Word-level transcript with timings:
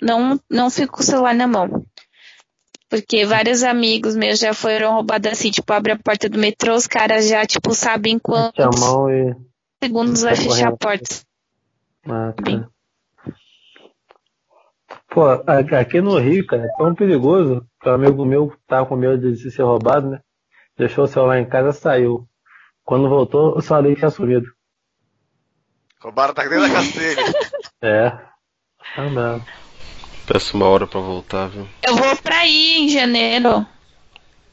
não, 0.00 0.40
não 0.50 0.70
fico 0.70 0.94
com 0.94 1.00
o 1.00 1.04
celular 1.04 1.34
na 1.34 1.46
mão. 1.46 1.84
Porque 2.88 3.26
vários 3.26 3.62
amigos 3.62 4.16
meus 4.16 4.38
já 4.38 4.54
foram 4.54 4.94
roubados 4.94 5.30
assim, 5.30 5.50
tipo, 5.50 5.70
abre 5.72 5.92
a 5.92 5.98
porta 5.98 6.28
do 6.28 6.38
metrô, 6.38 6.74
os 6.74 6.86
caras 6.86 7.28
já, 7.28 7.44
tipo, 7.44 7.74
sabem 7.74 8.18
quantos 8.18 8.64
a 8.64 8.80
mão 8.80 9.10
e. 9.10 9.36
segundos 9.82 10.22
vai 10.22 10.34
fechar 10.34 10.68
a 10.68 10.76
porta. 10.76 11.16
Ah, 12.06 12.32
tá. 12.32 12.68
Pô, 15.10 15.24
aqui 15.76 16.00
no 16.00 16.18
Rio, 16.18 16.46
cara, 16.46 16.64
é 16.64 16.76
tão 16.76 16.94
perigoso 16.94 17.66
que 17.80 17.88
um 17.88 17.92
amigo 17.92 18.24
meu 18.24 18.54
tava 18.66 18.86
com 18.86 18.96
medo 18.96 19.32
de 19.32 19.50
ser 19.50 19.62
roubado, 19.62 20.10
né? 20.10 20.20
Deixou 20.76 21.04
o 21.04 21.08
celular 21.08 21.38
em 21.40 21.48
casa 21.48 21.72
saiu. 21.72 22.26
Quando 22.84 23.08
voltou, 23.08 23.56
o 23.56 23.60
celular 23.60 23.94
tinha 23.96 24.10
sumido. 24.10 24.46
Roubaram 26.00 26.32
tá 26.32 26.42
dentro 26.42 26.60
da 26.60 26.70
casa 26.70 26.92
dele. 26.92 27.20
É. 27.82 28.10
Tá 28.94 29.08
bravo. 29.12 29.44
Peço 30.30 30.56
uma 30.56 30.66
hora 30.66 30.86
pra 30.86 31.00
voltar, 31.00 31.48
viu? 31.48 31.66
Eu 31.82 31.96
vou 31.96 32.16
pra 32.16 32.38
aí 32.40 32.76
em 32.80 32.88
janeiro. 32.88 33.64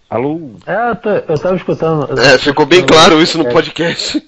Alô? 0.10 0.52
É, 0.66 0.92
eu, 0.92 0.96
tô- 0.96 1.10
eu 1.10 1.40
tava 1.40 1.56
escutando. 1.56 2.20
É, 2.20 2.38
ficou 2.38 2.66
bem 2.66 2.86
claro 2.86 3.22
isso 3.22 3.38
no 3.38 3.50
podcast. 3.50 4.26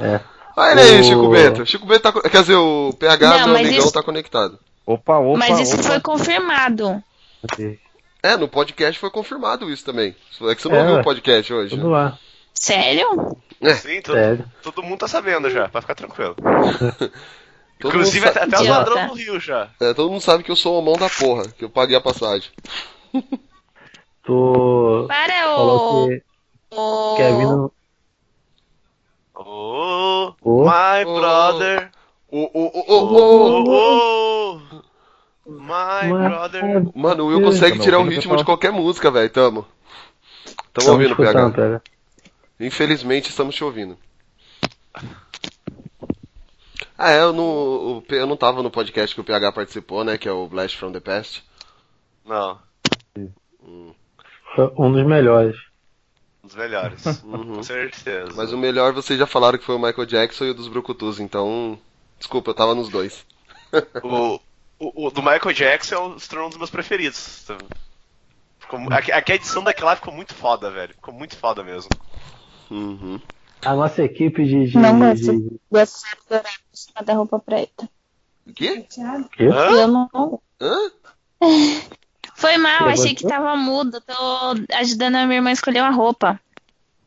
É. 0.00 0.20
Olha 0.56 0.82
aí, 0.82 1.00
O- 1.00 1.04
Chico 1.04 1.28
Bento. 1.28 1.66
Chico 1.66 1.86
Bento 1.86 2.00
tá. 2.02 2.12
Quer 2.28 2.40
dizer, 2.40 2.56
o 2.56 2.92
PH, 2.98 3.28
Não, 3.28 3.36
meu 3.38 3.48
mas 3.48 3.66
amigão, 3.66 3.78
isso- 3.84 3.92
tá 3.92 4.02
conectado. 4.02 4.58
Opa, 4.84 5.18
opa, 5.18 5.38
Mas 5.38 5.60
isso 5.60 5.74
opa. 5.74 5.84
foi 5.84 6.00
confirmado. 6.00 7.02
É, 8.22 8.36
no 8.36 8.48
podcast 8.48 8.98
foi 8.98 9.10
confirmado 9.10 9.70
isso 9.70 9.84
também. 9.84 10.16
É 10.42 10.54
que 10.54 10.62
você 10.62 10.68
não 10.68 10.76
É, 10.76 10.80
ouviu 10.82 10.96
o 11.00 11.04
podcast 11.04 11.52
hoje. 11.54 11.76
Tudo 11.76 11.88
lá. 11.90 12.18
Sério? 12.54 13.36
Sim, 13.80 14.00
todo, 14.02 14.14
Sério. 14.16 14.44
todo 14.62 14.82
mundo 14.82 14.98
tá 14.98 15.06
sabendo 15.08 15.48
já, 15.50 15.66
vai 15.68 15.80
ficar 15.82 15.94
tranquilo. 15.94 16.34
Todo 17.82 17.90
Inclusive 17.90 18.24
mundo 18.26 18.36
até, 18.36 18.44
até 18.44 18.60
os 18.60 18.68
ladrões 18.68 19.08
do 19.08 19.14
Rio 19.14 19.40
já. 19.40 19.68
é, 19.80 19.92
todo 19.92 20.08
mundo 20.08 20.20
sabe 20.20 20.44
que 20.44 20.50
eu 20.52 20.56
sou 20.56 20.78
o 20.78 20.82
mão 20.82 20.94
da 20.94 21.10
porra, 21.10 21.48
que 21.48 21.64
eu 21.64 21.68
paguei 21.68 21.96
a 21.96 22.00
passagem. 22.00 22.48
Tu 24.24 25.04
Para 25.08 25.58
o. 25.58 26.06
que 26.08 26.22
o... 26.70 27.14
quer 27.16 27.36
vir 27.36 27.46
no. 27.46 27.72
Oh, 29.34 30.32
Ô. 30.40 30.62
my 30.64 31.04
Oh. 31.04 31.18
brother. 31.18 31.90
Ô, 32.30 32.38
ô, 32.54 32.70
ô, 32.72 32.84
ô, 32.86 33.64
ô. 33.64 33.66
Oh, 33.66 34.60
oh, 35.44 35.50
my 35.50 36.08
brother. 36.28 36.62
Mano, 36.94 37.24
o 37.24 37.26
Will 37.26 37.42
consegue 37.42 37.80
tirar 37.80 37.98
o 37.98 38.04
ritmo 38.04 38.36
de 38.36 38.44
qualquer 38.44 38.70
música, 38.70 39.10
velho. 39.10 39.28
Tamo. 39.28 39.66
Tamo 40.72 40.92
ouvindo, 40.92 41.16
PH. 41.16 41.82
Infelizmente 42.60 43.28
estamos 43.30 43.56
te 43.56 43.64
ouvindo. 43.64 43.98
Ah, 47.04 47.10
é, 47.10 47.20
eu 47.20 47.32
não, 47.32 48.04
eu 48.08 48.26
não 48.28 48.36
tava 48.36 48.62
no 48.62 48.70
podcast 48.70 49.12
que 49.12 49.20
o 49.20 49.24
PH 49.24 49.50
participou, 49.50 50.04
né? 50.04 50.16
Que 50.16 50.28
é 50.28 50.32
o 50.32 50.46
Blast 50.46 50.78
from 50.78 50.92
the 50.92 51.00
Past. 51.00 51.42
Não, 52.24 52.60
Foi 54.54 54.72
um 54.78 54.92
dos 54.92 55.04
melhores. 55.04 55.56
um 56.44 56.46
dos 56.46 56.54
melhores. 56.54 57.02
Uhum. 57.24 57.56
Com 57.56 57.62
certeza. 57.64 58.32
Mas 58.36 58.52
o 58.52 58.56
melhor 58.56 58.92
vocês 58.92 59.18
já 59.18 59.26
falaram 59.26 59.58
que 59.58 59.64
foi 59.64 59.74
o 59.74 59.80
Michael 59.80 60.06
Jackson 60.06 60.44
e 60.44 60.50
o 60.50 60.54
dos 60.54 60.68
Brucutus, 60.68 61.18
então. 61.18 61.76
Desculpa, 62.20 62.50
eu 62.50 62.54
tava 62.54 62.72
nos 62.72 62.88
dois. 62.88 63.26
O, 64.04 64.38
o, 64.78 65.06
o 65.06 65.10
do 65.10 65.22
Michael 65.22 65.52
Jackson 65.54 66.16
se 66.20 66.28
tornou 66.28 66.46
um 66.46 66.50
dos 66.50 66.58
meus 66.58 66.70
preferidos. 66.70 67.48
Ficou, 68.60 68.78
aqui, 68.92 69.10
aqui 69.10 69.32
a 69.32 69.34
edição 69.34 69.64
daquela 69.64 69.90
lá 69.90 69.96
ficou 69.96 70.14
muito 70.14 70.34
foda, 70.34 70.70
velho. 70.70 70.94
Ficou 70.94 71.12
muito 71.12 71.36
foda 71.36 71.64
mesmo. 71.64 71.90
Uhum. 72.70 73.20
A 73.64 73.74
nossa 73.74 74.02
equipe 74.02 74.44
de. 74.44 74.66
de, 74.70 74.78
Não 74.78 74.92
de, 74.98 75.06
gosto. 75.22 75.40
de- 75.40 75.60
Gosto 75.70 76.04
de 76.04 76.16
dourado 76.28 76.48
em 76.48 76.76
cima 76.76 77.02
da 77.04 77.14
roupa 77.14 77.38
preta. 77.38 77.88
O 78.46 78.52
quê? 78.52 78.86
quê? 79.36 79.44
Hã? 79.46 79.70
Eu 79.70 79.88
não. 79.88 80.40
Hã? 80.60 80.90
Foi 82.34 82.56
mal, 82.56 82.84
Você 82.90 83.02
achei 83.02 83.14
que 83.14 83.26
tava 83.26 83.54
mudo. 83.56 84.00
Tô 84.00 84.14
ajudando 84.74 85.16
a 85.16 85.26
minha 85.26 85.38
irmã 85.38 85.50
a 85.50 85.52
escolher 85.52 85.80
uma 85.80 85.90
roupa. 85.90 86.40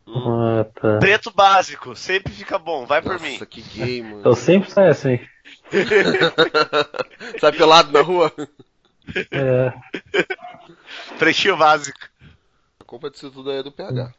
Ah, 0.08 0.66
tá. 0.75 1.00
Preto 1.00 1.31
básico, 1.31 1.96
sempre 1.96 2.31
fica 2.31 2.58
bom, 2.59 2.85
vai 2.85 3.02
por 3.02 3.13
Nossa, 3.13 3.25
mim. 3.25 3.38
que 3.50 3.62
gay, 3.62 4.02
mano. 4.03 4.22
Eu 4.24 4.35
sempre 4.35 4.69
saio 4.72 4.91
assim. 4.91 5.19
Sai 7.41 7.52
pelado 7.52 7.91
na 7.91 8.02
rua? 8.02 8.31
É. 9.31 9.74
Pretinho 11.18 11.58
básico. 11.58 11.97
A 12.79 12.84
culpa 12.84 13.09
disso 13.09 13.31
tudo 13.31 13.50
aí 13.50 13.58
é 13.58 13.63
do 13.63 13.72
PH. 13.72 14.13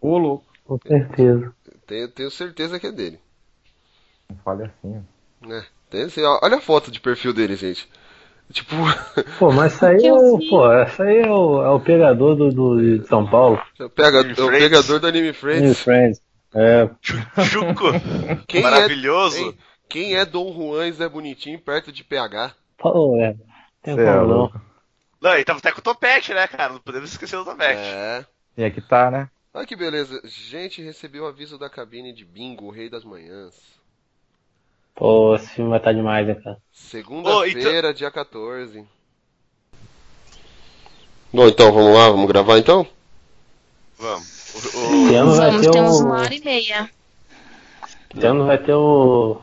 Ô, 0.00 0.16
louco. 0.18 0.44
Com 0.78 0.88
certeza. 0.88 1.52
Tenho, 1.86 2.08
tenho 2.08 2.30
certeza 2.30 2.78
que 2.78 2.86
é 2.86 2.92
dele. 2.92 3.18
Não 4.28 4.36
fale 4.38 4.64
assim, 4.64 5.02
ó. 5.42 5.48
né? 5.48 5.64
Tem, 5.90 6.04
assim, 6.04 6.22
ó, 6.22 6.38
olha 6.42 6.58
a 6.58 6.60
foto 6.60 6.90
de 6.90 7.00
perfil 7.00 7.32
dele, 7.32 7.56
gente. 7.56 7.88
Tipo, 8.52 8.76
Pô, 9.38 9.52
mas 9.52 9.74
isso 9.74 9.86
aí 9.86 10.06
é 10.06 10.12
o. 10.12 10.38
Pô, 10.48 10.70
essa 10.72 11.04
aí 11.04 11.18
é 11.18 11.30
o, 11.30 11.62
é 11.62 11.70
o 11.70 11.80
pegador 11.80 12.36
do, 12.36 12.50
do, 12.50 12.98
de 12.98 13.06
São 13.06 13.28
Paulo. 13.28 13.60
é 13.78 13.84
o, 13.84 13.90
pega, 13.90 14.20
Anime 14.20 14.34
é 14.38 14.42
o 14.42 14.46
Friends. 14.46 14.62
pegador 14.62 15.00
do 15.00 15.06
Anime 15.06 15.32
Friends. 15.32 15.80
Friends. 15.80 16.22
É. 16.54 16.88
Chuco, 17.44 17.86
Quem 18.46 18.62
maravilhoso. 18.62 19.36
É, 19.36 19.40
hein? 19.40 19.58
quem 19.88 20.16
é 20.16 20.24
Dom 20.24 20.52
Juan 20.52 20.86
e 20.88 20.92
Zé 20.92 21.08
Bonitinho 21.08 21.60
perto 21.60 21.92
de 21.92 22.04
PH? 22.04 22.54
Pô, 22.78 23.16
é. 23.20 23.34
Tem 23.82 23.94
Cê 23.94 24.02
é 24.02 24.04
como 24.06 24.16
não. 24.16 24.24
louco. 24.26 24.60
Não, 25.20 25.34
ele 25.34 25.44
tava 25.44 25.58
até 25.58 25.70
com 25.70 25.80
o 25.80 25.82
topete, 25.82 26.32
né, 26.32 26.46
cara? 26.46 26.72
Não 26.72 26.80
podemos 26.80 27.10
esquecer 27.10 27.36
do 27.36 27.44
topete. 27.44 27.80
É. 27.80 28.24
E 28.56 28.64
aqui 28.64 28.80
tá, 28.80 29.10
né? 29.10 29.28
Olha 29.52 29.66
que 29.66 29.74
beleza. 29.76 30.20
Gente, 30.24 30.80
recebeu 30.82 31.24
o 31.24 31.26
aviso 31.26 31.58
da 31.58 31.68
cabine 31.68 32.12
de 32.12 32.24
Bingo, 32.24 32.66
o 32.66 32.70
Rei 32.70 32.88
das 32.88 33.04
Manhãs. 33.04 33.54
Pô, 34.94 35.34
esse 35.34 35.48
filme 35.48 35.70
vai 35.70 35.78
estar 35.78 35.92
demais, 35.92 36.26
né, 36.26 36.34
cara? 36.34 36.58
Segunda-feira, 36.72 37.92
dia 37.92 38.10
14. 38.10 38.84
Bom, 41.32 41.46
então, 41.48 41.72
vamos 41.72 41.94
lá, 41.94 42.08
vamos 42.10 42.26
gravar 42.28 42.58
então? 42.58 42.86
Vamos. 43.98 44.40
O- 44.54 44.58
Esse 44.58 44.76
o- 44.76 45.16
ano 45.16 45.32
vai 45.36 45.50
Vamos, 45.50 45.66
ter 45.66 45.70
temos 45.72 46.00
o. 46.00 46.04
uma 46.04 46.20
hora 46.20 46.34
e 46.34 46.40
meia. 46.44 46.90
Esse 48.16 48.26
ano 48.26 48.46
vai 48.46 48.58
ter 48.58 48.74
o. 48.74 49.40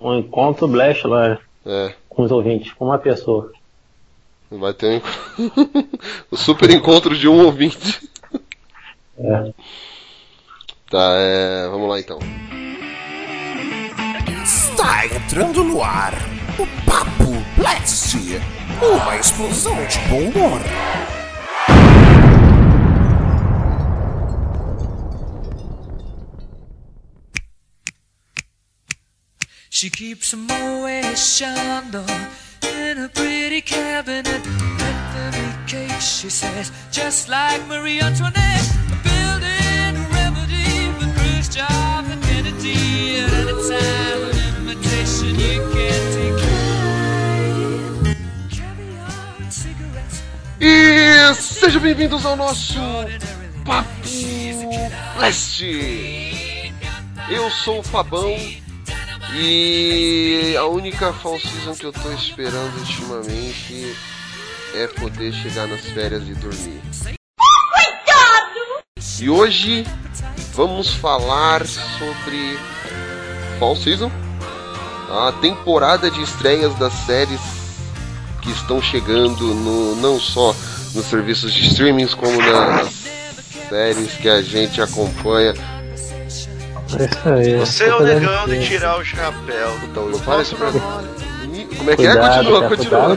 Um 0.00 0.18
encontro 0.18 0.68
Blast 0.68 1.06
lá 1.06 1.40
É. 1.64 1.94
com 2.08 2.22
os 2.24 2.30
ouvintes, 2.32 2.72
com 2.74 2.84
uma 2.86 2.98
pessoa. 2.98 3.52
Vai 4.50 4.74
ter 4.74 5.00
um 5.00 5.00
o 6.30 6.36
super 6.36 6.68
encontro 6.70 7.16
de 7.16 7.26
um 7.28 7.44
ouvinte. 7.44 8.08
É. 9.18 9.52
Tá, 10.90 11.14
é. 11.18 11.68
Vamos 11.68 11.88
lá 11.88 12.00
então. 12.00 12.18
Está 14.42 15.06
entrando 15.06 15.64
no 15.64 15.82
ar 15.82 16.14
o 16.58 16.66
Papo 16.84 17.32
Blast, 17.56 18.16
uma 18.82 19.16
explosão 19.16 19.76
de 19.86 19.98
bom 20.08 20.28
humor. 20.28 20.60
She 29.70 29.90
keeps 29.90 30.32
a 30.32 30.36
Moet 30.36 31.16
in 32.62 32.98
a 32.98 33.08
pretty 33.08 33.60
cabinet. 33.60 34.83
Cake, 35.74 36.00
she 36.00 36.30
says, 36.30 36.70
just 36.92 37.28
like 37.28 37.60
Marie 37.66 38.00
Antoinette. 38.00 38.68
Building 39.02 39.96
a 39.98 40.06
remedy 40.14 40.70
for 40.98 41.10
Khrushchev 41.18 42.04
and 42.12 42.22
Kennedy. 42.22 43.18
At 43.18 43.32
any 43.42 43.54
time, 43.68 44.20
an 44.70 44.78
you 45.40 45.58
can't. 45.72 46.04
E 50.60 51.34
sejam 51.34 51.82
bem-vindos 51.82 52.24
ao 52.24 52.36
nosso 52.36 52.78
Papo. 53.64 53.88
Leste. 55.18 56.72
Eu 57.28 57.50
sou 57.50 57.80
o 57.80 57.82
Fabão 57.82 58.30
e 59.34 60.54
a 60.56 60.66
única 60.66 61.12
fall 61.12 61.40
season 61.40 61.74
que 61.74 61.84
eu 61.84 61.92
tô 61.92 62.12
esperando 62.12 62.78
ultimamente 62.78 63.96
é 64.74 64.88
poder 64.88 65.32
chegar 65.32 65.68
nas 65.68 65.80
férias 65.80 66.22
e 66.28 66.34
dormir. 66.34 66.80
E 69.20 69.30
hoje 69.30 69.86
vamos 70.54 70.92
falar 70.92 71.64
sobre 71.64 72.58
fall 73.58 73.76
season, 73.76 74.10
a 75.08 75.32
temporada 75.40 76.10
de 76.10 76.20
estreias 76.20 76.74
das 76.74 76.92
séries 76.92 77.40
que 78.42 78.50
estão 78.50 78.82
chegando 78.82 79.54
no, 79.54 79.96
não 79.96 80.18
só 80.18 80.54
nos 80.94 81.06
serviços 81.06 81.54
de 81.54 81.68
streamings 81.68 82.14
como 82.14 82.36
nas 82.40 83.04
séries 83.68 84.12
que 84.14 84.28
a 84.28 84.42
gente 84.42 84.82
acompanha. 84.82 85.54
É. 87.24 87.58
Você 87.58 87.84
é 87.84 87.94
o 87.94 88.02
negão 88.02 88.46
de 88.46 88.66
tirar 88.66 88.98
o 88.98 89.04
chapéu. 89.04 89.78
Então, 89.84 90.08
eu 90.08 90.18
Fala 90.18 90.44
faço 90.44 90.54
isso 90.54 90.56
pra 90.56 90.70
Ih, 90.70 91.33
como 91.78 91.90
é 91.90 91.96
que 91.96 92.06
é? 92.06 92.12
cuidado, 92.12 92.64
é? 92.64 92.68
Continua, 92.68 93.00
cara, 93.00 93.16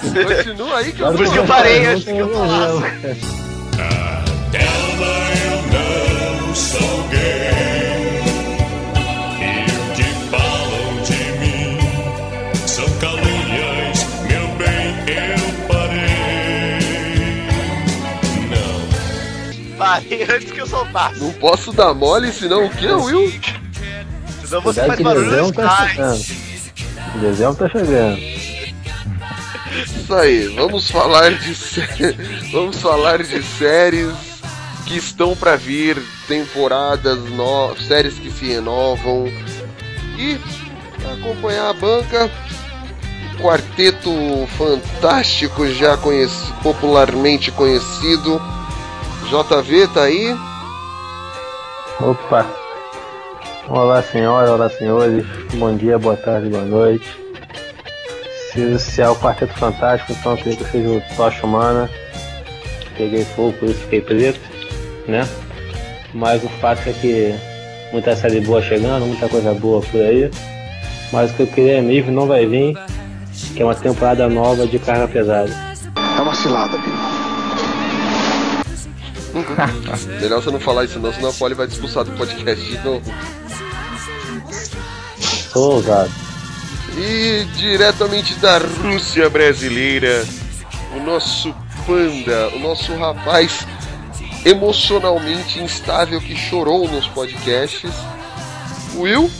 Cuidado, 0.00 0.44
continua 0.44 0.76
aí 0.78 0.92
que 0.92 1.00
eu... 1.00 1.12
Por 1.12 1.20
isso 1.22 1.32
que 1.32 1.38
eu 1.38 1.44
parei, 1.44 1.86
antes 1.86 2.04
que 2.04 2.10
eu 2.18 2.28
tô 2.28 2.38
lá. 2.38 2.82
Parei 19.78 20.22
antes 20.22 20.52
que 20.52 20.60
eu 20.60 20.66
soltasse. 20.66 21.20
Não 21.20 21.32
posso 21.32 21.72
dar 21.72 21.92
mole, 21.92 22.32
senão 22.32 22.66
o 22.66 22.70
que, 22.70 22.86
Will? 22.86 23.32
Senão 24.44 24.62
você 24.62 24.80
Cuidado 24.80 24.86
faz 24.86 25.00
barulho 25.00 25.52
demais. 25.52 26.51
Dezembro 27.20 27.54
tá 27.56 27.68
chegando. 27.68 28.18
Isso 28.18 30.14
aí, 30.14 30.48
vamos 30.54 30.90
falar 30.90 31.30
de 31.32 31.54
sé- 31.54 32.16
vamos 32.52 32.76
falar 32.80 33.22
de 33.22 33.42
séries 33.42 34.12
que 34.86 34.96
estão 34.98 35.34
pra 35.36 35.56
vir, 35.56 35.96
temporadas, 36.26 37.18
no... 37.30 37.74
séries 37.76 38.18
que 38.18 38.30
se 38.30 38.46
renovam 38.48 39.26
e 40.18 40.38
acompanhar 41.14 41.70
a 41.70 41.72
banca, 41.72 42.30
quarteto 43.40 44.10
fantástico 44.58 45.66
já 45.72 45.96
conheci... 45.96 46.52
popularmente 46.62 47.50
conhecido, 47.52 48.40
JV 49.30 49.86
tá 49.88 50.02
aí, 50.04 50.36
Opa. 52.00 52.44
Olá 53.74 54.02
senhora, 54.02 54.52
olá 54.52 54.68
senhores. 54.68 55.24
Bom 55.54 55.74
dia, 55.74 55.98
boa 55.98 56.14
tarde, 56.14 56.50
boa 56.50 56.62
noite. 56.62 57.08
Se, 58.52 58.78
se 58.78 59.00
é 59.00 59.08
o 59.08 59.16
Quarteto 59.16 59.54
Fantástico, 59.54 60.12
então 60.12 60.32
eu 60.32 60.36
queria 60.36 60.58
que 60.58 60.64
seja 60.70 60.90
o 60.90 61.02
Tocha 61.16 61.46
Humana. 61.46 61.88
Peguei 62.98 63.24
fogo, 63.24 63.54
por 63.54 63.70
isso 63.70 63.80
fiquei 63.80 64.02
preto, 64.02 64.38
né? 65.08 65.26
Mas 66.12 66.44
o 66.44 66.50
fato 66.50 66.86
é 66.86 66.92
que 66.92 67.34
muita 67.92 68.14
série 68.14 68.42
boa 68.42 68.60
chegando, 68.60 69.06
muita 69.06 69.26
coisa 69.26 69.54
boa 69.54 69.80
por 69.80 70.02
aí. 70.02 70.30
Mas 71.10 71.30
o 71.30 71.34
que 71.34 71.40
eu 71.44 71.46
queria 71.46 71.80
mesmo 71.80 72.12
não 72.12 72.26
vai 72.26 72.44
vir, 72.44 72.76
que 73.54 73.62
é 73.62 73.64
uma 73.64 73.74
temporada 73.74 74.28
nova 74.28 74.66
de 74.66 74.78
carga 74.78 75.08
pesada. 75.08 75.50
É 76.18 76.20
uma 76.20 76.34
cilada, 76.34 76.76
melhor 80.20 80.42
você 80.42 80.50
não 80.50 80.60
falar 80.60 80.84
isso 80.84 80.98
não, 80.98 81.10
senão 81.10 81.30
a 81.30 81.32
Polly 81.32 81.54
vai 81.54 81.66
te 81.66 81.72
expulsar 81.72 82.04
do 82.04 82.12
podcast 82.12 82.62
de 82.62 82.78
novo. 82.84 83.02
Sou 85.52 85.74
ousado. 85.74 86.10
E 86.96 87.44
diretamente 87.56 88.34
da 88.34 88.58
Rússia 88.58 89.28
brasileira, 89.28 90.24
o 90.96 91.00
nosso 91.00 91.54
panda, 91.86 92.48
o 92.54 92.58
nosso 92.58 92.94
rapaz 92.96 93.66
emocionalmente 94.44 95.60
instável 95.60 96.20
que 96.20 96.36
chorou 96.36 96.88
nos 96.88 97.06
podcasts, 97.08 97.92
Will. 98.94 99.30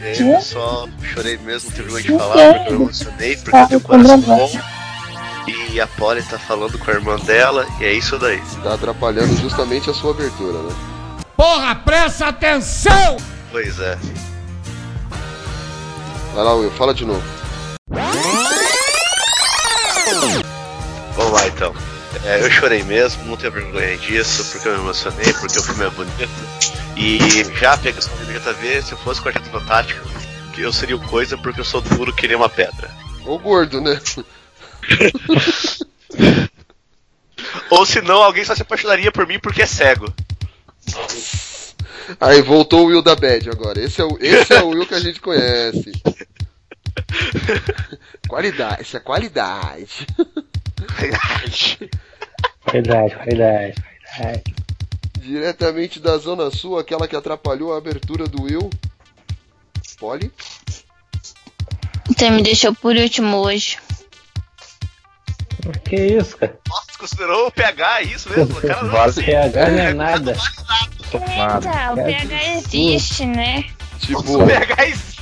É, 0.00 0.20
Eu 0.20 0.40
só 0.40 0.88
chorei 1.14 1.38
mesmo, 1.38 1.70
não 1.70 1.76
tive 1.76 1.92
vergonha 1.92 2.02
de 2.02 2.18
falar, 2.18 2.54
porque 2.54 2.72
eu 2.72 2.78
me 2.78 2.84
emocionei, 2.84 3.36
porque 3.36 3.56
eu 3.56 3.66
tenho 3.68 3.80
coração 3.80 4.20
bom. 4.20 4.50
E 5.70 5.80
a 5.80 5.86
Polly 5.86 6.22
tá 6.22 6.38
falando 6.38 6.78
com 6.78 6.90
a 6.90 6.94
irmã 6.94 7.16
dela, 7.16 7.66
e 7.80 7.84
é 7.84 7.92
isso 7.92 8.18
daí. 8.18 8.42
Tá 8.62 8.74
atrapalhando 8.74 9.34
justamente 9.36 9.88
a 9.90 9.94
sua 9.94 10.10
abertura, 10.10 10.58
né? 10.58 10.74
Porra, 11.36 11.74
presta 11.76 12.26
atenção! 12.26 13.16
Pois 13.52 13.78
é. 13.78 13.98
Vai 16.34 16.42
lá, 16.42 16.54
Will, 16.54 16.70
fala 16.70 16.94
de 16.94 17.04
novo. 17.04 17.22
Vamos 21.14 21.32
lá 21.32 21.46
então. 21.46 21.74
É, 22.24 22.42
eu 22.42 22.50
chorei 22.50 22.82
mesmo, 22.82 23.24
não 23.24 23.36
tenho 23.36 23.52
vergonha 23.52 23.98
disso, 23.98 24.42
porque 24.50 24.68
eu 24.68 24.72
me 24.72 24.80
emocionei, 24.80 25.34
porque 25.34 25.58
o 25.58 25.62
filme 25.62 25.84
é 25.84 25.90
bonito. 25.90 26.30
E 26.96 27.44
já 27.58 27.74
a 27.74 27.78
pegação 27.78 28.16
de 28.16 28.32
JV, 28.32 28.82
se 28.82 28.92
eu 28.92 28.98
fosse 28.98 29.20
Quarteto 29.20 29.50
Fantástico, 29.50 30.00
que 30.54 30.62
eu 30.62 30.72
seria 30.72 30.96
o 30.96 31.08
coisa 31.08 31.36
porque 31.36 31.60
eu 31.60 31.64
sou 31.64 31.82
duro 31.82 32.14
que 32.14 32.26
nem 32.26 32.36
uma 32.36 32.48
pedra. 32.48 32.90
Ô 33.26 33.38
gordo, 33.38 33.82
né? 33.82 34.00
Ou 37.68 37.84
se 37.84 38.00
não, 38.00 38.22
alguém 38.22 38.44
só 38.44 38.54
se 38.54 38.62
apaixonaria 38.62 39.12
por 39.12 39.26
mim 39.26 39.38
porque 39.38 39.60
é 39.60 39.66
cego. 39.66 40.10
Aí 42.20 42.42
voltou 42.42 42.84
o 42.84 42.86
Will 42.86 43.02
da 43.02 43.14
Bad 43.14 43.50
agora. 43.50 43.80
Esse 43.80 44.00
é 44.00 44.04
o, 44.04 44.18
esse 44.20 44.52
é 44.52 44.62
o 44.62 44.68
Will 44.68 44.86
que 44.86 44.94
a 44.94 45.00
gente 45.00 45.20
conhece. 45.20 45.92
Qualidade, 48.28 48.82
isso 48.82 48.96
é 48.96 49.00
qualidade. 49.00 50.06
Verdade, 52.72 53.14
verdade, 53.24 53.74
verdade. 54.16 54.54
Diretamente 55.18 56.00
da 56.00 56.16
Zona 56.16 56.50
Sul, 56.50 56.78
aquela 56.78 57.06
que 57.06 57.16
atrapalhou 57.16 57.72
a 57.74 57.78
abertura 57.78 58.26
do 58.26 58.44
Will. 58.44 58.70
Polly. 59.98 60.32
Você 62.06 62.30
me 62.30 62.42
deixou 62.42 62.74
por 62.74 62.96
último 62.96 63.36
hoje. 63.36 63.78
Que 65.84 65.96
isso, 65.96 66.36
cara? 66.36 66.58
Nossa, 66.68 66.86
considerou 66.98 67.46
o 67.46 67.50
PH 67.52 68.02
isso 68.02 68.28
mesmo? 68.30 68.58
O 68.58 68.60
cara 68.60 68.82
não 68.82 68.90
Vale 68.90 69.12
PH 69.12 69.68
não 69.70 69.78
é 69.78 69.94
nada. 69.94 70.36
Nada. 71.36 71.70
Tá, 71.70 71.92
o 71.92 71.94
PH 71.96 72.54
existe, 72.56 73.26
né? 73.26 73.64
Tipo, 74.00 74.42
O 74.42 74.46
PH 74.46 74.86
existe. 74.86 75.12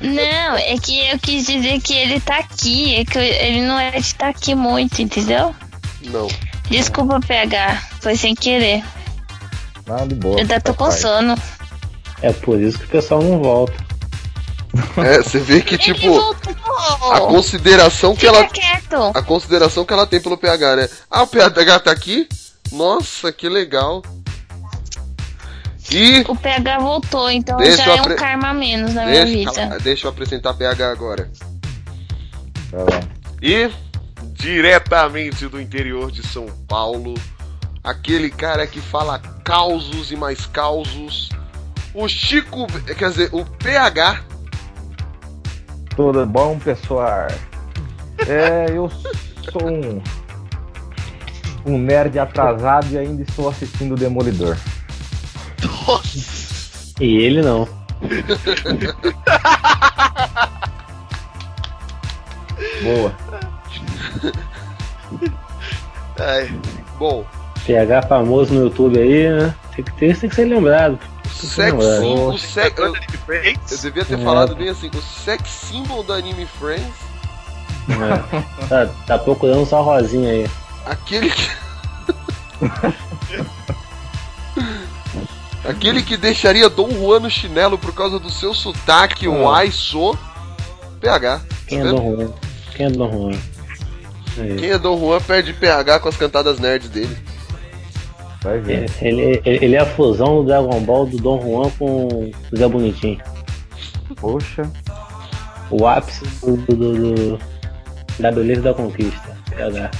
Não, 0.00 0.56
é 0.56 0.76
que 0.78 1.08
eu 1.08 1.18
quis 1.18 1.46
dizer 1.46 1.80
que 1.80 1.94
ele 1.94 2.20
tá 2.20 2.38
aqui. 2.38 2.96
É 2.96 3.04
que 3.04 3.18
eu- 3.18 3.22
ele 3.22 3.62
não 3.62 3.78
é 3.78 3.90
de 3.92 3.98
estar 3.98 4.28
aqui 4.28 4.54
muito, 4.54 5.00
entendeu? 5.00 5.54
não. 6.02 6.28
Desculpa, 6.68 7.20
PH. 7.20 7.82
Foi 8.00 8.16
sem 8.16 8.34
querer. 8.34 8.82
Nada 9.86 10.06
de 10.06 10.14
boa. 10.14 10.34
Eu 10.36 10.40
ainda 10.40 10.60
tô 10.60 10.72
com 10.74 10.90
sono. 10.90 11.36
É 12.22 12.32
por 12.32 12.60
isso 12.60 12.78
que 12.78 12.84
o 12.84 12.88
pessoal 12.88 13.22
não 13.22 13.38
volta. 13.42 13.74
É, 14.96 15.18
você 15.22 15.38
vê 15.38 15.60
que 15.60 15.76
tipo 15.76 16.18
a 17.12 17.20
consideração 17.20 18.14
que 18.14 18.20
Fica 18.26 18.32
ela 18.38 18.48
quieto. 18.48 18.96
a 19.14 19.22
consideração 19.22 19.84
que 19.84 19.92
ela 19.92 20.06
tem 20.06 20.20
pelo 20.20 20.36
PH, 20.38 20.76
né? 20.76 20.88
Ah, 21.10 21.22
o 21.22 21.26
PH 21.26 21.80
tá 21.80 21.90
aqui? 21.90 22.26
Nossa, 22.72 23.30
que 23.30 23.48
legal. 23.48 24.02
E 25.90 26.24
O 26.26 26.34
PH 26.34 26.78
voltou, 26.78 27.30
então 27.30 27.58
Deixa 27.58 27.84
já 27.84 27.92
é 27.92 27.94
um 27.96 28.00
apre- 28.00 28.14
karma 28.14 28.48
a 28.48 28.54
menos 28.54 28.94
na 28.94 29.04
minha 29.04 29.26
deixa, 29.26 29.38
vida. 29.50 29.52
cala- 29.68 29.78
deixa 29.80 30.06
eu 30.06 30.10
apresentar 30.10 30.54
PH 30.54 30.90
agora. 30.90 31.30
E 33.42 33.70
diretamente 34.32 35.46
do 35.48 35.60
interior 35.60 36.10
de 36.10 36.26
São 36.26 36.46
Paulo, 36.66 37.14
aquele 37.84 38.30
cara 38.30 38.66
que 38.66 38.80
fala 38.80 39.18
causos 39.44 40.10
e 40.10 40.16
mais 40.16 40.46
causos, 40.46 41.28
o 41.92 42.08
Chico, 42.08 42.66
quer 42.96 43.10
dizer, 43.10 43.28
o 43.32 43.44
PH. 43.44 44.22
Tudo 45.96 46.24
bom, 46.26 46.58
pessoal? 46.58 47.28
É, 48.26 48.66
eu 48.70 48.90
sou 49.50 49.68
um, 49.68 50.00
um 51.66 51.78
nerd 51.78 52.18
atrasado 52.18 52.86
e 52.90 52.98
ainda 52.98 53.22
estou 53.22 53.48
assistindo 53.48 53.92
o 53.92 53.96
Demolidor. 53.96 54.56
E 57.00 57.16
ele 57.16 57.42
não. 57.42 57.68
Boa. 62.82 63.12
Ai, 66.18 66.50
Bom, 66.98 67.24
PH 67.66 68.02
famoso 68.02 68.54
no 68.54 68.62
YouTube 68.62 68.98
aí, 68.98 69.28
né? 69.28 69.54
Tem 69.74 69.84
que 69.84 69.92
ter, 69.92 70.10
isso 70.10 70.20
tem 70.22 70.30
que 70.30 70.36
ser 70.36 70.44
lembrado. 70.44 70.98
Sex 71.32 71.72
Não, 71.72 71.80
é. 71.82 71.98
symbol, 72.00 72.28
o 72.30 72.38
sex, 72.38 72.78
eu, 72.78 72.92
de 72.92 73.16
Friends. 73.18 73.70
eu 73.72 73.78
devia 73.78 74.04
ter 74.04 74.18
É. 74.20 74.24
falado 74.24 74.54
bem 74.56 74.68
assim, 74.68 74.90
o 74.94 75.02
sex 75.24 75.48
symbol 75.48 76.02
da 76.02 76.14
Anime 76.14 76.46
Friends, 76.58 76.94
É. 77.88 78.66
Tá, 78.68 78.86
tá 79.06 79.18
procurando 79.18 79.66
só 79.66 79.82
rosinha 79.82 80.30
aí. 80.30 80.46
aquele 80.86 81.30
que 81.30 81.50
Aquele 85.64 86.02
que 86.02 86.16
deixaria 86.16 86.68
Dom 86.68 86.90
Juan 86.90 87.20
no 87.20 87.30
chinelo 87.30 87.78
por 87.78 87.94
causa 87.94 88.18
do 88.18 88.30
seu 88.30 88.52
sotaque, 88.52 89.28
o 89.28 89.48
Ah. 89.48 89.58
ai 89.58 89.70
sou 89.70 90.18
PH. 91.00 91.40
Quem 91.68 91.78
é 91.78 91.82
Tá 91.84 91.88
vendo? 91.90 92.00
Dom 92.02 92.16
Juan? 92.16 92.32
Quem 92.74 92.86
é 92.86 92.90
Dom 92.90 93.12
Juan? 93.12 93.38
Aí. 94.38 94.56
Quem 94.56 94.70
é 94.70 94.78
Dom 94.78 94.98
Juan 94.98 95.20
perde 95.20 95.52
PH 95.52 96.00
com 96.00 96.08
as 96.08 96.16
cantadas 96.16 96.58
nerds 96.58 96.88
dele. 96.88 97.16
Vai 98.42 98.58
ver. 98.58 98.90
Ele, 99.00 99.40
ele, 99.44 99.64
ele 99.64 99.74
é 99.76 99.80
a 99.80 99.86
fusão 99.86 100.36
do 100.42 100.44
Dragon 100.44 100.80
Ball 100.80 101.06
do 101.06 101.16
Dom 101.18 101.40
Juan 101.40 101.70
com 101.78 102.06
o 102.08 102.32
Zé 102.56 102.66
Bonitinho. 102.68 103.18
Poxa. 104.16 104.62
O 105.70 105.86
ápice 105.86 106.24
do, 106.44 106.56
do, 106.56 106.76
do- 106.76 107.14
do- 107.14 107.38
da 108.18 108.30
beleza 108.32 108.62
da 108.62 108.74
conquista. 108.74 109.36
PH. 109.56 109.90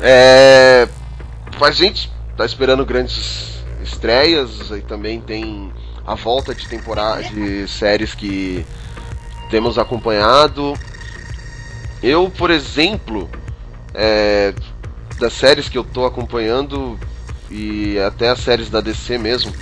É. 0.00 0.88
A 1.60 1.70
gente 1.70 2.10
tá 2.36 2.44
esperando 2.44 2.84
grandes 2.86 3.64
estreias 3.82 4.70
e 4.70 4.80
também 4.80 5.20
tem 5.20 5.72
a 6.06 6.14
volta 6.14 6.54
de 6.54 6.66
temporada 6.68 7.22
de 7.24 7.66
séries 7.68 8.14
que 8.14 8.64
temos 9.50 9.78
acompanhado. 9.78 10.74
Eu, 12.02 12.30
por 12.30 12.50
exemplo, 12.50 13.28
é, 13.92 14.54
das 15.18 15.32
séries 15.32 15.68
que 15.68 15.76
eu 15.76 15.82
tô 15.84 16.06
acompanhando 16.06 16.98
e 17.50 17.98
até 17.98 18.28
as 18.28 18.38
séries 18.38 18.70
da 18.70 18.80
DC 18.80 19.18
mesmo, 19.18 19.52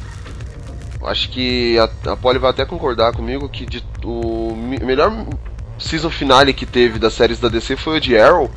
acho 1.02 1.30
que 1.30 1.78
a, 1.78 2.12
a 2.12 2.16
Polly 2.16 2.38
vai 2.38 2.50
até 2.50 2.64
concordar 2.64 3.12
comigo 3.12 3.48
que 3.48 3.64
de, 3.64 3.82
o 4.04 4.54
me- 4.54 4.80
melhor 4.80 5.12
season 5.78 6.10
finale 6.10 6.52
que 6.52 6.66
teve 6.66 6.98
das 6.98 7.14
séries 7.14 7.38
da 7.40 7.48
DC 7.48 7.76
foi 7.76 7.96
o 7.96 8.00
de 8.00 8.18
Arrow. 8.18 8.50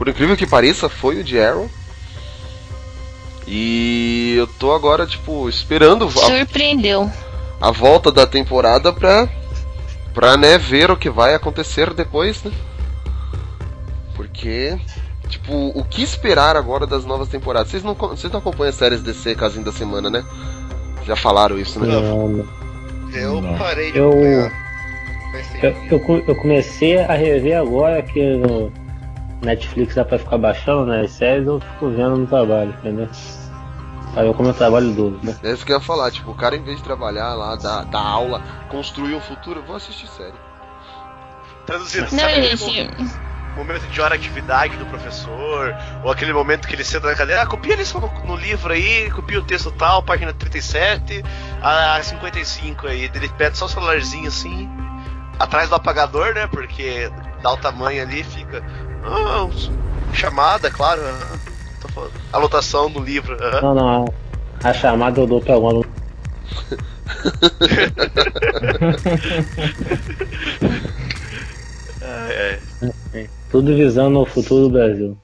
Por 0.00 0.08
incrível 0.08 0.34
que 0.34 0.46
pareça, 0.46 0.88
foi 0.88 1.20
o 1.20 1.22
de 1.22 1.38
Arrow. 1.38 1.68
E 3.46 4.34
eu 4.38 4.46
tô 4.46 4.72
agora, 4.72 5.06
tipo, 5.06 5.46
esperando 5.46 6.06
a, 6.06 6.10
Surpreendeu. 6.10 7.10
a 7.60 7.70
volta 7.70 8.10
da 8.10 8.26
temporada 8.26 8.94
pra, 8.94 9.28
pra 10.14 10.38
né, 10.38 10.56
ver 10.56 10.90
o 10.90 10.96
que 10.96 11.10
vai 11.10 11.34
acontecer 11.34 11.92
depois, 11.92 12.42
né? 12.42 12.50
Porque, 14.16 14.78
tipo, 15.28 15.52
o 15.78 15.84
que 15.84 16.02
esperar 16.02 16.56
agora 16.56 16.86
das 16.86 17.04
novas 17.04 17.28
temporadas? 17.28 17.70
Vocês 17.70 17.84
não, 17.84 17.92
vocês 17.94 18.32
não 18.32 18.40
acompanham 18.40 18.70
as 18.70 18.76
séries 18.76 19.02
DC 19.02 19.34
Casinho 19.34 19.66
da 19.66 19.72
Semana, 19.72 20.08
né? 20.08 20.24
Já 21.04 21.14
falaram 21.14 21.58
isso, 21.58 21.78
né? 21.78 21.88
Não, 21.88 22.48
Eu 23.12 23.42
Não. 23.42 23.58
parei 23.58 23.92
de 23.92 23.98
Eu- 23.98 24.14
eu, 25.62 25.76
eu, 25.90 26.24
eu 26.26 26.36
comecei 26.36 26.96
a 26.98 27.12
rever 27.12 27.58
agora 27.60 28.00
que 28.02 28.22
no 28.36 28.72
Netflix 29.42 29.94
dá 29.94 30.04
pra 30.04 30.18
ficar 30.18 30.38
baixando, 30.38 30.86
né? 30.86 31.02
As 31.02 31.12
séries 31.12 31.46
eu 31.46 31.60
fico 31.60 31.90
vendo 31.90 32.16
no 32.16 32.26
trabalho, 32.26 32.70
entendeu? 32.78 33.08
Aí 34.16 34.26
eu 34.26 34.34
como 34.34 34.48
eu 34.48 34.54
trabalho 34.54 34.90
duro, 34.92 35.20
né? 35.22 35.36
É 35.42 35.52
isso 35.52 35.64
que 35.64 35.72
eu 35.72 35.76
ia 35.76 35.82
falar, 35.82 36.10
tipo, 36.10 36.30
o 36.32 36.34
cara 36.34 36.56
em 36.56 36.62
vez 36.62 36.78
de 36.78 36.84
trabalhar 36.84 37.32
lá, 37.34 37.54
dar, 37.56 37.84
dar 37.84 38.00
aula, 38.00 38.42
construir 38.68 39.14
um 39.14 39.20
futuro, 39.20 39.60
eu 39.60 39.64
vou 39.64 39.76
assistir 39.76 40.08
série. 40.08 40.34
Traduzindo, 41.64 42.10
Não, 42.10 42.18
sabe 42.18 42.56
gente. 42.56 43.20
momento 43.56 43.86
de 43.88 44.00
hora 44.00 44.18
de 44.18 44.26
atividade 44.26 44.76
do 44.76 44.86
professor, 44.86 45.74
ou 46.02 46.10
aquele 46.10 46.32
momento 46.32 46.66
que 46.66 46.74
ele 46.74 46.84
senta 46.84 47.06
na 47.06 47.14
cadeira, 47.14 47.42
ah, 47.42 47.46
copia 47.46 47.74
a 47.74 47.76
lição 47.76 48.00
no, 48.00 48.08
no 48.26 48.36
livro 48.36 48.72
aí, 48.72 49.10
copia 49.10 49.38
o 49.38 49.42
texto 49.44 49.70
tal, 49.72 50.02
página 50.02 50.32
37, 50.32 51.22
a 51.62 52.02
55 52.02 52.88
aí, 52.88 53.10
ele 53.14 53.28
pede 53.30 53.56
só 53.58 53.66
o 53.66 53.68
celularzinho 53.68 54.26
assim, 54.26 54.68
atrás 55.40 55.68
do 55.70 55.74
apagador, 55.74 56.34
né, 56.34 56.46
porque 56.46 57.10
dá 57.42 57.52
o 57.52 57.56
tamanho 57.56 58.02
ali, 58.02 58.22
fica, 58.22 58.62
ah, 59.02 59.48
chamada, 60.12 60.70
claro, 60.70 61.00
ah, 61.02 61.38
tô 61.80 61.88
falando, 61.88 62.12
anotação 62.32 62.90
no 62.90 63.00
livro, 63.00 63.36
ah. 63.40 63.60
Não, 63.62 63.74
não, 63.74 64.04
a, 64.62 64.68
a 64.68 64.74
chamada 64.74 65.18
eu 65.20 65.26
dou 65.26 65.40
pra 65.40 65.54
aluno. 65.54 65.86
É, 72.02 72.58
é. 73.12 73.28
Tudo 73.50 73.76
visando 73.76 74.20
o 74.20 74.26
futuro 74.26 74.68
do 74.68 74.70
Brasil. 74.70 75.18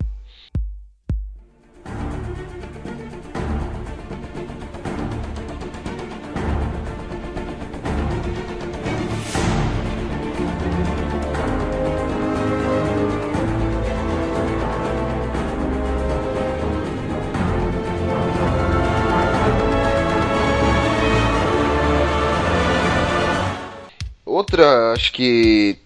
Outra, 24.49 24.93
acho 24.93 25.11
que 25.11 25.76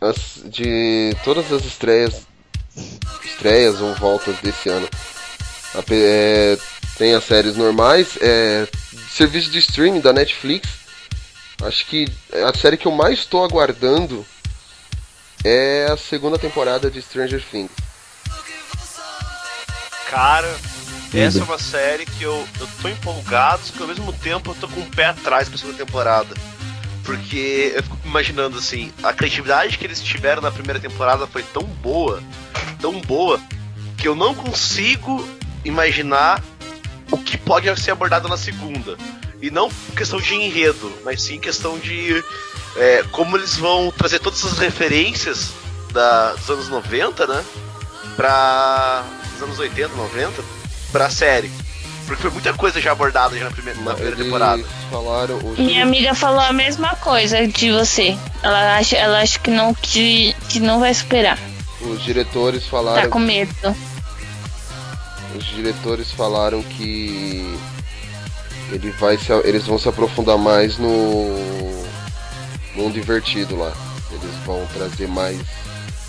as- 0.00 0.40
de 0.50 1.14
todas 1.22 1.52
as 1.52 1.62
estreias, 1.62 2.22
estreias 3.22 3.82
ou 3.82 3.94
voltas 3.96 4.34
desse 4.38 4.70
ano, 4.70 4.88
ape- 5.74 5.92
é, 5.94 6.58
tem 6.96 7.12
as 7.14 7.22
séries 7.24 7.54
normais, 7.54 8.16
é, 8.22 8.66
serviço 9.10 9.50
de 9.50 9.58
streaming 9.58 10.00
da 10.00 10.10
Netflix. 10.10 10.66
Acho 11.62 11.84
que 11.84 12.08
a 12.48 12.56
série 12.58 12.78
que 12.78 12.86
eu 12.86 12.92
mais 12.92 13.18
estou 13.18 13.44
aguardando 13.44 14.24
é 15.44 15.88
a 15.92 15.98
segunda 15.98 16.38
temporada 16.38 16.90
de 16.90 17.02
Stranger 17.02 17.44
Things. 17.50 17.70
Cara, 20.08 20.48
essa 21.12 21.40
é 21.40 21.42
uma 21.42 21.58
série 21.58 22.06
que 22.06 22.22
eu, 22.22 22.48
eu 22.58 22.68
tô 22.80 22.88
empolgado, 22.88 23.62
só 23.66 23.74
que 23.74 23.82
ao 23.82 23.88
mesmo 23.88 24.14
tempo 24.14 24.52
eu 24.52 24.54
tô 24.54 24.66
com 24.66 24.80
o 24.80 24.86
pé 24.86 25.04
atrás 25.08 25.46
pra 25.46 25.58
segunda 25.58 25.76
temporada. 25.76 26.34
Porque 27.06 27.72
eu 27.74 27.82
fico 27.84 27.98
imaginando 28.04 28.58
assim, 28.58 28.92
a 29.02 29.12
criatividade 29.12 29.78
que 29.78 29.84
eles 29.84 30.02
tiveram 30.02 30.42
na 30.42 30.50
primeira 30.50 30.80
temporada 30.80 31.26
foi 31.26 31.42
tão 31.44 31.62
boa, 31.62 32.20
tão 32.80 33.00
boa, 33.00 33.40
que 33.96 34.08
eu 34.08 34.14
não 34.14 34.34
consigo 34.34 35.26
imaginar 35.64 36.42
o 37.10 37.16
que 37.16 37.38
pode 37.38 37.74
ser 37.80 37.92
abordado 37.92 38.28
na 38.28 38.36
segunda. 38.36 38.98
E 39.40 39.50
não 39.50 39.70
questão 39.96 40.20
de 40.20 40.34
enredo, 40.34 40.92
mas 41.04 41.22
sim 41.22 41.38
questão 41.38 41.78
de 41.78 42.24
é, 42.76 43.04
como 43.12 43.36
eles 43.36 43.56
vão 43.56 43.92
trazer 43.96 44.18
todas 44.18 44.44
essas 44.44 44.58
referências 44.58 45.52
da, 45.92 46.32
dos 46.34 46.50
anos 46.50 46.68
90, 46.68 47.26
né? 47.26 47.44
Pra. 48.16 49.04
dos 49.32 49.42
anos 49.42 49.58
80, 49.58 49.94
90, 49.94 50.42
pra 50.90 51.08
série. 51.10 51.50
Porque 52.06 52.22
foi 52.22 52.30
muita 52.30 52.52
coisa 52.54 52.80
já 52.80 52.92
abordada 52.92 53.36
já 53.36 53.44
na 53.46 53.50
primeira, 53.50 53.80
na 53.80 53.94
primeira 53.94 54.16
temporada. 54.16 54.64
falaram. 54.90 55.38
os- 55.38 55.58
Minha 55.58 55.82
amiga 55.82 56.14
falou 56.14 56.40
a 56.40 56.52
mesma 56.52 56.94
coisa 56.96 57.46
de 57.48 57.72
você. 57.72 58.16
Ela 58.42 58.76
acha, 58.76 58.96
ela 58.96 59.20
acha 59.20 59.38
que 59.40 59.50
não 59.50 59.74
que, 59.74 60.34
que 60.48 60.60
não 60.60 60.78
vai 60.80 60.94
superar. 60.94 61.38
Os 61.80 62.02
diretores 62.04 62.62
Tá 62.64 62.70
falaram. 62.70 63.10
com 63.10 63.18
medo. 63.18 63.76
Os 65.36 65.44
diretores 65.44 66.10
falaram 66.12 66.62
que 66.62 67.58
ele 68.72 68.90
vai 68.92 69.18
se, 69.18 69.32
eles 69.44 69.66
vão 69.66 69.78
se 69.78 69.88
aprofundar 69.88 70.38
mais 70.38 70.78
no 70.78 70.88
mundo 72.74 72.94
divertido 72.94 73.56
lá. 73.56 73.72
Eles 74.10 74.34
vão 74.46 74.64
trazer 74.72 75.08
mais 75.08 75.38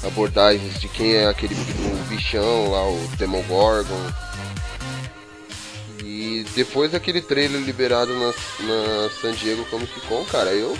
abordagens 0.05 0.79
de 0.79 0.87
quem 0.87 1.15
é 1.15 1.27
aquele 1.27 1.55
o 1.55 2.05
bichão 2.07 2.69
lá, 2.71 2.87
o 2.87 3.09
Demogorgon. 3.17 4.05
Depois 6.55 6.91
daquele 6.91 7.21
trailer 7.21 7.61
liberado 7.61 8.13
na, 8.13 8.27
na 8.27 9.09
San 9.21 9.33
Diego 9.33 9.65
Comic 9.65 9.99
Con, 10.01 10.25
cara, 10.25 10.51
eu 10.51 10.77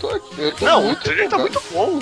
tô, 0.00 0.10
eu 0.38 0.52
tô 0.52 0.64
Não, 0.64 0.82
muito 0.82 1.00
o 1.00 1.02
trailer 1.02 1.28
tá 1.28 1.38
muito 1.38 1.62
bom. 1.70 2.00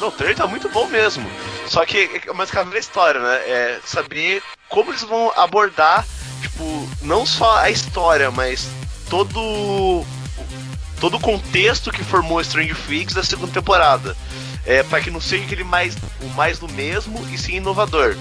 Não, 0.00 0.08
o 0.08 0.12
trailer 0.12 0.36
tá 0.36 0.46
muito 0.46 0.68
bom 0.68 0.86
mesmo. 0.86 1.28
Só 1.66 1.84
que 1.84 2.22
é 2.26 2.32
mais 2.32 2.50
cara 2.50 2.68
da 2.68 2.78
história, 2.78 3.20
né? 3.20 3.36
É 3.46 3.80
saber 3.84 4.42
como 4.68 4.90
eles 4.90 5.02
vão 5.02 5.32
abordar, 5.36 6.06
tipo, 6.40 6.88
não 7.02 7.24
só 7.24 7.58
a 7.58 7.70
história, 7.70 8.30
mas 8.30 8.68
todo 9.08 10.04
todo 11.00 11.16
o 11.16 11.20
contexto 11.20 11.90
que 11.90 12.02
formou 12.02 12.42
Stranger 12.42 12.76
Things 12.86 13.14
da 13.14 13.22
segunda 13.22 13.52
temporada. 13.52 14.16
É, 14.64 14.82
para 14.82 15.00
que 15.00 15.12
não 15.12 15.20
seja 15.20 15.44
aquele 15.44 15.62
mais 15.62 15.96
o 16.20 16.26
mais 16.30 16.58
do 16.58 16.68
mesmo 16.72 17.24
e 17.32 17.38
sim 17.38 17.56
inovador. 17.56 18.16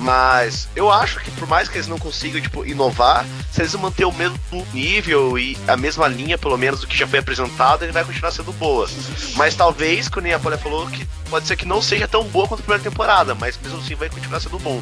Mas 0.00 0.66
eu 0.74 0.90
acho 0.90 1.20
que 1.20 1.30
por 1.32 1.46
mais 1.46 1.68
que 1.68 1.76
eles 1.76 1.86
não 1.86 1.98
consigam 1.98 2.40
tipo, 2.40 2.64
inovar, 2.64 3.26
se 3.52 3.60
eles 3.60 3.74
manter 3.74 4.06
o 4.06 4.12
mesmo 4.12 4.38
nível 4.72 5.38
e 5.38 5.58
a 5.68 5.76
mesma 5.76 6.08
linha, 6.08 6.38
pelo 6.38 6.56
menos, 6.56 6.80
do 6.80 6.86
que 6.86 6.96
já 6.96 7.06
foi 7.06 7.18
apresentado, 7.18 7.82
ele 7.82 7.92
vai 7.92 8.02
continuar 8.02 8.30
sendo 8.30 8.50
boa. 8.54 8.88
Mas 9.36 9.54
talvez, 9.54 10.08
como 10.08 10.34
a 10.34 10.38
Polly 10.38 10.56
falou, 10.56 10.86
que 10.86 11.06
pode 11.28 11.46
ser 11.46 11.54
que 11.54 11.66
não 11.66 11.82
seja 11.82 12.08
tão 12.08 12.24
boa 12.24 12.48
quanto 12.48 12.60
a 12.60 12.62
primeira 12.62 12.82
temporada, 12.82 13.34
mas 13.34 13.58
mesmo 13.62 13.78
assim 13.78 13.94
vai 13.94 14.08
continuar 14.08 14.40
sendo 14.40 14.58
bom. 14.58 14.80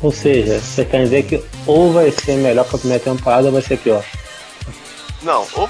Ou 0.00 0.10
seja, 0.10 0.58
você 0.58 0.86
quer 0.86 1.04
dizer 1.04 1.24
que 1.24 1.44
ou 1.66 1.92
vai 1.92 2.10
ser 2.10 2.36
melhor 2.36 2.66
que 2.66 2.76
a 2.76 2.78
primeira 2.78 3.04
temporada 3.04 3.48
ou 3.48 3.52
vai 3.52 3.62
ser 3.62 3.76
pior. 3.76 4.02
Não, 5.20 5.46
ou, 5.52 5.68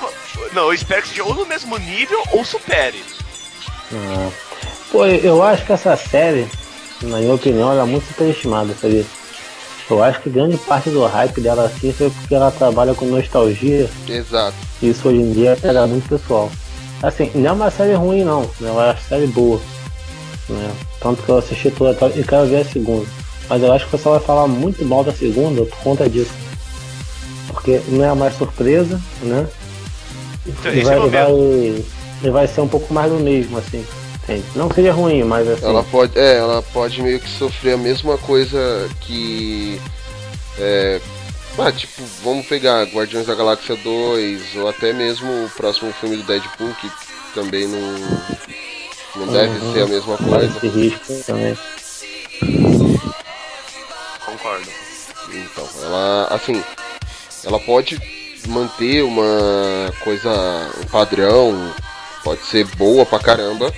não, 0.53 0.65
eu 0.65 0.75
espero 0.75 1.03
que 1.03 1.09
seja 1.09 1.25
ou 1.25 1.35
no 1.35 1.45
mesmo 1.45 1.77
nível 1.77 2.23
ou 2.31 2.45
supere. 2.45 3.03
Ah. 3.93 4.31
Pô, 4.93 5.05
eu 5.05 5.43
acho 5.43 5.67
que 5.67 5.73
essa 5.73 5.97
série, 5.97 6.49
na 7.03 7.19
minha 7.19 7.35
opinião, 7.35 7.71
ela 7.71 7.83
é 7.83 7.87
muito 7.87 8.07
superestimada, 8.07 8.75
sabia? 8.81 9.05
Eu 9.91 10.03
acho 10.03 10.21
que 10.21 10.29
grande 10.29 10.57
parte 10.59 10.91
do 10.91 11.05
hype 11.07 11.41
dela 11.41 11.65
assim 11.65 11.93
foi 11.93 12.11
porque 12.11 12.35
ela 12.35 12.51
trabalha 12.51 12.93
com 12.93 13.07
nostalgia 13.07 13.89
Exato. 14.07 14.55
isso 14.83 15.09
hoje 15.09 15.19
em 15.19 15.33
dia 15.33 15.57
pega 15.61 15.87
muito 15.87 16.07
pessoal. 16.09 16.51
Assim, 17.03 17.31
não 17.35 17.51
é 17.51 17.53
uma 17.53 17.71
série 17.71 17.95
ruim 17.95 18.23
não, 18.23 18.43
né? 18.61 18.69
é 18.69 18.71
uma 18.71 18.97
série 18.97 19.27
boa. 19.29 19.61
Né? 20.49 20.71
Tanto 21.01 21.23
que 21.23 21.29
eu 21.29 21.39
assisti 21.39 21.71
toda 21.71 21.95
tá? 21.95 22.09
e 22.09 22.23
quero 22.23 22.47
ver 22.47 22.61
a 22.61 22.65
segunda. 22.65 23.07
Mas 23.49 23.63
eu 23.63 23.73
acho 23.73 23.87
que 23.87 23.95
o 23.95 23.99
pessoal 23.99 24.19
vai 24.19 24.27
falar 24.27 24.47
muito 24.47 24.85
mal 24.85 25.03
da 25.03 25.13
segunda 25.13 25.65
por 25.65 25.79
conta 25.79 26.09
disso. 26.09 26.33
Porque 27.47 27.81
não 27.89 28.05
é 28.05 28.15
mais 28.15 28.37
surpresa, 28.37 29.01
né? 29.23 29.47
Então, 30.47 30.73
E 30.75 30.83
vai, 30.83 30.99
é 30.99 31.07
e 31.07 31.09
vai, 31.09 31.85
e 32.25 32.31
vai 32.31 32.47
ser 32.47 32.61
um 32.61 32.69
pouco 32.69 32.93
mais 32.93 33.11
do 33.11 33.19
mesmo, 33.19 33.57
assim. 33.57 33.85
Sim, 34.29 34.45
Não 34.55 34.71
seria 34.71 34.93
ruim, 34.93 35.25
mas 35.25 35.49
assim. 35.49 35.65
Ela 35.65 35.83
pode, 35.83 36.19
é, 36.19 36.37
ela 36.37 36.61
pode 36.63 37.01
meio 37.03 37.19
que 37.19 37.29
sofrer 37.31 37.73
a 37.73 37.79
mesma 37.79 38.19
coisa 38.19 38.89
que. 39.01 39.81
É, 40.59 41.01
ah, 41.59 41.73
tipo, 41.73 42.03
vamos 42.23 42.47
pegar 42.47 42.85
Guardiões 42.85 43.27
da 43.27 43.35
Galáxia 43.35 43.75
2, 43.77 44.55
ou 44.57 44.69
até 44.69 44.93
mesmo 44.93 45.27
o 45.47 45.51
próximo 45.57 45.93
filme 45.95 46.17
do 46.19 46.23
Deadpool, 46.25 46.73
que 46.75 46.91
também 47.35 47.67
não. 47.67 47.81
Não 49.17 49.33
deve 49.33 49.59
Uhum. 49.59 49.73
ser 49.73 49.83
a 49.83 49.87
mesma 49.87 50.17
coisa. 50.19 50.57
esse 50.59 50.69
risco 50.69 51.23
também. 51.27 51.57
Concordo. 54.25 54.69
Então, 55.33 55.69
ela, 55.83 56.29
assim, 56.31 56.63
ela 57.45 57.59
pode 57.61 57.99
manter 58.47 59.03
uma 59.03 59.93
coisa, 60.05 60.31
um 60.81 60.85
padrão, 60.87 61.75
pode 62.23 62.43
ser 62.43 62.65
boa 62.77 63.05
pra 63.05 63.19
caramba, 63.19 63.73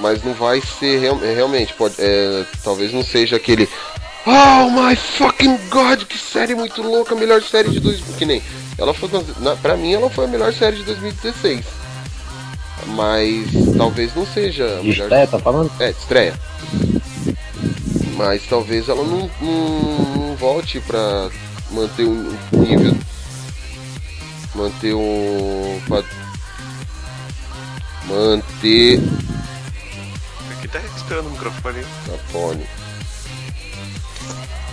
mas 0.00 0.22
não 0.24 0.32
vai 0.34 0.60
ser 0.60 0.98
real- 0.98 1.20
é, 1.22 1.34
realmente, 1.34 1.72
pode, 1.74 1.94
é, 1.98 2.44
talvez 2.64 2.92
não 2.92 3.02
seja 3.04 3.36
aquele 3.36 3.68
Oh 4.26 4.68
my 4.70 4.94
fucking 4.96 5.56
god, 5.70 6.02
que 6.04 6.18
série 6.18 6.54
muito 6.54 6.82
louca, 6.82 7.14
melhor 7.14 7.42
série 7.42 7.70
de 7.70 7.80
2000, 7.80 8.16
que 8.16 8.26
nem, 8.26 8.42
ela 8.76 8.92
foi, 8.92 9.08
na, 9.40 9.56
pra 9.56 9.76
mim 9.76 9.92
ela 9.92 10.10
foi 10.10 10.24
a 10.26 10.28
melhor 10.28 10.52
série 10.52 10.76
de 10.76 10.82
2016, 10.84 11.64
mas 12.88 13.46
talvez 13.76 14.14
não 14.14 14.26
seja 14.26 14.64
a 14.78 14.82
melhor 14.82 15.04
estreia, 15.04 15.26
tá 15.26 15.38
falando? 15.38 15.70
é, 15.80 15.90
estreia. 15.90 16.34
Mas 18.16 18.42
talvez 18.46 18.86
ela 18.90 19.02
não, 19.02 19.30
não, 19.40 20.16
não 20.28 20.36
volte 20.36 20.78
pra 20.80 21.30
manter 21.70 22.04
um 22.04 22.36
nível. 22.52 22.94
Manter 24.54 24.92
um. 24.92 25.80
Manter. 28.06 29.00
Tá 31.10 31.18
o 31.18 31.24
microfone. 31.24 31.80
A 31.80 32.18
fone. 32.30 32.66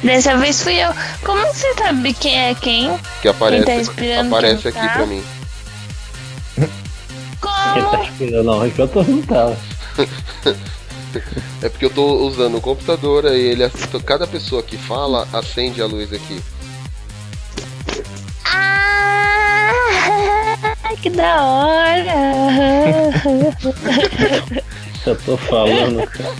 Dessa 0.04 0.38
vez 0.38 0.62
fui 0.62 0.76
eu. 0.76 0.94
Como 1.26 1.42
você 1.48 1.74
sabe 1.74 2.14
quem 2.14 2.40
é 2.40 2.54
quem? 2.54 2.96
Que 3.24 3.28
aparece, 3.28 3.66
Quem 3.66 3.74
tá 3.74 3.80
respirando, 3.80 4.36
aparece 4.36 4.62
quem 4.62 4.70
aqui 4.72 4.88
tá? 4.88 4.94
pra 4.94 5.06
mim. 5.08 5.24
Quem 6.54 6.68
tá 6.68 7.90
Como? 7.90 8.04
esperando? 8.04 8.44
Não, 8.44 8.64
é 8.64 8.70
que 8.70 8.80
eu 8.80 8.88
tô 8.88 9.04
não 9.04 9.22
tava. 9.24 9.58
É 11.64 11.70
porque 11.70 11.86
eu 11.86 11.90
tô 11.90 12.18
usando 12.28 12.58
o 12.58 12.62
computador 12.62 13.26
e 13.26 13.40
ele. 13.40 13.64
Cada 14.06 14.28
pessoa 14.28 14.62
que 14.62 14.78
fala 14.78 15.28
acende 15.34 15.82
a 15.82 15.88
luz 15.88 16.14
aqui. 16.14 16.40
Ah, 20.90 20.96
que 20.96 21.10
da 21.10 21.44
hora! 21.44 22.14
Eu 25.06 25.16
tô 25.18 25.36
falando, 25.38 26.08
cara. 26.08 26.34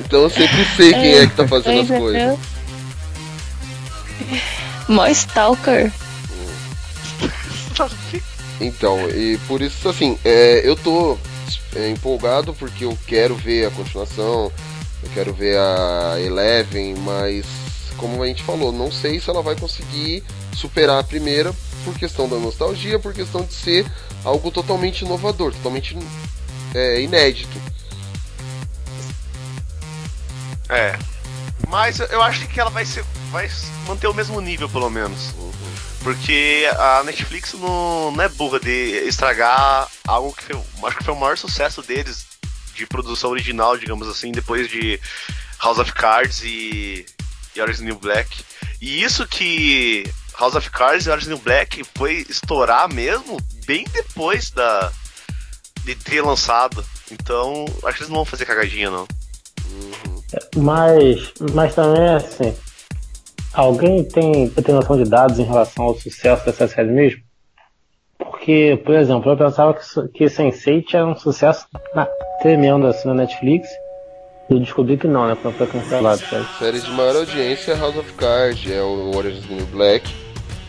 Então 0.00 0.22
eu 0.22 0.30
sempre 0.30 0.64
sei 0.76 0.92
quem 0.92 1.14
é 1.14 1.26
que 1.26 1.34
tá 1.34 1.48
fazendo 1.48 1.80
as 1.80 1.90
é, 1.90 1.98
coisas. 1.98 2.38
Mó 4.88 5.06
stalker. 5.08 5.92
Então, 8.60 9.08
e 9.10 9.38
por 9.48 9.62
isso, 9.62 9.88
assim, 9.88 10.18
é, 10.24 10.60
eu 10.62 10.76
tô 10.76 11.18
é, 11.74 11.88
empolgado 11.88 12.52
porque 12.54 12.84
eu 12.84 12.96
quero 13.06 13.34
ver 13.34 13.66
a 13.66 13.70
continuação, 13.70 14.52
eu 15.02 15.10
quero 15.14 15.32
ver 15.32 15.56
a 15.58 16.16
Eleven, 16.20 16.96
mas 16.96 17.46
como 17.96 18.22
a 18.22 18.26
gente 18.26 18.42
falou, 18.42 18.70
não 18.72 18.92
sei 18.92 19.20
se 19.20 19.30
ela 19.30 19.42
vai 19.42 19.56
conseguir 19.56 20.22
superar 20.54 21.00
a 21.00 21.04
primeira 21.04 21.54
por 21.84 21.96
questão 21.98 22.28
da 22.28 22.36
nostalgia, 22.36 22.98
por 22.98 23.12
questão 23.12 23.42
de 23.42 23.52
ser 23.52 23.86
algo 24.24 24.50
totalmente 24.50 25.02
inovador, 25.02 25.52
totalmente 25.52 25.96
é, 26.74 27.00
inédito. 27.00 27.60
É. 30.68 30.98
Mas 31.68 32.00
eu 32.00 32.22
acho 32.22 32.46
que 32.48 32.60
ela 32.60 32.70
vai 32.70 32.84
ser. 32.84 33.04
Vai 33.30 33.50
manter 33.86 34.06
o 34.06 34.14
mesmo 34.14 34.40
nível, 34.40 34.68
pelo 34.68 34.90
menos. 34.90 35.34
Porque 36.02 36.68
a 36.78 37.02
Netflix 37.04 37.54
não, 37.54 38.10
não 38.10 38.22
é 38.22 38.28
burra 38.28 38.60
de 38.60 38.70
estragar 39.06 39.88
algo 40.06 40.34
que 40.34 40.44
foi, 40.44 40.60
acho 40.84 40.98
que 40.98 41.04
foi 41.04 41.14
o 41.14 41.18
maior 41.18 41.38
sucesso 41.38 41.82
deles 41.82 42.26
de 42.74 42.86
produção 42.86 43.30
original, 43.30 43.78
digamos 43.78 44.06
assim, 44.08 44.30
depois 44.30 44.68
de 44.68 45.00
House 45.62 45.78
of 45.78 45.92
Cards 45.92 46.42
e, 46.42 47.06
e 47.56 47.60
Orange 47.60 47.82
New 47.82 47.98
Black. 47.98 48.44
E 48.80 49.02
isso 49.02 49.26
que 49.26 50.04
House 50.38 50.54
of 50.54 50.70
Cards 50.70 51.06
e 51.06 51.10
Orange 51.10 51.28
New 51.28 51.38
Black 51.38 51.84
foi 51.96 52.26
estourar 52.28 52.92
mesmo 52.92 53.38
bem 53.66 53.84
depois 53.92 54.50
da 54.50 54.92
de 55.84 55.94
ter 55.94 56.22
lançado. 56.22 56.84
Então, 57.10 57.66
acho 57.84 57.98
que 57.98 58.02
eles 58.02 58.08
não 58.08 58.16
vão 58.16 58.24
fazer 58.24 58.46
cagadinha, 58.46 58.90
não. 58.90 59.06
Mas, 60.56 61.32
mas 61.52 61.74
também 61.74 62.08
assim. 62.08 62.54
Alguém 63.52 64.02
tem, 64.02 64.48
tem 64.48 64.74
noção 64.74 64.96
de 64.96 65.08
dados 65.08 65.38
em 65.38 65.44
relação 65.44 65.84
ao 65.84 65.94
sucesso 65.94 66.44
dessa 66.44 66.66
série 66.66 66.90
mesmo? 66.90 67.22
Porque, 68.18 68.80
por 68.84 68.94
exemplo, 68.96 69.30
eu 69.30 69.36
pensava 69.36 69.74
que, 69.74 70.08
que 70.08 70.24
Sense8 70.24 70.94
era 70.94 71.06
um 71.06 71.14
sucesso 71.14 71.66
tremendo 72.40 72.86
assim 72.86 73.06
na 73.06 73.14
Netflix. 73.14 73.68
Eu 74.50 74.60
descobri 74.60 74.96
que 74.96 75.06
não, 75.06 75.26
né? 75.26 75.36
Quando 75.40 75.56
foi 75.56 75.66
cancelado, 75.66 76.20
sabe? 76.28 76.46
Série 76.58 76.80
de 76.80 76.90
maior 76.90 77.16
audiência 77.16 77.72
é 77.72 77.76
House 77.76 77.96
of 77.96 78.12
Cards, 78.14 78.70
é 78.70 78.80
o 78.82 79.16
Orange 79.16 79.38
is 79.38 79.46
the 79.46 79.54
New 79.54 79.66
Black. 79.66 80.14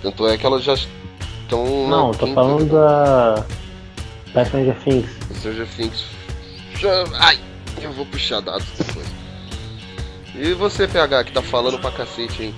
Tanto 0.01 0.27
é 0.27 0.37
que 0.37 0.45
elas 0.45 0.63
já 0.63 0.73
estão. 0.75 1.87
Não, 1.89 2.11
tô 2.11 2.27
falando 2.27 2.71
da. 2.71 3.43
da 4.33 4.45
Stranger 4.45 4.75
Things. 4.83 5.09
Stranger 5.39 5.67
Things. 5.75 6.05
Já... 6.77 7.03
Ai, 7.19 7.37
eu 7.81 7.91
vou 7.91 8.05
puxar 8.05 8.39
dados 8.41 8.65
depois. 8.77 9.05
E 10.35 10.53
você, 10.53 10.87
PH, 10.87 11.23
que 11.25 11.31
tá 11.33 11.41
falando 11.41 11.77
pra 11.79 11.91
cacete, 11.91 12.43
hein? 12.43 12.55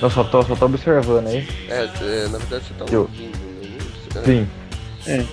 Eu 0.00 0.10
só 0.10 0.24
tô, 0.24 0.42
só 0.42 0.54
tô 0.56 0.64
observando 0.66 1.28
aí. 1.28 1.46
É, 1.68 1.84
é, 1.84 2.28
na 2.28 2.38
verdade 2.38 2.64
você 2.66 2.74
tá 2.74 2.84
Eu- 2.90 3.02
ouvindo, 3.02 3.38
né? 3.38 3.78
Você- 4.10 4.24
Sim. 4.24 4.48
É. 5.06 5.24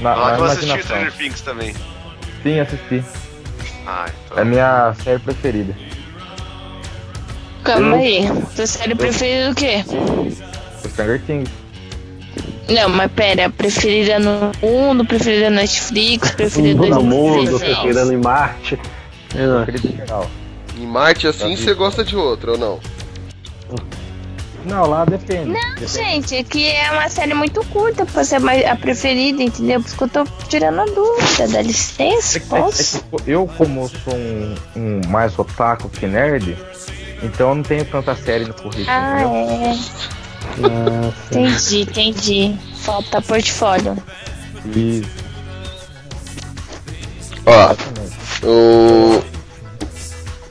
Na, 0.00 0.12
Ah, 0.12 0.30
na 0.32 0.38
eu 0.38 0.44
assisti. 0.44 0.82
Stranger 0.82 1.12
Things 1.12 1.40
também. 1.42 1.74
Sim, 2.42 2.60
assisti. 2.60 3.04
Ah, 3.86 4.06
então. 4.24 4.38
É 4.38 4.42
a 4.42 4.44
minha 4.44 4.94
série 5.02 5.18
preferida. 5.18 5.76
Calma 7.62 7.96
aí. 7.96 8.22
Sua 8.54 8.66
série 8.66 8.94
preferida 8.94 9.50
o 9.50 9.54
quê? 9.54 9.84
O 10.84 10.88
Stranger 10.88 11.20
Things. 11.22 11.48
Não, 12.68 12.88
mas 12.88 13.12
pera, 13.12 13.50
preferida 13.50 14.18
no 14.18 14.50
mundo, 14.62 15.04
preferida 15.04 15.50
na 15.50 15.62
Netflix, 15.62 16.30
preferida 16.36 16.80
Todo 16.80 17.02
mundo, 17.02 17.34
2016. 17.50 17.74
procurando 17.78 18.12
em 18.12 18.16
Marte. 18.16 18.78
É, 19.34 19.46
não. 19.46 19.64
Preferida 19.64 19.94
em 19.94 19.96
geral. 19.98 20.30
Em 20.78 20.86
Marte 20.86 21.26
assim 21.26 21.56
você 21.56 21.74
gosta 21.74 22.02
de 22.04 22.16
outra 22.16 22.52
ou 22.52 22.58
não? 22.58 22.80
Não, 24.64 24.86
lá 24.88 25.04
depende. 25.04 25.50
Não, 25.50 25.74
Depende. 25.74 25.86
gente, 25.92 26.36
é 26.36 26.42
que 26.42 26.66
é 26.70 26.90
uma 26.92 27.08
série 27.08 27.34
muito 27.34 27.62
curta 27.66 28.06
pra 28.06 28.24
ser 28.24 28.36
a 28.66 28.76
preferida, 28.76 29.42
entendeu? 29.42 29.80
Por 29.80 29.86
isso 29.88 29.96
que 29.96 30.04
eu 30.04 30.08
tô 30.08 30.24
tirando 30.48 30.80
a 30.80 30.84
dúvida. 30.86 31.48
Dá 31.48 31.60
licença, 31.62 32.38
É 32.38 32.40
é 32.40 32.44
que- 32.44 32.54
é 32.54 32.58
posso? 32.60 33.04
que 33.24 33.30
eu, 33.30 33.46
como 33.58 33.88
sou 33.88 34.14
um, 34.14 34.54
um 34.76 35.00
mais 35.08 35.38
otaku 35.38 35.88
que 35.90 36.06
nerd, 36.06 36.56
então 37.22 37.50
eu 37.50 37.54
não 37.56 37.62
tenho 37.62 37.84
tanta 37.84 38.16
série 38.16 38.46
no 38.46 38.54
currículo, 38.54 38.86
Ah, 38.88 39.20
entendeu? 39.22 39.78
é. 40.70 41.34
Entendi, 41.36 41.80
entendi. 41.82 42.56
Falta 42.76 43.20
portfólio. 43.20 43.96
E 44.74 45.02
Ó, 47.46 47.74
o. 48.46 49.22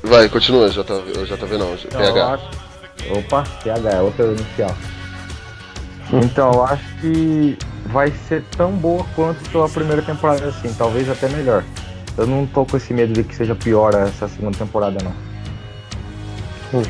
Vai, 0.04 0.28
continua, 0.30 0.70
já 0.70 0.84
tá, 0.84 0.96
já 1.26 1.38
tá 1.38 1.46
vendo, 1.46 1.60
não, 1.66 1.78
PH. 1.78 2.40
Opa, 3.12 3.44
PH, 3.64 3.90
é 3.90 4.02
outra 4.02 4.26
inicial. 4.26 4.76
Então, 6.12 6.52
eu 6.52 6.64
acho 6.66 6.84
que 7.02 7.58
vai 7.88 8.12
ser 8.28 8.44
tão 8.56 8.72
boa 8.72 9.06
quanto 9.16 9.62
a 9.62 9.70
primeira 9.70 10.02
temporada, 10.02 10.48
assim, 10.48 10.74
talvez 10.78 11.10
até 11.10 11.28
melhor. 11.30 11.64
Eu 12.18 12.28
não 12.28 12.46
tô 12.46 12.66
com 12.66 12.78
esse 12.78 12.94
medo 12.94 13.14
de 13.14 13.24
que 13.24 13.36
seja 13.36 13.56
pior 13.56 13.94
essa 13.96 14.28
segunda 14.28 14.58
temporada, 14.58 14.98
não. 15.04 16.84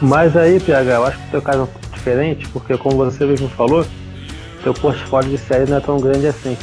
Mas 0.00 0.36
aí, 0.36 0.58
PH, 0.58 0.90
eu 0.92 1.06
acho 1.06 1.18
que 1.18 1.28
o 1.28 1.30
teu 1.30 1.42
caso 1.42 1.58
é 1.58 1.62
um 1.62 1.66
pouco 1.66 1.88
diferente, 1.94 2.48
porque 2.48 2.76
como 2.76 2.96
você 2.96 3.24
mesmo 3.24 3.48
falou, 3.50 3.86
teu 4.62 4.74
portfólio 4.74 5.30
de 5.30 5.38
série 5.38 5.70
não 5.70 5.76
é 5.76 5.80
tão 5.80 5.98
grande 5.98 6.26
assim, 6.26 6.56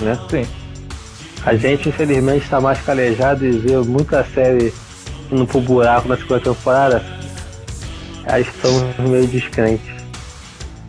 né? 0.00 0.18
Sim. 0.30 0.46
A 1.44 1.56
gente, 1.56 1.88
infelizmente, 1.88 2.44
está 2.44 2.60
mais 2.60 2.80
calejado 2.80 3.44
e 3.44 3.50
vê 3.50 3.76
muita 3.78 4.24
série 4.24 4.72
indo 5.30 5.44
pro 5.44 5.60
buraco 5.60 6.08
na 6.08 6.16
segunda 6.16 6.40
temporada. 6.40 7.04
Aí 8.26 8.42
estamos 8.42 8.96
meio 8.98 9.26
descrentes. 9.26 10.02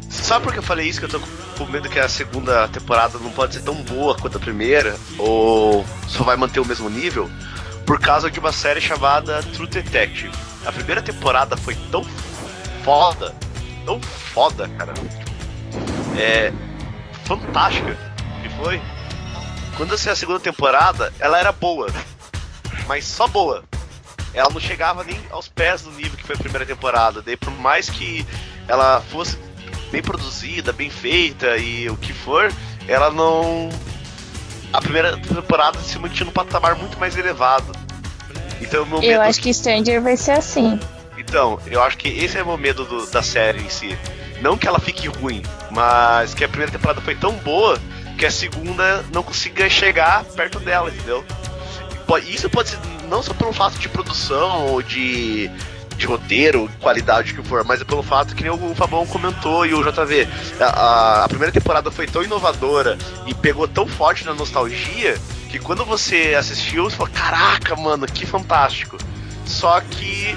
Sabe 0.09 0.45
por 0.45 0.53
que 0.53 0.59
eu 0.59 0.63
falei 0.63 0.87
isso? 0.87 0.99
Que 0.99 1.05
eu 1.05 1.19
tô 1.19 1.27
com 1.57 1.65
medo 1.65 1.89
que 1.89 1.99
a 1.99 2.07
segunda 2.07 2.67
temporada 2.67 3.17
não 3.19 3.31
pode 3.31 3.55
ser 3.55 3.61
tão 3.61 3.75
boa 3.75 4.15
quanto 4.15 4.37
a 4.37 4.39
primeira, 4.39 4.95
ou 5.17 5.85
só 6.07 6.23
vai 6.23 6.35
manter 6.35 6.59
o 6.59 6.65
mesmo 6.65 6.89
nível, 6.89 7.29
por 7.85 7.99
causa 7.99 8.29
de 8.29 8.39
uma 8.39 8.51
série 8.51 8.79
chamada 8.79 9.41
True 9.43 9.67
Detective. 9.67 10.31
A 10.65 10.71
primeira 10.71 11.01
temporada 11.01 11.57
foi 11.57 11.75
tão 11.91 12.05
foda, 12.83 13.33
tão 13.85 13.99
foda, 14.01 14.67
cara. 14.77 14.93
É 16.17 16.53
fantástica. 17.25 17.97
E 18.45 18.49
foi. 18.61 18.81
quando 19.77 19.97
saiu 19.97 20.13
a 20.13 20.15
segunda 20.15 20.39
temporada, 20.39 21.11
ela 21.19 21.39
era 21.39 21.51
boa. 21.51 21.87
Mas 22.87 23.05
só 23.05 23.27
boa. 23.27 23.63
Ela 24.33 24.49
não 24.49 24.59
chegava 24.59 25.03
nem 25.03 25.19
aos 25.29 25.47
pés 25.47 25.81
do 25.83 25.91
nível 25.91 26.17
que 26.17 26.23
foi 26.23 26.35
a 26.35 26.39
primeira 26.39 26.65
temporada. 26.65 27.21
Daí 27.21 27.37
por 27.37 27.51
mais 27.51 27.89
que 27.89 28.25
ela 28.67 29.01
fosse 29.11 29.37
bem 29.91 30.01
produzida, 30.01 30.73
bem 30.73 30.89
feita 30.89 31.55
e 31.57 31.89
o 31.89 31.95
que 31.97 32.13
for, 32.13 32.51
ela 32.87 33.11
não. 33.11 33.69
A 34.71 34.81
primeira 34.81 35.15
temporada 35.17 35.77
se 35.79 35.99
mantinha 35.99 36.25
num 36.25 36.31
patamar 36.31 36.75
muito 36.75 36.97
mais 36.99 37.15
elevado. 37.15 37.71
Então, 38.59 38.85
meu 38.85 39.03
Eu 39.03 39.21
acho 39.21 39.39
que 39.41 39.53
Stranger 39.53 40.01
vai 40.01 40.17
ser 40.17 40.31
assim. 40.31 40.79
Então, 41.17 41.59
eu 41.67 41.81
acho 41.83 41.97
que 41.97 42.07
esse 42.07 42.37
é 42.37 42.43
o 42.43 42.45
meu 42.47 42.57
medo 42.57 42.85
do- 42.85 43.05
da 43.11 43.21
série 43.21 43.61
em 43.61 43.69
si. 43.69 43.95
Não 44.41 44.57
que 44.57 44.67
ela 44.67 44.79
fique 44.79 45.07
ruim, 45.07 45.43
mas 45.69 46.33
que 46.33 46.43
a 46.43 46.49
primeira 46.49 46.71
temporada 46.71 46.99
foi 47.01 47.15
tão 47.15 47.33
boa 47.35 47.79
que 48.17 48.25
a 48.25 48.31
segunda 48.31 49.03
não 49.13 49.21
consiga 49.21 49.69
chegar 49.69 50.23
perto 50.25 50.59
dela, 50.59 50.89
entendeu? 50.89 51.23
E 52.17 52.21
po- 52.21 52.29
Isso 52.29 52.49
pode 52.49 52.69
ser 52.69 52.79
não 53.09 53.21
só 53.23 53.33
pelo 53.33 53.53
fato 53.53 53.77
de 53.77 53.87
produção 53.89 54.67
ou 54.67 54.81
de, 54.81 55.49
de 55.97 56.05
roteiro, 56.05 56.69
qualidade 56.79 57.33
que 57.33 57.43
for, 57.43 57.63
mas 57.63 57.81
é 57.81 57.83
pelo 57.83 58.01
fato 58.03 58.35
que 58.35 58.43
nem 58.43 58.51
o 58.51 58.75
Fabão 58.75 59.05
comentou 59.05 59.65
e 59.65 59.73
o 59.73 59.83
JV. 59.83 60.27
A, 60.59 60.65
a- 60.65 61.23
a 61.25 61.27
primeira 61.29 61.51
temporada 61.51 61.91
foi 61.91 62.07
tão 62.07 62.23
inovadora 62.23 62.97
e 63.25 63.33
pegou 63.33 63.67
tão 63.67 63.87
forte 63.87 64.25
na 64.25 64.33
nostalgia 64.33 65.15
que 65.49 65.59
quando 65.59 65.85
você 65.85 66.35
assistiu, 66.37 66.83
você 66.85 66.95
falou: 66.95 67.11
Caraca, 67.13 67.75
mano, 67.75 68.05
que 68.07 68.25
fantástico. 68.25 68.97
Só 69.45 69.79
que 69.81 70.35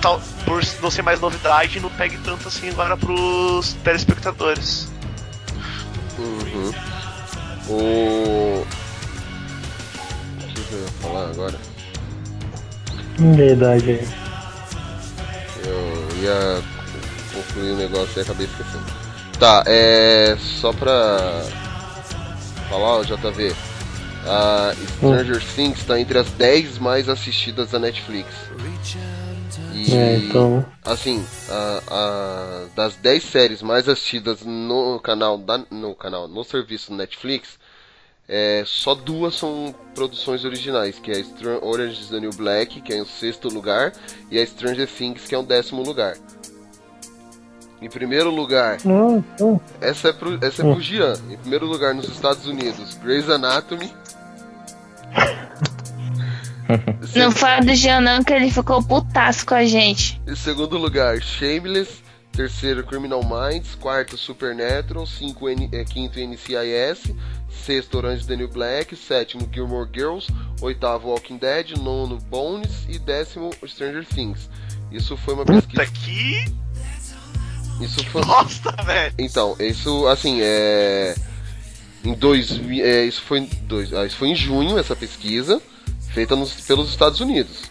tal, 0.00 0.20
por 0.44 0.62
não 0.82 0.90
ser 0.90 1.02
mais 1.02 1.20
novidade, 1.20 1.80
não 1.80 1.90
pegue 1.90 2.16
tanto 2.18 2.46
assim 2.48 2.68
agora 2.68 2.96
pros 2.96 3.72
telespectadores. 3.84 4.90
Uhum. 6.18 6.72
O. 7.68 8.66
Que 10.72 10.76
eu 10.76 10.80
ia 10.80 10.88
falar 11.02 11.28
agora? 11.28 11.58
Verdade 13.18 13.90
aí. 13.90 14.08
Eu 15.66 16.22
ia 16.22 16.62
concluir 17.34 17.72
o 17.72 17.76
negócio 17.76 18.18
e 18.18 18.22
acabei 18.22 18.46
esquecendo. 18.46 18.86
Tá, 19.38 19.62
é. 19.66 20.34
Só 20.38 20.72
pra 20.72 21.42
falar, 22.70 23.04
JV. 23.04 23.54
A 24.24 24.72
Stranger 24.96 25.42
Things 25.54 25.80
está 25.80 26.00
entre 26.00 26.16
as 26.18 26.30
10 26.30 26.78
mais 26.78 27.06
assistidas 27.08 27.70
da 27.72 27.78
Netflix. 27.78 28.28
E, 29.74 29.94
É, 29.94 30.16
então. 30.16 30.64
assim, 30.84 31.22
a- 31.50 31.82
a- 31.90 32.64
das 32.74 32.94
10 32.96 33.24
séries 33.24 33.60
mais 33.62 33.88
assistidas 33.88 34.40
no 34.42 34.98
canal, 35.00 35.36
da, 35.36 35.60
no 35.70 35.94
canal, 35.94 36.28
no 36.28 36.44
serviço 36.44 36.94
Netflix, 36.94 37.58
é, 38.28 38.62
só 38.66 38.94
duas 38.94 39.34
são 39.34 39.74
produções 39.94 40.44
originais, 40.44 40.98
que 40.98 41.10
é 41.10 41.20
Str- 41.22 41.58
Orange 41.62 42.00
is 42.02 42.08
the 42.08 42.20
New 42.20 42.32
Black, 42.32 42.80
que 42.80 42.92
é 42.92 42.98
em 42.98 43.04
sexto 43.04 43.48
lugar, 43.48 43.92
e 44.30 44.38
a 44.38 44.46
Stranger 44.46 44.88
Things, 44.88 45.24
que 45.26 45.34
é 45.34 45.38
em 45.38 45.44
décimo 45.44 45.82
lugar. 45.82 46.16
Em 47.80 47.88
primeiro 47.90 48.30
lugar, 48.30 48.78
Hum, 48.86 49.22
hum. 49.40 49.58
essa 49.80 50.08
é 50.08 50.12
pro, 50.12 50.38
essa 50.44 50.62
é 50.62 50.72
pro 50.72 50.80
Gian. 50.80 51.14
Em 51.28 51.36
primeiro 51.36 51.66
lugar, 51.66 51.92
nos 51.94 52.08
Estados 52.08 52.46
Unidos, 52.46 52.94
Grey's 53.02 53.28
Anatomy. 53.28 53.92
Não 57.14 57.30
fala 57.32 57.60
do 57.60 57.74
Jean 57.74 58.00
não, 58.00 58.22
que 58.24 58.32
ele 58.32 58.50
ficou 58.50 58.82
putaço 58.82 59.44
com 59.44 59.54
a 59.54 59.64
gente. 59.64 60.20
Em 60.26 60.34
segundo 60.36 60.78
lugar, 60.78 61.20
Shameless. 61.20 62.01
Terceiro, 62.32 62.82
Criminal 62.84 63.22
Minds. 63.22 63.74
Quarto, 63.74 64.16
Supernatural. 64.16 65.06
Cinco, 65.06 65.48
N, 65.48 65.68
eh, 65.72 65.84
quinto, 65.84 66.18
NCIS. 66.18 67.14
Sexto, 67.64 67.98
Orange 67.98 68.26
New 68.34 68.48
Black. 68.48 68.96
Sétimo, 68.96 69.48
Gilmore 69.52 69.88
Girls. 69.92 70.26
Oitavo, 70.60 71.08
Walking 71.08 71.36
Dead. 71.36 71.76
Nono, 71.78 72.18
Bones. 72.18 72.86
E 72.88 72.98
décimo, 72.98 73.50
Stranger 73.66 74.04
Things. 74.06 74.48
Isso 74.90 75.16
foi 75.16 75.34
uma 75.34 75.44
Puta 75.44 75.66
pesquisa. 75.66 76.52
que 77.78 77.84
Isso 77.84 78.04
foi. 78.06 78.22
bosta, 78.24 78.70
velho! 78.84 79.14
Então, 79.18 79.56
isso, 79.58 80.06
assim, 80.06 80.38
é. 80.42 81.14
Em 82.04 82.14
dois, 82.14 82.50
é, 82.80 83.04
isso 83.04 83.22
foi 83.22 83.38
em 83.40 83.44
dois, 83.62 83.92
ah, 83.94 84.04
isso 84.04 84.16
foi 84.16 84.28
em 84.28 84.34
junho 84.34 84.76
essa 84.76 84.96
pesquisa 84.96 85.62
feita 86.12 86.34
nos, 86.34 86.52
pelos 86.52 86.90
Estados 86.90 87.20
Unidos. 87.20 87.62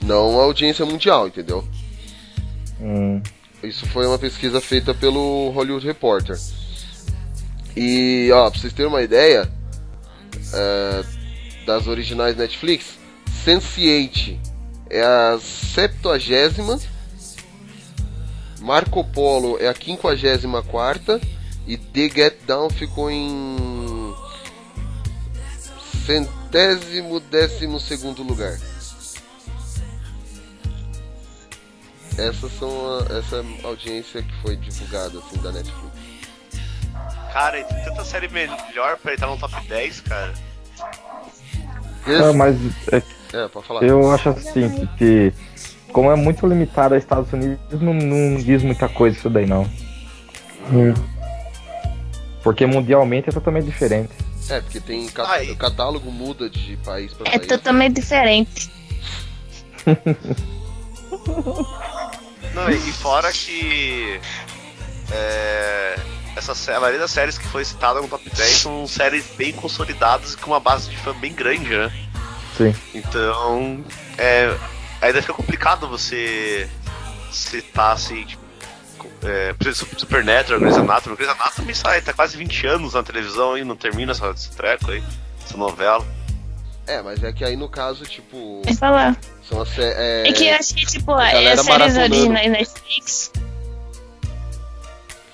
Não 0.00 0.38
a 0.40 0.44
audiência 0.44 0.86
mundial, 0.86 1.26
entendeu? 1.26 1.66
Hum. 2.80 3.20
Isso 3.62 3.86
foi 3.86 4.06
uma 4.06 4.18
pesquisa 4.18 4.60
feita 4.60 4.92
pelo 4.94 5.50
Hollywood 5.50 5.86
Reporter. 5.86 6.38
E, 7.76 8.30
ó, 8.32 8.50
pra 8.50 8.60
vocês 8.60 8.72
terem 8.72 8.90
uma 8.90 9.02
ideia 9.02 9.50
é, 10.52 11.04
das 11.66 11.86
originais 11.86 12.36
Netflix, 12.36 12.98
Sense8 13.44 14.38
é 14.90 15.02
a 15.02 15.38
70 15.40 16.94
Marco 18.60 19.04
Polo 19.04 19.58
é 19.58 19.68
a 19.68 19.74
54 19.74 21.20
e 21.66 21.76
The 21.76 22.08
Get 22.08 22.34
Down 22.46 22.70
ficou 22.70 23.10
em 23.10 24.14
centésimo 26.06 27.20
décimo 27.20 27.80
segundo 27.80 28.22
lugar. 28.22 28.58
Essas 32.18 32.52
são 32.58 32.70
a, 32.98 33.18
essa 33.18 33.36
é 33.36 33.44
a 33.64 33.68
audiência 33.68 34.22
que 34.22 34.32
foi 34.42 34.56
divulgada 34.56 35.18
assim 35.18 35.40
da 35.42 35.52
Netflix. 35.52 35.94
Cara, 37.32 37.58
e 37.58 37.64
tem 37.64 37.84
tanta 37.84 38.04
série 38.04 38.28
melhor 38.28 38.96
pra 39.02 39.14
entrar 39.14 39.26
no 39.26 39.36
top 39.36 39.54
10, 39.66 40.00
cara. 40.02 40.32
Ah, 42.06 42.32
mas 42.34 42.56
é, 42.92 43.02
É, 43.32 43.48
pode 43.48 43.66
falar. 43.66 43.82
eu 43.82 44.10
acho 44.12 44.28
assim 44.28 44.86
que 44.98 45.32
como 45.92 46.10
é 46.12 46.16
muito 46.16 46.46
limitado 46.46 46.94
aos 46.94 47.02
Estados 47.02 47.32
Unidos, 47.32 47.80
não, 47.80 47.94
não 47.94 48.36
diz 48.36 48.62
muita 48.62 48.88
coisa 48.88 49.16
isso 49.16 49.30
daí 49.30 49.46
não. 49.46 49.62
Hum. 50.72 50.92
Porque 52.42 52.66
mundialmente 52.66 53.30
é 53.30 53.32
totalmente 53.32 53.64
diferente. 53.64 54.12
É, 54.50 54.60
porque 54.60 54.78
tem 54.78 55.08
ca- 55.08 55.24
Ai. 55.26 55.50
o 55.50 55.56
catálogo 55.56 56.10
muda 56.12 56.50
de 56.50 56.76
país 56.84 57.12
pra 57.14 57.26
É 57.32 57.38
país. 57.38 57.48
totalmente 57.48 57.94
diferente. 57.96 58.70
Não, 62.54 62.70
e, 62.70 62.76
e 62.76 62.92
fora 62.92 63.32
que. 63.32 64.20
É, 65.10 65.96
essa, 66.36 66.52
a 66.74 66.80
maioria 66.80 67.00
das 67.00 67.10
séries 67.10 67.38
que 67.38 67.46
foi 67.46 67.64
citada 67.64 68.00
no 68.00 68.08
top 68.08 68.28
10 68.28 68.50
são 68.56 68.86
séries 68.86 69.26
bem 69.36 69.52
consolidadas 69.52 70.34
e 70.34 70.36
com 70.36 70.50
uma 70.50 70.60
base 70.60 70.90
de 70.90 70.96
fã 70.96 71.14
bem 71.14 71.32
grande, 71.32 71.76
né? 71.76 71.92
Sim. 72.56 72.74
Então, 72.94 73.84
é, 74.18 74.56
ainda 75.00 75.20
fica 75.20 75.34
complicado 75.34 75.88
você 75.88 76.68
citar 77.30 77.92
assim, 77.92 78.24
tipo, 78.24 78.44
é, 79.22 79.52
por 79.52 79.68
exemplo, 79.68 79.98
Supernatural, 79.98 80.60
Grey's 80.60 80.76
Anatomy. 80.76 81.16
Grey's 81.16 81.32
Anatomy 81.32 81.74
sai, 81.74 82.00
tá 82.00 82.12
quase 82.12 82.36
20 82.36 82.66
anos 82.66 82.94
na 82.94 83.02
televisão 83.02 83.56
e 83.56 83.64
não 83.64 83.76
termina 83.76 84.12
essa, 84.12 84.30
esse 84.30 84.50
treco 84.50 84.90
aí, 84.90 85.02
essa 85.44 85.56
novela. 85.56 86.06
É, 86.86 87.00
mas 87.00 87.22
é 87.22 87.32
que 87.32 87.44
aí 87.44 87.56
no 87.56 87.68
caso, 87.68 88.04
tipo, 88.04 88.62
Vou 88.64 88.74
falar. 88.76 89.16
São 89.48 89.60
as 89.62 89.78
é, 89.78 90.28
É 90.28 90.32
que 90.32 90.46
eu 90.46 90.54
acho 90.56 90.74
que, 90.74 90.86
tipo, 90.86 91.12
é 91.18 91.52
as 91.52 91.60
séries 91.60 91.64
maratonando. 91.66 92.14
originais 92.14 92.50
Netflix. 92.50 93.32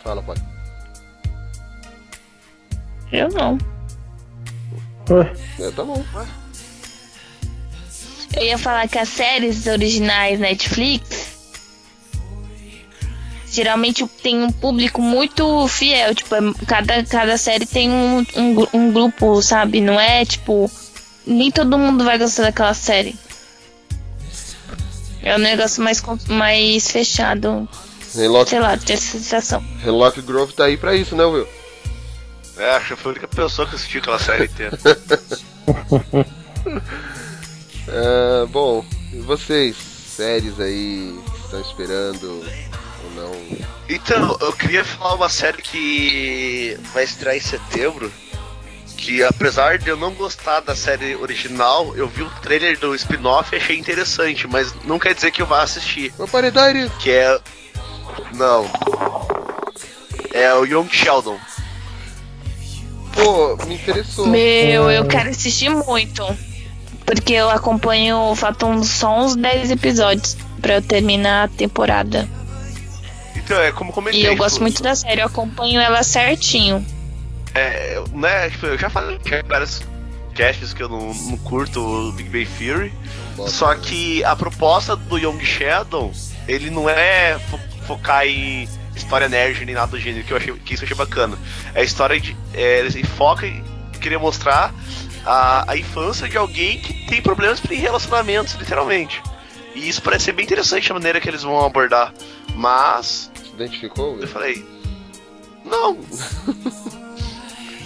Fala, 0.03 0.23
pai. 0.23 0.37
Eu 3.13 3.29
não. 3.29 3.59
Ué, 5.11 5.33
É, 5.59 5.71
tá 5.73 5.83
bom. 5.85 6.05
Eu 8.37 8.45
ia 8.45 8.57
falar 8.59 8.89
que 8.89 8.99
as 8.99 9.09
séries 9.09 9.67
originais 9.67 10.39
Netflix 10.39 11.31
geralmente 13.51 14.07
tem 14.23 14.41
um 14.43 14.53
público 14.53 15.03
muito 15.03 15.67
fiel. 15.67 16.15
Tipo, 16.15 16.37
é- 16.37 16.65
cada, 16.67 17.05
cada 17.05 17.37
série 17.37 17.67
tem 17.67 17.91
um, 17.91 18.19
um, 18.37 18.67
um 18.73 18.93
grupo, 18.93 19.43
sabe? 19.43 19.81
Não 19.81 19.99
é 20.01 20.25
tipo. 20.25 20.71
Nem 21.27 21.51
todo 21.51 21.77
mundo 21.77 22.05
vai 22.05 22.17
gostar 22.19 22.45
daquela 22.45 22.73
série. 22.75 23.15
É 25.23 25.37
um 25.37 25.39
negócio 25.39 25.83
mais, 25.83 26.03
mais 26.29 26.91
fechado. 26.91 27.69
Hemlock, 28.17 28.51
Sei 28.51 28.59
lá, 28.59 28.77
sensação. 28.79 29.63
Hemlock 29.85 30.21
Grove 30.23 30.53
tá 30.53 30.65
aí 30.65 30.77
pra 30.77 30.95
isso, 30.95 31.15
né, 31.15 31.25
Will? 31.25 31.47
É, 32.57 32.77
acho 32.77 32.95
que 32.95 33.03
foi 33.03 33.13
a 33.13 33.15
única 33.15 33.29
pessoa 33.29 33.69
que 33.69 33.77
assistiu 33.77 34.01
aquela 34.01 34.19
série 34.19 34.45
inteira. 34.45 34.79
É, 37.89 38.47
bom, 38.47 38.85
e 39.13 39.19
vocês, 39.19 39.77
séries 39.77 40.61
aí 40.61 41.19
que 41.33 41.41
estão 41.45 41.61
esperando 41.61 42.45
ou 43.05 43.11
não? 43.17 43.33
Então, 43.89 44.37
eu 44.41 44.53
queria 44.53 44.85
falar 44.85 45.15
uma 45.15 45.29
série 45.29 45.61
que 45.61 46.79
vai 46.93 47.03
estrear 47.03 47.37
em 47.37 47.41
setembro. 47.41 48.13
Que 49.01 49.25
apesar 49.25 49.79
de 49.79 49.89
eu 49.89 49.97
não 49.97 50.13
gostar 50.13 50.61
da 50.61 50.77
série 50.77 51.17
original, 51.17 51.97
eu 51.97 52.07
vi 52.07 52.23
o 52.23 52.31
trailer 52.43 52.79
do 52.79 52.95
spin-off 52.95 53.55
e 53.55 53.57
achei 53.57 53.79
interessante, 53.79 54.47
mas 54.47 54.75
não 54.85 54.99
quer 54.99 55.15
dizer 55.15 55.31
que 55.31 55.41
eu 55.41 55.47
vá 55.47 55.63
assistir. 55.63 56.13
Paredade! 56.31 56.93
Que 56.99 57.11
é. 57.11 57.41
Não. 58.35 58.71
É 60.35 60.53
o 60.53 60.67
Young 60.67 60.89
Sheldon. 60.91 61.39
Pô, 63.15 63.57
me 63.67 63.77
interessou. 63.77 64.27
Meu, 64.27 64.91
eu 64.91 65.07
quero 65.07 65.31
assistir 65.31 65.71
muito. 65.71 66.23
Porque 67.07 67.33
eu 67.33 67.49
acompanho, 67.49 68.35
faltam 68.37 68.85
só 68.85 69.19
uns 69.19 69.35
10 69.35 69.71
episódios 69.71 70.37
pra 70.61 70.75
eu 70.75 70.83
terminar 70.83 71.45
a 71.45 71.49
temporada. 71.49 72.29
Então, 73.35 73.59
é 73.59 73.73
como 73.73 73.93
comentei. 73.93 74.21
E 74.21 74.27
eu 74.27 74.37
gosto 74.37 74.57
tipo, 74.57 74.65
muito 74.65 74.83
da 74.83 74.95
série, 74.95 75.23
eu 75.23 75.27
acompanho 75.27 75.81
ela 75.81 76.03
certinho. 76.03 76.85
É, 77.61 78.03
né, 78.13 78.51
tipo, 78.51 78.67
eu 78.67 78.79
já 78.79 78.89
falei 78.89 79.17
em 79.25 79.49
vários 79.49 79.83
casts 80.35 80.73
que 80.73 80.83
eu 80.83 80.89
não, 80.89 81.13
não 81.13 81.37
curto 81.39 81.81
o 81.81 82.13
Big 82.13 82.29
Bang 82.29 82.47
Theory. 82.59 82.93
Só 83.49 83.75
que 83.75 84.23
a 84.25 84.35
proposta 84.37 84.95
do 84.97 85.19
Young 85.19 85.45
Sheldon, 85.45 86.13
ele 86.47 86.71
não 86.71 86.89
é 86.89 87.39
fo- 87.51 87.59
focar 87.87 88.27
em 88.27 88.69
história 88.95 89.29
nerd 89.29 89.65
nem 89.65 89.75
nada 89.75 89.89
do 89.93 89.99
gênero, 89.99 90.25
que 90.25 90.33
eu 90.33 90.37
achei 90.37 90.53
que 90.55 90.75
isso 90.75 90.83
eu 90.85 90.87
achei 90.87 90.97
bacana. 90.97 91.39
É 91.75 91.81
a 91.81 91.85
história 91.85 92.21
de. 92.21 92.37
É, 92.55 92.81
ele 92.81 93.05
foca 93.05 93.47
em 93.47 93.63
querer 94.01 94.19
mostrar 94.19 94.75
a, 95.25 95.71
a 95.73 95.77
infância 95.77 96.29
de 96.29 96.37
alguém 96.37 96.79
que 96.81 97.07
tem 97.07 97.21
problemas 97.23 97.61
em 97.71 97.75
relacionamentos, 97.77 98.55
literalmente. 98.55 99.23
E 99.75 99.89
isso 99.89 100.03
parece 100.03 100.27
ser 100.27 100.33
bem 100.33 100.45
interessante 100.45 100.91
a 100.91 100.95
maneira 100.95 101.21
que 101.21 101.29
eles 101.29 101.43
vão 101.43 101.65
abordar. 101.65 102.13
Mas, 102.55 103.31
Se 103.43 103.51
identificou? 103.55 104.19
eu 104.21 104.29
falei. 104.29 104.67
Não! 105.65 105.99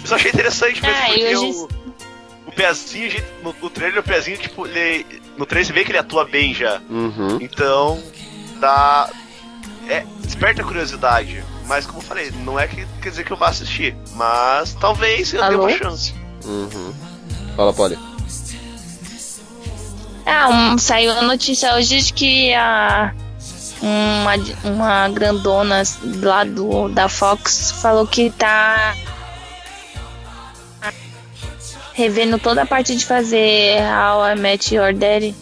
eu 0.05 0.09
só 0.09 0.15
achei 0.15 0.31
interessante 0.31 0.81
mesmo, 0.81 0.95
Ah, 0.97 1.05
porque 1.07 1.21
eu 1.21 1.41
o, 1.41 1.69
o 2.47 2.51
pezinho, 2.51 3.09
gente, 3.09 3.25
no, 3.43 3.55
no 3.61 3.69
trailer, 3.69 3.99
o 3.99 4.03
pezinho, 4.03 4.37
tipo, 4.37 4.67
ele. 4.67 5.05
No 5.37 5.45
trailer 5.45 5.65
você 5.67 5.73
vê 5.73 5.83
que 5.83 5.91
ele 5.91 5.97
atua 5.97 6.25
bem 6.25 6.53
já. 6.53 6.79
Uhum. 6.89 7.39
Então, 7.41 8.01
dá. 8.59 9.09
É, 9.89 10.05
desperta 10.19 10.61
a 10.61 10.65
curiosidade. 10.65 11.43
Mas 11.67 11.85
como 11.87 11.99
eu 11.99 12.03
falei, 12.03 12.31
não 12.43 12.59
é 12.59 12.67
que 12.67 12.85
quer 13.01 13.09
dizer 13.09 13.23
que 13.25 13.31
eu 13.31 13.37
vá 13.37 13.49
assistir. 13.49 13.95
Mas 14.13 14.73
talvez 14.75 15.33
eu 15.33 15.41
dê 15.41 15.47
Alô? 15.47 15.63
uma 15.63 15.71
chance. 15.77 16.13
Uhum. 16.45 16.93
Fala, 17.55 17.73
Polly. 17.73 17.97
Ah, 20.25 20.49
um- 20.49 20.77
saiu 20.77 21.11
a 21.11 21.21
notícia 21.21 21.75
hoje 21.75 22.01
de 22.01 22.13
que 22.13 22.53
a 22.53 23.13
uma, 23.81 24.33
uma 24.63 25.09
grandona 25.09 25.83
lá 26.21 26.43
do, 26.43 26.87
da 26.89 27.07
Fox 27.09 27.71
falou 27.81 28.07
que 28.07 28.29
tá 28.31 28.95
revendo 31.95 32.37
toda 32.37 32.63
a 32.63 32.65
parte 32.65 32.95
de 32.95 33.05
fazer 33.05 33.77
How 33.81 34.27
I 34.27 34.35
Met 34.35 34.75
Your 34.75 34.93
Daddy. 34.93 35.33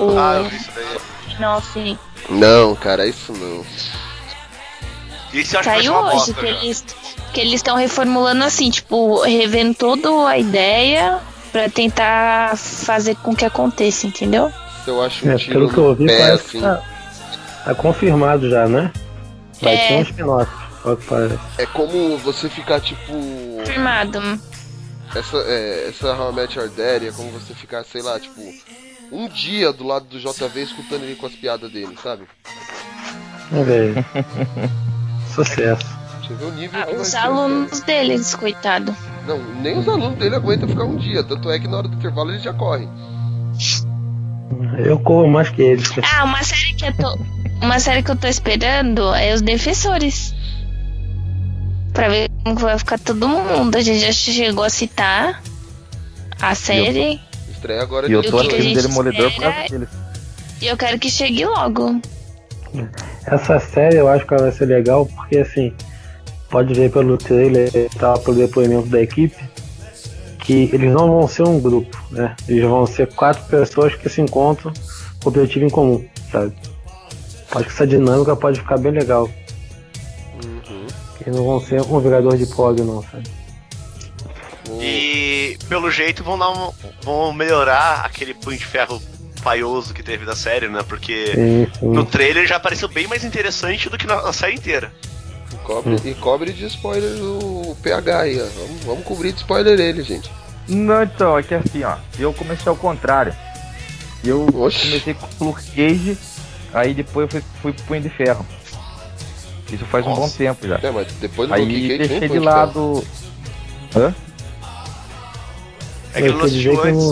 O 0.00 0.18
Ah, 0.18 0.48
isso 0.50 0.70
daí. 0.74 0.98
spin-off. 1.28 1.98
Não, 2.30 2.74
cara, 2.74 3.06
isso 3.06 3.32
não. 3.32 3.64
Esse 5.32 5.54
eu 5.54 5.60
acho 5.60 5.68
que 5.68 5.74
vai 5.74 5.82
ser 5.82 5.82
Saiu 5.88 5.94
hoje 5.94 6.12
bosta. 6.14 6.34
que 6.34 6.40
já. 6.46 6.52
eles 6.52 6.84
que 7.32 7.40
eles 7.40 7.54
estão 7.54 7.76
reformulando 7.76 8.44
assim, 8.44 8.70
tipo, 8.70 9.20
revendo 9.22 9.74
toda 9.74 10.28
a 10.28 10.38
ideia 10.38 11.18
pra 11.50 11.68
tentar 11.68 12.56
fazer 12.56 13.16
com 13.16 13.34
que 13.34 13.44
aconteça, 13.44 14.06
entendeu? 14.06 14.52
Isso 14.80 14.90
eu 14.90 15.02
acho 15.02 15.26
um 15.26 15.32
É, 15.32 15.36
tiro 15.36 15.52
pelo 15.52 15.68
que 15.70 15.76
eu 15.78 15.84
ouvi, 15.86 16.06
pé, 16.06 16.16
parece 16.18 16.44
que 16.44 16.56
assim. 16.58 16.60
tá, 16.60 16.82
tá 17.64 17.74
confirmado 17.74 18.48
já, 18.48 18.68
né? 18.68 18.92
Vai 19.60 19.74
É. 19.74 19.88
ter 19.88 19.94
um 19.94 20.02
spin-off. 20.02 20.50
É 21.58 21.66
como 21.66 22.16
você 22.18 22.48
ficar, 22.48 22.78
tipo... 22.80 23.12
Confirmado. 23.58 24.20
Essa, 25.14 25.36
é, 25.46 25.88
essa 25.88 26.12
How 26.14 26.32
I 26.32 26.34
Met 26.34 26.58
Your 26.58 26.68
Daddy 26.68 27.08
é 27.08 27.12
como 27.12 27.30
você 27.30 27.54
ficar, 27.54 27.84
sei 27.84 28.02
lá, 28.02 28.18
tipo... 28.18 28.40
Um 29.12 29.28
dia 29.28 29.72
do 29.72 29.84
lado 29.84 30.06
do 30.06 30.18
JV 30.18 30.62
escutando 30.62 31.04
ele 31.04 31.14
com 31.14 31.26
as 31.26 31.34
piadas 31.34 31.70
dele, 31.70 31.94
sabe? 32.02 32.24
É, 33.52 33.62
velho. 33.62 34.04
Sucesso. 35.34 35.86
Você 36.20 36.34
vê 36.34 36.44
o 36.44 36.50
nível 36.52 36.80
Ah, 36.80 36.86
que 36.86 36.96
os 36.96 37.08
ser, 37.08 37.18
alunos 37.18 37.80
deles, 37.80 38.34
coitado. 38.34 38.96
Não, 39.26 39.38
nem 39.60 39.78
os 39.78 39.86
alunos 39.86 40.18
dele 40.18 40.34
aguentam 40.34 40.68
ficar 40.68 40.84
um 40.84 40.96
dia. 40.96 41.22
Tanto 41.22 41.50
é 41.50 41.58
que 41.60 41.68
na 41.68 41.76
hora 41.76 41.88
do 41.88 41.94
intervalo 41.96 42.30
eles 42.30 42.42
já 42.42 42.52
correm. 42.54 42.88
Eu 44.78 44.98
corro 44.98 45.28
mais 45.28 45.50
que 45.50 45.62
eles. 45.62 45.88
Ah, 46.16 46.24
uma 46.24 46.42
série 46.42 46.74
que 46.74 46.86
eu 46.86 46.96
tô. 46.96 47.18
Uma 47.62 47.78
série 47.78 48.02
que 48.02 48.10
eu 48.10 48.16
tô 48.16 48.26
esperando 48.26 49.14
é 49.14 49.32
os 49.34 49.42
defensores. 49.42 50.34
Pra 51.94 52.08
ver 52.08 52.28
como 52.44 52.56
vai 52.56 52.78
ficar 52.78 52.98
todo 52.98 53.26
mundo. 53.26 53.74
A 53.76 53.80
gente 53.80 54.00
já 54.00 54.12
chegou 54.12 54.64
a 54.64 54.68
citar 54.68 55.42
a 56.40 56.54
série. 56.54 57.20
Estreia 57.50 57.80
agora 57.80 58.06
E 58.08 58.12
eu 58.12 58.22
tô 58.22 58.38
assistindo 58.38 58.82
Demolidor 58.82 59.32
por 59.32 59.42
causa 59.42 59.68
deles. 59.70 59.88
E 60.60 60.66
eu 60.66 60.76
quero 60.76 60.98
que 60.98 61.10
chegue 61.10 61.46
logo. 61.46 62.00
Essa 63.26 63.58
série 63.60 63.96
eu 63.96 64.08
acho 64.08 64.26
que 64.26 64.34
ela 64.34 64.42
vai 64.42 64.52
ser 64.52 64.66
legal 64.66 65.06
porque 65.06 65.38
assim, 65.38 65.72
pode 66.50 66.74
ver 66.74 66.90
pelo 66.90 67.16
trailer 67.16 67.70
e 67.74 67.88
tal, 67.98 68.18
pelo 68.18 68.36
depoimento 68.36 68.88
da 68.88 69.00
equipe, 69.00 69.42
que 70.40 70.68
eles 70.72 70.92
não 70.92 71.08
vão 71.08 71.28
ser 71.28 71.44
um 71.44 71.60
grupo, 71.60 71.96
né? 72.10 72.34
Eles 72.48 72.64
vão 72.64 72.86
ser 72.86 73.06
quatro 73.14 73.44
pessoas 73.44 73.94
que 73.94 74.08
se 74.08 74.20
encontram 74.20 74.72
com 75.22 75.28
objetivo 75.28 75.64
em 75.64 75.70
comum, 75.70 76.04
sabe? 76.30 76.52
Acho 77.52 77.64
que 77.64 77.72
essa 77.72 77.86
dinâmica 77.86 78.34
pode 78.34 78.60
ficar 78.60 78.78
bem 78.78 78.92
legal. 78.92 79.30
Que 81.24 81.30
não 81.30 81.44
vão 81.44 81.60
ser 81.60 81.80
um 81.82 82.02
jogador 82.02 82.36
de 82.36 82.46
prog 82.46 82.80
não, 82.82 83.02
sabe? 83.02 83.24
E 84.80 85.58
pelo 85.68 85.90
jeito 85.90 86.22
vão 86.24 86.38
dar 86.38 86.50
um- 86.50 86.72
vão 87.02 87.32
melhorar 87.32 88.04
aquele 88.04 88.34
punho 88.34 88.58
de 88.58 88.64
ferro 88.64 89.00
paioso 89.42 89.92
que 89.92 90.02
teve 90.02 90.24
da 90.24 90.34
série, 90.34 90.68
né? 90.68 90.82
Porque 90.88 91.32
Sim, 91.34 91.66
sim. 91.78 91.86
no 91.88 92.04
trailer 92.04 92.46
já 92.46 92.58
pareceu 92.58 92.88
bem 92.88 93.06
mais 93.06 93.24
interessante 93.24 93.88
do 93.90 93.98
que 93.98 94.06
na, 94.06 94.22
na 94.22 94.32
série 94.32 94.54
inteira. 94.54 94.92
E 95.52 95.56
cobre, 95.66 95.96
e 96.04 96.14
cobre 96.14 96.52
de 96.52 96.66
spoiler 96.66 97.22
o 97.22 97.76
PH 97.82 98.20
aí, 98.20 98.40
ó. 98.40 98.44
Vamos, 98.44 98.84
vamos 98.84 99.04
cobrir 99.04 99.32
de 99.32 99.38
spoiler 99.38 99.78
ele, 99.78 100.02
gente. 100.02 100.30
Não, 100.66 101.02
então, 101.02 101.38
é 101.38 101.42
que 101.42 101.54
assim, 101.54 101.84
ó, 101.84 101.96
eu 102.18 102.32
comecei 102.32 102.68
ao 102.68 102.76
contrário. 102.76 103.34
Eu 104.24 104.46
Oxi. 104.54 104.86
comecei 104.88 105.14
com 105.14 105.26
o 105.44 105.48
Luke 105.48 105.62
Cage, 105.72 106.16
aí 106.72 106.94
depois 106.94 107.26
eu 107.26 107.30
fui, 107.40 107.50
fui 107.60 107.72
pro 107.74 107.84
Punho 107.84 108.00
de 108.00 108.08
Ferro. 108.08 108.46
Isso 109.72 109.84
faz 109.86 110.06
um 110.06 110.14
bom 110.14 110.20
Nossa. 110.20 110.36
tempo 110.38 110.66
já. 110.68 110.78
É, 110.82 110.90
mas 110.90 111.06
depois 111.14 111.48
do 111.48 111.54
Aí 111.54 111.98
deixei 111.98 112.28
de 112.28 112.38
lado. 112.38 113.04
Hã? 113.96 114.14
É 116.14 116.22
que 116.22 116.28
eu 116.28 116.34
não 116.34 116.46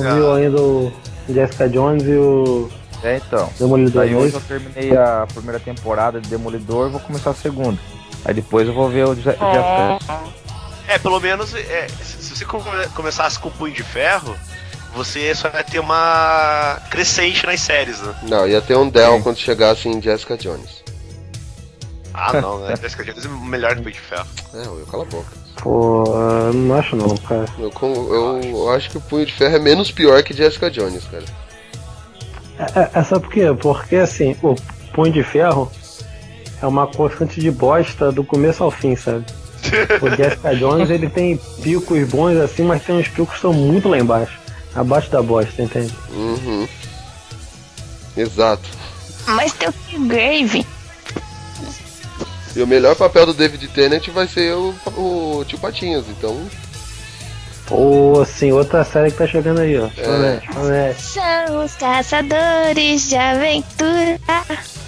viu 0.01 0.33
ainda 0.35 0.61
o 0.61 0.93
Jessica 1.29 1.69
Jones 1.69 2.05
e 2.05 2.13
o 2.15 2.71
É, 3.03 3.17
então. 3.17 3.49
Demolidor 3.59 4.05
Daí 4.05 4.15
hoje 4.15 4.35
eu 4.35 4.41
terminei 4.41 4.97
a 4.97 5.27
primeira 5.33 5.59
temporada 5.59 6.21
de 6.21 6.29
Demolidor 6.29 6.89
e 6.89 6.91
vou 6.93 7.01
começar 7.01 7.31
a 7.31 7.35
segunda. 7.35 7.79
Aí 8.25 8.33
depois 8.35 8.69
eu 8.69 8.75
vou 8.75 8.89
ver 8.89 9.07
o 9.09 9.15
Je- 9.15 9.23
Jessica. 9.23 9.99
É, 10.87 10.99
pelo 10.99 11.19
menos 11.21 11.53
é, 11.55 11.89
se 12.03 12.23
se 12.23 12.37
você 12.37 12.45
come- 12.45 12.87
começasse 12.95 13.39
com 13.39 13.49
o 13.49 13.53
punho 13.53 13.75
de 13.75 13.83
ferro, 13.83 14.37
você 14.95 15.35
só 15.35 15.49
vai 15.49 15.65
ter 15.65 15.81
uma 15.81 16.79
crescente 16.91 17.45
nas 17.47 17.61
séries, 17.61 18.01
né? 18.01 18.15
Não, 18.23 18.47
ia 18.47 18.61
ter 18.61 18.77
um 18.77 18.89
Dell 18.89 19.21
quando 19.23 19.39
chegasse 19.39 19.89
em 19.89 20.01
Jessica 20.01 20.37
Jones. 20.37 20.82
Ah, 22.15 22.41
não, 22.41 22.59
né? 22.61 22.75
Jessica 22.77 23.05
Jones 23.05 23.25
é 23.25 23.29
melhor 23.29 23.75
que 23.75 23.81
o 23.81 23.83
punho 23.83 23.95
de 23.95 24.01
ferro. 24.01 24.27
É, 24.55 24.67
eu 24.67 24.87
cala 24.91 25.03
a 25.03 25.07
boca. 25.07 25.43
Pô, 25.63 26.05
não 26.53 26.75
acho 26.75 26.97
não, 26.97 27.17
cara. 27.19 27.47
Eu, 27.59 27.71
eu 28.43 28.71
acho 28.71 28.91
que 28.91 28.99
o 28.99 29.01
Punho 29.01 29.25
de 29.25 29.33
Ferro 29.33 29.55
é 29.55 29.59
menos 29.59 29.93
pior 29.93 30.21
que 30.23 30.35
Jessica 30.35 30.71
Jones, 30.71 31.05
cara. 31.05 31.25
É, 32.59 32.99
é, 32.99 33.05
sabe 33.05 33.23
por 33.23 33.33
quê? 33.33 33.43
Porque 33.61 33.97
assim, 33.97 34.37
o 34.43 34.57
Punho 34.93 35.13
de 35.13 35.23
Ferro 35.23 35.71
é 36.61 36.67
uma 36.67 36.87
constante 36.87 37.41
de 37.41 37.51
bosta 37.51 38.11
do 38.11 38.25
começo 38.25 38.65
ao 38.65 38.71
fim, 38.71 38.97
sabe? 38.97 39.25
O 40.01 40.11
Jessica 40.17 40.55
Jones 40.57 40.91
ele 40.91 41.09
tem 41.09 41.37
picos 41.63 42.09
bons 42.09 42.37
assim, 42.39 42.65
mas 42.65 42.83
tem 42.83 42.97
uns 42.97 43.09
picos 43.09 43.29
que 43.29 43.37
estão 43.37 43.53
muito 43.53 43.89
lá 43.89 43.99
embaixo. 43.99 44.39
Abaixo 44.75 45.11
da 45.11 45.23
bosta, 45.23 45.63
entende? 45.63 45.95
Uhum. 46.11 46.67
Exato. 48.17 48.69
Mas 49.27 49.53
tem 49.53 49.69
o 49.69 49.73
Killgrave. 49.73 50.67
E 52.55 52.63
o 52.63 52.67
melhor 52.67 52.95
papel 52.95 53.27
do 53.27 53.35
David 53.35 53.67
Tennant 53.69 54.09
vai 54.09 54.29
ser 54.29 54.55
o, 54.55 54.75
o 54.97 55.45
Tio 55.47 55.59
Patinhas, 55.59 56.05
então. 56.09 56.39
Ou 57.71 58.21
assim, 58.21 58.53
outra 58.53 58.85
série 58.85 59.11
que 59.11 59.17
tá 59.17 59.27
chegando 59.27 59.61
aí, 59.61 59.79
ó. 59.79 59.89
Promete, 59.89 60.47
promete. 60.49 61.03
São 61.03 61.65
os 61.65 61.75
caçadores 61.75 63.09
de 63.09 63.17
aventura. 63.17 64.21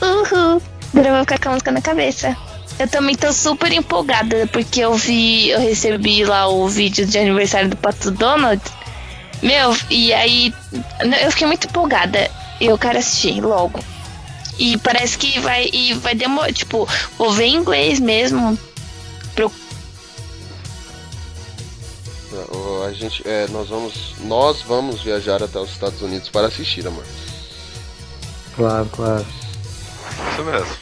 Uhul. 0.03 0.61
Agora 0.93 1.09
eu 1.09 1.15
vou 1.15 1.21
ficar 1.21 1.39
com 1.39 1.49
a 1.49 1.53
música 1.53 1.73
na 1.73 1.81
cabeça. 1.81 2.37
Eu 2.79 2.89
também 2.89 3.15
tô 3.15 3.33
super 3.33 3.73
empolgada 3.73 4.49
porque 4.53 4.81
eu 4.81 4.95
vi, 4.95 5.49
eu 5.49 5.61
recebi 5.61 6.25
lá 6.25 6.49
o 6.49 6.69
vídeo 6.69 7.07
de 7.07 7.19
aniversário 7.19 7.71
do 7.71 7.77
Pato 7.77 8.11
Donald. 8.11 8.61
Meu, 9.43 9.77
e 9.89 10.13
aí 10.13 10.53
eu 11.23 11.31
fiquei 11.31 11.47
muito 11.47 11.67
empolgada. 11.67 12.31
Eu 12.61 12.77
quero 12.77 12.99
assistir 12.99 13.41
logo. 13.41 13.81
E 14.59 14.77
parece 14.79 15.19
que 15.19 15.41
vai 15.41 15.69
e 15.73 15.95
vai 15.95 16.15
demorar, 16.15 16.53
tipo, 16.53 16.89
vou 17.19 17.33
ver 17.33 17.47
em 17.47 17.57
inglês 17.57 17.99
mesmo. 18.01 18.59
o- 22.51 22.85
A 22.87 22.93
gente, 22.93 23.27
é, 23.27 23.47
nós 23.49 23.69
vamos, 23.69 24.15
nós 24.21 24.61
vamos 24.63 25.01
viajar 25.03 25.43
até 25.43 25.59
os 25.59 25.71
Estados 25.71 26.03
Unidos 26.03 26.29
para 26.29 26.49
assistir, 26.49 26.87
amor. 26.87 27.05
Claro, 28.57 28.89
claro. 28.93 29.27
Isso 30.33 30.43
mesmo. 30.45 30.77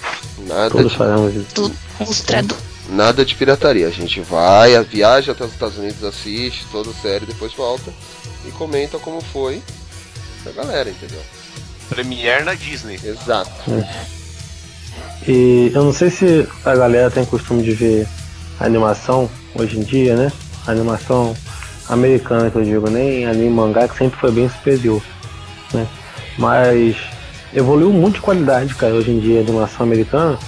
Nada 0.47 0.71
Todos 0.71 0.93
de, 0.93 0.99
faremos 0.99 1.35
isso. 1.35 1.47
Tu, 1.55 1.73
os 2.01 2.21
tradu 2.21 2.57
Nada 2.89 3.25
de 3.25 3.35
pirataria. 3.35 3.87
A 3.87 3.91
gente 3.91 4.21
vai, 4.21 4.75
a 4.75 4.83
viaja 4.83 5.33
até 5.33 5.45
os 5.45 5.53
Estados 5.53 5.79
Unidos, 5.79 6.03
assiste 6.03 6.65
toda 6.73 6.91
a 6.91 6.95
série, 6.95 7.25
depois 7.27 7.53
volta 7.55 7.93
e 8.47 8.51
comenta 8.51 8.99
como 8.99 9.21
foi 9.21 9.63
pra 10.43 10.53
galera, 10.53 10.91
entendeu? 10.91 11.23
Premiere 11.95 12.45
na 12.45 12.55
Disney. 12.55 12.99
Exato. 13.03 13.51
E 15.27 15.71
eu 15.75 15.85
não 15.85 15.93
sei 15.93 16.11
se 16.11 16.49
a 16.65 16.75
galera 16.75 17.11
tem 17.11 17.25
costume 17.25 17.63
de 17.63 17.73
ver 17.73 18.09
animação 18.59 19.31
hoje 19.55 19.79
em 19.79 19.83
dia, 19.83 20.17
né? 20.17 20.33
Animação 20.67 21.35
americana 21.89 22.51
que 22.51 22.57
eu 22.57 22.65
digo, 22.65 22.91
nem 22.91 23.27
anime 23.27 23.51
mangá 23.51 23.87
que 23.87 23.97
sempre 23.97 24.19
foi 24.19 24.33
bem 24.33 24.49
superior, 24.49 25.03
né? 25.73 25.87
Mas 26.39 26.97
evoluiu 27.53 27.93
muito 27.93 28.15
de 28.15 28.21
qualidade, 28.21 28.75
cara, 28.75 28.95
hoje 28.95 29.11
em 29.11 29.21
dia 29.21 29.41
a 29.41 29.43
animação 29.43 29.85
americana, 29.85 30.39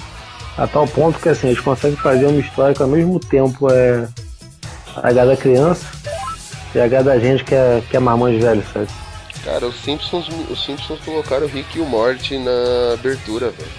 a 0.56 0.66
tal 0.66 0.86
ponto 0.86 1.18
que 1.18 1.28
assim, 1.28 1.48
eles 1.48 1.60
conseguem 1.60 1.96
fazer 1.96 2.26
uma 2.26 2.40
história 2.40 2.74
que 2.74 2.82
ao 2.82 2.88
mesmo 2.88 3.18
tempo 3.20 3.70
é 3.70 4.08
agrada 4.96 5.32
a 5.32 5.36
criança 5.36 5.86
e 6.74 6.80
agrada 6.80 7.12
a 7.12 7.18
gente 7.18 7.44
que 7.44 7.54
é, 7.54 7.82
que 7.88 7.96
é 7.96 8.00
marmães 8.00 8.42
velho, 8.42 8.64
sabe? 8.72 8.88
Cara, 9.42 9.66
os 9.66 9.76
Simpsons, 9.82 10.26
os 10.50 10.64
Simpsons 10.64 11.00
colocaram 11.04 11.46
o 11.46 11.48
Rick 11.48 11.78
e 11.78 11.80
o 11.80 11.84
Morty 11.86 12.38
na 12.38 12.94
abertura, 12.94 13.50
velho. 13.50 13.70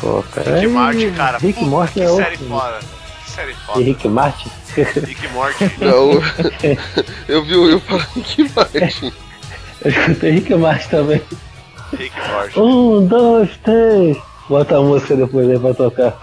Pô, 0.00 0.22
cara. 0.22 0.54
Rick 0.54 0.66
aí, 0.66 0.72
Martin, 0.72 1.12
cara. 1.12 1.38
Rick 1.38 1.58
puta, 1.58 1.70
Morty 1.70 1.92
que 1.94 2.00
é 2.02 2.06
série 2.08 2.20
outro. 2.22 2.48
foda. 2.48 2.78
Que 3.24 3.30
série 3.30 3.52
E 3.52 3.54
foda. 3.54 3.80
Rick 3.80 4.08
Martin? 4.08 4.50
Rick 4.76 5.28
Morty. 5.28 5.64
Não, 5.84 6.10
eu 7.28 7.44
vi 7.44 7.54
o 7.56 7.62
Will 7.64 7.80
falar 7.80 8.08
Rick 8.14 8.50
Martin. 8.54 9.12
Eu 9.80 9.90
escutei 9.92 10.30
Rick 10.32 10.54
Martin 10.56 10.88
também. 10.88 11.22
Rick 11.96 12.14
Morty. 12.28 12.58
Um, 12.60 13.06
dois, 13.06 13.50
três. 13.58 14.16
Bota 14.48 14.76
a 14.76 14.82
música 14.82 15.14
depois 15.16 15.48
aí 15.48 15.58
pra 15.58 15.72
tocar. 15.74 16.18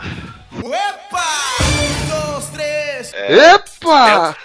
Opa! 0.57 1.23
Um, 1.63 2.31
dois, 2.31 2.45
três. 2.49 3.13
Epa! 3.13 4.35
É 4.41 4.44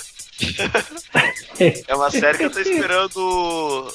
uma 1.94 2.10
série 2.10 2.38
que 2.38 2.44
eu 2.44 2.50
tô 2.50 2.60
esperando 2.60 3.92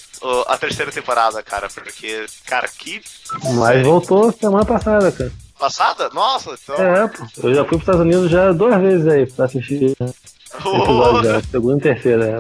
a 0.47 0.57
terceira 0.57 0.91
temporada, 0.91 1.41
cara. 1.43 1.67
Porque, 1.69 2.25
cara, 2.45 2.67
que 2.67 3.01
Mas 3.55 3.85
voltou 3.85 4.31
semana 4.31 4.65
passada, 4.65 5.11
cara. 5.11 5.31
passada? 5.57 6.09
Nossa, 6.13 6.57
então. 6.61 6.75
É, 6.75 7.07
pô. 7.07 7.25
Eu 7.43 7.55
já 7.55 7.61
fui 7.61 7.69
pros 7.77 7.81
Estados 7.81 8.01
Unidos 8.01 8.29
já 8.29 8.51
duas 8.51 8.79
vezes 8.81 9.07
aí 9.07 9.25
pra 9.25 9.45
assistir 9.45 9.95
episódio 9.99 11.23
já. 11.23 11.41
Segunda 11.49 11.77
e 11.77 11.81
terceira, 11.93 12.25
é. 12.25 12.39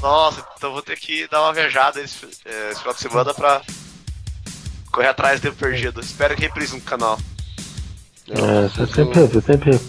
Nossa, 0.00 0.44
então 0.56 0.72
vou 0.72 0.82
ter 0.82 0.98
que 0.98 1.26
dar 1.28 1.42
uma 1.42 1.52
viajada 1.52 2.00
esse, 2.00 2.26
é, 2.44 2.70
esse 2.70 2.80
final 2.80 2.94
de 2.94 3.00
semana 3.00 3.32
pra 3.34 3.62
correr 4.92 5.08
atrás 5.08 5.40
do 5.40 5.44
tempo 5.44 5.56
perdido. 5.56 6.00
Espero 6.00 6.34
que 6.36 6.42
reprise 6.42 6.74
no 6.74 6.80
canal. 6.82 7.18
É, 8.28 8.64
eu 8.64 8.70
preciso, 8.70 8.94
sempre, 8.94 9.20
eu 9.20 9.42
sempre. 9.42 9.80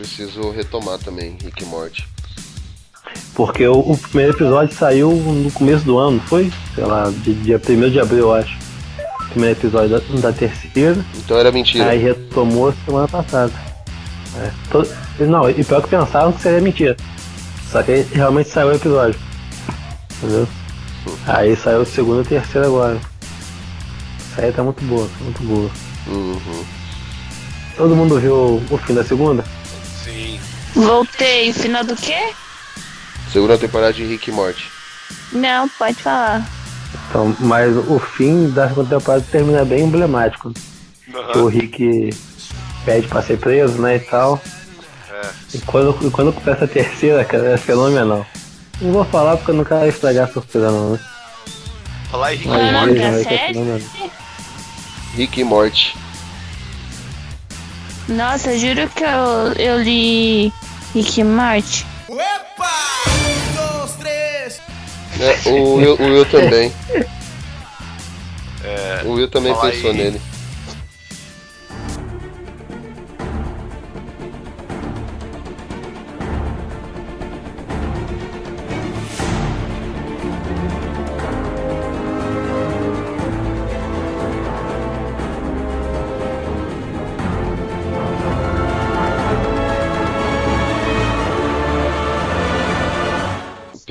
Preciso 0.00 0.50
retomar 0.50 0.98
também 0.98 1.36
Rick 1.42 1.64
Morty. 1.66 2.08
Porque 3.34 3.66
o, 3.66 3.78
o 3.78 3.98
primeiro 3.98 4.32
episódio 4.32 4.74
saiu 4.74 5.12
no 5.12 5.50
começo 5.52 5.84
do 5.84 5.98
ano, 5.98 6.20
foi? 6.20 6.50
Sei 6.74 6.84
lá, 6.84 7.12
dia 7.42 7.60
1 7.60 7.90
de 7.90 8.00
abril, 8.00 8.18
eu 8.20 8.34
acho. 8.34 8.56
Primeiro 9.30 9.58
episódio 9.58 9.90
da, 9.90 10.20
da 10.20 10.32
terceira. 10.32 11.04
Então 11.16 11.38
era 11.38 11.52
mentira. 11.52 11.90
Aí 11.90 11.98
retomou 11.98 12.74
semana 12.84 13.06
passada. 13.06 13.52
É, 14.36 15.24
Não, 15.24 15.48
e 15.50 15.62
pior 15.62 15.82
que 15.82 15.88
pensavam 15.88 16.32
que 16.32 16.42
seria 16.42 16.60
mentira. 16.60 16.96
Só 17.70 17.82
que 17.82 18.06
realmente 18.12 18.48
saiu 18.48 18.68
o 18.68 18.74
episódio. 18.74 19.20
Entendeu? 20.16 20.48
Aí 21.26 21.56
saiu 21.56 21.82
o 21.82 21.86
segundo 21.86 22.18
e 22.18 22.22
o 22.22 22.24
terceiro 22.24 22.66
agora. 22.66 23.00
Essa 24.32 24.42
aí 24.42 24.52
tá 24.52 24.62
muito 24.62 24.82
boa, 24.84 25.06
tá 25.06 25.24
muito 25.24 25.42
boa. 25.42 25.70
Uhum. 26.06 26.64
Todo 27.76 27.96
mundo 27.96 28.18
viu 28.18 28.62
o 28.70 28.78
fim 28.78 28.94
da 28.94 29.04
segunda? 29.04 29.44
Voltei. 30.74 31.52
Final 31.52 31.84
do 31.84 31.96
quê? 31.96 32.32
Segunda 33.32 33.58
temporada 33.58 33.92
de 33.92 34.04
Rick 34.04 34.30
e 34.30 34.32
Morty. 34.32 34.68
Não, 35.32 35.68
pode 35.68 36.02
falar. 36.02 36.46
Então, 37.08 37.36
mas 37.40 37.76
o 37.76 37.98
fim 37.98 38.50
da 38.50 38.68
segunda 38.68 38.98
temporada 38.98 39.24
termina 39.30 39.64
bem 39.64 39.84
emblemático. 39.84 40.52
Que 41.32 41.38
o. 41.38 41.46
Rick 41.46 42.10
pede 42.84 43.08
pra 43.08 43.22
ser 43.22 43.38
preso, 43.38 43.80
né, 43.80 43.96
e 43.96 44.00
tal. 44.00 44.40
É. 45.10 45.28
E 45.54 45.58
quando, 45.58 46.06
e 46.06 46.10
quando 46.10 46.32
começa 46.32 46.64
a 46.64 46.68
terceira, 46.68 47.24
cara, 47.24 47.50
é 47.50 47.56
fenomenal. 47.56 48.26
Não 48.80 48.92
vou 48.92 49.04
falar 49.04 49.36
porque 49.36 49.50
eu 49.50 49.56
não 49.56 49.64
quero 49.64 49.88
estragar 49.88 50.28
a 50.28 50.32
surpresa 50.32 50.70
não, 50.70 50.92
né? 50.92 51.00
Falar 52.10 52.34
em 52.34 52.38
Rick 52.38 52.50
é 52.50 52.68
e 52.68 52.72
Morty. 52.72 53.24
série? 53.24 53.54
fenomenal. 53.54 53.80
Rick 55.14 55.40
e 55.40 55.44
Morty. 55.44 55.96
Nossa, 58.08 58.58
juro 58.58 58.88
que 58.88 59.04
eu, 59.04 59.52
eu 59.58 59.82
li 59.82 60.52
Rick 60.94 61.20
e 61.20 61.24
Morty. 61.24 61.86
Opa! 62.08 62.70
Um, 63.08 63.78
dois, 63.78 63.92
três. 63.92 64.60
É, 65.20 65.48
o, 65.48 65.74
Will, 65.74 65.94
o 65.94 66.04
Will 66.04 66.26
também. 66.26 66.72
É, 68.62 69.00
O 69.06 69.12
Will 69.12 69.26
também 69.28 69.54
pensou 69.54 69.90
aí. 69.90 69.96
nele. 69.96 70.20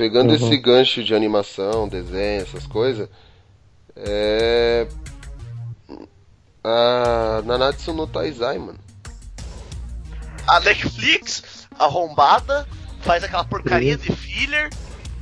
Pegando 0.00 0.30
Uhum. 0.30 0.36
esse 0.36 0.56
gancho 0.56 1.04
de 1.04 1.14
animação, 1.14 1.86
desenho, 1.86 2.40
essas 2.40 2.66
coisas, 2.66 3.06
é. 3.94 4.86
A 6.64 7.42
Nanatsu 7.44 7.92
no 7.92 8.06
Taizai, 8.06 8.56
mano. 8.58 8.78
a 10.48 10.58
Netflix, 10.60 11.66
arrombada, 11.78 12.66
faz 13.02 13.22
aquela 13.22 13.44
porcaria 13.44 13.96
de 13.98 14.10
filler 14.10 14.70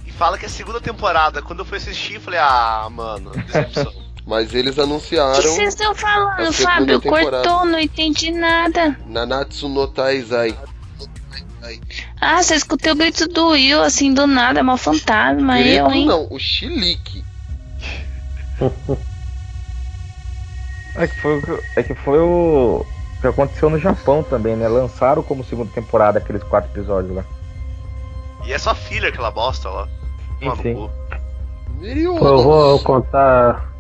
e 0.07 0.12
fala 0.12 0.38
que 0.38 0.45
é 0.45 0.49
a 0.49 0.51
segunda 0.51 0.81
temporada. 0.81 1.43
Quando 1.43 1.59
eu 1.59 1.64
fui 1.64 1.79
assistir, 1.79 2.14
eu 2.14 2.21
falei, 2.21 2.38
ah, 2.41 2.88
mano, 2.88 3.31
decepção. 3.33 3.93
Mas 4.25 4.55
eles 4.55 4.73
O 4.73 4.75
que 4.77 4.81
anunciaram 4.83 5.33
vocês 5.43 5.75
estão 5.75 5.93
falando, 5.95 6.53
Fábio? 6.53 7.01
temporada. 7.01 7.49
Cortou, 7.49 7.64
não 7.67 7.81
entendi 7.81 8.31
nada. 8.31 8.97
Nanatsu 9.07 9.69
no 9.69 9.88
Taizai. 9.88 10.57
Ah, 12.21 12.42
você 12.42 12.55
escutei 12.55 12.92
o 12.92 12.97
grito 12.97 13.27
do 13.29 13.49
Will, 13.49 13.83
assim, 13.83 14.12
do 14.14 14.27
nada, 14.27 14.61
é 14.61 14.62
uma 14.62 14.77
fantasma, 14.77 15.61
eu, 15.61 15.87
Grito 15.87 15.97
hein? 15.99 16.07
não, 16.07 16.27
o 16.31 16.38
Chilique. 16.38 17.25
É 20.97 21.07
que 21.07 21.21
foi, 21.21 21.38
o 21.38 21.42
que- 21.42 21.62
é 21.77 21.83
que 21.83 21.94
foi 21.94 22.18
o 22.18 22.85
que 23.21 23.27
aconteceu 23.27 23.71
no 23.71 23.79
Japão 23.79 24.23
também, 24.23 24.57
né? 24.57 24.66
Lançaram 24.68 25.23
como 25.23 25.44
segunda 25.44 25.71
temporada 25.73 26.18
aqueles 26.18 26.42
quatro 26.42 26.71
episódios 26.73 27.14
lá. 27.14 27.25
E 28.44 28.53
é 28.53 28.59
só 28.59 28.75
filler 28.75 29.11
aquela 29.12 29.31
bosta 29.31 29.68
lá. 29.68 29.87
Enfim. 30.40 30.88
eu 31.81 32.42
vou 32.42 32.79
contar, 32.81 33.73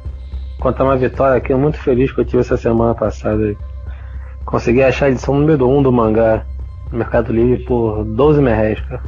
contar 0.60 0.84
uma 0.84 0.96
vitória 0.96 1.36
aqui, 1.36 1.52
muito 1.54 1.78
feliz 1.78 2.12
que 2.12 2.20
eu 2.20 2.24
tive 2.24 2.40
essa 2.40 2.56
semana 2.56 2.94
passada. 2.94 3.42
aí. 3.42 3.56
Consegui 4.44 4.82
achar 4.82 5.06
a 5.06 5.10
edição 5.10 5.34
número 5.34 5.68
1 5.68 5.78
um 5.78 5.82
do 5.82 5.92
mangá 5.92 6.44
Mercado 6.92 7.32
Livre 7.32 7.64
por 7.64 8.04
12 8.04 8.40
mil 8.40 8.54
reais, 8.54 8.80
cara. 8.80 9.02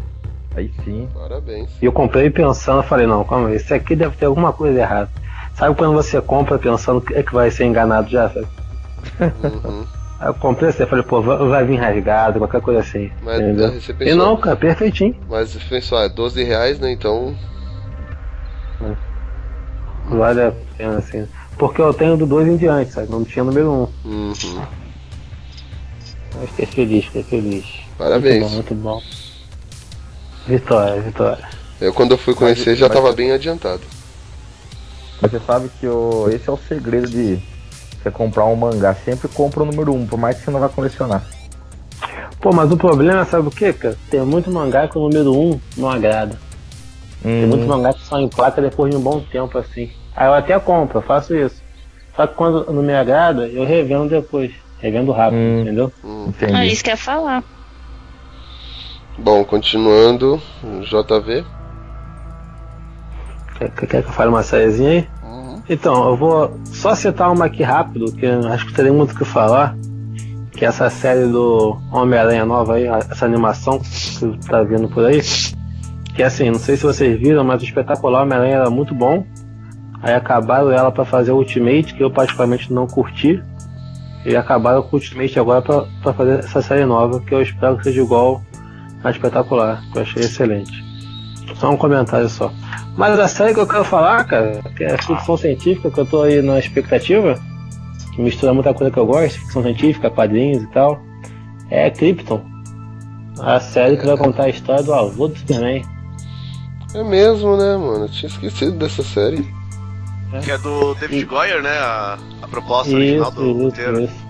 Aí 0.57 0.71
sim. 0.85 1.09
Parabéns. 1.15 1.71
E 1.81 1.85
eu 1.85 1.93
comprei 1.93 2.29
pensando, 2.29 2.83
falei, 2.83 3.07
não, 3.07 3.25
calma 3.25 3.49
aí, 3.49 3.57
isso 3.57 3.73
aqui 3.73 3.95
deve 3.95 4.17
ter 4.17 4.27
alguma 4.27 4.53
coisa 4.53 4.79
errada. 4.81 5.09
Sabe 5.55 5.75
quando 5.77 5.95
você 5.95 6.21
compra 6.21 6.59
pensando 6.59 7.01
que 7.01 7.15
é 7.15 7.23
que 7.23 7.33
vai 7.33 7.51
ser 7.51 7.65
enganado 7.65 8.09
já, 8.09 8.29
sabe? 8.29 8.47
Uhum. 9.21 9.85
Aí 10.19 10.29
eu 10.29 10.35
comprei 10.35 10.69
assim, 10.69 10.83
eu 10.83 10.87
falei, 10.87 11.05
pô, 11.05 11.23
vai, 11.23 11.39
vai 11.39 11.65
vir 11.65 11.77
rasgado, 11.77 12.39
qualquer 12.39 12.61
coisa 12.61 12.81
assim. 12.81 13.11
Mas 13.23 13.41
entendeu? 13.41 13.69
aí 13.69 13.81
você 13.81 13.93
E 13.93 13.95
pensou, 13.95 14.17
não, 14.19 14.37
cara, 14.37 14.57
perfeitinho. 14.57 15.17
mas 15.29 15.57
ah, 15.93 16.05
é 16.05 16.09
12 16.09 16.45
reais, 16.45 16.79
né? 16.79 16.91
Então. 16.93 17.35
Vale 20.11 20.43
a 20.43 20.53
pena, 20.77 20.99
assim. 20.99 21.27
Porque 21.57 21.81
eu 21.81 21.95
tenho 21.95 22.17
do 22.17 22.27
2 22.27 22.49
em 22.49 22.57
diante, 22.57 22.93
sabe? 22.93 23.11
Não 23.11 23.25
tinha 23.25 23.45
número 23.45 23.71
1. 23.71 23.73
Um. 23.73 23.89
Uhum. 24.11 24.63
Eu 26.41 26.47
fiquei 26.49 26.67
feliz, 26.67 27.05
fiquei 27.07 27.23
feliz. 27.25 27.65
Parabéns. 27.99 28.51
Muito 28.53 28.75
bom, 28.75 28.95
muito 28.95 29.03
bom. 29.03 29.03
Vitória, 30.47 31.01
vitória. 31.03 31.49
Eu 31.81 31.93
quando 31.93 32.13
eu 32.13 32.19
fui 32.19 32.35
conhecer 32.35 32.77
já 32.77 32.89
mas- 32.89 32.97
tava 32.97 33.13
bem 33.13 33.33
adiantado. 33.33 33.83
Mas 35.21 35.31
você 35.33 35.41
sabe 35.41 35.71
que 35.79 35.87
o, 35.87 36.29
esse 36.31 36.49
é 36.49 36.53
o 36.53 36.57
segredo 36.57 37.09
de 37.09 37.39
você 38.03 38.11
comprar 38.11 38.47
um 38.47 38.57
mangá. 38.57 38.95
Sempre 39.05 39.29
compra 39.29 39.63
o 39.63 39.67
número 39.67 39.93
um, 39.95 40.07
por 40.07 40.19
mais 40.19 40.39
que 40.39 40.45
você 40.45 40.51
não 40.51 40.61
vá 40.61 40.69
colecionar. 40.69 41.23
Pô, 42.41 42.53
mas 42.55 42.73
o 42.73 42.77
problema, 42.77 43.25
sabe 43.27 43.49
o 43.49 43.51
que, 43.51 43.71
cara? 43.75 43.99
Tem 44.11 44.21
muito 44.23 44.51
mangá 44.51 44.89
que 44.89 44.97
o 44.97 45.03
número 45.03 45.31
1 45.35 45.51
um 45.51 45.61
não 45.77 45.91
agrada. 45.91 46.39
Tem 47.23 47.47
muito 47.47 47.65
Hum, 47.65 47.69
mangá 47.69 47.93
que 47.93 48.01
só 48.03 48.19
emplaca 48.19 48.63
depois 48.63 48.91
de 48.91 48.97
um 48.97 49.01
bom 49.03 49.21
tempo, 49.21 49.59
assim. 49.59 49.91
Aí 50.17 50.27
eu 50.27 50.33
até 50.33 50.59
compro, 50.59 50.99
eu 50.99 51.03
faço 51.03 51.37
isso. 51.37 51.63
Só 52.17 52.27
que 52.27 52.35
quando 52.35 52.73
não 52.73 52.83
me 52.83 52.95
agrada, 52.95 53.47
eu 53.47 53.65
revendo 53.67 54.09
depois. 54.09 54.53
Revendo 54.81 55.13
rápido, 55.13 55.39
Hum. 55.39 55.61
entendeu? 55.63 55.93
Hum. 56.05 56.33
É 56.41 56.67
isso 56.67 56.83
que 56.83 56.91
eu 56.91 56.95
ia 56.95 56.97
falar. 56.97 57.45
Bom, 59.19 59.45
continuando, 59.45 60.41
JV. 60.83 61.45
Quer, 63.59 63.71
quer 63.71 63.87
que 64.03 64.09
eu 64.09 64.13
fale 64.13 64.31
uma 64.31 64.43
sériezinha 64.43 64.91
aí? 64.91 65.09
Então, 65.69 66.09
eu 66.09 66.17
vou 66.17 66.59
só 66.65 66.95
citar 66.95 67.31
uma 67.31 67.45
aqui 67.45 67.63
rápido, 67.63 68.11
que 68.13 68.25
eu 68.27 68.49
acho 68.49 68.67
que 68.67 68.73
teria 68.73 68.93
muito 68.93 69.13
o 69.15 69.17
que 69.19 69.25
falar. 69.25 69.77
Que 70.53 70.65
é 70.65 70.69
essa 70.69 70.91
série 70.91 71.27
do 71.27 71.79
Homem-Aranha 71.93 72.45
nova 72.45 72.75
aí, 72.75 72.87
essa 72.87 73.25
animação 73.25 73.79
que 73.79 74.49
tá 74.49 74.63
vindo 74.63 74.89
por 74.89 75.05
aí. 75.05 75.21
Que 76.15 76.23
assim, 76.23 76.51
não 76.51 76.59
sei 76.59 76.77
se 76.77 76.83
vocês 76.83 77.19
viram, 77.19 77.45
mas 77.45 77.63
o 77.63 77.65
espetacular 77.65 78.23
Homem-Aranha 78.23 78.57
era 78.57 78.71
muito 78.71 78.95
bom. 78.95 79.25
Aí 80.03 80.13
acabaram 80.15 80.71
ela 80.73 80.91
pra 80.91 81.05
fazer 81.05 81.31
o 81.31 81.37
Ultimate, 81.37 81.95
que 81.95 82.03
eu 82.03 82.11
particularmente 82.11 82.73
não 82.73 82.87
curti. 82.87 83.41
E 84.25 84.37
acabaram 84.37 84.83
com 84.83 84.97
o 84.97 84.99
Ultimate 84.99 85.39
agora 85.39 85.63
pra 85.63 86.13
fazer 86.13 86.41
essa 86.41 86.61
série 86.61 86.85
nova, 86.85 87.21
que 87.21 87.35
eu 87.35 87.41
espero 87.41 87.79
que 87.79 87.85
seja 87.85 88.03
igual 88.03 88.43
a 89.03 89.11
espetacular, 89.11 89.83
que 89.93 89.99
eu 89.99 90.03
achei 90.03 90.23
excelente. 90.23 90.85
Só 91.57 91.71
um 91.71 91.77
comentário 91.77 92.29
só. 92.29 92.53
Mas 92.97 93.19
a 93.19 93.29
série 93.29 93.55
que 93.55 93.61
eu 93.61 93.67
quero 93.67 93.85
falar, 93.85 94.25
cara, 94.25 94.63
que 94.77 94.85
é 94.85 94.97
ficção 94.99 95.37
científica, 95.37 95.91
que 95.91 95.99
eu 95.99 96.07
tô 96.07 96.23
aí 96.23 96.43
na 96.43 96.59
expectativa, 96.59 97.39
que 98.15 98.21
mistura 98.21 98.53
muita 98.53 98.75
coisa 98.75 98.93
que 98.93 98.99
eu 98.99 99.07
gosto, 99.07 99.39
ficção 99.39 99.63
científica, 99.63 100.11
quadrinhos 100.11 100.63
e 100.63 100.67
tal, 100.69 101.01
é 101.71 101.91
Krypton. 101.91 102.43
A 103.41 103.59
série 103.59 103.97
que 103.97 104.07
vai 104.07 104.17
contar 104.17 104.45
a 104.45 104.49
história 104.51 104.83
do 104.83 104.93
avô 104.93 105.29
do 105.29 105.39
Superman. 105.39 105.83
É 106.95 107.03
mesmo, 107.03 107.57
né, 107.57 107.77
mano? 107.77 108.05
Eu 108.05 108.09
tinha 108.09 108.29
esquecido 108.29 108.73
dessa 108.73 109.03
série. 109.03 109.47
Que 110.45 110.53
é 110.53 110.59
do 110.59 110.95
David 110.95 111.25
Goyer, 111.25 111.63
né? 111.63 111.77
A, 111.79 112.19
a 112.43 112.49
proposta 112.49 112.95
original 112.95 113.29
Isso, 113.31 113.41
do 113.41 113.51
isso, 113.51 113.63
roteiro. 113.65 114.01
isso. 114.03 114.27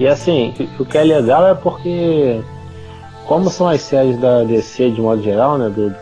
E 0.00 0.06
assim, 0.08 0.52
o- 0.78 0.84
que 0.84 0.98
é 0.98 1.04
legal 1.04 1.46
é 1.46 1.54
porque, 1.54 2.40
como 3.26 3.48
são 3.48 3.68
as 3.68 3.80
séries 3.80 4.18
da 4.18 4.42
DC 4.42 4.90
de 4.90 5.00
modo 5.00 5.22
geral, 5.22 5.56
né, 5.56 5.68
do, 5.68 5.94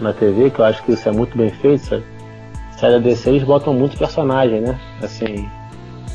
na 0.00 0.12
TV, 0.12 0.50
que 0.50 0.58
eu 0.58 0.64
acho 0.64 0.82
que 0.82 0.92
isso 0.92 1.08
é 1.08 1.12
muito 1.12 1.36
bem 1.38 1.50
feito, 1.50 1.84
sabe? 1.86 2.04
Série 2.76 2.94
da 2.94 2.98
DC 2.98 3.30
eles 3.30 3.44
botam 3.44 3.72
muito 3.72 3.96
personagem, 3.96 4.60
né? 4.60 4.78
Assim, 5.00 5.48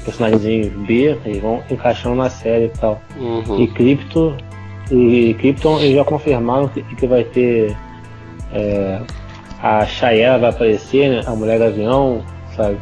personagemzinho 0.03 0.69
B, 0.85 1.17
e 1.25 1.39
vão 1.39 1.63
encaixando 1.71 2.15
na 2.15 2.29
série 2.29 2.65
e 2.65 2.69
tal. 2.69 3.01
Uhum. 3.17 3.59
E 3.61 3.67
Krypton, 3.67 4.35
e 4.91 5.33
Krypton 5.39 5.79
eles 5.79 5.95
já 5.95 6.03
confirmaram 6.03 6.67
que, 6.67 6.83
que 6.83 7.07
vai 7.07 7.23
ter 7.23 7.75
é, 8.53 8.99
a 9.63 9.85
Shayera 9.85 10.37
vai 10.37 10.49
aparecer, 10.49 11.09
né? 11.09 11.23
A 11.25 11.31
mulher 11.31 11.61
avião, 11.61 12.21
sabe? 12.63 12.77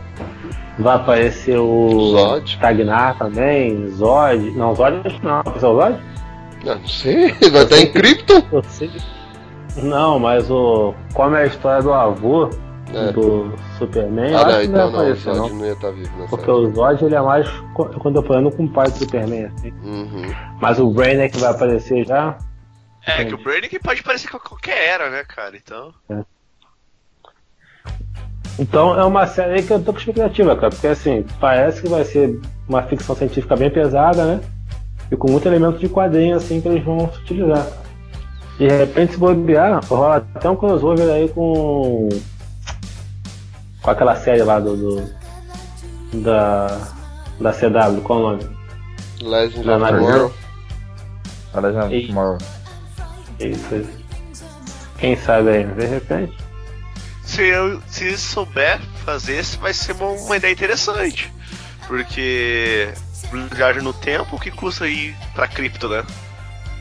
Vai 0.80 0.96
aparecer 0.96 1.58
o 1.58 2.12
Zod. 2.12 2.58
Tagnar 2.60 3.18
também, 3.18 3.88
Zod. 3.90 4.52
Não, 4.52 4.74
Zod 4.76 5.02
acho 5.06 5.20
que 5.20 5.26
não. 5.26 5.42
Esse 5.56 5.66
é 5.66 5.68
o 5.68 5.76
Zod? 5.82 6.00
Ah, 6.68 6.76
não 6.76 6.88
sei, 6.88 7.32
vai 7.50 7.64
estar 7.64 7.78
em 7.78 7.92
sei. 8.64 8.92
Não, 9.84 10.20
mas 10.20 10.50
o. 10.50 10.94
Como 11.14 11.36
é 11.36 11.44
a 11.44 11.46
história 11.46 11.82
do 11.84 11.94
avô 11.94 12.50
É. 12.94 13.12
do 13.12 13.54
Superman, 13.78 14.32
eu 14.32 14.38
Ah, 14.40 14.42
acho 14.48 14.52
não, 14.52 14.62
que 14.62 14.68
não 14.68 14.74
vai 14.74 14.88
então 14.88 14.92
não, 14.92 14.92
o 14.92 15.02
aparecer, 15.02 15.34
Zod 15.36 15.50
não. 15.52 15.58
não 15.60 15.66
ia 15.66 15.72
estar 15.74 15.92
vivo 15.92 16.18
nessa 16.18 16.30
Porque 16.30 16.52
o 16.52 16.74
Zod 16.74 17.06
ele 17.06 17.16
é 17.16 17.22
mais 17.22 17.50
co- 17.74 17.86
contemporâneo 18.00 18.52
com 18.52 18.64
o 18.66 18.70
pai 18.70 18.90
do 18.90 18.98
Superman, 18.98 19.46
assim. 19.46 19.72
Uhum. 19.84 20.34
Mas 20.62 20.80
o 20.80 20.90
Brainiac 20.90 21.38
vai 21.38 21.52
aparecer 21.52 22.06
já. 22.06 22.38
É, 23.06 23.24
que 23.26 23.34
o 23.34 23.38
Brainiac 23.38 23.78
pode 23.80 24.02
parecer 24.04 24.30
com 24.30 24.40
qualquer 24.40 24.78
era, 24.90 25.10
né, 25.10 25.24
cara? 25.24 25.56
Então. 25.56 25.94
Então 28.60 28.99
é 28.99 29.05
uma 29.05 29.26
série 29.26 29.53
aí 29.53 29.64
que 29.64 29.72
eu 29.72 29.82
tô 29.82 29.93
com 29.93 29.99
expectativa, 29.99 30.53
cara, 30.55 30.70
porque 30.70 30.88
assim, 30.88 31.26
parece 31.39 31.82
que 31.82 31.88
vai 31.88 32.03
ser 32.03 32.38
uma 32.68 32.84
ficção 32.84 33.16
científica 33.16 33.55
bem 33.55 33.70
pesada, 33.72 34.26
né? 34.26 34.41
E 35.10 35.16
com 35.16 35.32
muito 35.32 35.47
elemento 35.47 35.80
de 35.80 35.88
quadrinho 35.88 36.36
assim 36.36 36.60
que 36.60 36.68
eles 36.68 36.84
vão 36.84 37.05
utilizar. 37.05 37.66
E 38.60 38.68
de 38.68 38.76
repente 38.76 39.14
se 39.14 39.18
bobear, 39.18 39.84
rola 39.86 40.18
até 40.36 40.49
um 40.49 40.55
crossover 40.57 41.10
aí 41.10 41.30
com. 41.30 42.10
com 43.82 43.89
aquela 43.91 44.16
série 44.18 44.43
lá 44.43 44.60
do. 44.60 44.76
do- 44.76 45.20
da. 46.22 46.68
da 47.39 47.53
CW, 47.53 48.01
qual 48.03 48.20
o 48.20 48.22
nome? 48.32 48.43
Legend 49.22 49.66
Não, 49.66 49.82
of 49.82 49.93
Tomorrow. 49.93 50.34
Já, 51.53 51.89
Ei. 51.91 52.07
Tomorrow. 52.07 52.38
Isso, 53.39 53.76
isso. 53.76 53.99
Quem 54.97 55.16
sabe 55.16 55.49
aí, 55.49 55.64
de 55.64 55.86
repente. 55.86 56.49
Se 57.40 57.48
eu 57.48 57.82
se 57.88 58.18
souber 58.18 58.82
fazer, 59.06 59.42
vai 59.62 59.74
ser 59.74 59.94
uma, 59.94 60.08
uma 60.08 60.36
ideia 60.36 60.52
interessante. 60.52 61.32
Porque 61.88 62.90
viagem 63.56 63.82
no 63.82 63.94
tempo, 63.94 64.36
o 64.36 64.40
que 64.40 64.52
custa 64.52 64.90
ir 64.90 65.16
pra 65.34 65.48
cripto, 65.48 65.88
né? 65.88 66.04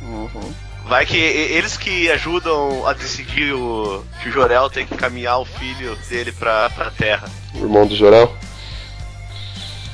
Uhum. 0.03 0.53
Vai 0.87 1.07
que 1.07 1.17
eles 1.17 1.77
que 1.77 2.11
ajudam 2.11 2.85
a 2.89 2.93
decidir 2.93 3.53
o, 3.53 4.05
que 4.21 4.31
o 4.31 4.33
Jorel 4.33 4.69
tem 4.69 4.85
que 4.85 4.95
encaminhar 4.95 5.39
o 5.39 5.45
filho 5.45 5.95
dele 6.09 6.33
pra, 6.33 6.69
pra 6.71 6.91
Terra. 6.91 7.29
O 7.55 7.59
irmão 7.59 7.87
do 7.87 7.95
Jorel. 7.95 8.35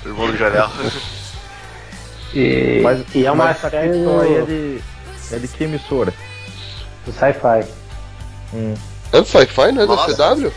O 0.03 0.09
irmão 0.09 0.31
do 0.31 0.37
Jorel. 0.39 0.71
E, 2.37 2.81
Mas, 2.83 3.05
e 3.15 3.25
é 3.25 3.31
uma 3.31 3.45
mas 3.45 3.57
essa 3.59 3.71
série 3.71 3.91
é 3.91 4.43
de, 4.43 4.81
é 5.31 5.39
de 5.39 5.47
que 5.47 5.63
emissora? 5.63 6.13
do 7.07 7.13
sci-fi. 7.13 7.65
Hum. 8.53 8.75
É 9.15 9.21
do 9.21 9.27
Sci-Fi, 9.29 9.71
não 9.71 9.83
é 9.83 9.87
da 9.87 9.95
Nossa. 9.95 10.35
CW? 10.35 10.53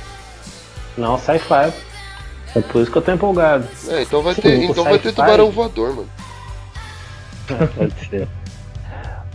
Não, 0.97 1.15
sci-fi. 1.19 1.71
É 2.55 2.61
por 2.61 2.81
isso 2.81 2.91
que 2.91 2.97
eu 2.97 3.01
tô 3.03 3.11
empolgado. 3.11 3.67
É, 3.87 4.01
então 4.01 4.23
vai 4.23 4.33
Sim, 4.33 4.41
ter, 4.41 4.63
então 4.63 4.83
vai 4.83 4.97
ter 4.97 5.13
tubarão 5.13 5.51
voador, 5.51 5.95
mano. 5.95 6.09
Pode 7.75 7.93
ser. 8.09 8.27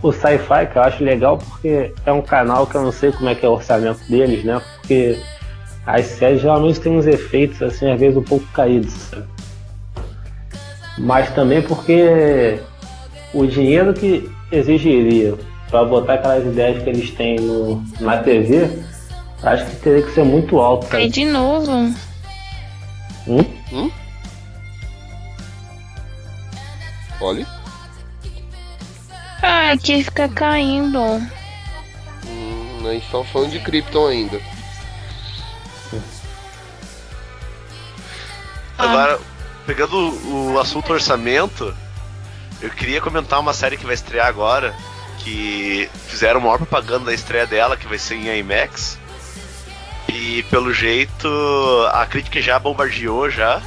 O 0.01 0.11
sci-fi 0.11 0.67
que 0.69 0.77
eu 0.77 0.81
acho 0.83 1.01
legal 1.01 1.37
porque 1.37 1.93
é 2.05 2.11
um 2.11 2.21
canal 2.21 2.67
que 2.67 2.75
eu 2.75 2.81
não 2.81 2.91
sei 2.91 3.13
como 3.13 3.29
é 3.29 3.35
que 3.35 3.45
é 3.45 3.49
o 3.49 3.53
orçamento 3.53 4.03
deles, 4.09 4.43
né? 4.43 4.61
Porque 4.75 5.17
as 5.85 6.05
séries 6.05 6.41
geralmente 6.41 6.81
têm 6.81 6.97
uns 6.97 7.07
efeitos 7.07 7.61
assim, 7.61 7.89
às 7.89 7.97
vezes 7.97 8.17
um 8.17 8.23
pouco 8.23 8.45
caídos. 8.47 8.91
sabe? 8.93 9.23
Mas 10.97 11.33
também 11.33 11.61
porque 11.61 12.59
o 13.33 13.47
dinheiro 13.47 13.93
que 13.93 14.29
exigiria 14.51 15.35
para 15.69 15.85
botar 15.85 16.15
aquelas 16.15 16.45
ideias 16.45 16.83
que 16.83 16.89
eles 16.89 17.09
têm 17.11 17.37
no, 17.39 17.81
na 18.01 18.17
TV, 18.17 18.83
acho 19.43 19.65
que 19.65 19.75
teria 19.77 20.03
que 20.03 20.13
ser 20.13 20.23
muito 20.23 20.59
alto. 20.59 20.87
Sabe? 20.87 21.09
de 21.09 21.25
novo. 21.25 21.93
Hum? 23.27 23.91
Olha. 27.21 27.47
Ah, 29.41 29.71
aqui 29.71 30.03
fica 30.03 30.27
caindo. 30.29 30.99
Hum, 32.25 32.87
a 32.87 32.93
gente 32.93 33.09
tava 33.09 33.23
falando 33.25 33.51
de 33.51 33.59
Krypton 33.59 34.07
ainda. 34.07 34.41
Agora, 38.77 39.19
pegando 39.65 39.95
o, 39.95 40.53
o 40.53 40.59
assunto 40.59 40.91
orçamento, 40.91 41.73
eu 42.61 42.69
queria 42.69 42.99
comentar 42.99 43.39
uma 43.39 43.53
série 43.53 43.77
que 43.77 43.85
vai 43.85 43.93
estrear 43.93 44.27
agora, 44.27 44.75
que 45.19 45.89
fizeram 46.07 46.39
a 46.39 46.43
maior 46.43 46.57
propaganda 46.57 47.05
da 47.05 47.13
estreia 47.13 47.45
dela, 47.45 47.77
que 47.77 47.87
vai 47.87 47.97
ser 47.97 48.15
em 48.15 48.37
IMAX. 48.39 48.97
E 50.13 50.43
pelo 50.43 50.71
jeito 50.71 51.27
a 51.91 52.05
crítica 52.05 52.41
já 52.41 52.59
bombardeou 52.59 53.29
já. 53.29 53.61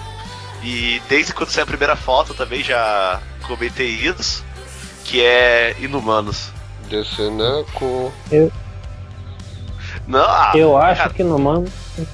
E 0.62 1.02
desde 1.08 1.32
quando 1.32 1.50
saiu 1.50 1.64
a 1.64 1.66
primeira 1.66 1.96
foto 1.96 2.34
também 2.34 2.62
já 2.62 3.20
comentei 3.46 3.88
isso. 3.88 4.44
Que 5.04 5.24
é 5.24 5.76
Inumanos. 5.80 6.50
Descenaco. 6.88 8.12
Não, 10.06 10.20
ah, 10.20 10.52
Eu 10.54 10.76
acho 10.76 11.02
cara, 11.02 11.14
que 11.14 11.24
no 11.24 11.38
mano 11.38 11.66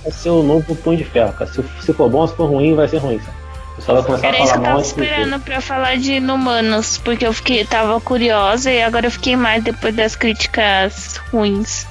vai 0.02 0.12
ser 0.12 0.30
o 0.30 0.42
novo 0.42 0.74
Punho 0.76 0.96
de 0.96 1.04
Ferro, 1.04 1.32
cara. 1.34 1.50
Se, 1.50 1.62
se 1.80 1.92
for 1.92 2.08
bom, 2.08 2.26
se 2.26 2.34
for 2.34 2.46
ruim, 2.46 2.74
vai 2.74 2.88
ser 2.88 2.98
ruim. 2.98 3.20
Sabe? 3.80 4.26
Era 4.26 4.42
isso 4.42 4.52
que 4.52 4.58
eu 4.58 4.62
tava 4.62 4.80
esperando 4.80 5.40
pra 5.40 5.60
falar 5.60 5.96
de 5.96 6.14
Inumanos, 6.14 6.98
porque 6.98 7.26
eu 7.26 7.32
fiquei, 7.32 7.64
tava 7.64 8.00
curiosa 8.00 8.70
e 8.70 8.82
agora 8.82 9.06
eu 9.06 9.10
fiquei 9.10 9.34
mais 9.34 9.62
depois 9.64 9.94
das 9.94 10.14
críticas 10.14 11.20
ruins. 11.32 11.86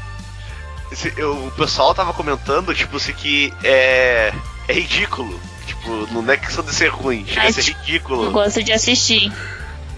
Eu- 1.18 1.48
o 1.48 1.52
pessoal 1.52 1.94
tava 1.94 2.14
comentando, 2.14 2.74
tipo, 2.74 2.98
assim, 2.98 3.14
que 3.14 3.54
é, 3.64 4.34
é 4.68 4.74
ridículo. 4.74 5.40
Tipo, 5.66 5.90
não 6.12 6.30
é 6.32 6.38
questão 6.38 6.64
de 6.64 6.74
ser 6.74 6.90
ruim, 6.90 7.26
chega 7.26 7.42
a 7.42 7.44
Ai, 7.46 7.54
ser 7.54 7.64
tipo, 7.64 7.80
ridículo. 7.82 8.24
Eu 8.26 8.32
gosto 8.32 8.62
de 8.64 8.72
assistir. 8.72 9.32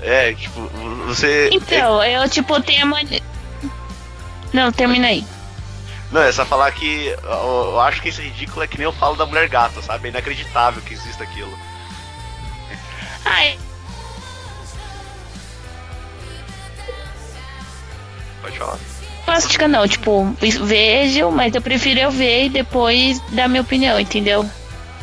É, 0.02 0.34
tipo, 0.34 0.62
você. 1.08 1.50
Então, 1.52 2.04
eu 2.04 2.30
tipo 2.30 2.62
tenho 2.62 2.84
a 2.84 2.86
mania. 2.86 3.22
Não, 4.52 4.72
termina 4.72 5.08
aí. 5.08 5.26
Não, 6.12 6.22
é 6.22 6.32
só 6.32 6.46
falar 6.46 6.72
que 6.72 7.08
eu, 7.08 7.20
eu 7.72 7.80
acho 7.80 8.02
que 8.02 8.10
esse 8.10 8.22
ridículo 8.22 8.64
é 8.64 8.68
que 8.68 8.78
nem 8.78 8.86
eu 8.86 8.94
falo 8.94 9.16
da 9.16 9.26
mulher 9.26 9.50
gata, 9.50 9.82
sabe? 9.82 10.08
É 10.08 10.12
inacreditável 10.12 10.82
que 10.84 10.94
exista 10.94 11.24
aquilo. 11.24 11.58
Ai, 13.26 13.58
Pode 18.42 18.58
falar. 18.58 18.78
Plástica 19.34 19.68
não, 19.68 19.88
tipo, 19.88 20.32
vejo, 20.40 21.32
mas 21.32 21.56
eu 21.56 21.62
prefiro 21.62 22.00
eu 22.00 22.12
ver 22.12 22.46
e 22.46 22.50
depois 22.50 23.20
dar 23.32 23.50
minha 23.50 23.64
opinião, 23.64 24.00
entendeu? 24.00 24.46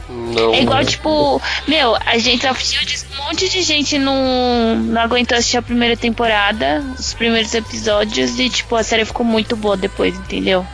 Não. 0.09 0.55
É 0.55 0.63
igual, 0.63 0.85
tipo, 0.85 1.43
meu, 1.67 1.97
a 2.07 2.17
gente 2.17 2.47
assistiu 2.47 2.81
um 3.19 3.25
monte 3.25 3.49
de 3.49 3.63
gente 3.63 3.99
não, 3.99 4.77
não 4.77 5.01
aguentou 5.03 5.37
assistir 5.37 5.57
a 5.57 5.63
primeira 5.63 5.97
temporada, 5.97 6.81
os 6.97 7.13
primeiros 7.13 7.53
episódios, 7.55 8.39
e 8.39 8.49
tipo, 8.49 8.77
a 8.77 8.85
série 8.85 9.05
ficou 9.05 9.27
muito 9.27 9.57
boa 9.57 9.77
depois, 9.77 10.17
entendeu? 10.17 10.65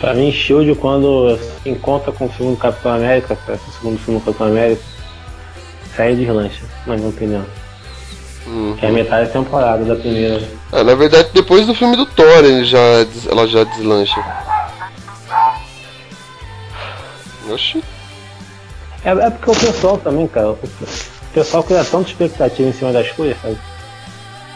Pra 0.00 0.14
mim, 0.14 0.32
Shield, 0.32 0.74
quando 0.76 1.38
se 1.62 1.68
encontra 1.68 2.12
com 2.12 2.26
o 2.26 2.32
segundo 2.32 2.56
Capitão 2.56 2.92
América, 2.92 3.36
o 3.46 3.72
segundo 3.72 3.98
filme 3.98 4.20
do 4.20 4.24
Capitão 4.24 4.46
América, 4.46 4.82
sai 5.94 6.14
de 6.14 6.24
lancha, 6.30 6.62
na 6.86 6.96
minha 6.96 7.08
opinião. 7.08 7.44
Uhum. 8.46 8.76
Que 8.78 8.86
é 8.86 8.88
a 8.88 8.92
metade 8.92 9.26
da 9.26 9.32
temporada 9.32 9.84
da 9.84 9.96
primeira. 9.96 10.42
Ah, 10.72 10.84
na 10.84 10.94
verdade, 10.94 11.30
depois 11.32 11.66
do 11.66 11.74
filme 11.74 11.96
do 11.96 12.06
Thor, 12.06 12.44
ele 12.44 12.64
já, 12.64 12.78
ela 13.28 13.46
já 13.46 13.64
deslancha. 13.64 14.24
Oxi. 17.50 17.82
É, 19.04 19.10
é 19.10 19.30
porque 19.30 19.50
o 19.50 19.54
pessoal 19.54 19.98
também, 19.98 20.26
cara, 20.26 20.50
o 20.50 20.58
pessoal 21.32 21.62
cria 21.62 21.84
tanta 21.84 22.08
expectativa 22.08 22.68
em 22.68 22.72
cima 22.72 22.92
das 22.92 23.10
coisas, 23.12 23.36
sabe? 23.40 23.58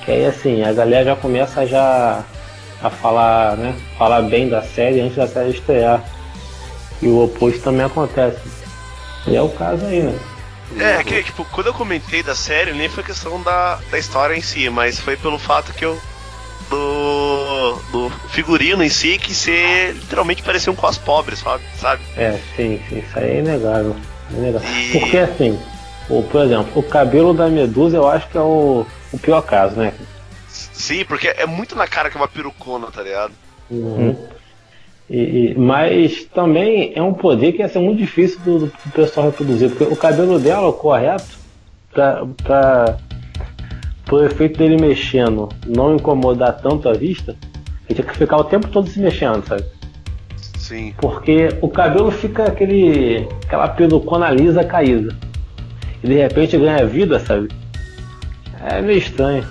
Que 0.04 0.12
aí 0.12 0.26
assim, 0.26 0.62
a 0.62 0.72
galera 0.72 1.04
já 1.04 1.16
começa 1.16 1.66
já 1.66 2.24
a 2.82 2.90
falar, 2.90 3.56
né? 3.56 3.74
Falar 3.98 4.22
bem 4.22 4.48
da 4.48 4.62
série 4.62 5.00
antes 5.00 5.16
da 5.16 5.26
série 5.26 5.50
estrear. 5.50 6.02
E 7.02 7.06
o 7.06 7.24
oposto 7.24 7.60
também 7.62 7.86
acontece. 7.86 8.40
E 9.26 9.36
é 9.36 9.42
o 9.42 9.48
caso 9.50 9.84
aí, 9.86 10.02
né? 10.02 10.18
É, 10.78 11.02
que, 11.02 11.22
tipo, 11.22 11.44
quando 11.46 11.68
eu 11.68 11.74
comentei 11.74 12.22
da 12.22 12.34
série, 12.34 12.72
nem 12.72 12.88
foi 12.88 13.02
questão 13.02 13.42
da, 13.42 13.76
da 13.90 13.98
história 13.98 14.34
em 14.36 14.40
si, 14.42 14.68
mas 14.70 14.98
foi 15.00 15.16
pelo 15.16 15.38
fato 15.38 15.72
que 15.72 15.84
eu. 15.84 15.98
Do, 16.68 17.74
do 17.90 18.10
figurino 18.28 18.84
em 18.84 18.88
si, 18.88 19.18
que 19.18 19.34
ser 19.34 19.92
literalmente 19.94 20.40
parecia 20.42 20.72
um 20.72 20.76
cos 20.76 20.96
pobre, 20.96 21.34
sabe? 21.34 21.64
sabe? 21.80 22.00
É, 22.16 22.38
sim, 22.54 22.80
sim, 22.88 22.98
isso 23.00 23.18
aí 23.18 23.30
é 23.30 23.38
inegável. 23.40 23.96
É 24.32 24.36
inegável. 24.36 24.68
E- 24.70 24.92
Porque 24.92 25.18
assim, 25.18 25.60
o, 26.08 26.22
por 26.22 26.42
exemplo, 26.44 26.70
o 26.76 26.82
cabelo 26.84 27.34
da 27.34 27.48
Medusa 27.48 27.96
eu 27.96 28.08
acho 28.08 28.28
que 28.28 28.38
é 28.38 28.40
o, 28.40 28.86
o 29.12 29.18
pior 29.18 29.42
caso, 29.42 29.74
né? 29.76 29.92
Sim, 30.48 31.04
porque 31.06 31.26
é 31.28 31.44
muito 31.44 31.74
na 31.74 31.88
cara 31.88 32.08
que 32.08 32.16
é 32.16 32.20
uma 32.20 32.28
perucona, 32.28 32.86
tá 32.92 33.02
ligado? 33.02 33.32
Uhum. 33.68 34.16
E, 35.10 35.18
e- 35.50 35.54
mas 35.58 36.24
também 36.32 36.92
é 36.94 37.02
um 37.02 37.12
poder 37.12 37.52
que 37.52 37.58
ia 37.58 37.68
ser 37.68 37.80
muito 37.80 37.98
difícil 37.98 38.38
do, 38.44 38.58
do 38.60 38.72
pessoal 38.94 39.26
reproduzir, 39.26 39.68
porque 39.70 39.92
o 39.92 39.96
cabelo 39.96 40.38
dela, 40.38 40.68
o 40.68 40.72
correto, 40.72 41.36
pra, 41.92 42.24
pra, 42.44 42.96
pro 44.04 44.24
efeito 44.24 44.56
dele 44.58 44.76
mexendo 44.80 45.48
não 45.66 45.96
incomodar 45.96 46.58
tanto 46.62 46.88
a 46.88 46.92
vista, 46.92 47.36
ele 47.88 47.96
tinha 47.96 48.06
que 48.06 48.16
ficar 48.16 48.36
o 48.36 48.44
tempo 48.44 48.68
todo 48.68 48.88
se 48.88 49.00
mexendo, 49.00 49.44
sabe? 49.44 49.64
Sim. 50.56 50.94
Porque 50.98 51.48
o 51.60 51.68
cabelo 51.68 52.12
fica 52.12 52.44
aquele. 52.44 53.26
aquela 53.44 53.66
pelucona 53.66 54.30
lisa 54.30 54.62
caída. 54.62 55.12
E 56.04 56.06
de 56.06 56.14
repente 56.14 56.56
ganha 56.56 56.86
vida, 56.86 57.18
sabe? 57.18 57.48
É 58.64 58.80
meio 58.80 58.98
estranho. 58.98 59.44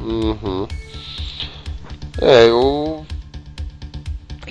Uhum. 0.00 0.68
É, 2.20 2.46
eu. 2.48 3.01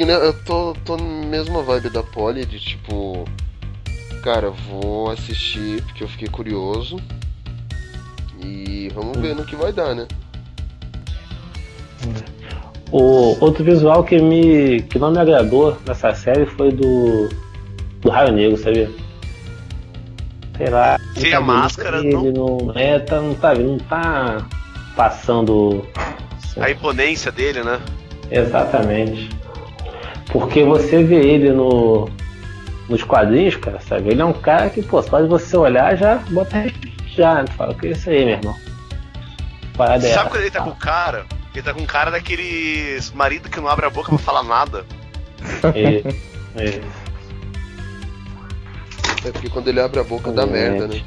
Que 0.01 0.05
nem- 0.05 0.15
eu 0.15 0.33
tô, 0.33 0.73
tô 0.83 0.97
na 0.97 1.27
mesma 1.27 1.61
vibe 1.61 1.91
da 1.91 2.01
Polly, 2.01 2.43
de 2.43 2.59
tipo. 2.59 3.23
Cara, 4.23 4.49
vou 4.49 5.11
assistir 5.11 5.83
porque 5.83 6.03
eu 6.03 6.07
fiquei 6.07 6.27
curioso. 6.27 6.97
E 8.43 8.89
vamos 8.95 9.15
ver 9.19 9.35
no 9.35 9.45
que 9.45 9.55
vai 9.55 9.71
dar, 9.71 9.93
né? 9.93 10.07
O 12.91 13.37
outro 13.39 13.63
visual 13.63 14.03
que 14.03 14.19
me. 14.19 14.81
que 14.81 14.97
não 14.97 15.11
me 15.11 15.19
agradou 15.19 15.77
nessa 15.85 16.15
série 16.15 16.47
foi 16.47 16.71
do. 16.71 17.29
do 18.01 18.09
Raio 18.09 18.31
Negro, 18.31 18.57
sabia? 18.57 18.89
Sei 20.57 20.67
lá. 20.67 20.97
Sim, 21.13 21.25
o 21.25 21.27
a 21.27 21.31
cabelo 21.33 21.45
máscara 21.45 22.01
dele 22.01 22.31
não. 22.31 22.71
É, 22.73 22.97
tá, 22.97 23.21
não 23.21 23.35
tá, 23.35 23.53
não 23.53 23.77
tá 23.77 24.47
passando. 24.95 25.85
A 26.59 26.71
imponência 26.71 27.31
dele, 27.31 27.63
né? 27.63 27.79
Exatamente. 28.31 29.40
Porque 30.31 30.63
você 30.63 31.03
vê 31.03 31.15
ele 31.15 31.51
no, 31.51 32.09
nos 32.87 33.03
quadrinhos, 33.03 33.55
cara, 33.57 33.79
sabe? 33.81 34.09
Ele 34.11 34.21
é 34.21 34.25
um 34.25 34.33
cara 34.33 34.69
que, 34.69 34.81
pô, 34.81 35.01
só 35.01 35.19
de 35.21 35.27
você 35.27 35.57
olhar 35.57 35.95
já 35.97 36.15
bota 36.29 36.65
já, 37.15 37.35
né? 37.35 37.43
Tu 37.45 37.53
fala, 37.53 37.71
o 37.73 37.75
que 37.77 37.87
é 37.87 37.91
isso 37.91 38.09
aí, 38.09 38.25
meu 38.25 38.35
irmão? 38.35 38.55
Parada 39.75 40.07
é 40.07 40.13
Sabe 40.13 40.29
quando 40.29 40.41
ele 40.41 40.51
tá 40.51 40.61
com 40.61 40.71
cara? 40.71 41.25
Ele 41.53 41.61
tá 41.63 41.73
com 41.73 41.85
cara 41.85 42.11
daqueles 42.11 43.11
marido 43.11 43.49
que 43.49 43.59
não 43.59 43.67
abre 43.67 43.85
a 43.85 43.89
boca 43.89 44.09
pra 44.09 44.17
falar 44.17 44.43
nada. 44.43 44.85
E- 45.75 46.03
e- 46.61 46.81
É 49.23 49.31
porque 49.31 49.49
quando 49.49 49.67
ele 49.67 49.79
abre 49.79 49.99
a 49.99 50.03
boca 50.03 50.31
dá 50.31 50.41
É. 50.43 50.45
merda, 50.47 50.87
né? 50.87 50.99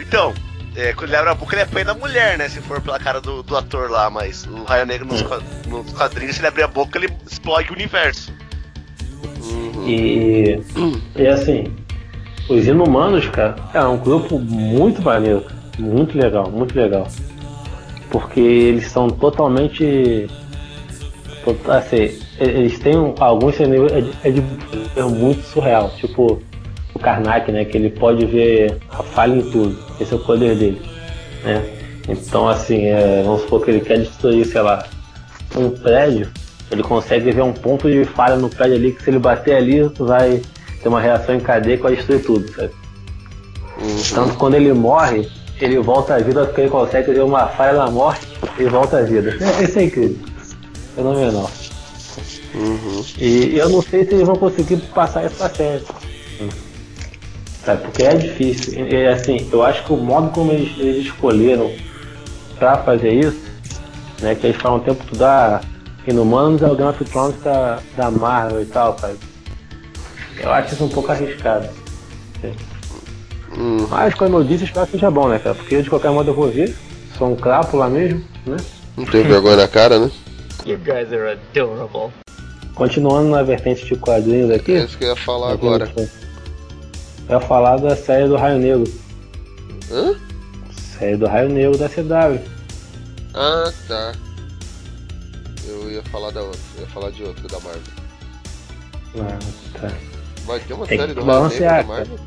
Então, 0.00 0.32
é, 0.76 0.92
quando 0.92 1.10
ele 1.10 1.16
abre 1.16 1.30
a 1.30 1.34
boca, 1.34 1.54
ele 1.54 1.62
apanha 1.62 1.84
da 1.86 1.94
mulher, 1.94 2.38
né? 2.38 2.48
Se 2.48 2.60
for 2.60 2.80
pela 2.80 2.98
cara 2.98 3.20
do, 3.20 3.42
do 3.42 3.56
ator 3.56 3.90
lá, 3.90 4.08
mas 4.10 4.46
o 4.46 4.64
Raio 4.64 4.86
Negro 4.86 5.06
nos, 5.06 5.22
nos 5.66 5.92
quadrinhos, 5.92 6.34
se 6.36 6.40
ele 6.40 6.48
abrir 6.48 6.62
a 6.62 6.68
boca, 6.68 6.98
ele 6.98 7.08
explode 7.30 7.70
o 7.70 7.74
universo. 7.74 8.32
Uhum. 9.42 9.88
E, 9.88 10.62
e 11.16 11.26
assim, 11.26 11.74
os 12.48 12.66
inumanos, 12.66 13.26
cara, 13.28 13.56
é 13.74 13.82
um 13.84 13.98
grupo 13.98 14.38
muito 14.38 15.02
maneiro, 15.02 15.42
cara. 15.42 15.56
muito 15.78 16.16
legal, 16.18 16.50
muito 16.50 16.74
legal. 16.76 17.06
Porque 18.10 18.40
eles 18.40 18.90
são 18.90 19.08
totalmente. 19.08 20.28
to- 21.44 21.70
Assim, 21.70 22.18
eles 22.38 22.78
têm 22.78 22.94
alguns 23.18 23.54
cenários 23.56 23.90
é 23.92 24.28
é 24.28 24.30
de 24.30 24.42
é 24.96 25.02
muito 25.02 25.42
surreal. 25.46 25.90
Tipo 25.96 26.42
Karnak, 26.98 27.50
né? 27.50 27.64
Que 27.64 27.76
ele 27.76 27.90
pode 27.90 28.24
ver 28.26 28.78
a 28.90 29.02
falha 29.02 29.36
em 29.36 29.50
tudo. 29.50 29.76
Esse 30.00 30.12
é 30.12 30.16
o 30.16 30.20
poder 30.20 30.56
dele. 30.56 30.82
Né? 31.44 31.64
Então 32.08 32.48
assim, 32.48 32.86
é, 32.86 33.22
vamos 33.24 33.42
supor 33.42 33.64
que 33.64 33.70
ele 33.70 33.80
quer 33.80 33.98
destruir, 33.98 34.44
sei 34.46 34.60
lá, 34.62 34.84
um 35.56 35.70
prédio, 35.70 36.30
ele 36.70 36.82
consegue 36.82 37.30
ver 37.30 37.42
um 37.42 37.52
ponto 37.52 37.90
de 37.90 38.04
falha 38.04 38.36
no 38.36 38.48
prédio 38.48 38.76
ali 38.76 38.92
que 38.92 39.02
se 39.02 39.10
ele 39.10 39.18
bater 39.18 39.56
ali 39.56 39.82
vai 39.98 40.42
ter 40.82 40.88
uma 40.88 41.00
reação 41.00 41.34
em 41.34 41.40
cadeia 41.40 41.76
que 41.76 41.82
vai 41.82 41.94
destruir 41.94 42.22
tudo, 42.24 42.50
sabe? 42.52 42.72
Uhum. 43.80 44.02
Tanto 44.14 44.34
quando 44.34 44.54
ele 44.54 44.72
morre, 44.72 45.28
ele 45.60 45.78
volta 45.78 46.14
à 46.14 46.18
vida 46.18 46.44
porque 46.46 46.62
ele 46.62 46.70
consegue 46.70 47.12
ver 47.12 47.22
uma 47.22 47.46
falha 47.48 47.74
na 47.74 47.90
morte 47.90 48.26
e 48.58 48.64
volta 48.64 48.98
à 48.98 49.02
vida. 49.02 49.36
É, 49.40 49.64
Isso 49.64 49.78
é 49.78 49.84
incrível. 49.84 50.16
Fenomenal. 50.94 51.50
Uhum. 52.54 53.04
E 53.18 53.56
eu 53.56 53.68
não 53.68 53.80
sei 53.80 54.04
se 54.04 54.14
eles 54.14 54.26
vão 54.26 54.36
conseguir 54.36 54.76
passar 54.94 55.28
pra 55.30 55.48
série. 55.48 55.84
Sabe? 57.64 57.82
Porque 57.82 58.02
é 58.02 58.14
difícil. 58.14 58.86
E, 58.86 59.06
assim, 59.06 59.48
eu 59.52 59.62
acho 59.62 59.84
que 59.84 59.92
o 59.92 59.96
modo 59.96 60.30
como 60.30 60.52
eles, 60.52 60.76
eles 60.78 61.06
escolheram 61.06 61.70
pra 62.58 62.78
fazer 62.78 63.12
isso, 63.12 63.40
né? 64.20 64.34
Que 64.34 64.48
eles 64.48 64.60
falam 64.60 64.78
o 64.78 64.80
tempo 64.80 65.04
todo 65.04 65.18
da 65.18 65.60
Inumanos 66.06 66.62
é 66.62 66.66
o 66.66 66.74
Game 66.74 66.90
of 66.90 67.04
Thrones 67.04 67.40
da, 67.42 67.78
da 67.96 68.10
Marvel 68.10 68.62
e 68.62 68.66
tal, 68.66 68.98
sabe? 68.98 69.16
Eu 70.40 70.50
acho 70.50 70.74
isso 70.74 70.84
um 70.84 70.88
pouco 70.88 71.12
arriscado. 71.12 71.68
Uhum. 73.56 73.86
Mas 73.88 74.14
como 74.14 74.38
eu 74.38 74.44
disse, 74.44 74.64
espero 74.64 74.86
que 74.86 74.92
seja 74.92 75.10
bom, 75.10 75.28
né, 75.28 75.38
cara? 75.38 75.54
Porque 75.54 75.82
de 75.82 75.88
qualquer 75.88 76.10
modo 76.10 76.30
eu 76.30 76.34
vou 76.34 76.50
ver. 76.50 76.74
Sou 77.16 77.30
um 77.30 77.36
crapo 77.36 77.76
lá 77.76 77.88
mesmo, 77.88 78.24
né? 78.46 78.56
Não 78.96 79.04
tem 79.04 79.22
vergonha 79.22 79.56
na 79.56 79.68
cara, 79.68 79.98
né? 79.98 80.10
You 80.66 80.78
guys 80.78 81.12
are 81.12 81.38
adorable. 81.54 82.12
Continuando 82.74 83.28
na 83.28 83.42
vertente 83.42 83.84
de 83.84 83.96
quadrinhos 83.96 84.50
aqui. 84.50 84.72
É 84.72 84.84
isso 84.84 84.96
que 84.98 85.04
eu 85.04 85.10
ia 85.10 85.16
falar 85.16 85.52
agora. 85.52 85.90
Ia 87.28 87.40
falar 87.40 87.76
da 87.76 87.96
série 87.96 88.28
do 88.28 88.36
Raio 88.36 88.58
Negro. 88.58 88.92
Hã? 89.90 90.14
Série 90.70 91.16
do 91.16 91.26
Raio 91.26 91.48
Negro 91.48 91.78
da 91.78 91.88
CW. 91.88 92.40
Ah, 93.34 93.72
tá. 93.88 94.12
Eu 95.66 95.90
ia 95.90 96.02
falar 96.04 96.30
da 96.30 96.42
outra, 96.42 96.60
eu 96.76 96.82
ia 96.82 96.88
falar 96.88 97.10
de 97.10 97.22
outra 97.22 97.48
da 97.48 97.60
Marvel. 97.60 97.82
Ah, 99.18 99.38
tá. 99.80 99.92
Vai 100.44 100.60
ter 100.60 100.74
uma 100.74 100.86
Tem 100.86 100.98
série 100.98 101.14
do 101.14 101.24
Raio 101.24 101.48
Negro 101.48 101.66
da 101.66 101.82
Marvel? 101.84 102.18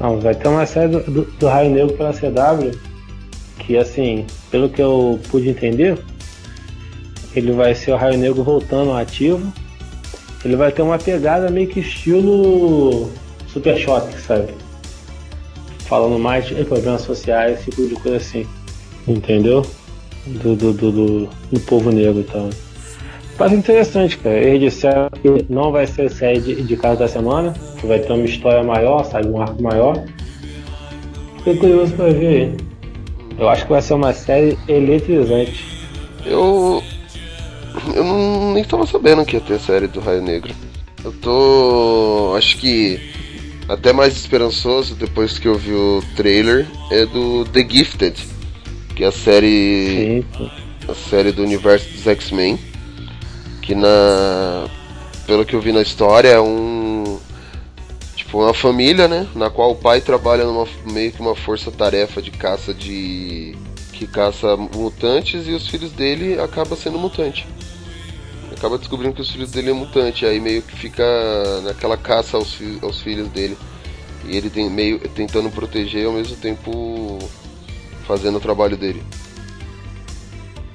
Não, 0.00 0.20
vai 0.20 0.34
ter 0.34 0.48
uma 0.48 0.66
série 0.66 0.88
do, 0.88 1.00
do, 1.02 1.24
do 1.24 1.46
Raio 1.46 1.70
Negro 1.70 1.96
pela 1.96 2.12
CW. 2.12 2.78
Que 3.58 3.76
assim, 3.76 4.26
pelo 4.50 4.68
que 4.68 4.82
eu 4.82 5.20
pude 5.30 5.48
entender, 5.48 6.02
ele 7.34 7.52
vai 7.52 7.74
ser 7.74 7.92
o 7.92 7.96
Raio 7.96 8.18
Negro 8.18 8.42
voltando 8.42 8.90
ao 8.90 8.96
ativo. 8.96 9.52
Ele 10.44 10.56
vai 10.56 10.72
ter 10.72 10.82
uma 10.82 10.98
pegada 10.98 11.50
meio 11.50 11.68
que 11.68 11.80
estilo 11.80 13.10
Super 13.52 13.76
Choque, 13.76 14.18
sabe? 14.18 14.54
Falando 15.80 16.18
mais 16.18 16.46
de 16.46 16.64
problemas 16.64 17.02
sociais, 17.02 17.60
esse 17.60 17.70
tipo 17.70 17.86
de 17.86 17.94
coisa 17.96 18.16
assim. 18.16 18.46
Entendeu? 19.06 19.66
Do, 20.26 20.56
do, 20.56 20.72
do, 20.72 20.92
do, 20.92 21.28
do 21.50 21.60
povo 21.60 21.90
negro 21.90 22.20
e 22.20 22.24
tal. 22.24 22.48
Mas 23.38 23.52
interessante, 23.52 24.16
cara. 24.18 24.38
Eles 24.38 24.72
disseram 24.72 25.10
que 25.10 25.46
não 25.52 25.72
vai 25.72 25.86
ser 25.86 26.10
série 26.10 26.40
de, 26.40 26.62
de 26.62 26.76
casa 26.76 27.00
da 27.00 27.08
semana, 27.08 27.52
que 27.78 27.86
vai 27.86 27.98
ter 27.98 28.12
uma 28.12 28.24
história 28.24 28.62
maior, 28.62 29.04
sabe? 29.04 29.28
Um 29.28 29.40
arco 29.40 29.62
maior. 29.62 30.02
Fiquei 31.38 31.56
curioso 31.56 31.92
pra 31.94 32.06
ver 32.06 32.26
aí. 32.26 32.56
Eu 33.38 33.48
acho 33.48 33.64
que 33.64 33.72
vai 33.72 33.82
ser 33.82 33.94
uma 33.94 34.12
série 34.12 34.56
eletrizante. 34.68 35.64
Eu. 36.24 36.82
Eu 37.94 38.04
não, 38.04 38.52
nem 38.52 38.64
tava 38.64 38.86
sabendo 38.86 39.24
que 39.24 39.36
ia 39.36 39.40
ter 39.40 39.58
série 39.58 39.88
do 39.88 39.98
Raio 39.98 40.22
Negro. 40.22 40.54
Eu 41.04 41.12
tô. 41.12 42.34
Acho 42.36 42.58
que 42.58 43.11
até 43.72 43.90
mais 43.90 44.14
esperançoso 44.14 44.94
depois 44.94 45.38
que 45.38 45.48
eu 45.48 45.54
vi 45.54 45.72
o 45.72 46.02
trailer 46.14 46.66
é 46.90 47.06
do 47.06 47.46
The 47.46 47.66
Gifted, 47.68 48.14
que 48.94 49.02
é 49.02 49.06
a 49.06 49.12
série 49.12 50.22
Sim, 50.36 50.50
a 50.86 50.94
série 50.94 51.32
do 51.32 51.42
universo 51.42 51.88
dos 51.88 52.06
X-Men, 52.06 52.58
que 53.62 53.74
na 53.74 54.68
pelo 55.26 55.46
que 55.46 55.54
eu 55.54 55.60
vi 55.60 55.72
na 55.72 55.80
história 55.80 56.28
é 56.28 56.40
um 56.40 57.18
tipo 58.14 58.42
uma 58.42 58.52
família, 58.52 59.08
né, 59.08 59.26
na 59.34 59.48
qual 59.48 59.70
o 59.70 59.76
pai 59.76 60.02
trabalha 60.02 60.44
numa 60.44 60.68
meio 60.90 61.10
que 61.10 61.20
uma 61.20 61.34
força-tarefa 61.34 62.20
de 62.20 62.30
caça 62.30 62.74
de 62.74 63.56
que 63.94 64.06
caça 64.06 64.54
mutantes 64.54 65.48
e 65.48 65.52
os 65.52 65.66
filhos 65.66 65.92
dele 65.92 66.38
acaba 66.38 66.76
sendo 66.76 66.98
mutante. 66.98 67.46
Acaba 68.62 68.78
descobrindo 68.78 69.12
que 69.12 69.20
os 69.20 69.28
filhos 69.28 69.50
dele 69.50 69.70
é 69.70 69.72
mutante, 69.72 70.24
aí 70.24 70.38
meio 70.38 70.62
que 70.62 70.76
fica 70.76 71.02
naquela 71.64 71.96
caça 71.96 72.36
aos, 72.36 72.54
fi- 72.54 72.78
aos 72.80 73.00
filhos 73.00 73.26
dele. 73.26 73.58
E 74.24 74.36
ele 74.36 74.48
tem 74.48 74.70
meio 74.70 75.00
tentando 75.08 75.50
proteger 75.50 76.02
e 76.02 76.06
ao 76.06 76.12
mesmo 76.12 76.36
tempo 76.36 77.18
fazendo 78.06 78.36
o 78.36 78.40
trabalho 78.40 78.76
dele. 78.76 79.02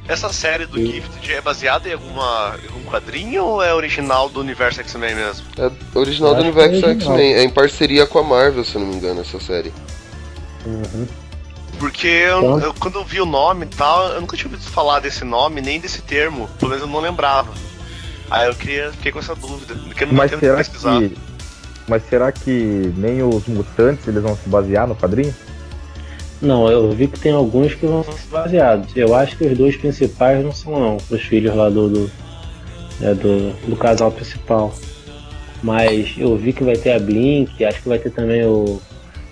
Essa 0.05 0.33
série 0.33 0.65
do 0.65 0.77
Gifted 0.85 1.31
é 1.31 1.39
baseada 1.39 1.88
em 1.88 1.93
alguma, 1.93 2.59
em 2.61 2.67
algum 2.67 2.83
quadrinho 2.91 3.45
ou 3.45 3.63
é 3.63 3.73
original 3.73 4.27
do 4.27 4.41
universo 4.41 4.81
X-Men 4.81 5.15
mesmo? 5.15 5.45
É 5.57 5.97
original 5.97 6.35
do 6.35 6.41
é 6.41 6.43
universo 6.43 6.85
original. 6.85 7.15
X-Men, 7.15 7.33
é 7.35 7.43
em 7.43 7.49
parceria 7.49 8.05
com 8.05 8.19
a 8.19 8.23
Marvel, 8.23 8.65
se 8.65 8.75
eu 8.75 8.81
não 8.81 8.88
me 8.89 8.95
engano, 8.95 9.21
essa 9.21 9.39
série. 9.39 9.71
Uhum. 10.65 11.07
Porque 11.79 12.07
eu, 12.07 12.38
Então- 12.39 12.59
eu- 12.59 12.73
quando 12.73 12.95
eu 12.95 13.05
vi 13.05 13.21
o 13.21 13.25
nome 13.25 13.63
e 13.65 13.69
tal, 13.69 14.09
eu 14.09 14.19
nunca 14.19 14.35
tinha 14.35 14.51
ouvido 14.51 14.69
falar 14.69 14.99
desse 14.99 15.23
nome, 15.23 15.61
nem 15.61 15.79
desse 15.79 16.01
termo. 16.01 16.49
Pelo 16.59 16.71
menos 16.71 16.85
eu 16.85 16.91
não 16.91 16.99
lembrava. 16.99 17.53
Aí 18.30 18.47
eu 18.47 18.55
queria, 18.55 18.91
fiquei 18.91 19.11
com 19.11 19.19
essa 19.19 19.36
dúvida. 19.36 19.75
Porque 19.75 20.03
eu 20.03 20.07
não 20.07 20.15
Mas 20.15 20.32
será 20.32 20.57
pesquisar. 20.57 20.99
que. 20.99 21.17
Mas 21.88 22.03
será 22.09 22.32
que 22.32 22.93
nem 22.97 23.23
os 23.23 23.47
mutantes 23.47 24.07
eles 24.07 24.21
vão 24.21 24.36
se 24.36 24.49
basear 24.49 24.88
no 24.88 24.95
quadrinho? 24.95 25.34
Não, 26.41 26.69
eu 26.69 26.91
vi 26.91 27.07
que 27.07 27.19
tem 27.19 27.32
alguns 27.32 27.73
que 27.73 27.86
vão 27.86 28.03
ser 28.03 28.28
baseados. 28.30 28.95
Eu 28.95 29.15
acho 29.15 29.38
que 29.38 29.45
os 29.45 29.57
dois 29.57 29.75
principais 29.78 30.43
não 30.43 30.51
são 30.51 30.80
não, 30.80 30.97
os 31.09 31.21
filhos 31.21 31.55
lá 31.55 31.69
do 31.69 31.89
do, 31.89 32.11
é, 33.01 33.13
do, 33.13 33.53
do 33.69 33.75
casal 33.75 34.11
principal. 34.11 34.73
Mas 35.63 36.13
eu 36.17 36.36
vi 36.38 36.53
que 36.53 36.63
vai 36.63 36.75
ter 36.75 36.91
a 36.91 36.99
Blink, 36.99 37.63
acho 37.63 37.82
que 37.82 37.89
vai 37.89 37.97
ter 37.97 38.11
também 38.11 38.45
o, 38.45 38.82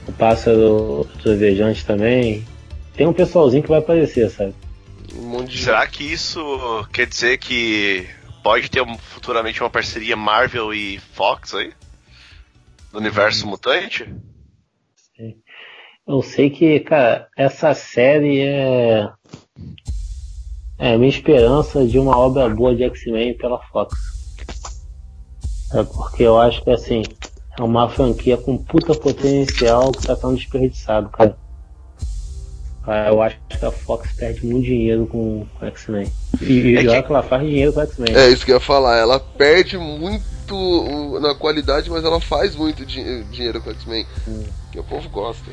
o 0.07 0.11
pássaro 0.13 1.07
trovejante 1.21 1.85
também. 1.85 2.43
Tem 2.95 3.05
um 3.05 3.13
pessoalzinho 3.13 3.61
que 3.61 3.69
vai 3.69 3.79
aparecer, 3.79 4.29
sabe? 4.31 4.55
Um 5.15 5.47
Será 5.47 5.85
que 5.85 6.03
isso 6.03 6.87
quer 6.91 7.05
dizer 7.05 7.37
que 7.37 8.07
pode 8.45 8.69
ter 8.69 8.83
um- 8.83 8.95
futuramente 8.95 9.63
uma 9.63 9.71
parceria 9.71 10.15
Marvel 10.15 10.71
e 10.71 10.99
Fox 10.99 11.55
aí? 11.55 11.73
Do 12.91 12.99
universo 12.99 13.47
mutante? 13.47 14.07
Eu 16.07 16.21
sei 16.21 16.51
que, 16.51 16.79
cara, 16.81 17.27
essa 17.35 17.73
série 17.73 18.41
é. 18.41 19.09
É 20.77 20.93
a 20.93 20.97
minha 20.97 21.09
esperança 21.09 21.87
de 21.87 21.97
uma 21.97 22.15
obra 22.15 22.47
boa 22.47 22.75
de 22.75 22.83
X-Men 22.83 23.35
pela 23.35 23.59
Fox. 23.63 23.95
É 25.73 25.83
porque 25.83 26.21
eu 26.21 26.39
acho 26.39 26.63
que, 26.63 26.69
assim, 26.69 27.01
é 27.57 27.63
uma 27.63 27.89
franquia 27.89 28.37
com 28.37 28.63
puta 28.63 28.93
potencial 28.93 29.91
que 29.91 30.05
tá 30.05 30.15
sendo 30.15 30.35
desperdiçado, 30.35 31.09
cara. 31.09 31.35
Ah, 32.87 33.07
Eu 33.07 33.21
acho 33.21 33.37
que 33.49 33.65
a 33.65 33.71
Fox 33.71 34.11
perde 34.13 34.45
muito 34.45 34.65
dinheiro 34.65 35.07
com 35.07 35.45
com 35.59 35.65
X-Men. 35.67 36.11
E, 36.41 36.45
e 36.53 36.77
É 36.77 36.81
que- 36.81 36.87
olha 36.89 37.03
que 37.03 37.11
ela 37.11 37.23
faz 37.23 37.41
dinheiro 37.43 37.73
com 37.73 37.81
X-Men. 37.81 38.15
É 38.15 38.29
isso 38.29 38.45
que 38.45 38.51
eu 38.51 38.55
ia 38.55 38.59
falar, 38.61 38.97
ela 38.97 39.19
perde 39.19 39.77
muito 39.77 40.23
o- 40.55 41.19
na 41.19 41.33
qualidade, 41.33 41.89
mas 41.89 42.03
ela 42.03 42.19
faz 42.21 42.55
muito 42.55 42.85
di- 42.85 43.23
dinheiro 43.25 43.59
com 43.61 43.71
X-Men. 43.71 44.05
Que 44.71 44.79
o 44.79 44.83
povo 44.83 45.09
gosta. 45.09 45.49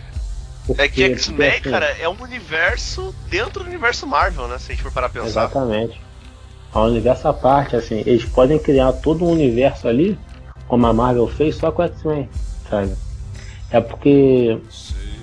É 0.78 0.86
que 0.88 1.02
X-Men, 1.04 1.50
assim, 1.50 1.60
cara, 1.70 1.86
é 1.98 2.08
um 2.08 2.20
universo 2.22 3.14
dentro 3.28 3.64
do 3.64 3.68
universo 3.68 4.06
Marvel, 4.06 4.46
né? 4.46 4.58
Se 4.58 4.70
a 4.70 4.74
gente 4.74 4.82
for 4.84 4.92
parar 4.92 5.08
pra 5.08 5.22
pensar. 5.22 5.44
Exatamente. 5.44 6.00
A 6.72 6.82
universo 6.82 7.26
à 7.28 7.32
parte, 7.32 7.74
assim, 7.76 8.02
eles 8.06 8.24
podem 8.24 8.58
criar 8.58 8.92
todo 8.92 9.24
um 9.24 9.30
universo 9.32 9.88
ali, 9.88 10.18
como 10.68 10.86
a 10.86 10.92
Marvel 10.92 11.26
fez, 11.28 11.56
só 11.56 11.70
com 11.72 11.82
X-Men, 11.82 12.28
sabe? 12.70 12.92
É 13.70 13.80
porque 13.80 14.58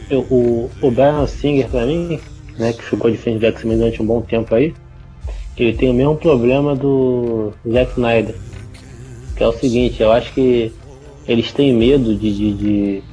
eu- 0.10 0.26
o, 0.30 0.70
o 0.82 0.92
Brian 0.92 1.26
Singer, 1.28 1.68
pra 1.70 1.86
mim, 1.86 2.20
né, 2.58 2.74
que 2.74 2.84
ficou 2.84 3.10
de 3.10 3.18
frente 3.18 3.40
do 3.40 3.46
X-Men 3.46 3.78
durante 3.78 4.02
um 4.02 4.06
bom 4.06 4.22
tempo 4.22 4.54
aí, 4.54 4.74
ele 5.58 5.74
tem 5.74 5.90
o 5.90 5.94
mesmo 5.94 6.16
problema 6.16 6.76
do 6.76 7.52
Zack 7.70 7.92
Snyder. 7.92 8.36
Que 9.36 9.44
é 9.44 9.48
o 9.48 9.54
seguinte, 9.54 10.02
eu 10.02 10.12
acho 10.12 10.34
que 10.34 10.72
eles 11.28 11.52
têm 11.52 11.74
medo 11.74 12.16
de, 12.16 12.34
de, 12.36 12.54
de 12.54 13.04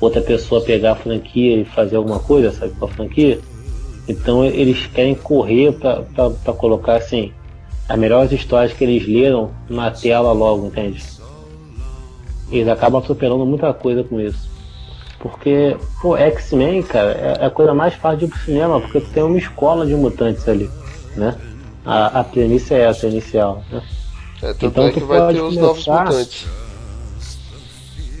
outra 0.00 0.20
pessoa 0.20 0.60
pegar 0.60 0.92
a 0.92 0.96
franquia 0.96 1.56
e 1.56 1.64
fazer 1.64 1.96
alguma 1.96 2.18
coisa, 2.18 2.52
sabe, 2.52 2.72
com 2.78 2.84
a 2.84 2.88
franquia. 2.88 3.38
Então 4.08 4.44
eles 4.44 4.86
querem 4.86 5.14
correr 5.14 5.72
pra 5.72 6.52
colocar 6.54 6.96
assim 6.96 7.32
as 7.88 7.98
melhores 7.98 8.32
histórias 8.32 8.72
que 8.72 8.84
eles 8.84 9.06
leram 9.06 9.50
na 9.68 9.90
tela 9.90 10.32
logo, 10.32 10.66
entende? 10.66 11.02
Eles 12.50 12.68
acabam 12.68 13.00
atropelando 13.00 13.44
muita 13.44 13.72
coisa 13.74 14.02
com 14.04 14.20
isso. 14.20 14.47
Porque, 15.20 15.76
pô, 16.00 16.16
X-Men, 16.16 16.82
cara, 16.82 17.12
é 17.12 17.42
é 17.44 17.46
a 17.46 17.50
coisa 17.50 17.74
mais 17.74 17.94
fácil 17.94 18.18
de 18.20 18.24
ir 18.26 18.28
pro 18.28 18.38
cinema, 18.40 18.80
porque 18.80 19.00
tu 19.00 19.10
tem 19.10 19.22
uma 19.22 19.36
escola 19.36 19.84
de 19.84 19.94
mutantes 19.94 20.46
ali, 20.48 20.70
né? 21.16 21.36
A, 21.84 22.20
a 22.20 22.24
premissa 22.24 22.74
é 22.74 22.82
essa 22.82 23.06
inicial, 23.08 23.64
né? 23.70 23.82
É, 24.42 24.46
tanto 24.52 24.66
Então 24.66 24.86
é 24.86 24.92
que 24.92 25.00
tu 25.00 25.06
vai 25.06 25.18
pode 25.18 25.34
ter 25.34 25.42
os 25.44 25.56
novos 25.56 25.84
começar- 25.84 26.04
mutantes. 26.04 26.46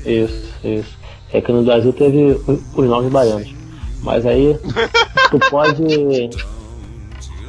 Isso, 0.04 0.54
isso. 0.64 0.98
É 1.32 1.40
que 1.40 1.52
no 1.52 1.62
Brasil 1.62 1.92
teve 1.92 2.40
os 2.74 2.88
novos 2.88 3.10
baianos. 3.12 3.54
Mas 4.02 4.24
aí 4.26 4.58
tu 5.30 5.38
pode. 5.50 6.30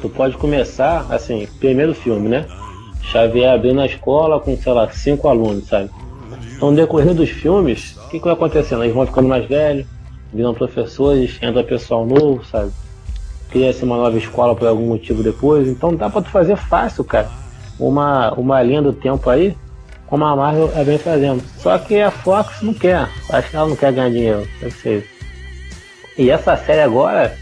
Tu 0.02 0.08
pode 0.08 0.36
começar, 0.36 1.06
assim, 1.10 1.46
primeiro 1.58 1.94
filme, 1.94 2.28
né? 2.28 2.46
Xavier 3.02 3.52
abrindo 3.52 3.80
a 3.80 3.86
escola 3.86 4.38
com, 4.40 4.56
sei 4.56 4.72
lá, 4.72 4.88
cinco 4.90 5.28
alunos, 5.28 5.66
sabe? 5.68 5.90
Então 6.56 6.70
no 6.70 6.76
decorrer 6.76 7.14
dos 7.14 7.28
filmes, 7.30 7.96
que, 8.10 8.18
que 8.18 8.24
vai 8.24 8.34
acontecendo? 8.34 8.82
Eles 8.82 8.94
vão 8.94 9.06
ficando 9.06 9.28
mais 9.28 9.46
velhos, 9.46 9.86
viram 10.32 10.52
professores, 10.52 11.38
entra 11.40 11.62
pessoal 11.62 12.04
novo, 12.04 12.44
sabe? 12.44 12.72
Cria-se 13.50 13.84
uma 13.84 13.96
nova 13.96 14.16
escola 14.18 14.54
por 14.54 14.66
algum 14.66 14.86
motivo 14.88 15.22
depois. 15.22 15.68
Então 15.68 15.94
dá 15.94 16.10
pra 16.10 16.22
tu 16.22 16.30
fazer 16.30 16.56
fácil, 16.56 17.04
cara. 17.04 17.28
Uma, 17.78 18.32
uma 18.34 18.62
linha 18.62 18.82
do 18.82 18.92
tempo 18.92 19.28
aí, 19.30 19.56
como 20.06 20.24
a 20.24 20.36
Marvel 20.36 20.70
é 20.74 20.84
bem 20.84 20.98
fazendo. 20.98 21.42
Só 21.58 21.78
que 21.78 22.00
a 22.00 22.10
Fox 22.10 22.62
não 22.62 22.74
quer. 22.74 23.08
Acho 23.30 23.50
que 23.50 23.56
ela 23.56 23.68
não 23.68 23.76
quer 23.76 23.92
ganhar 23.92 24.10
dinheiro. 24.10 24.48
Ser 24.82 24.98
isso. 24.98 25.20
E 26.18 26.30
essa 26.30 26.56
série 26.56 26.82
agora, 26.82 27.34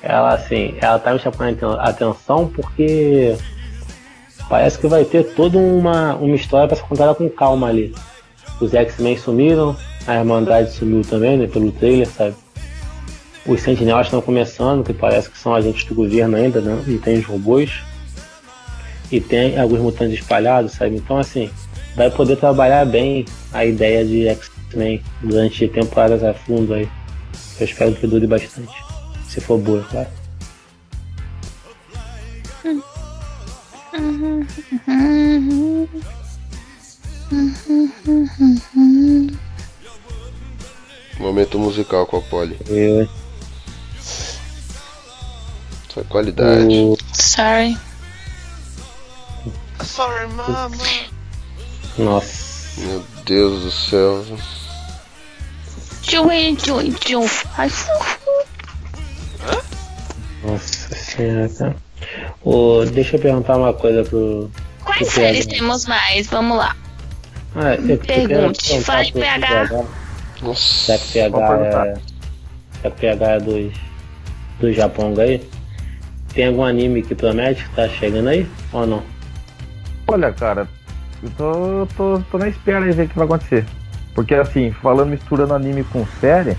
ela 0.00 0.34
assim, 0.34 0.74
ela 0.80 0.98
tá 0.98 1.12
me 1.12 1.18
chamando 1.18 1.78
a 1.78 1.90
atenção 1.90 2.48
porque 2.48 3.36
parece 4.48 4.78
que 4.78 4.86
vai 4.86 5.04
ter 5.04 5.34
toda 5.34 5.58
uma, 5.58 6.14
uma 6.14 6.34
história 6.34 6.66
para 6.66 6.76
ser 6.76 6.84
contada 6.84 7.14
com 7.14 7.28
calma 7.28 7.68
ali. 7.68 7.94
Os 8.60 8.72
X-Men 8.72 9.16
sumiram, 9.18 9.76
a 10.06 10.16
Irmandade 10.16 10.72
sumiu 10.72 11.02
também, 11.02 11.36
né, 11.36 11.46
pelo 11.46 11.72
trailer, 11.72 12.08
sabe? 12.08 12.34
Os 13.46 13.60
Sentinelas 13.60 14.06
estão 14.06 14.20
começando, 14.20 14.84
que 14.84 14.92
parece 14.92 15.28
que 15.30 15.38
são 15.38 15.54
agentes 15.54 15.84
do 15.84 15.94
governo 15.94 16.36
ainda, 16.36 16.60
né? 16.60 16.82
E 16.86 16.98
tem 16.98 17.18
os 17.18 17.26
robôs. 17.26 17.70
E 19.12 19.20
tem 19.20 19.58
alguns 19.58 19.80
mutantes 19.80 20.18
espalhados, 20.18 20.72
sabe? 20.72 20.96
Então, 20.96 21.18
assim, 21.18 21.50
vai 21.94 22.10
poder 22.10 22.36
trabalhar 22.36 22.86
bem 22.86 23.26
a 23.52 23.64
ideia 23.64 24.04
de 24.04 24.26
X-Men 24.28 25.02
durante 25.22 25.68
temporadas 25.68 26.24
a 26.24 26.32
fundo 26.32 26.72
aí. 26.72 26.88
Eu 27.60 27.66
espero 27.66 27.94
que 27.94 28.06
dure 28.06 28.26
bastante. 28.26 28.72
Se 29.28 29.40
for 29.40 29.58
boa, 29.58 29.84
claro. 29.90 30.08
Momento 41.18 41.58
musical 41.58 42.06
com 42.06 42.18
a 42.18 42.20
Polly. 42.22 42.58
É 42.70 43.06
qualidade. 46.08 46.74
o, 46.74 46.96
Sorry. 47.12 47.76
Sorry, 49.82 50.26
mama. 50.28 50.70
nossa. 51.98 52.80
Meu 52.80 53.04
Deus 53.24 53.62
do 53.62 53.70
céu. 53.70 54.24
Tchum, 56.02 56.56
tchum, 56.56 56.92
tchum. 56.92 57.26
Ai. 57.56 57.70
Nossa 60.42 60.94
senhora, 60.94 61.48
cara. 61.48 61.76
Ô, 62.42 62.84
deixa 62.84 63.16
eu 63.16 63.20
perguntar 63.20 63.56
uma 63.56 63.72
coisa 63.72 64.04
pro. 64.04 64.50
Quais 64.84 64.98
pro 64.98 65.10
séries 65.10 65.46
temos 65.46 65.86
mais? 65.86 66.26
Vamos 66.26 66.58
lá. 66.58 66.76
Ah, 67.54 67.74
eu, 67.74 67.98
Pergunte. 67.98 68.80
Fale, 68.80 69.12
PH. 69.12 70.03
Nossa. 70.44 70.92
Já 70.92 70.98
que 70.98 71.12
PH 71.12 71.86
é. 71.86 71.94
Que 72.82 72.90
PH 72.90 73.30
é 73.30 73.40
dos. 73.40 73.72
do 74.60 74.72
Japão 74.72 75.14
aí. 75.18 75.48
Tem 76.34 76.46
algum 76.46 76.64
anime 76.64 77.02
que 77.02 77.14
promete 77.14 77.64
que 77.64 77.74
tá 77.76 77.88
chegando 77.88 78.28
aí? 78.28 78.48
Ou 78.72 78.86
não? 78.86 79.02
Olha, 80.06 80.32
cara, 80.32 80.68
eu 81.22 81.30
tô, 81.30 81.88
tô, 81.96 82.22
tô 82.30 82.38
na 82.38 82.48
espera 82.48 82.84
aí 82.84 82.92
ver 82.92 83.06
o 83.06 83.08
que 83.08 83.16
vai 83.16 83.24
acontecer. 83.24 83.64
Porque 84.14 84.34
assim, 84.34 84.70
falando 84.70 85.10
misturando 85.10 85.54
anime 85.54 85.84
com 85.84 86.06
série, 86.20 86.56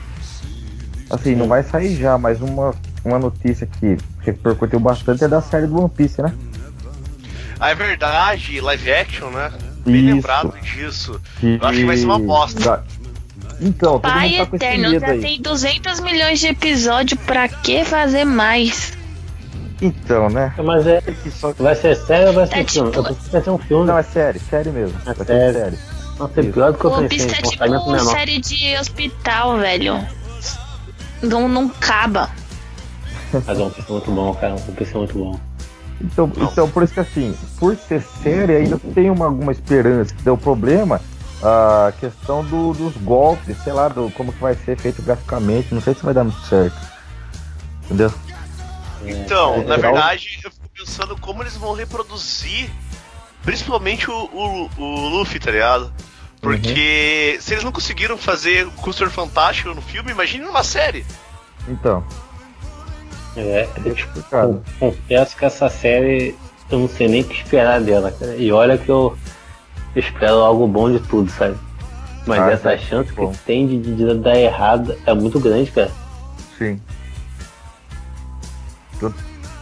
assim, 1.09 1.35
não 1.35 1.47
vai 1.47 1.61
sair 1.63 1.95
já, 1.95 2.17
mas 2.17 2.41
uma, 2.41 2.73
uma 3.03 3.19
notícia 3.19 3.67
que 3.67 3.97
repercutiu 4.21 4.79
bastante 4.79 5.23
é 5.23 5.27
da 5.27 5.41
série 5.41 5.67
do 5.67 5.79
One 5.79 5.89
Piece, 5.89 6.21
né? 6.21 6.33
Ah, 7.59 7.69
é 7.69 7.75
verdade, 7.75 8.59
live 8.59 8.91
action, 8.91 9.29
né? 9.29 9.51
Bem 9.85 10.05
Isso. 10.05 10.15
lembrado 10.15 10.53
disso. 10.61 11.21
Eu 11.41 11.67
acho 11.67 11.79
que 11.79 11.85
vai 11.85 11.97
ser 11.97 12.05
uma 12.05 12.19
bosta. 12.19 12.83
Então, 13.61 13.93
todo 13.93 14.01
Pai 14.01 14.29
mundo 14.29 14.37
tá 14.39 14.45
com 14.47 14.55
esse 14.57 14.65
Eterno, 14.65 14.89
medo 14.91 14.99
já 15.05 15.11
aí. 15.11 15.21
tem 15.21 15.41
200 15.41 15.99
milhões 16.01 16.39
de 16.39 16.47
episódios, 16.47 17.19
pra 17.25 17.47
que 17.47 17.83
fazer 17.85 18.25
mais? 18.25 18.93
Então, 19.81 20.29
né? 20.29 20.53
Mas 20.63 20.87
é. 20.87 21.01
Vai 21.59 21.75
ser 21.75 21.95
sério 21.95 22.27
ou 22.27 22.33
vai 22.33 22.47
ser 22.47 22.59
É 22.59 22.63
filme? 22.63 22.91
tipo- 22.91 22.99
Eu 22.99 23.03
pensei 23.03 23.23
que 23.25 23.31
vai 23.31 23.41
ser 23.41 23.49
um 23.49 23.57
filme. 23.57 23.85
Não, 23.85 23.97
é 23.97 24.03
série, 24.03 24.39
série 24.39 24.69
mesmo. 24.69 24.97
É 25.01 25.05
Vai 25.05 25.15
ser 25.15 25.25
série. 25.25 25.53
série. 25.53 25.77
Nossa, 26.17 26.39
é 26.39 26.43
pior 26.43 26.71
do 26.71 26.77
que 26.77 26.85
eu 26.85 26.91
O 26.91 27.07
pensei. 27.09 27.27
É 27.29 27.45
um 27.45 27.49
tipo 27.49 27.91
menor. 27.91 27.99
série 27.99 28.39
de 28.39 28.77
hospital, 28.77 29.57
velho. 29.57 29.99
Não, 31.21 31.47
não 31.49 31.65
acaba. 31.67 32.29
Mas 33.45 33.59
One 33.59 33.71
Piece 33.71 33.89
é 33.89 33.91
muito 33.91 34.11
bom, 34.11 34.33
cara. 34.35 34.55
Piece 34.77 34.93
é 34.93 34.97
muito 34.97 35.17
bom. 35.17 35.39
Então, 36.01 36.31
então, 36.37 36.69
por 36.69 36.83
isso 36.83 36.93
que 36.93 36.99
assim, 36.99 37.35
por 37.59 37.75
ser 37.75 38.01
série, 38.21 38.55
ainda 38.55 38.77
tem 38.93 39.09
uma, 39.09 39.25
alguma 39.25 39.51
esperança. 39.51 40.13
Deu 40.23 40.37
problema 40.37 41.01
a 41.45 41.93
questão 41.99 42.43
do- 42.43 42.73
dos 42.73 42.97
golpes, 42.97 43.55
sei 43.63 43.71
lá, 43.73 43.87
do, 43.87 44.09
como 44.11 44.33
que 44.33 44.39
vai 44.41 44.55
ser 44.55 44.75
feito 44.77 45.01
graficamente. 45.01 45.73
Não 45.73 45.81
sei 45.81 45.93
se 45.93 46.03
vai 46.03 46.13
dar 46.13 46.23
muito 46.23 46.41
certo. 46.47 46.75
Entendeu? 47.85 48.11
Então, 49.03 49.55
É, 49.55 49.63
na 49.65 49.77
verdade, 49.77 50.39
eu 50.43 50.49
fico 50.51 50.67
pensando 50.73 51.15
como 51.17 51.43
eles 51.43 51.55
vão 51.55 51.73
reproduzir, 51.73 52.69
principalmente 53.43 54.09
o, 54.09 54.13
o, 54.13 54.69
o 54.81 55.09
Luffy, 55.09 55.39
tá 55.39 55.51
ligado? 55.51 55.93
Porque 56.41 57.37
se 57.41 57.53
eles 57.53 57.63
não 57.63 57.71
conseguiram 57.71 58.17
fazer 58.17 58.65
o 58.67 58.71
Custer 58.71 59.09
Fantástico 59.09 59.73
no 59.73 59.81
filme, 59.81 60.11
imagine 60.11 60.43
numa 60.45 60.63
série. 60.63 61.05
Então, 61.67 62.03
É, 63.35 63.61
é 63.61 63.65
complicado. 63.83 64.63
confesso 64.79 65.35
que 65.37 65.45
essa 65.45 65.69
série 65.69 66.35
eu 66.69 66.79
não 66.79 66.89
sei 66.89 67.07
nem 67.07 67.21
o 67.21 67.25
que 67.25 67.35
esperar 67.43 67.79
dela, 67.81 68.11
cara. 68.11 68.35
E 68.35 68.51
olha 68.51 68.77
que 68.77 68.89
eu 68.89 69.15
espero 69.95 70.41
algo 70.41 70.67
bom 70.67 70.91
de 70.91 70.99
tudo, 70.99 71.29
sabe? 71.31 71.55
Mas 72.27 72.39
Ah, 72.41 72.51
essa 72.51 72.69
tá. 72.71 72.77
chance 72.77 73.11
Bom. 73.13 73.31
que 73.31 73.37
tem 73.39 73.67
de, 73.67 73.95
de 73.95 74.13
dar 74.15 74.35
errado 74.37 74.95
é 75.05 75.13
muito 75.13 75.39
grande, 75.39 75.71
cara. 75.71 75.91
Sim. 76.57 76.79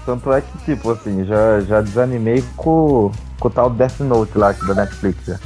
Tanto 0.06 0.32
é 0.34 0.42
que, 0.42 0.58
tipo, 0.66 0.92
assim, 0.92 1.24
já, 1.26 1.62
já 1.62 1.82
desanimei 1.82 2.44
com, 2.58 3.10
com 3.40 3.48
o 3.48 3.52
tal 3.52 3.70
Death 3.70 4.00
Note 4.02 4.38
lá 4.38 4.52
da 4.52 4.74
Netflix. 4.76 5.26
Já. 5.26 5.40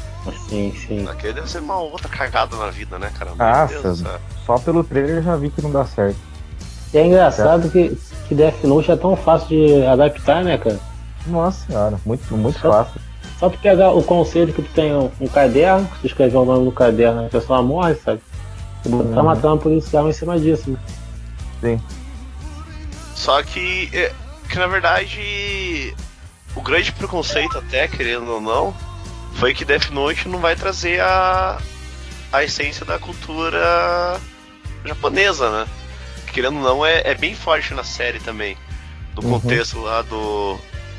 Sim, 0.50 0.74
sim. 0.88 1.08
Aquele 1.08 1.34
deve 1.34 1.50
ser 1.50 1.60
uma 1.60 1.78
outra 1.78 2.10
cagada 2.10 2.56
na 2.58 2.70
vida, 2.72 2.98
né, 2.98 3.12
cara? 3.18 3.32
Meu 3.36 3.46
Nossa, 3.46 3.82
Deus 3.82 4.04
só 4.46 4.58
pelo 4.58 4.84
trailer 4.84 5.18
eu 5.18 5.24
já 5.24 5.36
vi 5.36 5.50
que 5.50 5.62
não 5.62 5.72
dá 5.72 5.86
certo. 5.86 6.18
E 6.94 6.98
é 6.98 7.06
engraçado 7.06 7.70
que, 7.70 7.96
que 8.28 8.34
Death 8.36 8.64
Note 8.64 8.92
é 8.92 8.96
tão 8.96 9.16
fácil 9.16 9.48
de 9.50 9.86
adaptar, 9.86 10.44
né, 10.44 10.58
cara? 10.58 10.80
Nossa 11.28 11.66
senhora, 11.68 12.00
muito, 12.06 12.36
muito 12.36 12.60
Só- 12.60 12.72
fácil. 12.72 13.00
Só 13.40 13.50
tu 13.50 13.58
pegar 13.60 13.92
o 13.92 14.02
conceito 14.04 14.52
que 14.54 14.62
tu 14.64 14.70
tem 14.74 14.94
um, 14.96 15.12
um 15.22 15.28
caderno, 15.28 15.88
tu 16.02 16.08
escrever 16.08 16.38
o 16.38 16.46
nome 16.46 16.66
do 16.66 16.72
caderno, 16.72 17.26
a 17.26 17.30
pessoa 17.30 17.62
morre, 17.62 17.96
sabe? 17.96 18.20
E 18.86 18.90
botar 18.90 19.22
uma 19.22 19.36
trama 19.36 19.58
policial 19.58 20.10
em 20.10 20.14
cima 20.14 20.40
disso, 20.40 20.72
né? 20.72 20.80
Sim. 21.62 21.82
Só 23.16 23.42
que, 23.44 23.90
é, 23.94 24.12
que 24.50 24.58
na 24.58 24.68
verdade, 24.68 25.94
o 26.56 26.62
grande 26.62 26.92
preconceito, 26.92 27.58
até 27.58 27.88
querendo 27.88 28.28
ou 28.32 28.42
não, 28.42 28.74
foi 29.36 29.54
que 29.54 29.66
Death 29.66 29.90
Note 29.92 30.28
não 30.28 30.40
vai 30.40 30.56
trazer 30.56 31.00
a, 31.02 31.60
a 32.32 32.44
essência 32.44 32.86
da 32.86 32.98
cultura 32.98 34.20
japonesa, 34.86 35.50
né? 35.52 35.68
Querendo 36.34 36.58
ou 36.58 36.64
não, 36.64 36.86
é, 36.86 37.02
é 37.06 37.14
bem 37.14 37.36
forte 37.36 37.74
na 37.74 37.84
série 37.84 38.20
também. 38.20 38.58
Do 39.14 39.24
Uhum. 39.26 39.40
contexto 39.40 39.80
lá 39.80 40.02
do, 40.04 40.58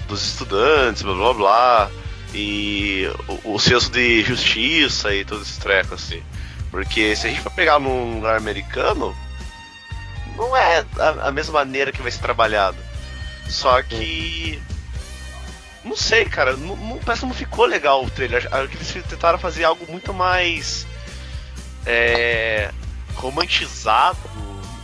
dos 0.09 0.25
estudantes, 0.25 1.03
blá 1.03 1.15
blá 1.15 1.35
blá. 1.35 1.91
E 2.35 3.11
o, 3.45 3.55
o 3.55 3.59
senso 3.59 3.91
de 3.91 4.23
justiça 4.23 5.15
e 5.15 5.25
todos 5.25 5.45
esses 5.47 5.59
trecos, 5.59 5.93
assim. 6.05 6.23
Porque 6.71 7.17
se 7.17 7.27
a 7.27 7.31
gente 7.31 7.41
for 7.41 7.51
pegar 7.53 7.79
num 7.79 8.17
lugar 8.17 8.37
americano, 8.37 9.17
não 10.37 10.55
é 10.57 10.85
a, 10.99 11.29
a 11.29 11.33
mesma 11.33 11.55
maneira 11.55 11.91
que 11.91 12.03
vai 12.03 12.11
ser 12.11 12.21
trabalhado. 12.21 12.77
Só 13.49 13.83
que. 13.83 14.61
Não 15.83 15.97
sei, 15.97 16.27
cara. 16.27 16.55
Não, 16.57 16.77
não- 16.77 16.99
parece 16.99 17.21
que 17.23 17.27
não 17.29 17.35
ficou 17.35 17.65
legal 17.65 18.05
o 18.05 18.11
trailer. 18.11 18.47
Acho 18.53 18.69
que 18.69 18.77
eles 18.77 18.93
tentaram 19.09 19.39
fazer 19.39 19.65
algo 19.65 19.87
muito 19.91 20.13
mais. 20.13 20.87
É, 21.87 22.71
romantizado. 23.15 24.19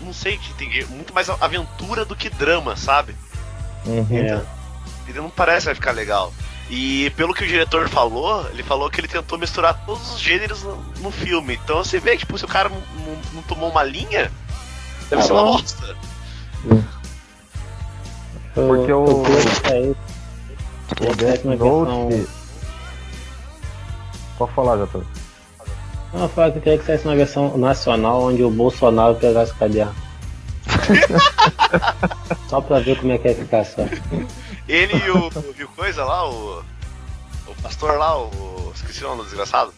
Não 0.01 0.12
sei, 0.12 0.38
que 0.38 0.53
tem 0.55 0.84
muito 0.86 1.14
mais 1.14 1.28
aventura 1.28 2.05
do 2.05 2.16
que 2.16 2.28
drama, 2.30 2.76
sabe? 2.76 3.14
Uhum. 3.86 4.07
É. 4.16 4.42
Ele 5.09 5.18
não 5.18 5.28
parece 5.30 5.61
que 5.61 5.66
vai 5.66 5.74
ficar 5.74 5.92
legal. 5.92 6.32
E 6.71 7.11
pelo 7.11 7.35
que 7.35 7.45
o 7.45 7.47
diretor 7.47 7.89
falou, 7.89 8.49
ele 8.51 8.62
falou 8.62 8.89
que 8.91 9.01
ele 9.01 9.07
tentou 9.09 9.39
misturar 9.39 9.85
todos 9.85 10.15
os 10.15 10.21
gêneros 10.21 10.62
no, 10.62 10.77
no 11.01 11.11
filme. 11.11 11.59
Então 11.62 11.85
você 11.85 11.99
vê 12.01 12.12
que 12.12 12.19
tipo, 12.19 12.39
se 12.39 12.45
o 12.45 12.49
cara 12.49 12.69
não, 12.69 12.79
não- 12.79 13.19
não 13.35 13.43
tomou 13.43 13.69
uma 13.71 13.83
linha, 13.83 14.33
deve 15.11 15.23
Ah, 15.23 15.25
ser 15.25 15.33
uma 15.33 15.43
bom. 15.45 15.53
bosta. 15.53 15.97
Porque 18.55 18.93
o- 18.93 19.05
O 21.01 21.15
Death 21.17 21.37
saísse 21.43 21.47
uma 21.47 21.57
versão-. 21.57 22.27
Pode 24.39 24.53
falar, 24.53 24.79
Jator. 24.79 25.05
Não, 26.12 26.23
eu 26.23 26.29
falava 26.29 26.53
que 26.53 26.59
eu 26.59 26.62
queria 26.62 26.79
que 26.79 26.85
saísse 26.87 27.05
uma 27.05 27.17
versão 27.17 27.57
nacional 27.59 28.23
onde 28.23 28.43
o 28.43 28.51
Bolsonaro 28.51 29.15
pegasse 29.17 29.53
o 29.53 29.57
caderno. 29.57 29.95
Só 32.49 32.61
pra 32.61 32.79
ver 32.81 32.99
como 33.01 33.12
é 33.12 33.19
que 33.19 33.29
ia 33.29 33.35
ficar 33.35 33.65
só. 33.65 33.83
Ele 34.69 34.95
e 34.97 35.11
o, 35.11 35.31
e 35.59 35.65
o 35.65 35.69
coisa 35.69 36.05
lá, 36.05 36.29
o. 36.29 36.62
O 37.47 37.62
pastor 37.62 37.99
lá, 37.99 38.19
o. 38.19 38.73
Esqueci 38.75 39.05
o 39.05 39.09
nome 39.09 39.23
do 39.23 39.25
desgraçado. 39.25 39.73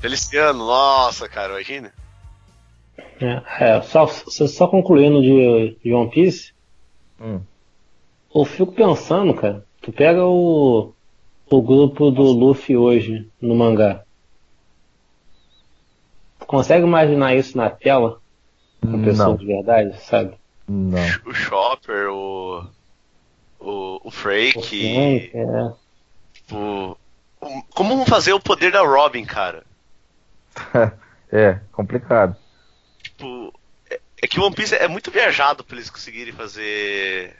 Feliciano, 0.00 0.58
nossa, 0.60 1.28
cara, 1.28 1.54
imagina. 1.54 1.92
É, 3.20 3.42
é, 3.76 3.82
só, 3.82 4.06
só 4.06 4.68
concluindo 4.68 5.20
de, 5.20 5.76
de 5.82 5.92
One 5.92 6.10
Piece, 6.10 6.52
Hum. 7.20 7.40
eu 8.32 8.44
fico 8.44 8.70
pensando, 8.70 9.34
cara, 9.34 9.64
tu 9.82 9.90
pega 9.92 10.24
o, 10.24 10.92
o 11.50 11.62
grupo 11.62 12.12
do 12.12 12.22
Luffy 12.22 12.76
hoje 12.76 13.28
no 13.40 13.56
mangá. 13.56 14.04
Tu 16.38 16.46
consegue 16.46 16.84
imaginar 16.86 17.34
isso 17.34 17.56
na 17.56 17.68
tela? 17.70 18.20
Uma 18.80 19.02
pessoa 19.04 19.30
Não, 19.30 19.36
de 19.36 19.46
verdade, 19.46 20.00
sabe? 20.04 20.36
Não. 20.68 21.18
O 21.24 21.32
Chopper, 21.34 22.08
o. 22.10 22.68
O, 23.60 24.08
o 24.08 24.10
Frake. 24.10 24.68
Sim, 24.78 25.30
é. 25.34 25.78
o, 26.50 26.96
o- 27.40 27.62
como 27.74 27.96
vão 27.96 28.06
fazer 28.06 28.32
o 28.34 28.40
poder 28.40 28.70
da 28.72 28.82
Robin, 28.82 29.24
cara? 29.24 29.64
É, 31.30 31.60
complicado. 31.72 32.36
Tipo. 33.02 33.52
É, 33.90 34.00
é 34.22 34.28
que 34.28 34.38
o 34.40 34.44
One 34.44 34.54
Piece 34.54 34.74
é 34.74 34.88
muito 34.88 35.10
viajado 35.10 35.64
pra 35.64 35.76
eles 35.76 35.90
conseguirem 35.90 36.32
fazer. 36.34 37.36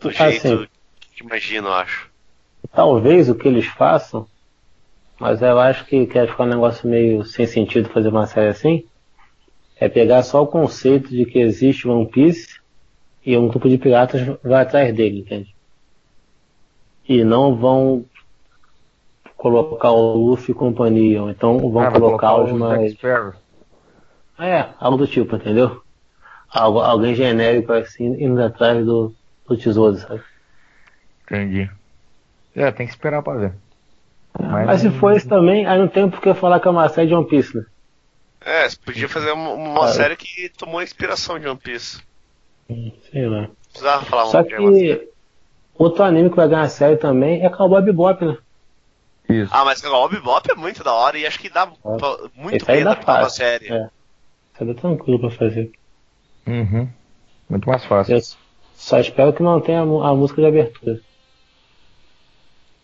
Do 0.00 0.10
jeito 0.10 0.66
Assim, 0.66 0.68
que 1.12 1.22
imagino, 1.24 1.68
eu 1.68 1.74
acho. 1.74 2.10
talvez 2.72 3.28
o 3.30 3.34
que 3.36 3.48
eles 3.48 3.66
façam, 3.66 4.28
mas 5.20 5.42
eu 5.42 5.58
acho 5.60 5.86
que 5.86 6.06
quer 6.06 6.28
ficar 6.28 6.44
um 6.44 6.48
negócio 6.48 6.88
meio 6.88 7.24
sem 7.24 7.46
sentido 7.46 7.88
fazer 7.90 8.08
uma 8.10 8.26
série 8.26 8.48
assim, 8.50 8.90
é 9.82 9.88
pegar 9.88 10.22
só 10.22 10.40
o 10.42 10.46
conceito 10.46 11.08
de 11.08 11.24
que 11.24 11.40
existe 11.40 11.88
One 11.88 12.06
Piece 12.06 12.60
e 13.26 13.36
um 13.36 13.48
grupo 13.48 13.68
de 13.68 13.76
piratas 13.76 14.20
vai 14.40 14.62
atrás 14.62 14.94
dele, 14.94 15.20
entende? 15.20 15.52
E 17.08 17.24
não 17.24 17.56
vão 17.56 18.04
colocar 19.36 19.90
o 19.90 20.14
Luffy 20.14 20.52
e 20.52 20.54
companhia, 20.54 21.20
ou 21.20 21.30
então 21.30 21.58
vão 21.58 21.82
Ah, 21.82 21.90
vai 21.90 22.00
colocar 22.00 22.36
os 22.36 22.52
mais. 22.52 22.96
É, 24.38 24.68
algo 24.78 24.98
do 24.98 25.06
tipo, 25.06 25.34
entendeu? 25.34 25.82
Algo, 26.48 26.78
alguém 26.78 27.14
genérico 27.16 27.72
assim, 27.72 28.04
indo 28.22 28.40
atrás 28.40 28.84
do, 28.86 29.12
do 29.48 29.56
tesouro, 29.56 29.96
sabe? 29.96 30.22
Entendi. 31.24 31.68
É, 32.54 32.70
tem 32.70 32.86
que 32.86 32.92
esperar 32.92 33.20
pra 33.22 33.34
ver. 33.34 33.52
Mas- 34.38 34.66
Mas 34.66 34.80
se 34.80 34.90
for 34.90 35.16
isso 35.16 35.28
também, 35.28 35.66
aí 35.66 35.76
não 35.76 35.88
tem 35.88 36.08
por 36.08 36.20
que 36.20 36.32
falar 36.34 36.60
que 36.60 36.68
é 36.68 36.70
uma 36.70 36.88
série 36.88 37.08
de 37.08 37.14
One 37.14 37.26
Piece, 37.26 37.56
né? 37.56 37.64
É, 38.44 38.68
você 38.68 38.76
podia 38.84 39.08
fazer 39.08 39.32
uma, 39.32 39.50
uma 39.50 39.88
série 39.88 40.16
que 40.16 40.48
tomou 40.50 40.82
inspiração 40.82 41.38
de 41.38 41.46
One 41.48 41.58
Piece. 41.58 42.00
Sei 43.10 43.26
lá. 43.28 43.48
Precisava 43.68 44.04
falar 44.04 44.26
Só 44.26 44.40
um 44.40 44.44
que 44.44 45.08
outro 45.78 46.02
anime 46.04 46.30
que 46.30 46.36
vai 46.36 46.48
ganhar 46.48 46.68
série 46.68 46.96
também 46.96 47.44
é 47.44 47.48
Cowboy 47.50 47.82
Bebop, 47.82 48.24
né? 48.24 48.36
Isso. 49.28 49.50
Ah, 49.54 49.64
mas 49.64 49.82
o 49.82 50.08
Bebop 50.08 50.50
é 50.50 50.54
muito 50.54 50.82
da 50.84 50.92
hora 50.92 51.18
e 51.18 51.26
acho 51.26 51.38
que 51.38 51.48
dá 51.48 51.66
pra- 51.66 52.18
muito 52.34 52.64
bem 52.66 52.84
dá 52.84 52.90
adaptar 52.92 53.12
uma 53.14 53.22
fácil. 53.24 53.36
série. 53.38 53.72
É. 53.72 53.88
Isso 54.54 54.70
é 54.70 54.74
tranquilo 54.74 55.18
pra 55.20 55.30
fazer. 55.30 55.72
Uhum. 56.46 56.88
Muito 57.48 57.68
mais 57.68 57.84
fácil. 57.84 58.16
Eu 58.16 58.20
só 58.76 58.98
espero 58.98 59.32
que 59.32 59.42
não 59.42 59.60
tenha 59.60 59.80
a 59.80 59.82
a 59.82 60.14
música 60.14 60.40
de 60.42 60.48
abertura. 60.48 61.00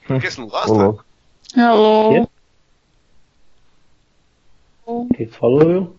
Por 0.07 0.21
que 0.21 0.31
você 0.31 0.41
não 0.41 0.49
Ô, 0.49 0.51
gosta? 0.51 0.73
louco. 0.73 1.05
Alô? 1.57 2.29
Quê? 4.89 4.93
O 4.93 5.09
que 5.09 5.27
tu 5.27 5.35
falou, 5.35 5.61
viu? 5.61 5.97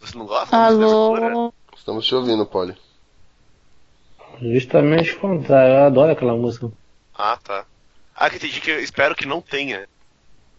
Você 0.00 0.16
não 0.16 0.26
gosta? 0.26 0.50
da? 0.56 0.66
Alô? 0.66 1.52
Estamos 1.76 2.06
te 2.06 2.14
ouvindo, 2.14 2.46
Polly. 2.46 2.74
Justamente 4.40 5.12
o 5.12 5.20
contrário, 5.20 5.74
eu 5.74 5.84
adoro 5.84 6.12
aquela 6.12 6.34
música. 6.34 6.70
Ah, 7.14 7.36
tá. 7.36 7.66
Ah, 8.16 8.30
que 8.30 8.36
entendi 8.36 8.60
que 8.60 8.70
eu 8.70 8.80
espero 8.82 9.14
que 9.14 9.26
não 9.26 9.42
tenha. 9.42 9.86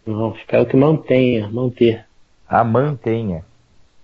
Não, 0.06 0.36
espero 0.36 0.68
que 0.68 0.78
mantenha, 0.78 1.50
manter. 1.50 2.06
A 2.48 2.64
mantenha. 2.64 3.44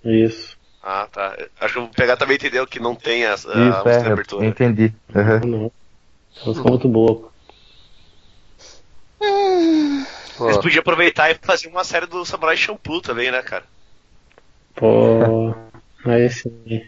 Isso. 0.03 0.57
Ah, 0.81 1.07
tá. 1.11 1.37
Acho 1.59 1.73
que 1.73 1.79
eu 1.79 1.83
vou 1.83 1.93
pegar 1.93 2.17
também 2.17 2.37
entendeu 2.37 2.65
que 2.65 2.79
não 2.79 2.95
tenha 2.95 3.29
a, 3.29 3.33
a 3.33 3.35
Isso, 3.35 3.49
música 3.51 3.89
é, 3.89 3.99
de 3.99 4.05
eu 4.07 4.13
abertura. 4.13 4.45
entendi. 4.47 4.93
Aham. 5.15 5.39
Não. 5.45 5.71
Essa 6.35 6.45
música 6.45 6.67
é 6.67 6.71
muito 6.71 6.87
boa. 6.87 7.31
Eles 10.41 10.57
Ó, 10.57 10.61
podiam 10.61 10.81
aproveitar 10.81 11.31
e 11.31 11.35
fazer 11.41 11.67
uma 11.67 11.83
série 11.83 12.05
do 12.05 12.23
Samurai 12.25 12.55
Champloo 12.55 13.01
também, 13.01 13.31
né, 13.31 13.41
cara? 13.41 13.63
Pô, 14.75 15.55
aí 16.05 16.29
sim. 16.29 16.87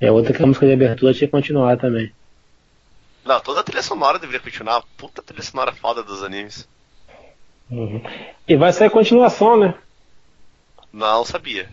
É 0.00 0.10
outra 0.10 0.34
que 0.34 0.42
a 0.42 0.46
música 0.46 0.66
de 0.66 0.72
abertura 0.72 1.14
tinha 1.14 1.28
que 1.28 1.32
continuar 1.32 1.78
também. 1.78 2.12
Não, 3.24 3.40
toda 3.40 3.60
a 3.60 3.62
trilha 3.62 3.82
sonora 3.82 4.18
deveria 4.18 4.40
continuar. 4.40 4.82
Puta 4.96 5.22
trilha 5.22 5.42
sonora 5.42 5.72
foda 5.72 6.02
dos 6.02 6.22
animes. 6.22 6.68
Uhum. 7.70 8.02
E 8.46 8.56
vai 8.56 8.72
sair 8.72 8.90
continuação, 8.90 9.56
né? 9.56 9.74
Não 10.92 11.24
sabia. 11.24 11.70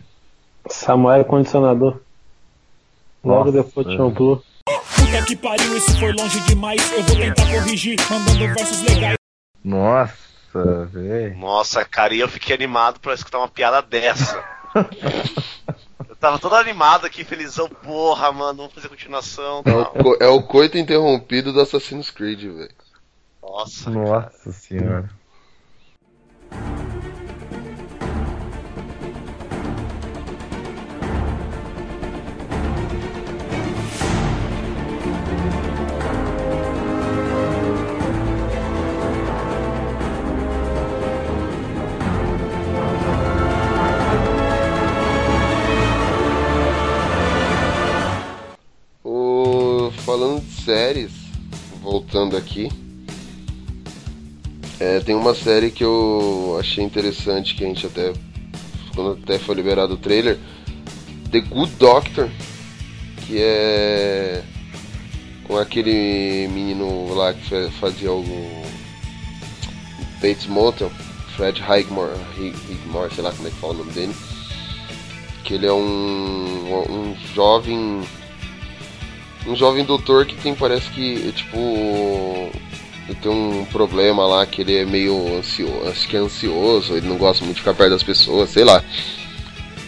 Samurai 0.70 1.24
Condicionador. 1.24 2.00
Logo 3.24 3.52
Nossa. 3.52 3.64
depois 3.64 3.88
de 3.88 3.98
Shampoo. 3.98 4.44
Puta 4.66 5.26
que 5.26 5.36
pariu, 5.36 5.76
isso 5.76 6.00
foi 6.00 6.14
longe 6.14 6.40
demais. 6.42 6.92
Eu 6.94 7.04
vou 7.04 7.16
tentar 7.18 7.46
corrigir, 7.52 7.98
mandando 8.10 8.54
versos 8.54 8.82
legais. 8.84 9.18
Nossa, 9.64 10.16
velho. 10.54 11.38
Nossa, 11.38 11.84
cara, 11.86 12.14
e 12.14 12.20
eu 12.20 12.28
fiquei 12.30 12.56
animado 12.56 13.00
pra 13.00 13.14
escutar 13.14 13.38
uma 13.40 13.48
piada 13.48 13.82
dessa. 13.82 14.44
eu 16.08 16.16
tava 16.16 16.40
todo 16.40 16.56
animado 16.56 17.06
aqui, 17.06 17.24
felizão. 17.24 17.70
Porra, 17.70 18.32
mano, 18.32 18.58
vamos 18.58 18.74
fazer 18.74 18.90
continuação. 18.90 19.62
é, 19.66 19.72
o 19.72 19.86
co- 19.86 20.18
é 20.20 20.28
o 20.28 20.42
coito 20.44 20.78
interrompido 20.78 21.52
do 21.54 21.62
Assassin's 21.62 22.10
Creed, 22.10 22.42
velho. 22.44 22.70
Nossa. 23.42 23.90
Nossa 23.90 24.52
senhora. 24.52 25.10
Séries, 50.70 51.10
voltando 51.82 52.38
aqui, 52.38 52.70
é, 54.80 55.00
tem 55.00 55.16
uma 55.16 55.34
série 55.34 55.72
que 55.72 55.84
eu 55.84 56.58
achei 56.60 56.84
interessante, 56.84 57.56
que 57.56 57.64
a 57.64 57.68
gente 57.68 57.88
até, 57.88 58.14
quando 58.94 59.20
até 59.24 59.40
foi 59.40 59.56
liberado 59.56 59.96
o 59.96 59.98
trailer, 59.98 60.38
The 61.32 61.40
Good 61.40 61.72
Doctor, 61.80 62.30
que 63.26 63.38
é 63.42 64.44
com 65.46 65.58
aquele 65.58 66.48
menino 66.50 67.16
lá 67.16 67.34
que 67.34 67.50
fa- 67.50 67.72
fazia 67.80 68.12
o 68.14 68.24
Bates 70.22 70.46
Motel, 70.46 70.92
Fred 71.36 71.60
Higmore, 71.64 72.14
Hig- 72.38 72.56
Higmore, 72.70 73.12
sei 73.16 73.24
lá 73.24 73.32
como 73.32 73.48
é 73.48 73.50
que 73.52 73.58
fala 73.58 73.74
o 73.74 73.78
nome 73.78 73.92
dele, 73.92 74.14
que 75.44 75.56
ele 75.56 75.66
é 75.66 75.74
um, 75.74 76.84
um 76.88 77.16
jovem 77.34 78.02
um 79.46 79.56
jovem 79.56 79.86
doutor 79.86 80.26
que 80.26 80.36
tem, 80.36 80.54
parece 80.54 80.90
que, 80.90 81.30
é, 81.30 81.32
tipo, 81.32 82.52
tem 83.22 83.32
um 83.32 83.66
problema 83.66 84.26
lá 84.26 84.46
que 84.46 84.62
ele 84.62 84.78
é 84.78 84.86
meio 84.86 85.38
ansioso, 85.38 86.08
que 86.08 86.16
é 86.16 86.20
ansioso, 86.20 86.94
ele 86.96 87.08
não 87.08 87.18
gosta 87.18 87.44
muito 87.44 87.56
de 87.56 87.62
ficar 87.62 87.74
perto 87.74 87.92
das 87.92 88.04
pessoas, 88.04 88.50
sei 88.50 88.64
lá. 88.64 88.84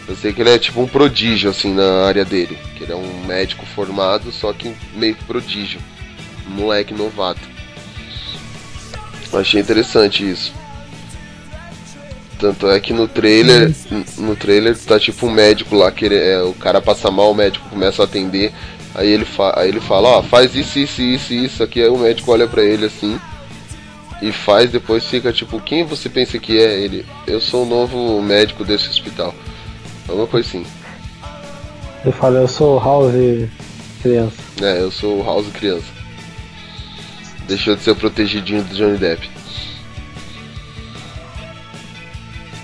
Eu 0.06 0.16
sei 0.16 0.32
que 0.32 0.42
ele 0.42 0.50
é 0.50 0.58
tipo 0.58 0.80
um 0.80 0.86
prodígio, 0.86 1.48
assim, 1.50 1.72
na 1.72 2.04
área 2.04 2.24
dele. 2.24 2.58
Que 2.76 2.84
ele 2.84 2.92
é 2.92 2.96
um 2.96 3.24
médico 3.24 3.64
formado, 3.64 4.32
só 4.32 4.52
que 4.52 4.74
meio 4.94 5.14
que 5.14 5.24
prodígio. 5.24 5.80
Um 6.48 6.50
moleque 6.50 6.92
novato. 6.92 7.40
Eu 9.32 9.38
achei 9.38 9.60
interessante 9.60 10.28
isso. 10.28 10.52
Tanto 12.38 12.68
é 12.68 12.80
que 12.80 12.92
no 12.92 13.06
trailer, 13.06 13.72
no 14.18 14.34
trailer 14.34 14.76
tá 14.76 14.98
tipo 14.98 15.26
um 15.26 15.30
médico 15.30 15.76
lá, 15.76 15.92
que 15.92 16.04
ele, 16.04 16.16
é, 16.16 16.42
o 16.42 16.52
cara 16.52 16.82
passa 16.82 17.08
mal, 17.08 17.30
o 17.30 17.34
médico 17.34 17.68
começa 17.70 18.02
a 18.02 18.04
atender, 18.04 18.52
aí 18.94 19.08
ele, 19.08 19.24
fa 19.24 19.58
aí 19.58 19.68
ele 19.68 19.80
fala, 19.80 20.08
ó, 20.18 20.22
faz 20.22 20.54
isso, 20.54 20.78
isso, 20.78 21.00
isso, 21.02 21.32
isso 21.32 21.62
aqui, 21.62 21.82
aí 21.82 21.88
o 21.88 21.98
médico 21.98 22.30
olha 22.32 22.46
pra 22.46 22.62
ele 22.62 22.86
assim 22.86 23.18
e 24.20 24.30
faz, 24.30 24.70
depois 24.70 25.04
fica 25.04 25.32
tipo, 25.32 25.60
quem 25.60 25.84
você 25.84 26.08
pensa 26.08 26.38
que 26.38 26.56
é 26.58 26.78
ele? 26.80 27.04
Eu 27.26 27.40
sou 27.40 27.64
o 27.64 27.68
novo 27.68 28.22
médico 28.22 28.64
desse 28.64 28.88
hospital. 28.88 29.34
Alguma 30.08 30.28
coisa 30.28 30.46
assim. 30.48 30.64
Ele 32.04 32.12
fala, 32.12 32.38
eu 32.38 32.48
sou 32.48 32.78
House 32.78 33.12
criança. 34.00 34.36
É, 34.60 34.80
eu 34.80 34.90
sou 34.92 35.20
o 35.20 35.24
House 35.24 35.46
criança. 35.52 35.86
Deixou 37.48 37.74
de 37.74 37.82
ser 37.82 37.90
o 37.90 37.96
protegidinho 37.96 38.62
do 38.62 38.74
Johnny 38.76 38.96
Depp. 38.96 39.28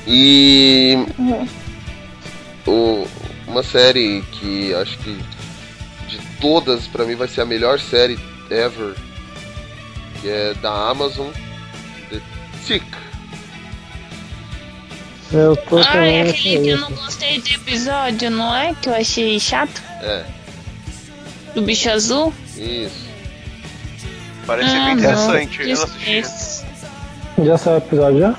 E 0.07 0.97
o- 2.67 3.07
uma 3.47 3.63
série 3.63 4.23
que 4.33 4.73
acho 4.75 4.97
que 4.99 5.19
todas 6.41 6.87
pra 6.87 7.05
mim 7.05 7.15
vai 7.15 7.29
ser 7.29 7.41
a 7.43 7.45
melhor 7.45 7.79
série 7.81 8.19
ever, 8.51 8.95
que 10.21 10.29
é 10.29 10.55
da 10.55 10.71
Amazon, 10.91 11.29
The 12.11 12.21
Tick. 12.67 12.85
Eu 15.31 15.55
tô 15.57 15.77
Ai, 15.79 15.85
também 15.85 16.21
aquele 16.23 16.63
que 16.63 16.69
eu 16.71 16.79
não 16.79 16.91
gostei 16.93 17.41
do 17.41 17.49
episódio, 17.51 18.31
não 18.31 18.55
é? 18.57 18.75
Que 18.81 18.89
eu 18.89 18.95
achei 18.95 19.39
chato? 19.39 19.83
É, 20.01 20.25
Do 21.55 21.61
bicho 21.63 21.91
azul? 21.91 22.33
isso. 22.57 23.07
Parece 24.47 24.71
Ah, 24.71 24.73
bem 24.73 24.95
não. 24.95 24.99
interessante. 24.99 25.63
Eu 25.69 25.73
assisti. 25.83 26.65
Já 27.45 27.59
saiu 27.59 27.75
o 27.75 27.79
episódio 27.79 28.21
já? 28.21 28.35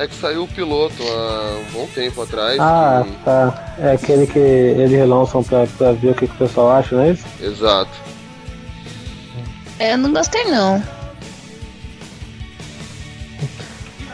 É 0.00 0.06
que 0.06 0.14
saiu 0.14 0.44
o 0.44 0.48
piloto 0.48 0.94
há 1.02 1.58
um 1.58 1.72
bom 1.72 1.86
tempo 1.92 2.22
atrás. 2.22 2.56
Ah, 2.60 3.04
que- 3.04 3.24
tá. 3.24 3.74
É 3.80 3.92
aquele 3.92 4.26
que 4.28 4.38
eles 4.38 5.08
lançam 5.08 5.42
pra, 5.42 5.66
pra 5.76 5.90
ver 5.92 6.10
o 6.10 6.14
que, 6.14 6.28
que 6.28 6.34
o 6.34 6.38
pessoal 6.38 6.70
acha, 6.70 6.94
não 6.94 7.02
é 7.02 7.10
isso? 7.10 7.24
Exato. 7.42 7.90
Eu 9.80 9.98
não 9.98 10.12
gostei, 10.12 10.44
não. 10.44 10.80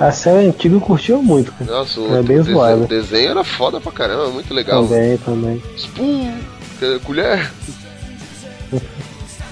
A 0.00 0.10
série 0.10 0.48
antiga 0.48 0.74
eu 0.74 0.80
curtiu 0.80 1.22
muito, 1.22 1.52
cara. 1.52 1.70
Nossa, 1.70 2.00
o, 2.00 2.16
É 2.16 2.22
bem 2.22 2.36
o 2.36 2.40
desenho, 2.40 2.56
zoado. 2.56 2.82
o 2.84 2.86
desenho 2.88 3.30
era 3.30 3.44
foda 3.44 3.80
pra 3.80 3.92
caramba, 3.92 4.28
muito 4.30 4.52
legal. 4.52 4.82
Também, 4.86 5.18
também. 5.18 5.62
Spoon, 5.76 6.34
que- 6.80 6.98
colher. 7.04 7.50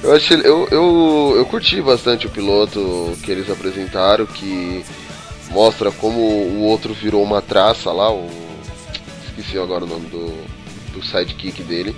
Eu 0.02 0.16
achei, 0.16 0.36
eu, 0.38 0.66
eu, 0.70 1.34
eu 1.36 1.46
curti 1.46 1.80
bastante 1.80 2.26
o 2.26 2.30
piloto 2.30 3.12
que 3.22 3.30
eles 3.30 3.48
apresentaram, 3.48 4.26
que 4.26 4.84
mostra 5.52 5.92
como 5.92 6.18
o 6.20 6.62
outro 6.62 6.92
virou 6.94 7.22
uma 7.22 7.40
traça 7.42 7.92
lá, 7.92 8.10
o 8.12 8.28
esqueci 9.26 9.58
agora 9.58 9.84
o 9.84 9.88
nome 9.88 10.06
do, 10.08 10.26
do 10.92 11.04
sidekick 11.04 11.62
dele. 11.62 11.94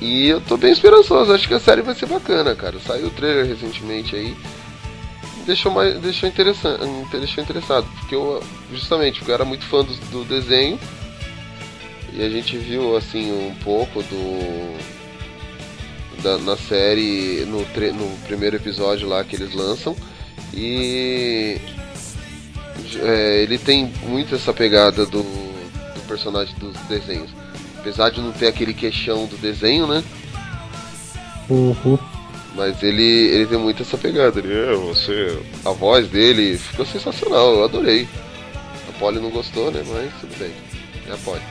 E 0.00 0.28
eu 0.28 0.40
tô 0.40 0.56
bem 0.56 0.72
esperançoso, 0.72 1.32
acho 1.32 1.46
que 1.46 1.54
a 1.54 1.60
série 1.60 1.82
vai 1.82 1.94
ser 1.94 2.06
bacana, 2.06 2.54
cara. 2.54 2.78
Saiu 2.80 3.08
o 3.08 3.10
trailer 3.10 3.46
recentemente 3.46 4.16
aí. 4.16 4.34
Deixou, 5.44 5.72
mais, 5.72 5.98
deixou, 6.00 6.28
interessante, 6.28 6.80
deixou 7.12 7.42
interessado, 7.42 7.86
porque 7.98 8.14
eu, 8.14 8.42
justamente, 8.72 9.18
porque 9.18 9.30
eu 9.30 9.34
era 9.34 9.44
muito 9.44 9.64
fã 9.66 9.84
do, 9.84 9.94
do 10.10 10.24
desenho. 10.24 10.78
E 12.12 12.22
a 12.22 12.30
gente 12.30 12.56
viu 12.56 12.96
assim 12.96 13.30
um 13.32 13.54
pouco 13.62 14.02
do. 14.02 14.78
Da, 16.22 16.38
na 16.38 16.56
série, 16.56 17.44
no, 17.46 17.64
tre- 17.66 17.92
no 17.92 18.06
primeiro 18.26 18.56
episódio 18.56 19.08
lá 19.08 19.22
que 19.24 19.36
eles 19.36 19.54
lançam. 19.54 19.94
E. 20.54 21.58
é, 23.02 23.42
ele 23.42 23.58
tem 23.58 23.92
muito 24.02 24.34
essa 24.34 24.52
pegada 24.52 25.06
do, 25.06 25.22
do 25.22 26.06
personagem 26.08 26.54
dos 26.58 26.76
desenhos. 26.88 27.30
Apesar 27.78 28.10
de 28.10 28.20
não 28.20 28.32
ter 28.32 28.46
aquele 28.46 28.74
queixão 28.74 29.26
do 29.26 29.36
desenho, 29.38 29.86
né? 29.86 30.04
Uhum. 31.48 31.98
Mas 32.54 32.82
ele, 32.82 33.02
ele 33.02 33.46
tem 33.46 33.58
muito 33.58 33.82
essa 33.82 33.96
pegada. 33.96 34.38
Ele, 34.38 34.52
é, 34.52 34.74
você. 34.74 35.40
A 35.64 35.70
voz 35.70 36.08
dele 36.08 36.58
ficou 36.58 36.84
sensacional, 36.84 37.54
eu 37.54 37.64
adorei. 37.64 38.06
A 38.88 38.98
Polly 38.98 39.18
não 39.20 39.30
gostou, 39.30 39.70
né? 39.70 39.82
Mas 39.86 40.12
tudo 40.20 40.38
bem. 40.38 40.52
É 41.08 41.12
a 41.12 41.16
Polly. 41.18 41.42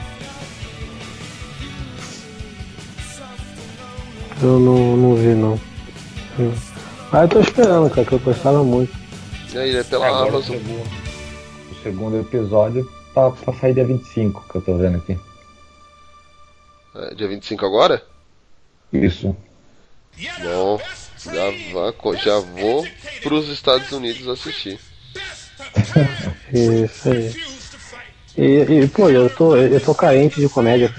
Eu 4.42 4.60
não, 4.60 4.96
não 4.96 5.16
vi, 5.16 5.36
não. 5.36 5.60
Mas 7.12 7.22
eu 7.24 7.28
tô 7.30 7.40
esperando, 7.40 7.90
cara, 7.90 8.06
que 8.06 8.14
eu 8.14 8.20
gostava 8.20 8.64
muito. 8.64 8.96
E 9.52 9.58
aí, 9.58 9.76
é 9.76 9.84
pela 9.84 10.08
Agora 10.08 10.26
o 10.26 10.30
Amazon. 10.30 10.58
segundo, 10.58 10.90
o 11.72 11.84
segundo 11.84 12.20
episódio 12.20 12.92
tá 13.14 13.32
pra 13.32 13.54
sair 13.56 13.74
dia 13.74 13.86
25, 13.86 14.46
que 14.50 14.56
eu 14.56 14.62
tô 14.62 14.78
vendo 14.78 14.98
aqui. 14.98 15.18
É, 16.96 17.16
dia 17.16 17.28
25 17.28 17.66
agora? 17.66 18.04
Isso. 18.94 19.36
Bom, 20.44 20.80
já, 21.18 21.50
vá, 21.74 22.16
já 22.18 22.40
vou 22.40 22.88
pros 23.24 23.48
Estados 23.50 23.92
Unidos 23.92 24.28
assistir. 24.28 24.80
Isso 26.54 27.10
aí. 27.10 27.50
E, 28.38 28.84
e, 28.84 28.88
pô, 28.88 29.10
eu 29.10 29.30
tô, 29.30 29.56
eu 29.56 29.82
tô 29.82 29.96
carente 29.96 30.40
de 30.40 30.48
comédia. 30.48 30.94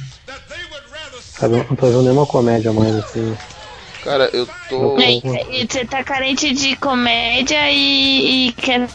Sabe, 1.23 1.55
eu 1.55 1.65
não 1.65 1.77
tô 1.77 1.87
vendo 1.87 2.03
nenhuma 2.03 2.27
comédia 2.27 2.73
mais 2.73 2.97
assim. 2.97 3.37
Cara, 4.03 4.31
eu 4.33 4.47
tô. 4.69 4.97
Você 4.97 5.85
tá 5.85 6.03
carente 6.03 6.55
de 6.55 6.75
comédia 6.77 7.71
e, 7.71 8.49
e 8.49 8.53
quer. 8.53 8.89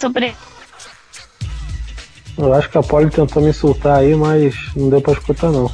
Sobre. 0.00 0.34
Eu 2.36 2.52
acho 2.52 2.68
que 2.68 2.78
a 2.78 2.82
Polly 2.82 3.10
tentou 3.10 3.42
me 3.42 3.50
insultar 3.50 3.98
aí, 3.98 4.14
mas 4.14 4.54
não 4.74 4.90
deu 4.90 5.00
pra 5.00 5.12
escutar 5.12 5.52
não. 5.52 5.70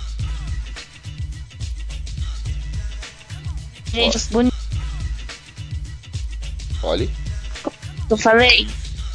Gente, 3.87 4.19
bonito. 4.31 4.55
Olha. 6.83 7.09
Eu 8.11 8.17
falei. 8.17 8.69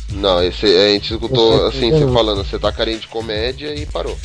Não, 0.10 0.44
esse, 0.44 0.66
a 0.66 0.90
gente 0.90 1.14
escutou 1.14 1.68
assim, 1.68 1.92
você 1.92 2.12
falando, 2.12 2.44
você 2.44 2.58
tá 2.58 2.72
carente 2.72 3.02
de 3.02 3.08
comédia 3.08 3.76
e 3.76 3.86
parou. 3.86 4.18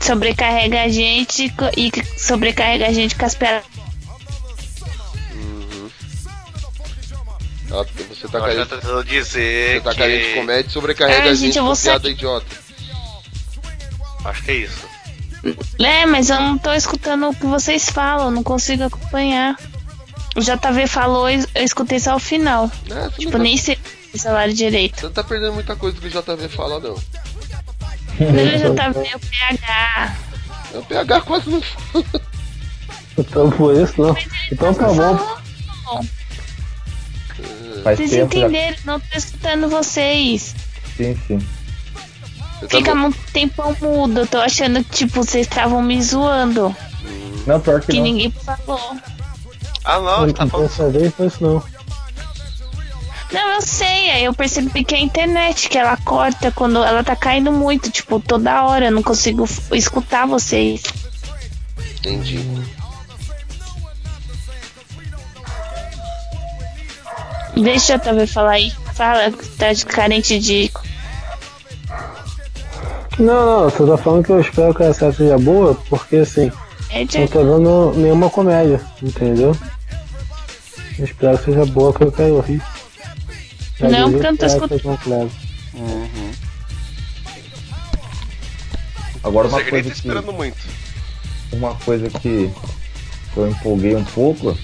Sobrecarrega 0.00 0.82
a 0.82 0.88
gente 0.88 1.52
e 1.76 1.92
sobrecarrega 2.18 2.86
a 2.86 2.92
gente 2.92 3.14
com 3.16 3.24
as 3.24 3.34
piadas. 3.34 3.64
Uhum. 5.32 5.90
Ah, 7.72 7.84
você 8.08 8.28
tá 8.28 8.38
Eu 8.38 8.44
acho 8.44 8.54
que 8.54 8.56
carente, 8.56 8.56
ela 8.56 8.66
tá 8.66 8.76
tentando 8.76 9.04
dizer 9.04 9.74
você 9.74 9.80
tá 9.82 9.90
que... 9.92 9.98
carente 9.98 10.28
de 10.28 10.34
comédia 10.34 10.68
e 10.68 10.72
sobrecarrega 10.72 11.22
Ai, 11.22 11.28
a 11.30 11.34
gente, 11.34 11.54
gente 11.54 11.58
com 11.64 11.74
piada 11.76 12.02
sair. 12.04 12.12
idiota. 12.12 12.46
Acho 14.24 14.42
que 14.42 14.50
é 14.50 14.54
isso. 14.54 14.96
É, 15.78 16.06
mas 16.06 16.30
eu 16.30 16.40
não 16.40 16.58
tô 16.58 16.72
escutando 16.72 17.28
o 17.28 17.34
que 17.34 17.46
vocês 17.46 17.88
falam, 17.88 18.30
não 18.30 18.42
consigo 18.42 18.84
acompanhar. 18.84 19.56
O 20.34 20.40
JV 20.40 20.86
falou, 20.86 21.28
eu 21.30 21.44
escutei 21.56 21.98
só 22.00 22.16
o 22.16 22.18
final. 22.20 22.68
Você, 22.86 23.10
Tipo, 23.18 23.32
tá, 23.32 23.38
nem 23.38 23.56
sei 23.56 23.78
o 24.12 24.18
salário 24.18 24.52
direito. 24.52 24.98
você 25.00 25.06
não 25.06 25.12
tá 25.12 25.22
perdendo 25.24 25.52
muita 25.54 25.76
coisa 25.76 25.96
do 25.98 26.00
que 26.00 26.08
o 26.08 26.10
JV 26.22 26.48
fala, 26.48 26.80
não. 26.80 26.96
Ele 28.20 28.58
já 28.58 28.74
tá 28.74 28.88
vendo 28.90 29.16
o 29.16 29.20
PH. 29.20 30.16
O 30.74 30.82
PH 30.84 31.20
quase 31.22 31.50
não. 31.50 31.62
Então 33.18 33.50
por 33.50 33.74
isso 33.74 34.00
não. 34.00 34.16
Então 34.52 34.74
tá 34.74 34.86
bom. 34.88 35.18
Faz 37.82 37.98
Vocês 37.98 38.10
tempo 38.10 38.32
já. 38.34 38.40
entenderam? 38.46 38.76
Não 38.84 39.00
tô 39.00 39.16
escutando 39.16 39.68
vocês. 39.68 40.54
Sim, 40.96 41.16
sim. 41.26 41.38
Você 42.60 42.66
tá 42.68 42.76
Fica 42.78 42.94
no- 42.94 43.00
muito 43.02 43.18
tempão 43.32 43.76
mudo. 43.80 44.20
Eu 44.20 44.26
tô 44.26 44.38
achando 44.38 44.82
que, 44.82 44.90
tipo, 44.90 45.22
vocês 45.22 45.46
estavam 45.46 45.82
me 45.82 46.02
zoando. 46.02 46.74
Não, 47.46 47.60
pior 47.60 47.80
que 47.80 47.88
Que 47.92 47.96
não. 47.98 48.04
ninguém 48.04 48.30
falou. 48.30 48.96
Ah, 49.84 50.00
não, 50.00 50.26
gente 50.26 50.36
tá 50.36 50.46
falando... 50.46 50.68
Dessa 50.68 50.90
vez 50.90 51.14
foi 51.14 51.26
isso 51.26 51.42
não. 51.44 51.62
Não, 53.32 53.54
eu 53.54 53.60
sei. 53.62 54.10
Aí 54.10 54.24
eu 54.24 54.32
percebi 54.34 54.84
que 54.84 54.94
é 54.94 54.98
a 54.98 55.00
internet, 55.00 55.68
que 55.68 55.76
ela 55.78 55.96
corta 55.98 56.50
quando 56.52 56.82
ela 56.82 57.02
tá 57.02 57.16
caindo 57.16 57.50
muito. 57.52 57.90
Tipo, 57.90 58.20
toda 58.20 58.64
hora. 58.64 58.86
Eu 58.86 58.92
não 58.92 59.02
consigo 59.02 59.46
escutar 59.72 60.26
vocês. 60.26 60.82
Entendi. 61.98 62.40
Deixa 67.56 67.96
o 67.96 67.98
JV 67.98 68.26
falar 68.26 68.52
aí. 68.52 68.72
Fala 68.94 69.30
que 69.30 69.46
tá 69.50 69.72
de- 69.72 69.86
carente 69.86 70.38
de. 70.38 70.70
Não, 73.18 73.46
não, 73.46 73.64
eu 73.64 73.70
só 73.70 73.86
tô 73.86 73.96
falando 73.96 74.24
que 74.24 74.30
eu 74.32 74.40
espero 74.40 74.74
que 74.74 74.82
a 74.82 74.92
série 74.92 75.14
seja 75.16 75.38
boa, 75.38 75.74
porque 75.88 76.16
assim, 76.16 76.52
comédia. 76.90 77.20
não 77.20 77.28
tô 77.28 77.38
vendo 77.38 77.92
nenhuma 77.96 78.28
comédia, 78.28 78.78
entendeu? 79.02 79.56
Eu 80.98 81.04
espero 81.04 81.38
que 81.38 81.44
seja 81.46 81.64
boa 81.64 81.94
que 81.94 82.04
eu 82.04 82.12
quero 82.12 82.40
rir. 82.40 82.62
Já 83.78 83.88
Não, 83.88 84.10
porque 84.10 84.26
eu 84.26 84.30
não 84.32 84.36
tô 84.38 84.46
escutando. 84.46 84.98
Kleber. 85.02 85.30
Agora 89.22 89.48
uma 89.48 89.62
coisa 89.64 89.90
que, 89.90 89.96
esperando 89.96 90.32
muito. 90.32 90.56
uma 91.52 91.74
coisa 91.74 92.08
que 92.08 92.50
eu 93.36 93.48
empolguei 93.48 93.94
um 93.96 94.04
pouco 94.04 94.56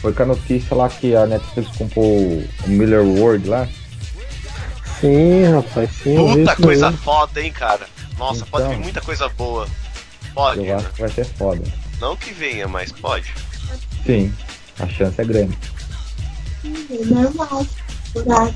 foi 0.00 0.12
com 0.12 0.22
a 0.22 0.26
notícia 0.26 0.74
lá 0.76 0.88
que 0.88 1.14
a 1.14 1.26
Netflix 1.26 1.76
comprou 1.76 2.04
o 2.06 2.48
Miller 2.66 3.02
World 3.02 3.48
lá. 3.48 3.68
Sim, 5.00 5.44
rapaz, 5.52 5.90
sim. 6.02 6.42
isso 6.42 6.62
coisa 6.62 6.88
aí. 6.88 6.96
foda, 6.96 7.40
hein, 7.42 7.52
cara. 7.52 7.86
Nossa, 8.18 8.46
pode 8.46 8.64
Então. 8.66 8.76
vir 8.76 8.82
muita 8.84 9.00
coisa 9.00 9.28
boa. 9.30 9.66
Pode, 10.32 10.64
Eu 10.66 10.76
acho 10.76 10.90
que 10.90 11.00
vai 11.00 11.10
ser 11.10 11.24
foda. 11.24 11.62
Não 12.00 12.16
que 12.16 12.32
venha, 12.32 12.68
mas 12.68 12.92
pode. 12.92 13.32
Sim, 14.06 14.32
a 14.78 14.86
chance 14.88 15.20
é 15.20 15.24
grande. 15.24 15.58
normal, 16.64 17.66
curar. 18.12 18.52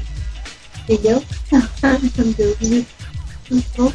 Entendeu? 0.88 1.22
Não 1.52 2.32
deu 2.32 2.56
isso. 2.60 2.86
Então, 3.50 3.92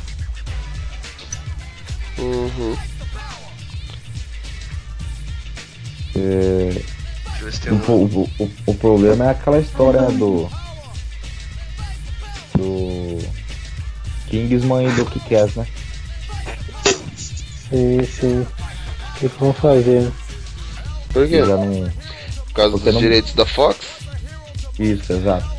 Uhum. 2.17 2.77
É, 6.15 6.71
Deixa 6.73 7.39
eu 7.39 7.45
ver 7.45 7.53
se 7.53 7.61
tem 7.61 7.71
o, 7.71 7.75
um. 7.75 8.05
o, 8.05 8.29
o, 8.43 8.51
o 8.67 8.75
problema 8.75 9.25
é 9.25 9.29
aquela 9.31 9.59
história 9.59 10.01
do. 10.03 10.49
Do. 12.55 13.17
Kingsman 14.29 14.87
e 14.87 14.91
do 14.91 15.05
Kikaz, 15.05 15.55
né? 15.55 15.65
Sim, 17.69 18.03
sim. 18.05 18.41
O 18.41 19.19
que 19.19 19.27
vão 19.39 19.53
fazer? 19.53 20.01
né? 20.03 20.11
Por 21.11 21.27
quê? 21.27 21.41
Não. 21.41 21.89
Por 22.45 22.53
causa 22.53 22.71
Porque 22.71 22.85
dos 22.85 22.93
não- 22.93 23.01
direitos 23.01 23.33
da 23.33 23.45
Fox? 23.45 23.79
Isso, 24.81 25.13
exato. 25.13 25.49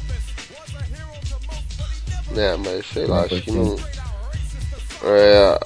É, 2.36 2.56
mas 2.56 2.86
sei 2.92 3.06
lá, 3.06 3.22
acho 3.24 3.40
que 3.42 3.50
não. 3.50 3.76
É. 5.04 5.58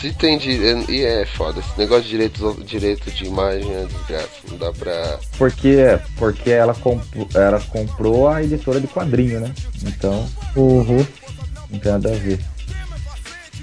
Se 0.00 0.12
tem 0.14 0.36
direito. 0.36 0.90
E 0.90 1.04
é 1.04 1.24
foda, 1.24 1.60
esse 1.60 1.78
negócio 1.78 2.02
de 2.02 2.08
direito, 2.10 2.64
direito 2.64 3.10
de 3.12 3.24
imagem 3.24 3.72
é 3.72 3.86
desgraça. 3.86 4.28
Não 4.50 4.58
dá 4.58 4.72
pra. 4.72 5.18
Porque, 5.38 5.76
porque 6.16 6.50
ela, 6.50 6.74
comprou, 6.74 7.28
ela 7.34 7.60
comprou 7.60 8.28
a 8.28 8.42
editora 8.42 8.80
de 8.80 8.88
quadrinho, 8.88 9.38
né? 9.40 9.54
Então, 9.84 10.28
Uhum. 10.56 11.06
não 11.70 11.78
tem 11.78 11.92
nada 11.92 12.10
a 12.12 12.16
ver. 12.18 12.40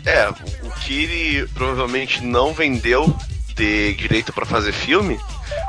É, 0.06 0.30
o 0.30 0.72
que 0.80 1.04
ele 1.04 1.48
provavelmente 1.50 2.24
não 2.24 2.54
vendeu 2.54 3.14
de 3.54 3.94
direito 3.96 4.32
pra 4.32 4.46
fazer 4.46 4.72
filme, 4.72 5.20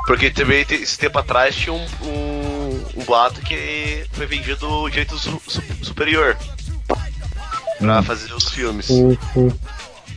porque 0.07 0.29
também 0.31 0.65
esse 0.71 0.97
tempo 0.97 1.19
atrás 1.19 1.53
tinha 1.53 1.73
um, 1.73 1.85
um, 2.03 2.30
um 2.95 3.03
boato 3.03 3.41
que 3.41 4.05
foi 4.11 4.25
vendido 4.25 4.67
o 4.69 4.89
direito 4.89 5.17
su- 5.17 5.41
su- 5.47 5.61
superior 5.83 6.37
pra 7.79 7.99
Hum. 7.99 8.03
fazer 8.03 8.33
os 8.33 8.49
filmes. 8.49 8.85
Sim. 8.87 9.17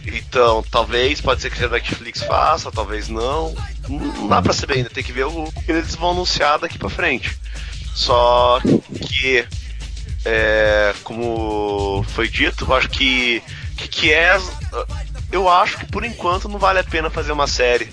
Então, 0.06 0.62
talvez, 0.70 1.20
pode 1.20 1.40
ser 1.40 1.50
que 1.50 1.64
a 1.64 1.68
Netflix 1.68 2.22
faça, 2.22 2.70
talvez 2.70 3.08
não. 3.08 3.54
Não 3.88 3.98
não 3.98 4.28
dá 4.28 4.42
pra 4.42 4.52
saber 4.52 4.74
ainda, 4.78 4.90
tem 4.90 5.02
que 5.02 5.12
ver 5.12 5.24
o 5.24 5.50
que 5.64 5.72
eles 5.72 5.94
vão 5.94 6.10
anunciar 6.10 6.58
daqui 6.58 6.78
pra 6.78 6.90
frente. 6.90 7.36
Só 7.94 8.60
que, 9.08 9.46
é, 10.24 10.94
como 11.04 12.04
foi 12.10 12.28
dito, 12.28 12.66
eu 12.68 12.74
acho 12.74 12.88
que 12.90 13.42
que, 13.76 13.88
que 13.88 14.12
é. 14.12 14.38
Eu 15.32 15.48
acho 15.48 15.78
que 15.78 15.86
por 15.86 16.04
enquanto 16.04 16.48
não 16.48 16.58
vale 16.58 16.78
a 16.80 16.84
pena 16.84 17.08
fazer 17.10 17.32
uma 17.32 17.46
série. 17.46 17.88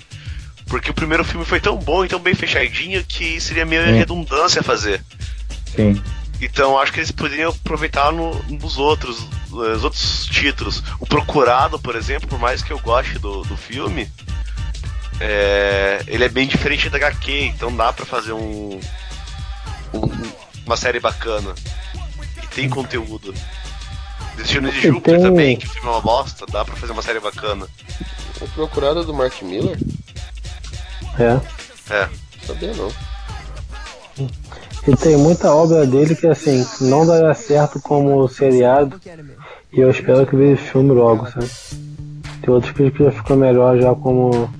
Porque 0.72 0.90
o 0.90 0.94
primeiro 0.94 1.22
filme 1.22 1.44
foi 1.44 1.60
tão 1.60 1.76
bom 1.76 2.02
e 2.02 2.08
tão 2.08 2.18
bem 2.18 2.34
fechadinho 2.34 3.04
que 3.04 3.38
seria 3.42 3.66
meio 3.66 3.82
Hum. 3.82 3.94
redundância 3.98 4.62
fazer. 4.62 5.04
Sim. 5.76 6.02
Então 6.40 6.78
acho 6.78 6.90
que 6.90 6.98
eles 7.00 7.10
poderiam 7.10 7.50
aproveitar 7.50 8.10
no- 8.10 8.42
nos 8.44 8.78
outros, 8.78 9.18
nos 9.50 9.84
outros 9.84 10.24
títulos. 10.24 10.82
O 10.98 11.04
Procurado, 11.06 11.78
por 11.78 11.94
exemplo, 11.94 12.26
por 12.26 12.38
mais 12.38 12.62
que 12.62 12.72
eu 12.72 12.78
goste 12.78 13.18
do, 13.18 13.42
do 13.42 13.54
filme, 13.54 14.10
é, 15.20 16.02
ele 16.06 16.24
é 16.24 16.28
bem 16.30 16.48
diferente 16.48 16.88
da 16.88 16.96
HQ, 16.96 17.30
então 17.54 17.74
dá 17.76 17.92
pra 17.92 18.06
fazer 18.06 18.32
um, 18.32 18.80
um- 19.92 20.32
uma 20.64 20.76
série 20.78 21.00
bacana. 21.00 21.54
E 22.42 22.46
tem 22.46 22.66
conteúdo. 22.66 23.34
Destino 24.38 24.72
de 24.72 24.78
E 24.78 24.82
Júpiter 24.88 25.16
tem- 25.16 25.22
também, 25.22 25.56
que 25.58 25.66
o 25.66 25.70
filme 25.70 25.86
é 25.88 25.90
uma 25.92 26.00
bosta, 26.00 26.46
dá 26.50 26.64
pra 26.64 26.74
fazer 26.76 26.92
uma 26.92 27.02
série 27.02 27.20
bacana. 27.20 27.68
O 28.40 28.48
procurado 28.48 29.04
do 29.04 29.12
Mark 29.12 29.40
Miller? 29.42 29.76
É. 31.18 31.40
É. 31.92 32.08
Sabia 32.46 32.74
não. 32.74 32.88
E 34.86 34.96
tem 34.96 35.16
muita 35.16 35.52
obra 35.54 35.86
dele 35.86 36.14
que 36.14 36.26
assim, 36.26 36.66
não 36.80 37.06
daria 37.06 37.32
certo 37.34 37.80
como 37.80 38.26
seriado. 38.28 39.00
E 39.72 39.80
eu 39.80 39.90
espero 39.90 40.26
que 40.26 40.36
vire 40.36 40.56
filme 40.56 40.90
logo, 40.92 41.30
sabe? 41.30 41.48
Tem 42.42 42.52
outros 42.52 42.72
que 42.72 43.04
já 43.04 43.12
ficou 43.12 43.36
melhor 43.36 43.78
já 43.78 43.94
como, 43.94 44.52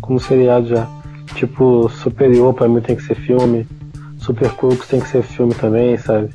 como 0.00 0.20
seriado 0.20 0.68
já. 0.68 0.88
tipo, 1.34 1.88
Superior 1.88 2.54
pra 2.54 2.68
mim 2.68 2.80
tem 2.80 2.94
que 2.94 3.02
ser 3.02 3.16
filme. 3.16 3.66
Super 4.18 4.50
Crooks 4.52 4.88
tem 4.88 5.00
que 5.00 5.08
ser 5.08 5.22
filme 5.22 5.54
também, 5.54 5.98
sabe? 5.98 6.30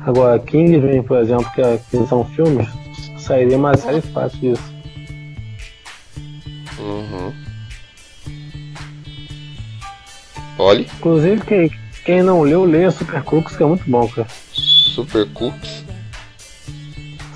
Agora, 0.00 0.38
Kingsman, 0.38 1.02
por 1.02 1.18
exemplo, 1.18 1.50
que, 1.52 1.60
é, 1.60 1.78
que 1.90 2.06
são 2.06 2.24
filmes, 2.24 2.68
sairia 3.18 3.56
uma 3.56 3.76
série 3.76 4.00
fácil 4.00 4.38
disso. 4.40 4.74
Uhum. 6.78 7.47
Olhe, 10.58 10.88
Inclusive, 10.98 11.40
quem, 11.42 11.70
quem 12.04 12.22
não 12.22 12.42
leu, 12.42 12.64
leia 12.64 12.90
Super 12.90 13.22
Crooks, 13.22 13.56
que 13.56 13.62
é 13.62 13.66
muito 13.66 13.88
bom, 13.88 14.08
cara. 14.08 14.26
Super 14.52 15.28
Cooks. 15.30 15.84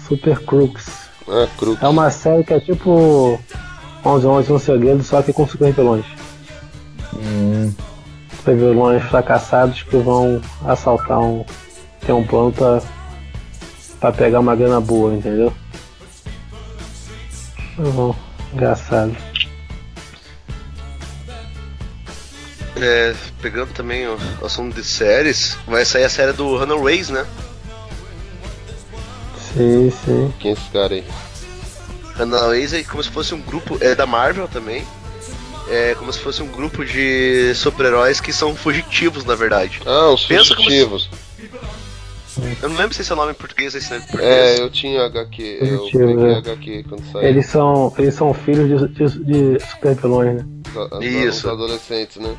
Super 0.09 0.39
Crooks. 0.41 0.87
Ah, 1.29 1.47
Crooks. 1.57 1.83
É 1.83 1.89
uma 1.89 2.11
série 2.11 2.43
que 2.43 2.53
é 2.53 2.61
tipo 2.61 3.39
11 4.05 4.27
11 4.27 4.53
um 4.53 4.59
segredo, 4.59 5.03
só 5.05 5.23
que 5.23 5.33
com 5.33 5.47
super 5.47 5.73
vilões. 5.73 6.05
Hum, 7.15 7.73
Super 8.37 8.57
vilões 8.57 9.03
fracassados 9.05 9.83
que 9.85 9.97
vão 9.99 10.41
assaltar 10.67 11.21
um. 11.21 11.45
Tem 12.05 12.13
um 12.13 12.27
plano 12.27 12.51
pra, 12.51 12.83
pra 14.01 14.11
pegar 14.11 14.41
uma 14.41 14.57
grana 14.57 14.81
boa, 14.81 15.15
entendeu? 15.15 15.53
Uhum, 17.79 18.13
engraçado. 18.53 19.17
É, 22.77 23.15
pegando 23.41 23.73
também 23.75 24.07
o 24.09 24.17
assunto 24.45 24.75
de 24.75 24.83
séries, 24.85 25.57
vai 25.67 25.85
sair 25.85 26.05
a 26.05 26.09
série 26.09 26.33
do 26.33 26.57
Runaways, 26.57 27.11
né? 27.11 27.27
Sim, 29.55 29.91
sim. 30.05 30.33
Quem 30.41 30.51
é 30.53 30.55
esse 30.55 30.71
cara 30.71 30.95
aí? 30.95 31.05
Runaways 32.17 32.73
é 32.73 32.83
como 32.83 33.03
se 33.03 33.11
fosse 33.11 33.35
um 33.35 33.41
grupo, 33.41 33.77
é 33.81 33.95
da 33.95 34.07
Marvel 34.07 34.49
também. 34.49 34.85
É 35.69 35.95
como 35.99 36.13
se 36.13 36.19
fosse 36.19 36.43
um 36.43 36.49
grupo 36.49 36.85
de 36.85 37.55
super-heróis 37.55 38.21
que 38.21 38.33
são 38.33 38.55
fugitivos, 38.55 39.25
na 39.25 39.35
verdade. 39.35 39.81
Ah, 39.87 40.09
os 40.11 40.25
Pensa 40.25 40.55
fugitivos. 40.55 41.09
Eu 42.63 42.69
não 42.71 42.77
lembro 42.77 42.95
se 42.95 43.03
esse 43.03 43.11
é 43.11 43.15
o 43.15 43.17
nome 43.17 43.33
em 43.33 43.35
português, 43.35 43.75
esse 43.75 43.93
é 43.93 43.97
em 43.97 44.01
É, 44.01 44.03
português. 44.07 44.59
eu 44.59 44.71
tinha 44.71 45.05
HQ. 45.05 45.59
Eu 45.61 45.85
peguei 45.93 46.33
é. 46.33 46.37
HQ 46.39 46.85
quando 46.89 47.13
saiu. 47.13 47.29
Eles 47.29 47.47
são, 47.47 47.95
eles 47.99 48.15
são 48.15 48.33
filhos 48.35 48.81
de, 48.81 48.89
de, 48.89 49.25
de 49.59 49.67
super 49.67 49.95
vilões, 49.95 50.37
né? 50.37 50.47
Os- 50.91 51.05
Isso. 51.05 51.47
Os 51.47 51.53
adolescentes, 51.53 52.17
né? 52.17 52.35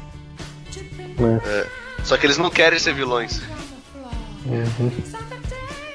Né? 0.81 1.67
Só 2.03 2.17
que 2.17 2.25
eles 2.25 2.37
não 2.37 2.49
querem 2.49 2.79
ser 2.79 2.93
vilões. 2.93 3.41
Uhum. 4.45 4.91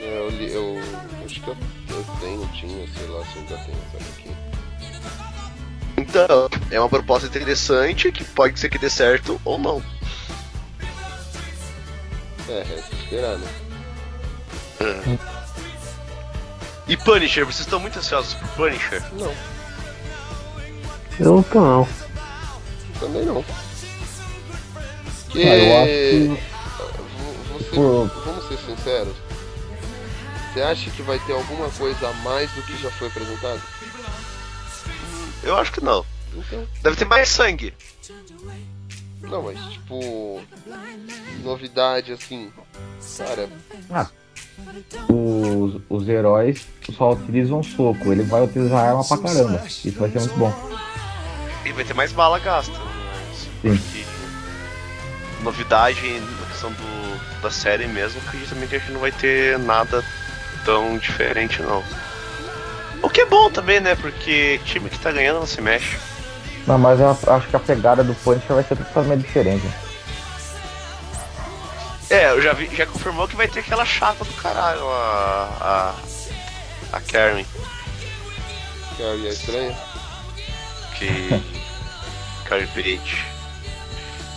É, 0.01 0.19
eu, 0.19 0.31
li, 0.31 0.53
eu 0.53 0.79
acho 1.25 1.41
que 1.41 1.49
eu, 1.49 1.57
eu 1.91 2.05
tenho, 2.21 2.49
tinha, 2.55 2.87
sei 2.97 3.07
lá 3.09 3.25
se 3.27 3.37
eu 3.37 3.43
ainda 3.43 3.57
tenho 3.59 3.79
essa 3.89 3.97
HQ. 3.97 4.31
Então, 5.99 6.49
é 6.71 6.81
uma 6.81 6.89
proposta 6.89 7.27
interessante 7.27 8.11
que 8.13 8.25
pode 8.25 8.59
ser 8.59 8.71
que 8.71 8.79
dê 8.79 8.89
certo 8.89 9.41
ou 9.45 9.59
não. 9.59 9.83
É, 12.49 12.63
resta 12.63 12.95
esperar, 12.95 13.37
né? 13.37 13.49
E 16.87 16.97
Punisher, 16.97 17.45
vocês 17.45 17.61
estão 17.61 17.79
muito 17.79 17.99
ansiosos 17.99 18.33
por 18.35 18.49
Punisher? 18.51 19.03
Não, 19.13 19.35
Eu 21.21 21.35
não 21.37 21.43
tô 21.43 21.61
não. 21.61 21.89
também 22.99 23.27
não. 23.27 23.45
Que... 25.31 25.43
Ah, 25.43 25.57
eu 25.57 25.77
acho 25.79 26.41
Vo- 27.19 27.59
Você, 27.59 27.71
Por- 27.75 28.07
Vamos 28.25 28.49
ser 28.49 28.59
sinceros. 28.59 29.15
Você 30.53 30.63
acha 30.63 30.91
que 30.91 31.03
vai 31.03 31.19
ter 31.21 31.33
alguma 31.35 31.69
coisa 31.71 32.09
a 32.09 32.13
mais 32.15 32.51
do 32.53 32.63
que 32.63 32.77
já 32.83 32.91
foi 32.93 33.09
apresentado? 33.09 33.61
Eu 35.43 35.57
acho 35.57 35.73
que 35.73 35.83
não. 35.85 36.05
Então, 36.35 36.67
Deve 36.83 36.97
ter 36.97 37.05
mais 37.05 37.29
sangue. 37.29 37.75
não, 39.23 39.43
mas 39.43 39.59
tipo. 39.73 40.41
Novidade 41.43 42.13
assim. 42.13 42.51
Cara, 43.17 43.49
os, 45.09 45.81
os 45.89 46.09
heróis 46.09 46.67
só 46.97 47.13
utilizam 47.13 47.63
soco, 47.63 48.13
ele 48.13 48.23
vai 48.25 48.43
utilizar 48.43 48.87
arma 48.89 49.05
pra 49.05 49.19
caramba. 49.19 49.63
Isso 49.67 49.93
vai 49.93 50.11
ser 50.11 50.21
muito 50.21 50.37
bom. 50.37 50.53
E 51.65 51.73
vai 51.73 51.85
ter 51.85 51.95
mais 51.95 52.13
bala 52.13 52.39
gasta. 52.39 52.73
Mas 53.63 53.81
Sim. 53.81 53.83
porque 53.93 54.05
novidade 55.49 56.21
na 56.21 56.47
questão 56.47 56.71
do, 56.71 57.41
da 57.41 57.51
série 57.51 57.87
mesmo, 57.87 58.21
acredito 58.27 58.51
também 58.51 58.69
que 58.69 58.77
a 58.77 58.79
gente 58.79 58.93
não 58.93 59.01
vai 59.01 59.13
ter 59.13 59.59
nada 59.59 60.05
tão 60.65 60.99
diferente 60.99 61.63
não. 61.63 61.83
O 63.03 63.09
que 63.09 63.23
é 63.23 63.27
bom 63.27 63.51
também, 63.51 63.81
né? 63.81 63.95
Porque 63.95 64.61
time 64.65 64.91
que 64.91 64.99
tá 64.99 65.11
ganhando 65.11 65.41
não 65.41 65.47
se 65.47 65.61
mexe. 65.61 65.97
Não, 66.67 66.77
mas 66.77 67.01
eu 67.01 67.17
acho 67.29 67.49
que 67.49 67.57
a 67.57 67.61
pegada 67.61 68.05
do 68.05 68.15
Punisher 68.17 68.55
vai 68.55 68.65
ser 68.65 68.77
totalmente 68.77 69.23
diferente. 69.23 69.67
É, 72.11 72.31
eu 72.31 72.43
já 72.43 72.53
vi, 72.53 72.69
já 72.75 72.87
confirmou 72.87 73.29
que 73.29 73.37
vai 73.37 73.49
ter 73.49 73.61
aquela 73.61 73.85
chata 73.85 74.25
do 74.25 74.33
caralho, 74.35 74.87
a. 74.89 75.95
a. 76.93 76.97
a 76.97 77.01
Karen, 77.01 77.45
que 78.97 79.03
aí 79.03 79.27
é 79.27 79.31
estranho. 79.31 79.77
que. 80.99 81.43
Karen 82.45 82.67
Page. 82.69 83.38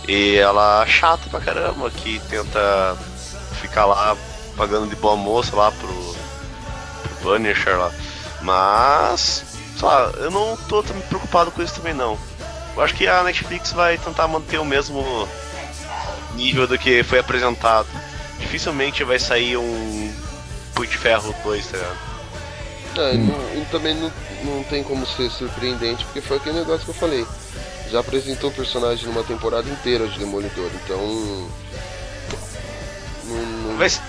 E 0.08 0.36
ela 0.36 0.82
é 0.82 0.86
chata 0.86 1.28
pra 1.30 1.40
caramba, 1.40 1.90
que 1.90 2.20
tenta 2.28 2.96
ficar 3.60 3.86
lá 3.86 4.16
pagando 4.56 4.88
de 4.88 4.96
boa 4.96 5.16
moça 5.16 5.54
lá 5.54 5.70
pro. 5.72 6.16
pro 7.02 7.14
Punisher 7.22 7.78
lá. 7.78 7.90
Mas. 8.40 9.44
Sei 9.78 9.88
lá, 9.88 10.12
eu 10.16 10.30
não 10.30 10.56
tô 10.68 10.82
tão 10.82 11.00
preocupado 11.02 11.50
com 11.50 11.62
isso 11.62 11.74
também 11.74 11.94
não. 11.94 12.18
Eu 12.76 12.82
acho 12.82 12.94
que 12.94 13.06
a 13.06 13.22
Netflix 13.22 13.72
vai 13.72 13.98
tentar 13.98 14.26
manter 14.28 14.58
o 14.58 14.64
mesmo 14.64 15.28
nível 16.34 16.66
do 16.66 16.78
que 16.78 17.02
foi 17.02 17.18
apresentado. 17.18 17.86
Dificilmente 18.38 19.04
vai 19.04 19.18
sair 19.18 19.56
um 19.56 20.12
Punho 20.74 20.88
de 20.90 20.96
Ferro 20.96 21.34
2, 21.44 21.66
tá 21.66 21.76
ligado? 21.76 21.96
É, 22.96 23.14
não- 23.14 23.62
e 23.62 23.66
também 23.70 23.94
não, 23.94 24.12
não 24.44 24.62
tem 24.64 24.82
como 24.82 25.06
ser 25.06 25.30
surpreendente, 25.30 26.04
porque 26.06 26.20
foi 26.20 26.36
aquele 26.38 26.58
negócio 26.58 26.84
que 26.84 26.90
eu 26.90 26.94
falei. 26.94 27.26
Já 27.92 28.00
apresentou 28.00 28.48
o 28.48 28.52
personagem 28.52 29.06
numa 29.06 29.22
temporada 29.22 29.68
inteira 29.68 30.08
de 30.08 30.18
Demolidor, 30.18 30.70
então. 30.82 30.98
Não, 33.26 33.36
não- 33.68 33.76
Vai, 33.76 33.90
ser- 33.90 34.00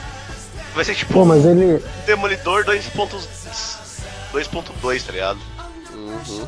vai 0.74 0.86
ser 0.86 0.96
tipo 0.96 1.12
Pô, 1.14 1.26
mas 1.26 1.44
ele. 1.46 1.84
Demolidor 2.06 2.64
2.2, 2.64 3.28
2.2, 4.32 5.04
tá 5.06 5.12
ligado? 5.12 5.40
Uhum. 5.94 6.48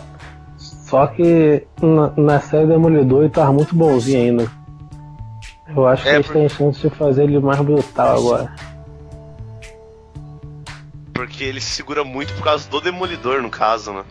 Só 0.57 1.07
que 1.07 1.68
na, 1.81 2.11
na 2.15 2.39
série 2.39 2.68
Demolidor 2.68 3.23
ele 3.23 3.30
tava 3.31 3.51
muito 3.51 3.76
bonzinho 3.76 4.18
ainda. 4.41 4.51
Eu 5.76 5.85
acho 5.88 6.03
que 6.03 6.09
É, 6.09 6.15
eles 6.15 6.27
por- 6.27 6.34
têm 6.34 6.47
chance 6.47 6.80
de 6.80 6.89
fazer 6.95 7.23
ele 7.23 7.39
mais 7.39 7.59
brutal 7.59 8.18
agora. 8.18 8.55
Porque 11.14 11.43
ele 11.43 11.59
se 11.59 11.72
segura 11.72 12.03
muito 12.05 12.34
por 12.35 12.43
causa 12.45 12.69
do 12.69 12.80
Demolidor, 12.80 13.41
no 13.41 13.49
caso, 13.49 13.91
né? 13.93 14.03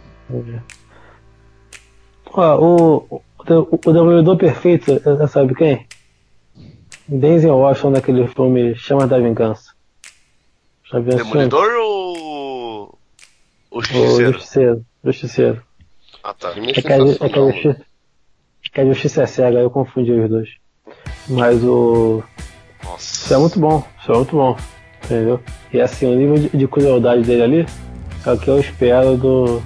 Ó, 2.37 2.59
o, 2.59 3.23
o, 3.39 3.79
o 3.87 3.93
Demolidor 3.93 4.37
Perfeito, 4.37 5.01
sabe 5.29 5.55
quem? 5.55 5.87
Denzel 7.07 7.57
Washington 7.57 7.91
naquele 7.91 8.27
filme 8.27 8.75
Chama 8.75 9.07
da 9.07 9.19
Vingança. 9.19 9.73
Já 10.91 10.99
viu 10.99 11.13
filme? 11.13 11.31
Demolidor 11.31 11.71
ou. 11.81 12.99
O 13.71 13.79
O 13.79 13.83
Justiceiro? 13.83 14.33
Justiceiro. 14.33 14.87
Justiceiro. 15.05 15.63
Ah, 16.23 16.35
tá. 16.35 16.51
É 16.51 16.83
que, 16.83 16.93
a, 16.93 16.97
é, 16.97 17.29
que 17.29 17.39
a 17.39 17.53
justiça, 17.53 17.69
é 17.71 18.69
que 18.73 18.81
a 18.81 18.87
justiça 18.87 19.23
é 19.23 19.27
cega, 19.27 19.59
eu 19.59 19.71
confundi 19.71 20.13
os 20.13 20.31
dois. 20.31 20.49
Mas 21.29 21.63
o. 21.63 22.23
Nossa. 22.83 23.25
Isso 23.25 23.35
é 23.35 23.37
muito 23.39 23.59
bom, 23.61 23.85
isso 24.01 24.13
é 24.13 24.17
muito 24.17 24.37
bom. 24.37 24.57
Entendeu? 25.05 25.41
E 25.73 25.81
assim, 25.81 26.07
o 26.07 26.17
nível 26.17 26.39
de, 26.39 26.57
de 26.57 26.67
crueldade 26.67 27.23
dele 27.23 27.43
ali 27.43 27.67
é 28.25 28.33
o 28.33 28.39
que 28.39 28.49
eu 28.49 28.59
espero 28.59 29.17
do, 29.19 29.63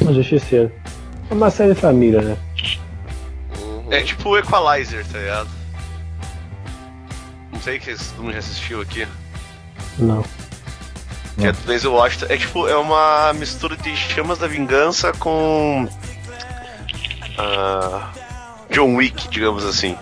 do 0.00 0.12
Justiceiro. 0.12 0.72
É 1.30 1.34
uma 1.34 1.50
série 1.50 1.74
de 1.74 1.80
família, 1.80 2.22
né? 2.22 2.36
Uhum. 3.60 3.86
É 3.90 4.02
tipo 4.02 4.30
o 4.30 4.38
Equalizer, 4.38 5.04
tá 5.06 5.18
ligado? 5.18 5.48
Não 7.52 7.60
sei 7.60 7.78
que 7.78 7.94
todo 7.94 8.22
mundo 8.22 8.32
já 8.32 8.38
assistiu 8.38 8.80
aqui. 8.80 9.06
Não. 9.98 10.22
Que 11.38 11.46
é 11.46 11.52
do 11.52 11.58
Denzel 11.66 11.92
Washington. 11.92 12.26
É 12.28 12.36
tipo, 12.36 12.68
é 12.68 12.76
uma 12.76 13.32
mistura 13.34 13.76
de 13.76 13.94
Chamas 13.96 14.38
da 14.38 14.46
Vingança 14.46 15.12
com. 15.12 15.88
ah, 17.38 18.10
John 18.70 18.94
Wick, 18.94 19.28
digamos 19.28 19.64
assim. 19.64 19.96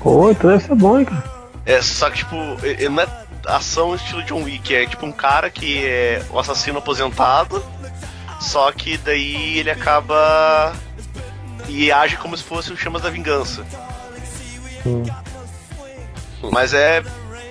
Pô, 0.00 0.30
então 0.30 0.50
deve 0.50 0.64
ser 0.64 0.74
bom, 0.74 0.98
hein, 0.98 1.04
cara. 1.04 1.24
É, 1.66 1.80
só 1.80 2.10
que 2.10 2.18
tipo, 2.18 2.36
ele 2.62 2.88
não 2.88 3.02
é 3.02 3.24
ação 3.46 3.94
estilo 3.94 4.22
John 4.24 4.42
Wick, 4.42 4.74
é 4.74 4.86
tipo 4.86 5.06
um 5.06 5.12
cara 5.12 5.50
que 5.50 5.84
é 5.84 6.22
um 6.30 6.38
assassino 6.38 6.78
aposentado, 6.78 7.64
só 8.44 8.70
que 8.70 8.96
daí 8.98 9.58
ele 9.58 9.70
acaba 9.70 10.74
e 11.68 11.90
age 11.90 12.16
como 12.18 12.36
se 12.36 12.44
fosse 12.44 12.72
o 12.72 12.76
Chamas 12.76 13.02
da 13.02 13.10
Vingança. 13.10 13.66
Hum. 14.86 15.02
Mas 16.52 16.74
é 16.74 17.02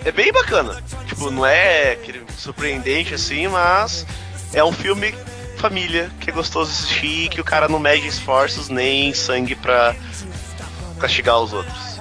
é 0.06 0.11
bem 0.11 0.32
bacana. 0.32 0.82
Tipo, 1.07 1.32
não 1.32 1.45
é 1.45 1.98
surpreendente 2.38 3.14
assim, 3.14 3.48
mas 3.48 4.06
é 4.53 4.64
um 4.64 4.72
filme 4.72 5.15
família 5.57 6.11
que 6.20 6.30
é 6.30 6.34
gostoso 6.34 6.72
assistir, 6.72 7.30
que 7.30 7.40
o 7.40 7.44
cara 7.44 7.70
não 7.70 7.80
mede 7.80 8.06
esforços 8.06 8.68
nem 8.68 9.14
sangue 9.14 9.56
pra 9.56 9.95
castigar 10.99 11.40
os 11.40 11.53
outros. 11.53 11.94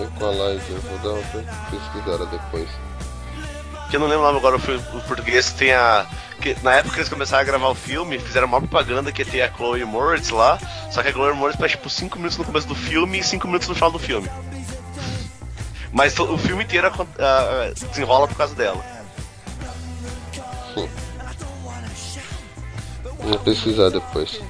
Equalizer, 0.00 0.78
vou 0.80 0.98
dar 0.98 1.18
uma 1.18 1.70
pesquisada 1.70 2.26
depois. 2.26 2.68
Que 3.90 3.96
eu 3.96 4.00
não 4.00 4.06
lembro 4.06 4.26
agora, 4.26 4.56
o 4.56 5.00
português 5.02 5.52
tem 5.52 5.72
a. 5.72 6.06
Que, 6.40 6.56
na 6.62 6.74
época 6.74 6.94
que 6.94 7.00
eles 7.00 7.08
começaram 7.08 7.42
a 7.42 7.44
gravar 7.44 7.68
o 7.68 7.74
filme, 7.74 8.18
fizeram 8.18 8.46
uma 8.46 8.60
propaganda 8.60 9.10
que 9.10 9.22
ia 9.22 9.26
ter 9.26 9.42
a 9.42 9.52
Chloe 9.52 9.84
Moritz 9.84 10.30
lá, 10.30 10.58
só 10.90 11.02
que 11.02 11.08
a 11.08 11.12
Chloe 11.12 11.34
Moritz 11.34 11.58
faz 11.58 11.72
tipo 11.72 11.88
5 11.88 12.16
minutos 12.18 12.38
no 12.38 12.44
começo 12.44 12.68
do 12.68 12.74
filme 12.74 13.18
e 13.18 13.24
5 13.24 13.46
minutos 13.46 13.68
no 13.68 13.74
final 13.74 13.90
do 13.90 13.98
filme. 13.98 14.28
Mas 15.92 16.18
o 16.18 16.36
filme 16.38 16.62
inteiro 16.62 16.92
ah, 17.18 17.72
desenrola 17.90 18.28
por 18.28 18.36
causa 18.36 18.54
dela. 18.54 18.84
Vou 23.18 23.38
pesquisar 23.40 23.90
depois. 23.90 24.40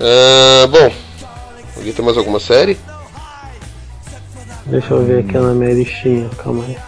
Ah, 0.00 0.66
bom, 0.68 0.92
alguém 1.76 1.92
tem 1.92 2.04
mais 2.04 2.16
alguma 2.16 2.40
série? 2.40 2.78
Deixa 4.66 4.94
eu 4.94 5.04
ver 5.04 5.24
aqui 5.24 5.32
na 5.32 5.52
minha 5.54 5.74
listinha, 5.74 6.30
calma 6.42 6.64
aí. 6.64 6.78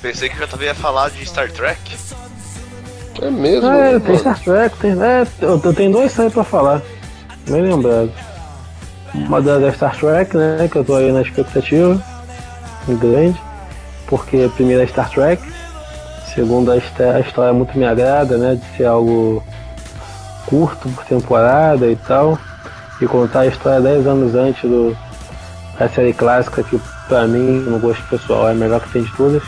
Pensei 0.00 0.28
que 0.28 0.40
eu 0.40 0.48
também 0.48 0.66
ia 0.66 0.74
falar 0.74 1.10
de 1.10 1.24
Star 1.26 1.50
Trek. 1.50 1.80
É 3.20 3.30
mesmo? 3.30 3.68
É, 3.68 3.98
tem 3.98 4.00
mano? 4.00 4.18
Star 4.18 4.40
Trek, 4.40 4.76
tem. 4.78 4.90
É, 5.02 5.26
eu, 5.40 5.60
eu 5.62 5.74
tenho 5.74 5.92
dois 5.92 6.12
séries 6.12 6.32
pra 6.32 6.44
falar. 6.44 6.82
Bem 7.48 7.62
lembrado. 7.62 8.10
Uma 9.14 9.40
da, 9.40 9.58
da 9.58 9.72
Star 9.72 9.96
Trek, 9.96 10.36
né? 10.36 10.68
Que 10.70 10.76
eu 10.76 10.84
tô 10.84 10.94
aí 10.96 11.12
na 11.12 11.22
expectativa. 11.22 12.00
Grande. 12.88 13.40
Porque 14.06 14.44
a 14.44 14.48
primeira 14.48 14.82
é 14.82 14.86
Star 14.86 15.08
Trek. 15.10 15.42
Segunda 16.34 16.72
a, 16.72 17.16
a 17.16 17.20
história 17.20 17.52
muito 17.52 17.78
me 17.78 17.84
agrada, 17.84 18.36
né? 18.36 18.56
De 18.56 18.76
ser 18.76 18.86
algo 18.86 19.42
curto 20.46 20.88
por 20.88 21.04
temporada 21.04 21.86
e 21.86 21.96
tal. 21.96 22.38
E 23.00 23.06
contar 23.06 23.40
a 23.40 23.46
história 23.46 23.80
10 23.80 24.06
anos 24.06 24.34
antes 24.34 24.62
do, 24.62 24.96
da 25.78 25.88
série 25.88 26.12
clássica, 26.12 26.62
que 26.62 26.80
pra 27.08 27.26
mim, 27.26 27.60
no 27.60 27.78
gosto 27.78 28.02
pessoal, 28.08 28.48
é 28.48 28.52
a 28.52 28.54
melhor 28.54 28.80
que 28.80 28.90
tem 28.90 29.02
de 29.02 29.16
todas. 29.16 29.42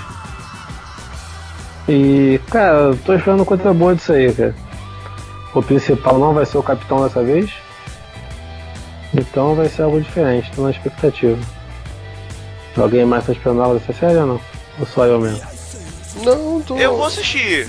E, 1.88 2.40
cara, 2.50 2.76
eu 2.78 2.98
tô 2.98 3.14
esperando 3.14 3.44
coisa 3.44 3.72
boa 3.72 3.94
disso 3.94 4.12
aí, 4.12 4.32
cara. 4.32 4.54
O 5.54 5.62
principal 5.62 6.18
não 6.18 6.34
vai 6.34 6.44
ser 6.44 6.58
o 6.58 6.62
capitão 6.62 7.02
dessa 7.02 7.22
vez. 7.22 7.50
Então 9.14 9.54
vai 9.54 9.68
ser 9.68 9.82
algo 9.82 10.00
diferente, 10.00 10.50
tô 10.54 10.62
na 10.62 10.70
expectativa. 10.70 11.38
Alguém 12.76 13.06
mais 13.06 13.24
tá 13.24 13.32
esperando 13.32 13.62
algo 13.62 13.78
dessa 13.78 13.92
série 13.92 14.18
ou 14.18 14.26
não? 14.26 14.40
Ou 14.78 14.86
só 14.86 15.06
eu 15.06 15.20
mesmo? 15.20 15.40
Não, 16.22 16.60
tô. 16.60 16.76
Eu 16.76 16.96
vou 16.96 17.06
assistir. 17.06 17.68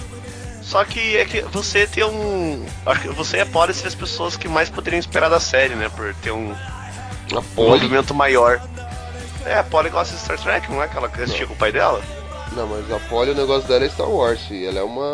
Só 0.61 0.83
que 0.83 1.15
é 1.15 1.23
que 1.23 1.41
você 1.43 1.87
tem 1.87 2.03
um. 2.03 2.65
Acho 2.85 3.01
que 3.01 3.07
você 3.09 3.45
pode 3.45 3.73
ser 3.73 3.87
as 3.87 3.95
pessoas 3.95 4.35
que 4.35 4.49
mais 4.49 4.69
poderiam 4.69 4.99
esperar 4.99 5.29
da 5.29 5.39
série, 5.39 5.75
né? 5.75 5.87
Por 5.87 6.13
ter 6.15 6.31
um, 6.31 6.51
um 6.51 7.41
movimento 7.55 8.13
maior. 8.13 8.59
É, 9.45 9.59
a 9.59 9.63
Polly 9.63 9.89
gosta 9.89 10.13
de 10.13 10.21
Star 10.21 10.37
Trek, 10.37 10.69
não 10.69 10.81
é 10.81 10.85
aquela 10.85 11.07
que 11.07 11.21
assistia 11.21 11.47
com 11.47 11.53
o 11.53 11.57
pai 11.57 11.71
dela? 11.71 12.01
Não, 12.57 12.65
mas 12.65 12.91
a 12.91 12.99
Polly, 13.01 13.31
o 13.31 13.35
negócio 13.35 13.67
dela 13.67 13.85
é 13.85 13.89
Star 13.89 14.09
Wars. 14.09 14.41
fi. 14.41 14.65
Ela 14.65 14.79
é 14.79 14.83
uma. 14.83 15.13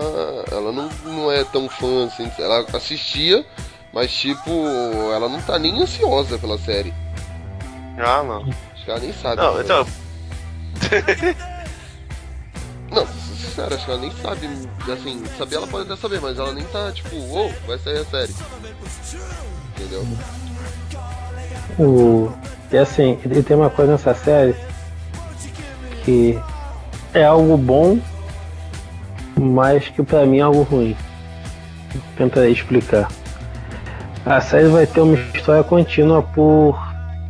Ela 0.49 0.72
não, 0.72 0.90
não 1.03 1.30
é 1.30 1.44
tão 1.44 1.68
fã 1.68 2.06
assim. 2.06 2.32
Ela 2.40 2.65
assistia, 2.74 3.45
mas 3.91 4.14
tipo, 4.14 4.49
ela 5.14 5.28
não 5.28 5.41
tá 5.41 5.60
nem 5.60 5.82
ansiosa 5.82 6.40
pela 6.40 6.57
série. 6.57 6.94
Ah, 7.98 8.24
não. 8.24 8.44
Acho 8.74 8.86
que 8.86 8.91
ela 8.91 8.99
nem 9.02 9.11
sabe. 9.11 9.41
Não, 9.41 9.61
então. 9.61 9.86
Não, 12.91 13.07
sincero, 13.07 13.74
acho 13.74 13.86
que 13.86 13.91
ela 13.91 14.02
nem 14.02 14.11
sabe. 14.11 14.48
Assim, 14.94 15.24
saber 15.36 15.56
ela 15.56 15.65
pode 15.65 15.91
até 15.91 15.99
saber, 15.99 16.22
mas 16.22 16.38
ela 16.38 16.53
nem 16.53 16.64
tá 16.65 16.91
tipo, 16.91 17.15
ô, 17.15 17.49
vai 17.65 17.80
sair 17.80 17.98
a 17.98 18.06
série. 18.06 18.36
Entendeu? 19.76 20.06
O... 21.80 22.32
E 22.72 22.78
assim, 22.78 23.18
e 23.26 23.41
tem 23.41 23.57
uma 23.57 23.72
coisa 23.72 23.94
nessa 23.94 24.14
série 24.14 24.56
que 26.06 26.40
é 27.14 27.23
algo 27.23 27.57
bom, 27.57 27.99
mas 29.40 29.88
que 29.90 30.02
pra 30.03 30.26
mim 30.26 30.40
é 30.40 30.41
algo 30.41 30.64
ruim. 30.64 30.95
Tentarei 32.18 32.52
explicar. 32.52 33.07
A 34.26 34.40
série 34.41 34.68
vai 34.68 34.88
ter 34.88 35.02
uma 35.02 35.15
história 35.15 35.64
contínua 35.64 36.22
por. 36.22 36.77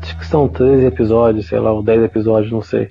Acho 0.01 0.17
que 0.17 0.25
são 0.25 0.47
13 0.47 0.85
episódios, 0.85 1.47
sei 1.47 1.59
lá, 1.59 1.71
ou 1.71 1.81
10 1.81 2.03
episódios, 2.03 2.51
não 2.51 2.61
sei. 2.61 2.89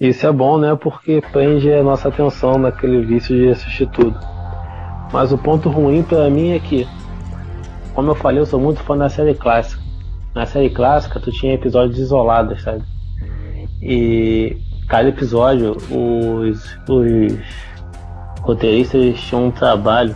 Isso 0.00 0.26
é 0.26 0.32
bom, 0.32 0.56
né? 0.56 0.74
Porque 0.74 1.20
prende 1.32 1.70
a 1.72 1.82
nossa 1.82 2.08
atenção 2.08 2.54
naquele 2.54 3.04
vício 3.04 3.36
de 3.36 3.50
assistir 3.50 3.86
tudo. 3.88 4.18
Mas 5.12 5.32
o 5.32 5.38
ponto 5.38 5.68
ruim 5.68 6.02
pra 6.02 6.30
mim 6.30 6.52
é 6.52 6.58
que, 6.58 6.86
como 7.92 8.12
eu 8.12 8.14
falei, 8.14 8.40
eu 8.40 8.46
sou 8.46 8.58
muito 8.58 8.82
fã 8.82 8.96
da 8.96 9.08
série 9.08 9.34
clássica. 9.34 9.82
Na 10.34 10.46
série 10.46 10.70
clássica, 10.70 11.20
tu 11.20 11.30
tinha 11.32 11.54
episódios 11.54 11.98
isolados, 11.98 12.62
sabe? 12.62 12.82
E 13.82 14.56
cada 14.90 15.08
episódio, 15.08 15.76
os, 15.88 16.78
os 16.88 17.38
roteiristas 18.40 19.20
tinham 19.20 19.46
um 19.46 19.50
trabalho 19.52 20.14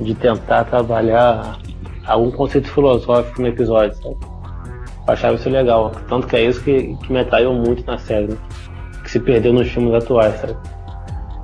de 0.00 0.14
tentar 0.14 0.64
trabalhar 0.64 1.58
algum 2.06 2.30
conceito 2.30 2.70
filosófico 2.70 3.42
no 3.42 3.48
episódio, 3.48 3.96
sabe? 3.96 4.16
Eu 5.06 5.12
achava 5.12 5.34
isso 5.34 5.50
legal. 5.50 5.90
Tanto 6.08 6.28
que 6.28 6.36
é 6.36 6.44
isso 6.44 6.62
que, 6.62 6.96
que 6.96 7.12
me 7.12 7.18
atraiu 7.18 7.52
muito 7.52 7.84
na 7.84 7.98
série, 7.98 8.28
né? 8.28 8.36
Que 9.02 9.10
se 9.10 9.18
perdeu 9.18 9.52
nos 9.52 9.68
filmes 9.68 9.92
atuais, 9.92 10.36
sabe? 10.36 10.56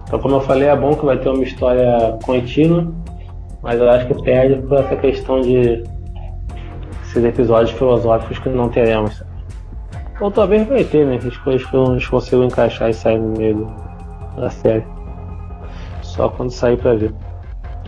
Então, 0.05 0.21
como 0.21 0.37
eu 0.37 0.41
falei, 0.41 0.69
é 0.69 0.77
bom 0.77 0.95
que 0.95 1.05
vai 1.05 1.19
ter 1.19 1.29
uma 1.29 1.43
história 1.43 2.17
contínua, 2.25 2.95
mas 3.61 3.81
eu 3.81 3.91
acho 3.91 4.07
que 4.07 4.23
perde 4.23 4.63
por 4.63 4.79
essa 4.79 4.95
questão 4.95 5.41
de 5.41 5.83
esses 7.03 7.25
episódios 7.25 7.77
filosóficos 7.77 8.39
que 8.39 8.49
não 8.51 8.69
teremos. 8.69 9.21
Ou 10.21 10.31
talvez 10.31 10.67
vai 10.67 10.85
ter, 10.85 11.07
né? 11.07 11.17
As 11.17 11.37
coisas 11.39 11.69
que 11.69 11.75
eu 11.75 11.85
não 11.85 12.01
consigo 12.01 12.43
encaixar 12.43 12.89
e 12.89 12.95
sair 12.95 13.19
no 13.19 13.37
meio 13.37 13.67
da 14.37 14.49
série. 14.51 14.85
Só 16.03 16.29
quando 16.29 16.51
sair 16.51 16.79
pra 16.79 16.95
ver. 16.95 17.15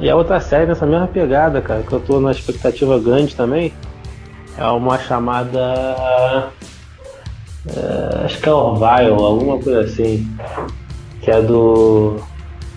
E 0.00 0.08
a 0.08 0.14
outra 0.14 0.38
série 0.38 0.66
nessa 0.66 0.86
mesma 0.86 1.08
pegada, 1.08 1.60
cara, 1.60 1.82
que 1.82 1.92
eu 1.92 2.00
tô 2.00 2.20
na 2.20 2.30
expectativa 2.30 2.98
grande 2.98 3.34
também, 3.34 3.72
é 4.56 4.64
uma 4.66 4.98
chamada. 4.98 6.52
é, 7.66 8.24
acho 8.24 8.40
que 8.40 8.48
é 8.48 8.52
Orville, 8.52 9.10
alguma 9.12 9.58
coisa 9.58 9.80
assim. 9.80 10.28
Que 11.22 11.30
é 11.30 11.40
do 11.40 12.16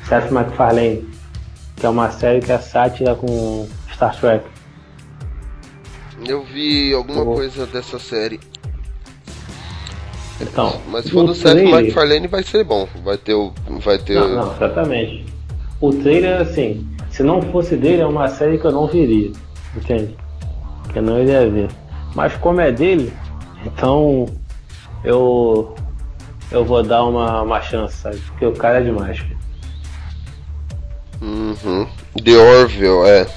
Seth 0.05 0.31
MacFarlane. 0.31 1.09
Que 1.75 1.85
é 1.85 1.89
uma 1.89 2.09
série 2.09 2.39
que 2.39 2.51
é 2.51 2.57
sátira 2.57 3.15
com 3.15 3.67
Star 3.91 4.15
Trek. 4.19 4.45
Eu 6.25 6.43
vi 6.43 6.93
alguma 6.93 7.25
Boa. 7.25 7.35
coisa 7.37 7.65
dessa 7.65 7.99
série. 7.99 8.39
Então, 10.41 10.79
Mas 10.87 11.05
se 11.05 11.11
for 11.11 11.23
o 11.23 11.27
do 11.27 11.35
Seth 11.35 11.51
trailer- 11.53 11.69
MacFarlane 11.85 12.27
vai 12.27 12.43
ser 12.43 12.63
bom. 12.63 12.87
Vai 13.03 13.17
ter 13.17 13.33
o. 13.33 13.53
Vai 13.83 13.97
ter. 13.99 14.15
Não, 14.19 14.27
não, 14.29 14.55
exatamente. 14.55 15.25
O 15.79 15.91
trailer, 15.93 16.41
assim, 16.41 16.87
se 17.11 17.21
não 17.23 17.41
fosse 17.41 17.75
dele, 17.75 18.01
é 18.01 18.05
uma 18.05 18.27
série 18.27 18.57
que 18.57 18.65
eu 18.65 18.71
não 18.71 18.87
viria. 18.87 19.31
Entende? 19.75 20.15
Que 20.91 20.99
eu 20.99 21.03
não 21.03 21.19
iria 21.21 21.49
ver. 21.49 21.69
Mas 22.15 22.35
como 22.37 22.59
é 22.59 22.71
dele, 22.71 23.13
então 23.65 24.25
eu 25.03 25.75
eu 26.51 26.65
vou 26.65 26.83
dar 26.83 27.03
uma, 27.05 27.41
uma 27.43 27.61
chance, 27.61 27.95
sabe? 27.95 28.17
Porque 28.17 28.45
o 28.45 28.51
cara 28.53 28.79
é 28.79 28.83
demais. 28.83 29.19
cara. 29.21 29.37
Uhum. 31.21 31.87
The 32.23 32.35
Orville, 32.37 33.07
é. 33.07 33.27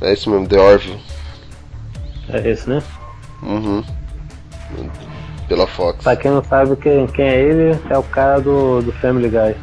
É 0.00 0.12
isso 0.14 0.30
mesmo, 0.30 0.48
The 0.48 0.58
Orville. 0.58 0.98
É 2.30 2.48
esse, 2.48 2.68
né? 2.68 2.82
Uhum. 3.42 3.84
Pela 5.48 5.66
Fox. 5.66 6.04
Pra 6.04 6.14
quem 6.16 6.30
não 6.30 6.44
sabe 6.44 6.76
quem, 6.76 7.06
quem 7.08 7.24
é 7.24 7.40
ele, 7.40 7.78
é 7.90 7.98
o 7.98 8.02
cara 8.02 8.40
do, 8.40 8.80
do 8.82 8.92
Family 8.92 9.28
Guy. 9.28 9.56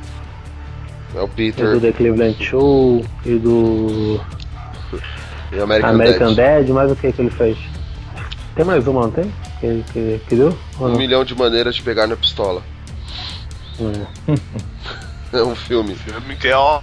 É 1.16 1.22
o 1.22 1.26
E 1.26 1.30
Peter 1.30 1.72
do 1.72 1.80
The 1.80 1.92
Cleveland 1.94 2.44
Show 2.44 3.06
e 3.26 3.36
do 3.36 4.20
e 5.52 5.60
American, 5.60 5.92
American 5.92 6.34
Dad. 6.34 6.66
Dad, 6.66 6.70
mas 6.70 6.92
o 6.92 6.96
que 6.96 7.12
que 7.12 7.22
ele 7.22 7.30
fez? 7.30 7.58
Tem 8.56 8.66
mais 8.66 8.86
uma, 8.88 9.04
não 9.04 9.12
tem? 9.12 9.34
Que, 9.60 9.84
que, 9.94 10.22
que 10.28 10.36
deu? 10.36 10.58
Um 10.80 10.90
não? 10.90 10.98
milhão 10.98 11.24
de 11.24 11.34
maneiras 11.36 11.76
de 11.76 11.82
pegar 11.82 12.08
na 12.08 12.16
pistola. 12.16 12.62
É. 13.80 14.34
É 15.34 15.44
um 15.44 15.54
filme. 15.56 15.94
Filme 15.94 16.38
que 16.38 16.48
é 16.48 16.56
ó. 16.56 16.80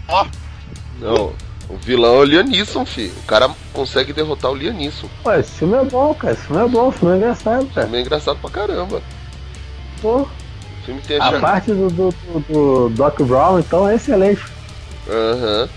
Não, 1.01 1.33
o 1.71 1.77
vilão 1.79 2.17
é 2.17 2.19
o 2.19 2.25
Liam 2.25 2.45
Neeson, 2.45 2.85
fi. 2.85 3.11
O 3.17 3.23
cara 3.23 3.51
consegue 3.75 4.13
derrotar 4.15 4.51
o 4.51 4.55
Liam 4.55 4.73
Neeson. 4.73 5.09
Pô, 5.23 5.33
esse 5.35 5.51
filme 5.51 5.77
é 5.77 5.85
bom, 5.85 6.15
cara. 6.15 6.33
Esse 6.33 6.43
filme 6.47 6.65
é 6.65 6.69
bom, 6.69 6.89
esse 6.89 6.99
filme 7.01 7.15
é 7.15 7.19
engraçado, 7.19 7.67
cara. 7.75 7.87
Também 7.87 8.01
é 8.01 8.03
engraçado 8.05 8.39
pra 8.41 8.51
caramba. 8.51 9.03
Pô, 10.01 10.23
O 10.23 10.29
filme 10.87 11.01
tem 11.03 11.19
a 11.21 11.29
a 11.29 11.41
parte 11.41 11.73
do, 11.73 11.89
do, 11.91 12.11
do- 12.11 12.41
do 12.41 12.89
Doc 12.91 13.21
Brown, 13.21 13.59
então, 13.59 13.87
é 13.89 13.97
excelente. 13.97 14.43
Aham. 15.09 15.69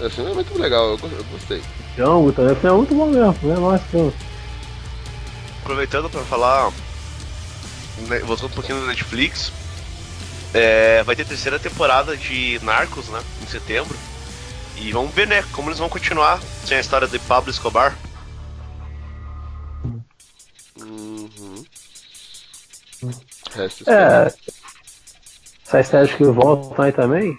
Esse 0.00 0.10
filme 0.16 0.30
é 0.32 0.34
muito 0.34 0.58
legal, 0.58 0.84
eu, 0.86 0.98
eu 1.08 1.24
gostei. 1.30 1.62
Django 1.94 2.32
também, 2.32 2.52
o 2.52 2.56
filme 2.56 2.74
é 2.74 2.76
muito 2.78 2.94
bom 2.94 3.06
mesmo. 3.06 3.52
É 3.52 3.54
nosso 3.60 3.84
filme. 3.84 4.12
Aproveitando 5.62 6.10
pra 6.10 6.20
falar, 6.22 6.70
né, 8.08 8.18
voltando 8.20 8.46
um 8.50 8.54
pouquinho 8.54 8.80
no 8.80 8.86
Netflix, 8.86 9.52
é, 10.52 11.02
vai 11.04 11.14
ter 11.16 11.24
terceira 11.24 11.58
temporada 11.58 12.16
de 12.16 12.58
Narcos, 12.62 13.08
né? 13.08 13.20
Em 13.42 13.46
setembro. 13.46 13.96
E 14.76 14.92
vamos 14.92 15.12
ver, 15.14 15.26
né, 15.26 15.42
como 15.52 15.68
eles 15.70 15.78
vão 15.78 15.88
continuar 15.88 16.40
sem 16.64 16.76
a 16.76 16.80
história 16.80 17.06
de 17.08 17.18
Pablo 17.18 17.50
Escobar. 17.50 17.94
Uhum. 20.80 21.64
É. 23.86 24.32
Essas 25.66 25.86
séries 25.88 26.14
que 26.14 26.24
voltam 26.24 26.84
aí 26.84 26.92
também. 26.92 27.36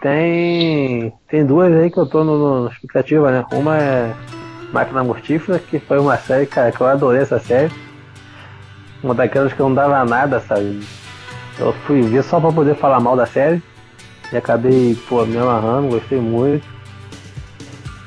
Tem. 0.00 1.12
Tem 1.28 1.44
duas 1.44 1.72
aí 1.74 1.90
que 1.90 1.98
eu 1.98 2.06
tô 2.06 2.24
no, 2.24 2.38
no- 2.38 2.64
na 2.64 2.70
expectativa, 2.70 3.30
né? 3.30 3.44
Uma 3.52 3.76
é 3.78 4.14
Máquina 4.72 5.04
Mortífera, 5.04 5.58
que 5.58 5.78
foi 5.78 5.98
uma 5.98 6.16
série, 6.16 6.46
cara, 6.46 6.72
que 6.72 6.80
eu 6.80 6.86
adorei 6.86 7.22
essa 7.22 7.38
série. 7.38 7.72
Uma 9.02 9.14
daquelas 9.14 9.52
que 9.52 9.60
eu 9.60 9.68
não 9.68 9.74
dava 9.74 10.04
nada, 10.04 10.40
sabe? 10.40 10.80
Eu 11.58 11.72
fui 11.86 12.00
ver 12.02 12.22
só 12.22 12.40
pra 12.40 12.52
poder 12.52 12.76
falar 12.76 13.00
mal 13.00 13.16
da 13.16 13.26
série. 13.26 13.62
E 14.32 14.36
acabei, 14.36 14.96
pô, 15.08 15.24
me 15.26 15.36
amarrando, 15.36 15.88
gostei 15.88 16.20
muito. 16.20 16.66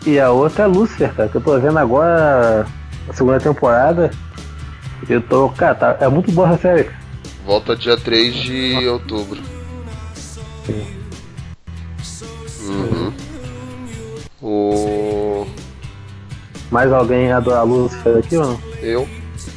E 0.06 0.20
a 0.20 0.32
outra 0.32 0.64
é 0.64 0.68
Lucifer, 0.68 1.14
cara, 1.14 1.30
que 1.30 1.36
eu 1.36 1.42
tô 1.42 1.58
vendo 1.60 1.78
agora 1.80 2.66
a 3.10 3.14
segunda 3.14 3.40
temporada. 3.40 4.12
Eu 5.10 5.22
tô, 5.22 5.50
cara, 5.50 5.76
tá- 5.76 5.98
é 6.00 6.08
muito 6.08 6.32
boa 6.32 6.50
essa 6.50 6.62
série. 6.62 6.84
cara. 6.86 6.98
Volta 7.46 7.76
dia 7.76 7.98
3 7.98 8.34
de 8.36 8.88
outubro. 8.88 9.42
Uhum. 12.62 13.14
O. 14.42 15.48
Mais 16.72 16.92
alguém 16.92 17.32
adora 17.32 17.64
Lucifer 17.64 18.18
aqui 18.18 18.38
ou 18.38 18.46
não? 18.46 18.60
Eu. 18.82 19.08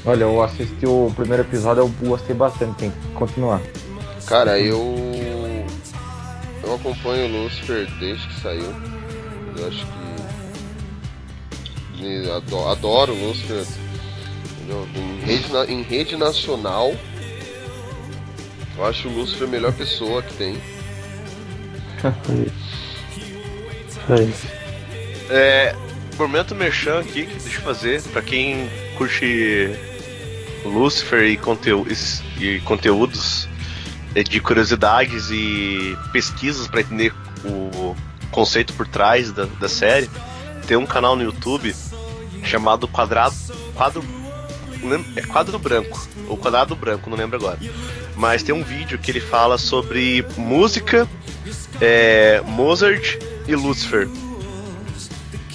Olha, 0.05 0.25
eu 0.25 0.43
assisti 0.43 0.87
o 0.87 1.13
primeiro 1.15 1.43
episódio, 1.43 1.83
eu 1.83 2.09
gostei 2.09 2.35
bastante, 2.35 2.75
tem 2.77 2.91
que 2.91 2.97
continuar. 3.15 3.61
Cara, 4.27 4.59
eu. 4.59 5.06
Eu 6.67 6.75
acompanho 6.75 7.27
o 7.27 7.43
Lucifer 7.45 7.87
desde 8.01 8.27
que 8.27 8.41
saiu. 8.41 8.75
Eu 9.57 9.69
acho 9.69 9.87
que. 11.97 12.05
e 12.05 12.31
ado- 12.31 12.69
Adoro 12.69 13.13
o 13.15 13.29
Lucifer. 13.29 13.65
entendeu? 14.57 14.89
Em 14.97 15.21
rede, 15.25 15.73
em 15.73 15.83
rede 15.83 16.17
nacional. 16.17 16.93
Eu 18.77 18.85
acho 18.85 19.09
o 19.09 19.13
Lucifer 19.17 19.47
a 19.47 19.51
melhor 19.51 19.73
pessoa 19.73 20.21
que 20.23 20.35
tem. 20.35 20.57
É, 25.31 25.75
momento 26.19 26.55
merchan 26.55 26.99
aqui 27.01 27.27
que 27.27 27.35
deixa 27.37 27.59
eu 27.59 27.63
fazer 27.63 28.03
pra 28.03 28.23
quem 28.23 28.69
curte 28.99 29.71
Lucifer 30.65 31.23
e, 31.25 31.37
conteú 31.37 31.87
e 32.41 32.61
conteúdos 32.61 33.49
é, 33.49 33.56
de 34.23 34.41
curiosidades 34.41 35.31
e 35.31 35.97
pesquisas 36.13 36.67
pra 36.67 36.81
entender 36.81 37.13
o 37.45 37.95
conceito 38.31 38.73
por 38.75 38.87
trás 38.87 39.33
da, 39.33 39.45
da 39.45 39.69
série. 39.69 40.09
Tem 40.67 40.77
um 40.77 40.87
canal 40.87 41.15
no 41.17 41.23
YouTube 41.23 41.75
chamado 42.45 42.87
Quadrado 42.89 43.35
Quadro 43.75 44.03
lembro- 44.83 45.07
é 45.17 45.23
Quadro 45.23 45.59
Branco 45.59 46.09
ou 46.29 46.37
Quadrado 46.37 46.75
Branco, 46.77 47.09
não 47.11 47.17
lembro 47.17 47.37
agora. 47.37 47.59
Mas 48.17 48.43
tem 48.43 48.55
um 48.55 48.63
vídeo 48.63 48.99
que 48.99 49.11
ele 49.11 49.21
fala 49.21 49.59
sobre 49.59 50.25
música, 50.37 51.07
é, 51.81 52.41
Mozart 52.47 53.19
e 53.47 53.55
Lucifer 53.55 54.09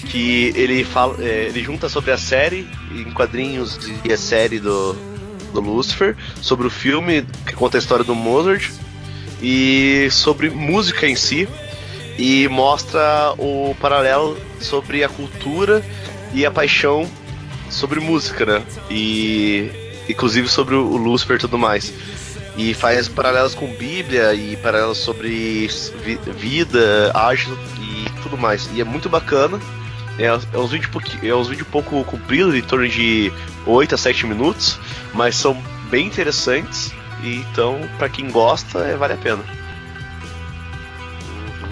que 0.10 0.52
ele 0.56 0.84
fala, 0.84 1.16
é, 1.24 1.46
ele 1.48 1.64
junta 1.64 1.88
sobre 1.88 2.12
a 2.12 2.18
série 2.18 2.70
em 2.92 3.10
quadrinhos 3.12 3.80
e 4.04 4.12
a 4.12 4.18
série 4.18 4.60
do, 4.60 4.94
do 5.52 5.62
Lucifer, 5.62 6.16
sobre 6.42 6.68
o 6.68 6.70
filme 6.70 7.26
que 7.46 7.54
conta 7.54 7.78
a 7.78 7.80
história 7.80 8.04
do 8.06 8.16
Mozart 8.16 8.70
e 9.42 10.08
sobre 10.12 10.50
música 10.50 11.08
em 11.08 11.16
si 11.16 11.48
e 12.18 12.48
mostra 12.48 13.34
o 13.38 13.76
paralelo 13.80 14.38
sobre 14.60 15.04
a 15.04 15.10
cultura 15.10 15.84
e 16.34 16.46
a 16.46 16.52
paixão 16.52 17.10
sobre 17.70 18.00
música, 18.00 18.46
né? 18.46 18.62
E 18.90 19.72
inclusive 20.10 20.48
sobre 20.50 20.76
o 20.76 20.98
Lucifer 20.98 21.38
e 21.38 21.40
tudo 21.40 21.58
mais. 21.58 21.94
E 22.58 22.74
faz 22.74 23.08
paralelos 23.08 23.56
com 23.56 23.66
Bíblia 23.76 24.34
e 24.34 24.58
paralelos 24.58 24.98
sobre 24.98 25.68
vi- 26.04 26.20
vida, 26.38 27.12
ágil 27.14 27.58
e 27.80 28.10
tudo 28.22 28.38
mais. 28.38 28.70
E 28.76 28.82
é 28.82 28.84
muito 28.84 29.08
bacana. 29.10 29.60
É, 30.22 30.28
é 30.28 30.58
uns 30.58 30.72
vídeos 30.72 30.92
é 31.24 31.34
uns 31.34 31.48
vídeos 31.48 31.68
pouco 31.68 32.04
compridos, 32.04 32.54
em 32.54 32.62
torno 32.62 32.88
de 32.88 33.34
8 33.66 33.96
a 33.96 33.98
7 33.98 34.28
minutos, 34.28 34.80
mas 35.14 35.36
são 35.36 35.58
bem 35.90 36.06
interessantes. 36.06 36.92
E 37.24 37.38
então, 37.38 37.80
pra 37.98 38.08
quem 38.08 38.30
gosta, 38.30 38.80
é, 38.80 38.96
vale 38.96 39.14
a 39.14 39.18
pena. 39.18 39.44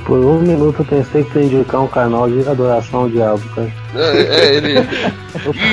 Por 0.04 0.18
um 0.18 0.40
minuto 0.40 0.80
eu 0.80 0.86
pensei 0.86 1.24
que 1.24 1.30
tu 1.30 1.40
ia 1.40 1.46
indicar 1.46 1.82
um 1.82 1.88
canal 1.88 2.28
de 2.28 2.48
adoração 2.48 3.02
ao 3.02 3.10
diabo, 3.10 3.48
cara. 3.50 3.72
É, 3.94 4.22
é, 4.22 4.56
ele. 4.56 4.74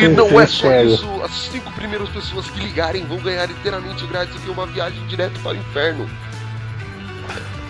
E 0.03 0.09
não 0.09 0.39
é 0.39 0.47
só 0.47 0.69
sério. 0.69 0.93
isso, 0.93 1.23
as 1.23 1.31
cinco 1.31 1.73
primeiras 1.73 2.11
pessoas 2.11 2.51
que 2.51 2.61
ligarem 2.61 3.07
vão 3.07 3.17
ganhar 3.19 3.51
inteiramente 3.51 4.07
grátis 4.07 4.37
e 4.47 4.51
uma 4.51 4.67
viagem 4.67 5.03
direto 5.07 5.41
para 5.41 5.53
o 5.53 5.57
inferno. 5.57 6.07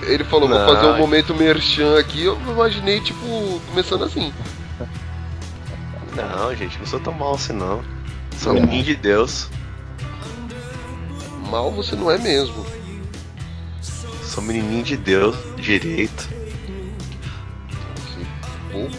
Ele 0.03 0.25
falou, 0.25 0.49
vou 0.49 0.59
fazer 0.59 0.87
um 0.87 0.99
momento 0.99 1.35
merchan 1.35 1.99
aqui, 1.99 2.25
eu 2.25 2.39
imaginei, 2.49 3.01
tipo, 3.01 3.61
começando 3.69 4.05
assim. 4.05 4.33
Não, 6.17 6.55
gente, 6.57 6.79
não 6.79 6.87
sou 6.87 6.99
tão 6.99 7.13
mal 7.13 7.35
assim 7.35 7.53
não. 7.53 7.85
Sou 8.39 8.53
um 8.55 8.61
menino 8.63 8.85
de 8.85 8.97
Deus. 8.97 9.51
Mal 11.51 11.71
você 11.71 11.95
não 11.95 12.11
é 12.11 12.17
mesmo. 12.17 12.65
Sou 14.23 14.43
um 14.43 14.47
menininho 14.47 14.83
de 14.83 14.97
Deus, 14.97 15.37
direito. 15.57 16.29
Que 18.07 18.27
bobo. 18.73 18.97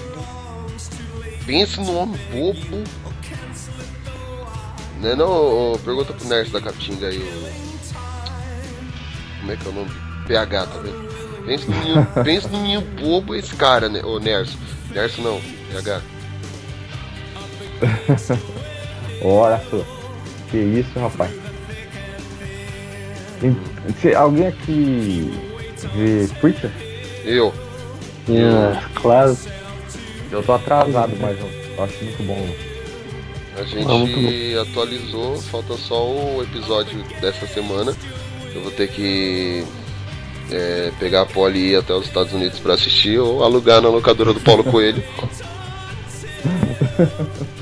Pense 1.45 1.79
num 1.79 1.97
homem 1.97 2.19
bobo. 2.31 2.83
Né 4.99 5.15
não, 5.15 5.73
ô, 5.73 5.79
pergunta 5.79 6.13
pro 6.13 6.27
Nerso 6.27 6.51
da 6.51 6.61
Capitinga 6.61 7.07
aí, 7.07 7.17
o... 7.17 7.67
Como 9.39 9.51
é 9.51 9.55
que 9.55 9.65
é 9.65 9.69
o 9.69 9.73
nome? 9.73 9.91
PH, 10.27 10.65
tá 10.67 10.79
vendo? 10.79 11.07
Pense 11.45 11.67
num 11.69 11.79
menino, 11.79 12.07
pense 12.23 12.47
num 12.47 12.61
menino 12.61 12.81
bobo 12.81 13.33
esse 13.33 13.55
cara, 13.55 13.89
né? 13.89 14.03
Ô 14.03 14.19
Nerso. 14.19 14.57
Nerso 14.91 15.21
não, 15.21 15.41
PH. 15.71 16.16
Olha 19.23 19.61
só. 19.69 19.83
Que 20.51 20.57
isso, 20.57 20.99
rapaz. 20.99 21.31
Se- 24.01 24.15
alguém 24.15 24.47
aqui 24.47 25.31
vê 25.95 26.27
Preacher? 26.39 26.71
Eu. 27.23 27.53
É, 28.29 28.79
claro. 28.95 29.37
Eu 30.31 30.43
tô 30.43 30.53
atrasado, 30.53 31.13
mas 31.19 31.37
eu, 31.39 31.83
acho 31.83 32.03
muito 32.03 32.23
bom. 32.23 32.47
A 33.57 33.63
gente 33.63 34.55
Ah, 34.57 34.61
atualizou, 34.61 35.41
falta 35.41 35.75
só 35.77 36.05
o 36.07 36.43
episódio 36.43 37.03
dessa 37.21 37.47
semana. 37.47 37.95
Eu 38.53 38.61
vou 38.61 38.71
ter 38.71 38.87
que 38.89 39.65
é, 40.51 40.91
pegar 40.99 41.21
a 41.21 41.25
Polly 41.25 41.59
e 41.59 41.71
ir 41.71 41.75
até 41.77 41.93
os 41.93 42.05
Estados 42.05 42.33
Unidos 42.33 42.59
pra 42.59 42.73
assistir 42.75 43.17
ou 43.19 43.43
alugar 43.43 43.81
na 43.81 43.89
locadora 43.89 44.33
do 44.33 44.39
Paulo 44.41 44.63
Coelho. 44.63 45.03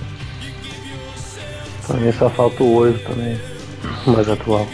Pra 1.87 1.97
mim 1.97 2.11
só 2.11 2.29
falta 2.29 2.63
o 2.63 2.73
8 2.75 2.99
também. 3.07 3.39
Mais 4.07 4.27
atual. 4.29 4.67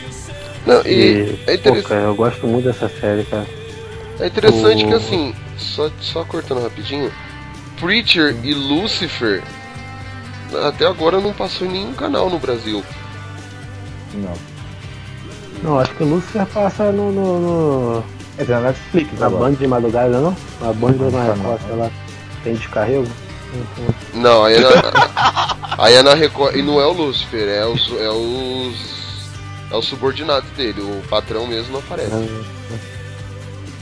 Não, 0.66 0.82
e 0.86 0.90
E, 0.90 1.40
é, 1.48 1.58
pô, 1.58 1.70
interess- 1.70 1.88
cara, 1.88 2.02
eu 2.02 2.16
gosto 2.16 2.48
muito 2.48 2.66
dessa 2.66 2.88
série, 2.88 3.24
cara. 3.26 3.46
é 4.20 4.28
interessante 4.28 4.86
o- 4.86 4.88
que 4.88 4.94
assim, 4.94 5.34
só, 5.58 5.90
só 6.00 6.24
cortando 6.24 6.62
rapidinho, 6.64 7.12
Preacher 7.80 8.36
e 8.44 8.54
Lucifer 8.54 9.42
até 10.68 10.86
agora 10.86 11.20
não 11.20 11.34
passou 11.34 11.66
em 11.66 11.72
nenhum 11.72 11.94
canal 11.94 12.30
no 12.30 12.38
Brasil. 12.38 12.84
Não. 14.14 14.34
Não, 15.64 15.80
acho 15.80 15.94
que 15.96 16.04
o 16.04 16.08
Lucifer 16.08 16.46
passa 16.48 16.92
no, 16.92 17.12
no, 17.12 17.40
no- 18.00 18.04
É 18.38 18.44
na 18.46 18.60
Netflix 18.62 19.20
na 19.20 19.26
agora. 19.28 19.46
Band 19.46 19.54
de 19.56 19.68
madrugada, 19.68 20.20
não? 20.20 20.36
Na 20.62 20.74
Band 20.74 20.92
Não, 20.94 21.12
da 21.12 21.18
não. 21.20 21.34
Record, 21.36 21.62
sei 21.68 21.76
lá. 21.76 21.92
Tem 22.44 22.54
descarrego? 22.56 23.08
Não, 24.14 24.46
aí 24.46 24.56
é 24.56 24.60
na, 24.62 25.56
aí 25.82 25.96
é 25.96 26.04
na 26.04 26.14
Record. 26.14 26.56
E 26.56 26.62
não 26.62 26.80
é 26.80 26.86
o 26.86 26.94
Lucifer, 26.94 27.48
é 27.48 27.66
os, 27.66 27.90
é 28.00 28.10
os. 28.10 29.02
É 29.72 29.76
os 29.76 29.86
subordinados 29.86 30.50
dele, 30.52 30.82
o 30.82 31.02
patrão 31.08 31.48
mesmo 31.48 31.74
não 31.74 31.80
aparece. 31.80 32.12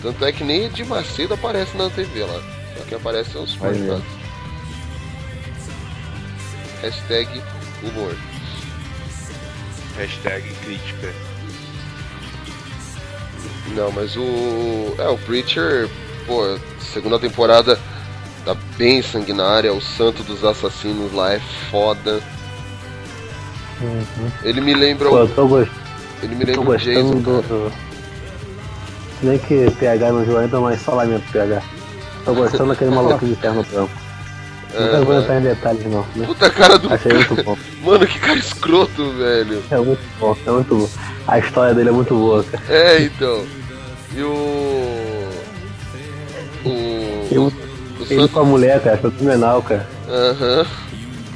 Tanto 0.03 0.23
é 0.23 0.31
que 0.31 0.43
nem 0.43 0.65
Edir 0.65 0.85
Macedo 0.85 1.34
aparece 1.34 1.76
na 1.76 1.89
TV 1.89 2.23
lá. 2.23 2.41
Só 2.77 2.84
que 2.85 2.95
aparece 2.95 3.38
os 3.38 3.51
subordinados. 3.51 4.05
Hashtag 6.81 7.41
humor. 7.84 8.15
Hashtag 9.97 10.53
crítica. 10.63 11.13
Não, 13.76 13.91
mas 13.91 14.15
o. 14.15 14.95
É, 14.99 15.07
o 15.09 15.17
Preacher, 15.17 15.89
pô, 16.26 16.57
segunda 16.80 17.19
temporada 17.19 17.80
bem 18.80 19.01
sanguinária, 19.01 19.73
o 19.73 19.81
santo 19.81 20.23
dos 20.23 20.41
assassinos 20.45 21.11
lá 21.14 21.34
é 21.34 21.39
foda. 21.69 22.22
Uhum. 23.81 24.31
Ele 24.41 24.61
me 24.61 24.73
lembra 24.73 25.10
Pô, 25.10 25.15
o. 25.15 25.19
eu 25.19 25.27
tô, 25.27 25.47
gost... 25.47 25.72
Ele 26.23 26.35
me 26.35 26.45
tô 26.45 26.51
lembra 26.61 26.76
o 26.76 26.77
Jason, 26.77 27.19
do. 27.19 27.72
bem 29.22 29.38
que 29.38 29.69
PH 29.72 30.11
não 30.14 30.26
jogou 30.26 30.39
ainda, 30.39 30.60
mas 30.61 30.81
só 30.81 30.95
lamento 30.95 31.30
PH. 31.30 31.61
tô 32.23 32.34
gostando 32.34 32.69
daquele 32.69 32.91
maluco 32.91 33.26
de 33.26 33.35
terno 33.35 33.64
branco. 33.64 33.91
Não 34.73 35.03
vou 35.03 35.19
entrar 35.19 35.39
em 35.39 35.43
detalhes 35.43 35.85
não. 35.85 36.06
Né? 36.15 36.26
Puta 36.26 36.49
cara 36.49 36.77
do 36.77 36.93
Achei 36.93 37.11
muito 37.11 37.43
bom. 37.43 37.57
Mano, 37.81 38.07
que 38.07 38.19
cara 38.19 38.38
escroto, 38.38 39.11
velho. 39.14 39.64
É 39.72 39.77
muito 39.77 40.01
bom, 40.19 40.38
é 40.45 40.51
muito 40.51 40.76
bom. 40.76 40.89
A 41.27 41.39
história 41.39 41.73
dele 41.73 41.89
é 41.89 41.91
muito 41.91 42.14
boa, 42.14 42.43
cara. 42.43 42.64
É, 42.69 43.01
então. 43.01 43.45
E 44.15 44.22
o. 44.22 45.30
O. 46.65 47.27
Eu- 47.31 47.45
o 47.47 47.68
Ele 48.10 48.22
Santos. 48.22 48.34
com 48.34 48.40
a 48.40 48.44
mulher, 48.45 48.81
cara, 48.81 48.98
foi 48.98 49.11
fenomenal, 49.11 49.61
cara. 49.61 49.88
Aham. 50.07 50.65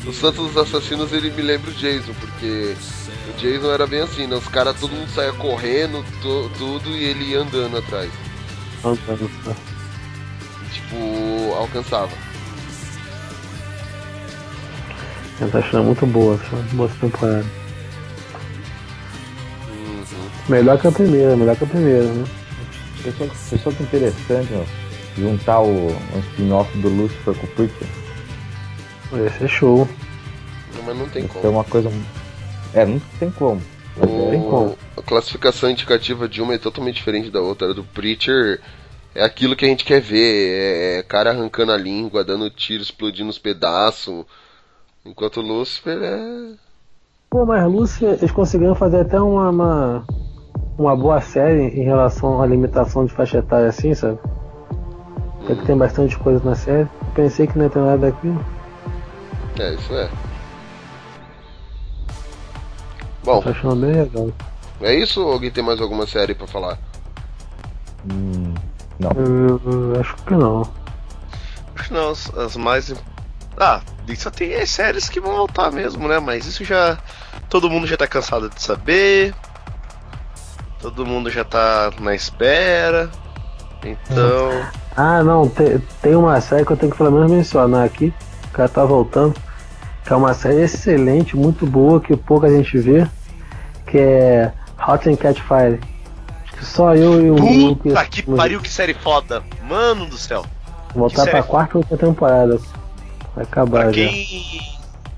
O 0.05 0.11
Santos 0.11 0.47
dos 0.51 0.57
Assassinos 0.57 1.13
ele 1.13 1.31
me 1.31 1.41
lembra 1.41 1.69
o 1.71 1.73
Jason, 1.73 2.11
porque 2.19 2.75
o 3.29 3.37
Jason 3.39 3.71
era 3.71 3.87
bem 3.87 4.01
assim, 4.01 4.27
né? 4.27 4.35
Os 4.35 4.47
caras, 4.47 4.75
todo 4.79 4.91
mundo 4.91 5.07
saia 5.09 5.31
correndo, 5.33 6.03
to- 6.21 6.51
tudo, 6.57 6.89
e 6.89 7.03
ele 7.05 7.23
ia 7.31 7.39
andando 7.39 7.77
atrás. 7.77 8.11
Tipo, 10.73 11.53
alcançava. 11.55 12.09
Eu 15.39 15.49
tô 15.49 15.57
achando 15.57 15.83
muito 15.85 16.05
boa, 16.05 16.35
essa, 16.35 16.55
boa 16.75 16.89
essa 16.89 16.99
temporada. 16.99 17.45
Uhum. 19.69 20.03
Melhor 20.49 20.77
que 20.79 20.87
a 20.87 20.91
primeira, 20.91 21.35
melhor 21.37 21.55
que 21.55 21.63
a 21.63 21.67
primeira, 21.67 22.03
né? 22.03 22.25
Pessoal, 23.03 23.29
pessoal 23.49 23.75
que 23.75 23.83
interessante, 23.83 24.49
ó. 24.53 24.82
Juntar 25.17 25.59
o 25.61 25.69
um 25.69 26.19
spin-off 26.31 26.77
do 26.79 26.89
Lucifer 26.89 27.35
com 27.35 27.45
o 27.45 27.49
Preacher. 27.51 27.87
Esse 29.27 29.43
é 29.43 29.47
show. 29.47 29.87
Não, 30.75 30.83
Mas 30.83 30.97
não 30.97 31.07
tem 31.09 31.25
Isso 31.25 31.37
é 31.37 31.41
como. 31.41 31.53
uma 31.53 31.63
coisa. 31.63 31.91
É, 32.73 32.85
não 32.85 32.99
tem 33.19 33.29
como. 33.29 33.61
Mas 33.95 34.09
é, 34.09 34.29
tem 34.31 34.39
O... 34.39 34.49
como. 34.49 34.77
A 34.97 35.01
classificação 35.01 35.69
indicativa 35.69 36.27
de 36.27 36.41
uma 36.41 36.55
é 36.55 36.57
totalmente 36.57 36.95
diferente 36.95 37.29
da 37.29 37.39
outra. 37.41 37.69
A 37.69 37.73
do 37.73 37.83
Preacher 37.83 38.59
é 39.13 39.23
aquilo 39.23 39.55
que 39.55 39.65
a 39.65 39.67
gente 39.67 39.85
quer 39.85 40.01
ver. 40.01 40.99
É 40.99 41.03
cara 41.03 41.29
arrancando 41.29 41.71
a 41.71 41.77
língua, 41.77 42.23
dando 42.23 42.49
tiro, 42.49 42.81
explodindo 42.81 43.29
os 43.29 43.37
pedaços. 43.37 44.25
Enquanto 45.05 45.37
o 45.37 45.41
Lucifer 45.41 45.99
é. 46.01 46.53
Pô, 47.29 47.45
mas 47.45 47.65
Lúcia, 47.71 48.09
eles 48.09 48.31
conseguiram 48.31 48.75
fazer 48.75 49.01
até 49.01 49.19
uma, 49.19 49.49
uma, 49.49 50.05
uma 50.77 50.95
boa 50.95 51.19
série 51.19 51.63
em 51.79 51.83
relação 51.83 52.41
à 52.41 52.45
limitação 52.45 53.05
de 53.05 53.11
faixa 53.13 53.39
etária 53.39 53.67
assim, 53.67 53.93
sabe? 53.95 54.19
Porque 55.45 55.65
tem 55.65 55.77
bastante 55.77 56.17
coisa 56.17 56.43
na 56.43 56.55
série. 56.55 56.87
Pensei 57.13 57.47
que 57.47 57.57
não 57.57 57.65
ia 57.65 57.69
ter 57.69 57.79
nada 57.79 58.11
daquilo. 58.11 58.43
É, 59.59 59.73
isso 59.73 59.93
é. 59.93 60.09
Bom, 63.23 63.41
Tô 63.41 63.49
achando 63.49 63.75
bem 63.75 63.91
legal. 63.93 64.29
é 64.81 64.93
isso 64.95 65.23
ou 65.23 65.33
alguém 65.33 65.51
tem 65.51 65.63
mais 65.63 65.79
alguma 65.79 66.05
série 66.07 66.33
pra 66.33 66.47
falar? 66.47 66.77
Hum, 68.11 68.53
não. 68.99 69.11
Eu, 69.11 69.61
eu 69.65 69.99
acho 70.01 70.15
que 70.15 70.33
não. 70.33 70.61
Acho 71.75 71.87
que 71.87 71.93
não, 71.93 72.09
as, 72.09 72.37
as 72.37 72.55
mais. 72.57 72.93
Ah, 73.57 73.81
só 74.17 74.29
tem 74.29 74.55
as 74.55 74.69
séries 74.69 75.07
que 75.07 75.19
vão 75.19 75.35
voltar 75.35 75.71
mesmo, 75.71 76.07
né? 76.07 76.19
Mas 76.19 76.45
isso 76.45 76.63
já. 76.65 76.97
Todo 77.49 77.69
mundo 77.69 77.85
já 77.85 77.95
tá 77.95 78.07
cansado 78.07 78.49
de 78.49 78.61
saber. 78.61 79.33
Todo 80.81 81.05
mundo 81.05 81.29
já 81.29 81.43
tá 81.45 81.91
na 81.99 82.15
espera. 82.15 83.09
Então. 83.83 84.82
Ah, 84.95 85.23
não, 85.23 85.47
te- 85.49 85.79
tem 86.01 86.15
uma 86.15 86.39
série 86.41 86.65
que 86.65 86.71
eu 86.71 86.77
tenho 86.77 86.91
que 86.91 86.97
pelo 86.97 87.11
menos 87.11 87.31
mencionar 87.31 87.85
aqui. 87.85 88.13
Que 88.53 88.59
ela 88.61 88.69
tá 88.69 88.85
voltando. 88.85 89.33
Que 90.05 90.13
é 90.13 90.15
uma 90.15 90.33
série 90.33 90.61
excelente, 90.61 91.35
muito 91.35 91.65
boa, 91.65 91.99
que 91.99 92.15
pouca 92.15 92.49
gente 92.49 92.77
vê. 92.77 93.07
Que 93.87 93.97
é 93.97 94.51
Hot 94.87 95.09
and 95.09 95.15
Catch 95.15 95.39
Fire. 95.41 95.79
Acho 96.43 96.53
que 96.57 96.65
só 96.65 96.93
eu 96.95 97.25
e 97.25 97.31
o 97.31 97.35
Luke 97.35 97.89
Puta 97.89 98.05
que 98.05 98.21
pariu, 98.23 98.59
que 98.61 98.69
série 98.69 98.93
foda! 98.93 99.41
Mano 99.67 100.05
do 100.05 100.17
céu! 100.17 100.45
Voltar 100.93 101.23
que 101.25 101.31
pra 101.31 101.41
quarta 101.43 101.77
ou 101.77 101.83
outra 101.89 101.97
temporada. 102.07 102.59
Vai 103.35 103.43
acabar 103.45 103.81
Pra 103.83 103.85
já. 103.87 103.91
quem, 103.93 104.61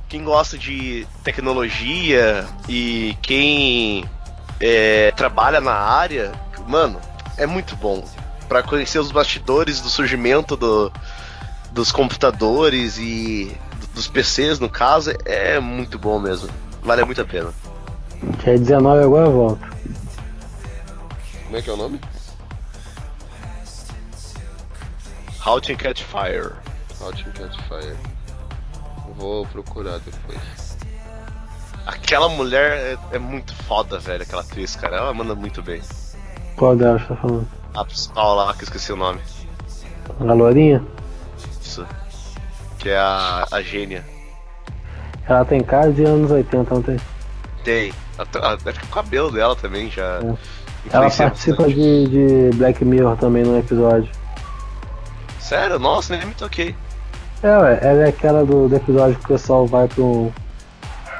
quem 0.07 0.23
gosta 0.23 0.57
de 0.57 1.05
tecnologia 1.23 2.45
e 2.69 3.17
quem 3.21 4.05
é, 4.61 5.11
trabalha 5.17 5.59
na 5.59 5.73
área, 5.73 6.31
mano, 6.67 6.97
é 7.37 7.45
muito 7.45 7.75
bom. 7.75 8.03
Pra 8.47 8.61
conhecer 8.63 8.99
os 8.99 9.11
bastidores 9.11 9.81
do 9.81 9.89
surgimento 9.89 10.55
do, 10.55 10.91
dos 11.71 11.91
computadores 11.91 12.97
e 12.97 13.57
do- 13.79 13.87
dos 13.95 14.07
PCs, 14.07 14.59
no 14.59 14.69
caso, 14.69 15.11
é 15.25 15.59
muito 15.59 15.97
bom 15.97 16.19
mesmo. 16.19 16.49
Vale 16.83 17.03
muito 17.03 17.21
a 17.21 17.25
pena. 17.25 17.51
Que 18.43 18.51
é 18.51 18.57
19 18.57 19.03
agora 19.03 19.29
volta. 19.29 19.67
Como 21.45 21.57
é 21.57 21.61
que 21.61 21.69
é 21.69 21.73
o 21.73 21.77
nome? 21.77 21.99
How 25.45 25.59
to 25.61 25.75
Catch 25.77 26.01
Fire. 26.03 26.53
Hot 27.01 27.23
and 27.27 27.31
Catch 27.33 27.55
Fire. 27.67 27.95
Vou 29.17 29.45
procurar 29.47 29.99
depois. 29.99 30.77
Aquela 31.85 32.27
mulher 32.29 32.97
é, 33.11 33.15
é 33.15 33.19
muito 33.19 33.53
foda, 33.53 33.99
velho, 33.99 34.23
aquela 34.23 34.41
atriz, 34.41 34.75
cara. 34.75 34.97
Ela 34.97 35.13
manda 35.13 35.35
muito 35.35 35.61
bem. 35.61 35.81
Qual 36.57 36.75
delas 36.75 37.07
tá 37.07 37.15
falando? 37.15 37.47
A 37.75 37.83
principal 37.83 38.35
lá, 38.35 38.53
que 38.53 38.61
eu 38.61 38.63
esqueci 38.63 38.91
o 38.93 38.95
nome. 38.95 39.19
A 40.19 40.33
Lourinha? 40.33 40.81
Isso. 41.61 41.85
Que 42.79 42.89
é 42.89 42.97
a, 42.97 43.45
a 43.51 43.61
gênia. 43.61 44.05
Ela 45.27 45.43
tem 45.43 45.61
cara 45.61 45.91
de 45.91 46.03
anos 46.03 46.31
80, 46.31 46.73
não 46.73 46.81
tem? 46.81 46.97
Tem. 47.63 47.93
Acho 48.17 48.79
que 48.79 48.85
o 48.85 48.89
cabelo 48.89 49.31
dela 49.31 49.55
também 49.55 49.89
já. 49.89 50.19
É. 50.21 50.35
Ela 50.93 51.09
participa 51.09 51.67
de, 51.67 52.07
de 52.07 52.57
Black 52.57 52.85
Mirror 52.85 53.17
também 53.17 53.43
no 53.43 53.57
episódio. 53.57 54.09
Sério? 55.39 55.79
Nossa, 55.79 56.15
nem 56.15 56.27
me 56.27 56.33
toquei. 56.33 56.75
É, 57.41 57.57
ué, 57.57 57.79
ela 57.81 58.03
é 58.03 58.09
aquela 58.09 58.45
do, 58.45 58.67
do 58.67 58.75
episódio 58.75 59.17
que 59.17 59.25
o 59.25 59.27
pessoal 59.27 59.65
vai 59.65 59.89
um. 59.97 60.31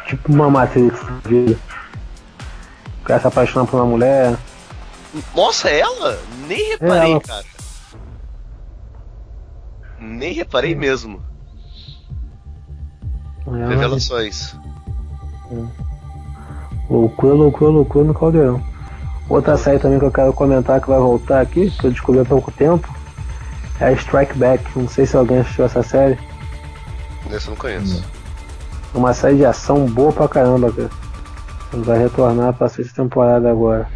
Tipo 0.08 0.32
uma 0.32 0.50
Matrix 0.50 1.00
da 1.04 1.30
vida. 1.30 1.58
O 3.02 3.06
cara 3.06 3.20
se 3.20 3.28
apaixona 3.28 3.66
por 3.66 3.78
uma 3.78 3.86
mulher. 3.86 4.36
Nossa, 5.36 5.70
ela? 5.70 6.20
Nem 6.48 6.72
reparei, 6.72 7.12
ela. 7.12 7.22
cara. 7.22 7.46
Nem 10.00 10.34
reparei 10.34 10.76
mesmo. 10.76 11.22
Ela- 13.48 13.68
Revelações. 13.68 14.56
Loucura, 16.90 17.34
loucura, 17.34 17.72
loucura 17.72 18.06
no 18.06 18.14
caldeirão. 18.14 18.64
Outra 19.30 19.58
série 19.58 19.80
também 19.80 19.98
que 20.00 20.06
eu 20.06 20.12
quero 20.12 20.34
comentar 20.34 20.80
que 20.82 20.88
vai 20.88 21.00
voltar 21.00 21.42
aqui, 21.42 21.72
que 21.72 21.88
eu 21.88 21.92
descobri 21.92 22.22
há 22.22 22.26
pouco 22.26 22.52
tempo, 22.52 22.88
é 23.80 23.86
a 23.86 23.92
Strike 23.94 24.38
Back. 24.38 24.64
Não 24.78 24.88
sei 24.88 25.06
se 25.06 25.18
alguém 25.18 25.40
assistiu 25.40 25.66
essa 25.66 25.82
série. 25.82 26.20
Nesse 27.30 27.48
eu 27.48 27.52
não 27.52 27.58
conheço. 27.58 28.04
É 28.94 28.98
uma 28.98 29.14
série 29.14 29.38
de 29.38 29.46
ação 29.46 29.86
boa 29.88 30.12
pra 30.12 30.28
caramba, 30.28 30.72
cara. 30.72 30.90
Vai 31.74 32.00
retornar 32.00 32.54
pra 32.54 32.70
sexta 32.70 33.02
temporada 33.02 33.50
agora. 33.50 33.90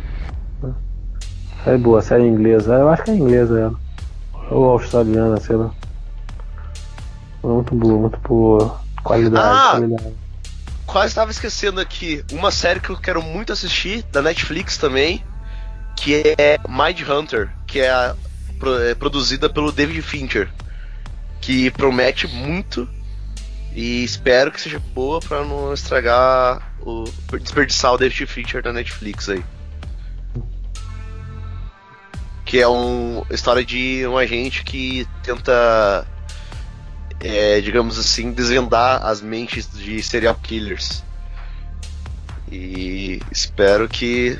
Série 1.64 1.77
boa, 1.77 2.02
série 2.02 2.23
inglesa. 2.27 2.73
Eu 2.73 2.90
acho 2.90 3.03
que 3.03 3.11
é 3.11 3.15
inglesa 3.15 3.60
ela. 3.60 3.76
Ou 4.52 4.65
australiana, 4.65 5.40
sei 5.40 5.56
lá. 5.56 5.72
Muito 7.44 7.76
boa, 7.76 7.99
muito 7.99 8.18
boa. 8.19 8.80
Qualidade, 9.03 9.48
Ah! 9.48 9.72
qualidade. 9.77 10.14
Quase 10.86 11.07
estava 11.10 11.30
esquecendo 11.31 11.80
aqui. 11.80 12.23
Uma 12.31 12.49
série 12.49 12.80
que 12.80 12.90
eu 12.90 12.98
quero 12.98 13.22
muito 13.22 13.53
assistir, 13.53 14.03
da 14.11 14.22
Netflix 14.23 14.77
também, 14.77 15.23
que 15.95 16.15
é 16.38 16.57
Mind 16.68 17.02
Hunter, 17.07 17.49
que 17.68 17.80
é, 17.80 17.91
a- 17.91 18.15
é 18.90 18.95
produzida 18.95 19.48
pelo 19.49 19.72
David 19.72 20.02
Fincher. 20.02 20.49
Que 21.40 21.69
promete 21.72 22.27
muito. 22.27 22.90
E 23.76 24.03
espero 24.03 24.52
que 24.52 24.60
seja 24.60 24.81
boa 24.94 25.19
pra 25.19 25.44
não 25.45 25.72
estragar 25.73 26.60
o. 26.81 27.03
desperdiçar 27.40 27.94
o 27.94 27.98
David 27.98 28.26
Fincher 28.26 28.64
da 28.64 28.73
Netflix 28.73 29.30
aí. 29.30 29.44
Que 32.49 32.59
é 32.59 32.67
uma 32.67 33.23
história 33.30 33.63
de 33.63 34.07
um 34.07 34.17
agente 34.17 34.63
que 34.63 35.07
tenta 35.21 36.03
é, 37.19 37.61
digamos 37.61 37.99
assim, 37.99 38.31
desvendar 38.31 39.05
as 39.05 39.21
mentes 39.21 39.69
de 39.71 40.01
serial 40.01 40.34
killers. 40.34 41.03
E 42.51 43.21
espero 43.31 43.88
que 43.88 44.35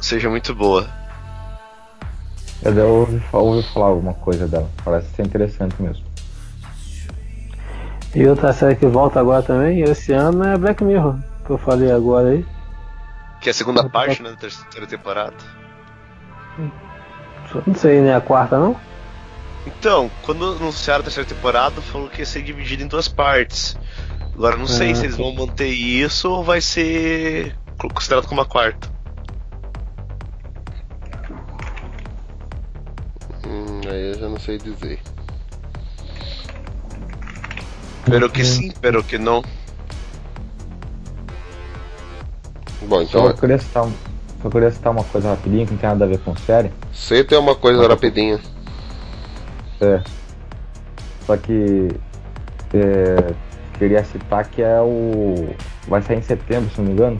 seja 0.00 0.30
muito 0.30 0.54
boa. 0.54 0.88
Eu 2.62 2.74
já 2.74 2.84
ouvi, 2.84 3.22
ouvi 3.30 3.68
falar 3.74 3.88
alguma 3.88 4.14
coisa 4.14 4.48
dela. 4.48 4.70
Parece 4.82 5.14
ser 5.14 5.26
interessante 5.26 5.74
mesmo. 5.82 6.02
E 8.14 8.26
outra 8.26 8.54
série 8.54 8.74
que 8.74 8.86
volta 8.86 9.20
agora 9.20 9.42
também, 9.42 9.82
esse 9.82 10.14
ano, 10.14 10.44
é 10.44 10.56
Black 10.56 10.82
Mirror, 10.82 11.18
que 11.44 11.50
eu 11.50 11.58
falei 11.58 11.92
agora 11.92 12.30
aí. 12.30 12.46
Que 13.42 13.50
é 13.50 13.52
a 13.52 13.54
segunda 13.54 13.86
parte 13.86 14.22
né, 14.22 14.30
da 14.30 14.36
terceira 14.36 14.86
temporada. 14.86 15.36
Não 17.66 17.74
sei, 17.74 18.00
né? 18.00 18.14
A 18.14 18.20
quarta 18.20 18.58
não? 18.58 18.76
Então, 19.66 20.10
quando 20.22 20.44
anunciaram 20.56 21.00
a 21.00 21.04
terceira 21.04 21.28
temporada, 21.28 21.80
falou 21.82 22.08
que 22.08 22.20
ia 22.20 22.26
ser 22.26 22.42
dividido 22.42 22.82
em 22.82 22.86
duas 22.86 23.08
partes. 23.08 23.76
Agora 24.34 24.56
não 24.56 24.66
sei 24.66 24.92
Ah, 24.92 24.94
se 24.94 25.04
eles 25.04 25.16
vão 25.16 25.32
manter 25.34 25.68
isso 25.68 26.30
ou 26.30 26.42
vai 26.42 26.60
ser 26.60 27.54
considerado 27.92 28.26
como 28.26 28.40
a 28.40 28.46
quarta. 28.46 28.88
Hum, 33.46 33.80
aí 33.86 34.12
eu 34.12 34.18
já 34.18 34.28
não 34.28 34.38
sei 34.38 34.58
dizer. 34.58 34.98
Espero 38.04 38.30
que 38.30 38.44
sim, 38.44 38.68
espero 38.68 39.04
que 39.04 39.18
não. 39.18 39.42
Bom, 42.82 42.96
Só 42.96 43.02
então 43.02 43.26
eu 43.26 43.34
queria 43.34 43.58
citar, 43.58 43.84
um- 43.84 43.92
só 44.42 44.48
queria 44.48 44.70
citar 44.70 44.92
uma 44.92 45.04
coisa 45.04 45.30
rapidinho 45.30 45.66
que 45.66 45.72
não 45.72 45.78
tem 45.78 45.88
nada 45.90 46.04
a 46.04 46.08
ver 46.08 46.18
com 46.20 46.34
série. 46.36 46.70
você 46.92 47.22
tem 47.22 47.38
uma 47.38 47.54
coisa 47.54 47.86
rapidinha. 47.86 48.38
É. 49.80 50.00
Só 51.26 51.36
que 51.36 51.88
é, 52.74 53.34
queria 53.78 54.04
citar 54.04 54.46
que 54.46 54.62
é 54.62 54.80
o. 54.80 55.54
Vai 55.88 56.02
sair 56.02 56.18
em 56.18 56.22
setembro, 56.22 56.70
se 56.70 56.80
não 56.80 56.86
me 56.88 56.92
engano. 56.92 57.18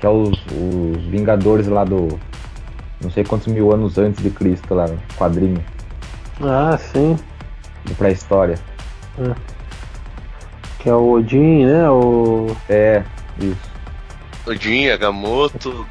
Que 0.00 0.06
é 0.06 0.08
os, 0.08 0.38
os 0.50 1.02
Vingadores 1.06 1.66
lá 1.68 1.84
do. 1.84 2.18
Não 3.00 3.10
sei 3.10 3.24
quantos 3.24 3.46
mil 3.48 3.72
anos 3.72 3.98
antes 3.98 4.22
de 4.22 4.30
Cristo 4.30 4.74
lá, 4.74 4.86
no 4.86 4.98
quadrinho 5.16 5.62
Ah, 6.40 6.78
sim. 6.78 7.18
de 7.84 7.94
pré-história. 7.94 8.56
Que 10.78 10.88
é 10.88 10.94
o 10.94 11.12
Odin, 11.12 11.64
né? 11.66 11.88
O. 11.90 12.54
É, 12.68 13.02
isso. 13.40 13.72
Odin, 14.46 14.88
Agamotto, 14.88 15.86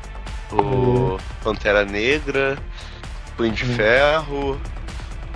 o 0.54 1.18
Pantera 1.44 1.84
Negra, 1.86 2.58
Punho 3.38 3.52
de 3.52 3.66
Ferro, 3.66 4.60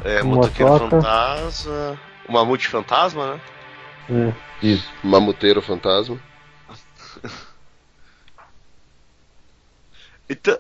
é, 0.03 0.21
Motoqueiro 0.23 0.71
Motoca. 0.71 0.89
Fantasma, 1.01 1.99
o 2.27 2.31
Mamute 2.33 2.67
Fantasma, 2.67 3.33
né? 3.35 3.41
É. 4.61 4.65
Isso. 4.65 4.87
Mamuteiro 5.03 5.61
fantasma. 5.61 6.19
Então, 10.27 10.57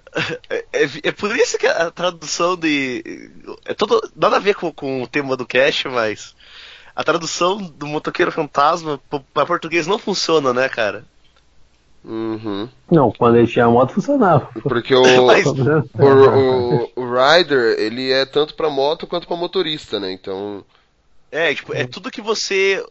é, 0.49 0.65
é- 0.73 0.89
é 1.05 1.11
por 1.11 1.35
isso 1.35 1.57
que 1.57 1.65
a 1.65 1.89
tradução 1.89 2.55
de. 2.55 3.31
É 3.65 3.73
todo, 3.73 4.11
nada 4.15 4.35
a 4.35 4.39
ver 4.39 4.53
com, 4.53 4.71
com 4.71 5.01
o 5.01 5.07
tema 5.07 5.35
do 5.35 5.45
cast, 5.45 5.87
mas. 5.87 6.35
A 6.95 7.03
tradução 7.03 7.57
do 7.57 7.87
Motoqueiro 7.87 8.31
Fantasma 8.31 9.01
para 9.33 9.45
português 9.45 9.85
não 9.87 9.99
funciona, 9.99 10.53
né, 10.53 10.69
cara? 10.69 11.03
Uhum. 12.07 12.69
Não, 12.91 13.11
quando 13.11 13.37
ele 13.37 13.47
tinha 13.47 13.67
moto 13.67 13.93
funcionava. 13.93 14.49
Porque 14.61 14.93
o, 14.93 15.01
Mas- 15.25 15.45
o, 15.47 15.53
o, 15.55 16.91
o 16.95 17.13
Rider, 17.13 17.79
ele 17.79 18.11
é 18.11 18.25
tanto 18.25 18.53
pra 18.53 18.69
moto 18.69 19.07
quanto 19.07 19.27
pra 19.27 19.35
motorista, 19.35 19.99
né? 19.99 20.11
Então. 20.11 20.63
É, 21.31 21.53
tipo, 21.53 21.73
é 21.73 21.85
tudo 21.85 22.11
que 22.11 22.21
você. 22.21 22.85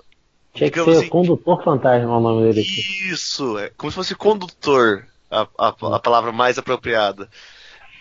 Tinha 0.53 0.71
que 0.71 0.83
ser 0.83 0.91
assim, 0.91 1.09
Condutor 1.09 1.63
Fantasma 1.63 2.17
o 2.17 2.21
nome 2.21 2.43
dele 2.43 2.61
aqui. 2.61 3.11
Isso, 3.11 3.59
é 3.59 3.71
como 3.77 3.91
se 3.91 3.97
fosse 3.97 4.15
condutor, 4.15 5.05
a, 5.31 5.49
a, 5.59 5.69
a 5.69 5.99
palavra 6.01 6.31
mais 6.33 6.59
apropriada. 6.59 7.29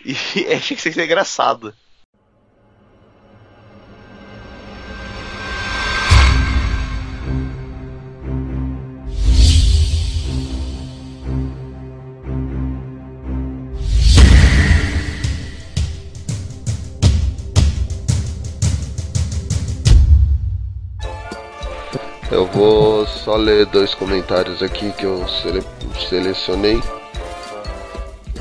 E 0.04 0.12
achei 0.54 0.76
que 0.76 0.80
isso 0.80 0.88
ia 0.88 0.94
ser 0.94 1.04
engraçado. 1.04 1.72
Eu 22.34 22.46
vou 22.46 23.06
só 23.06 23.36
ler 23.36 23.64
dois 23.66 23.94
comentários 23.94 24.60
aqui 24.60 24.90
que 24.92 25.04
eu 25.06 25.24
sele- 25.28 25.62
selecionei. 26.08 26.82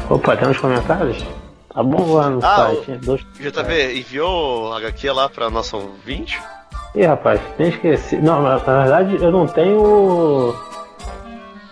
Opa, 0.10 0.36
tem 0.36 0.48
uns 0.49 0.57
comentários? 0.57 1.24
Tá 1.72 1.84
bom 1.84 2.14
lá 2.15 2.28
no 2.32 2.40
Ah, 2.44 2.56
site. 2.74 2.98
Dois... 3.06 3.22
O 3.22 3.26
JV 3.40 3.99
enviou 3.99 4.74
HQ 4.74 5.11
lá 5.11 5.30
pra 5.30 5.48
nossa 5.52 5.78
ouvinte? 5.78 6.41
Ih, 6.95 7.06
rapaz, 7.06 7.40
nem 7.60 7.70
esqueci. 7.70 8.15
Não, 8.18 8.41
mas, 8.41 8.65
na 8.65 8.82
verdade 8.82 9.15
eu 9.24 9.32
não 9.32 9.45
tenho 9.45 9.80
o 9.80 10.49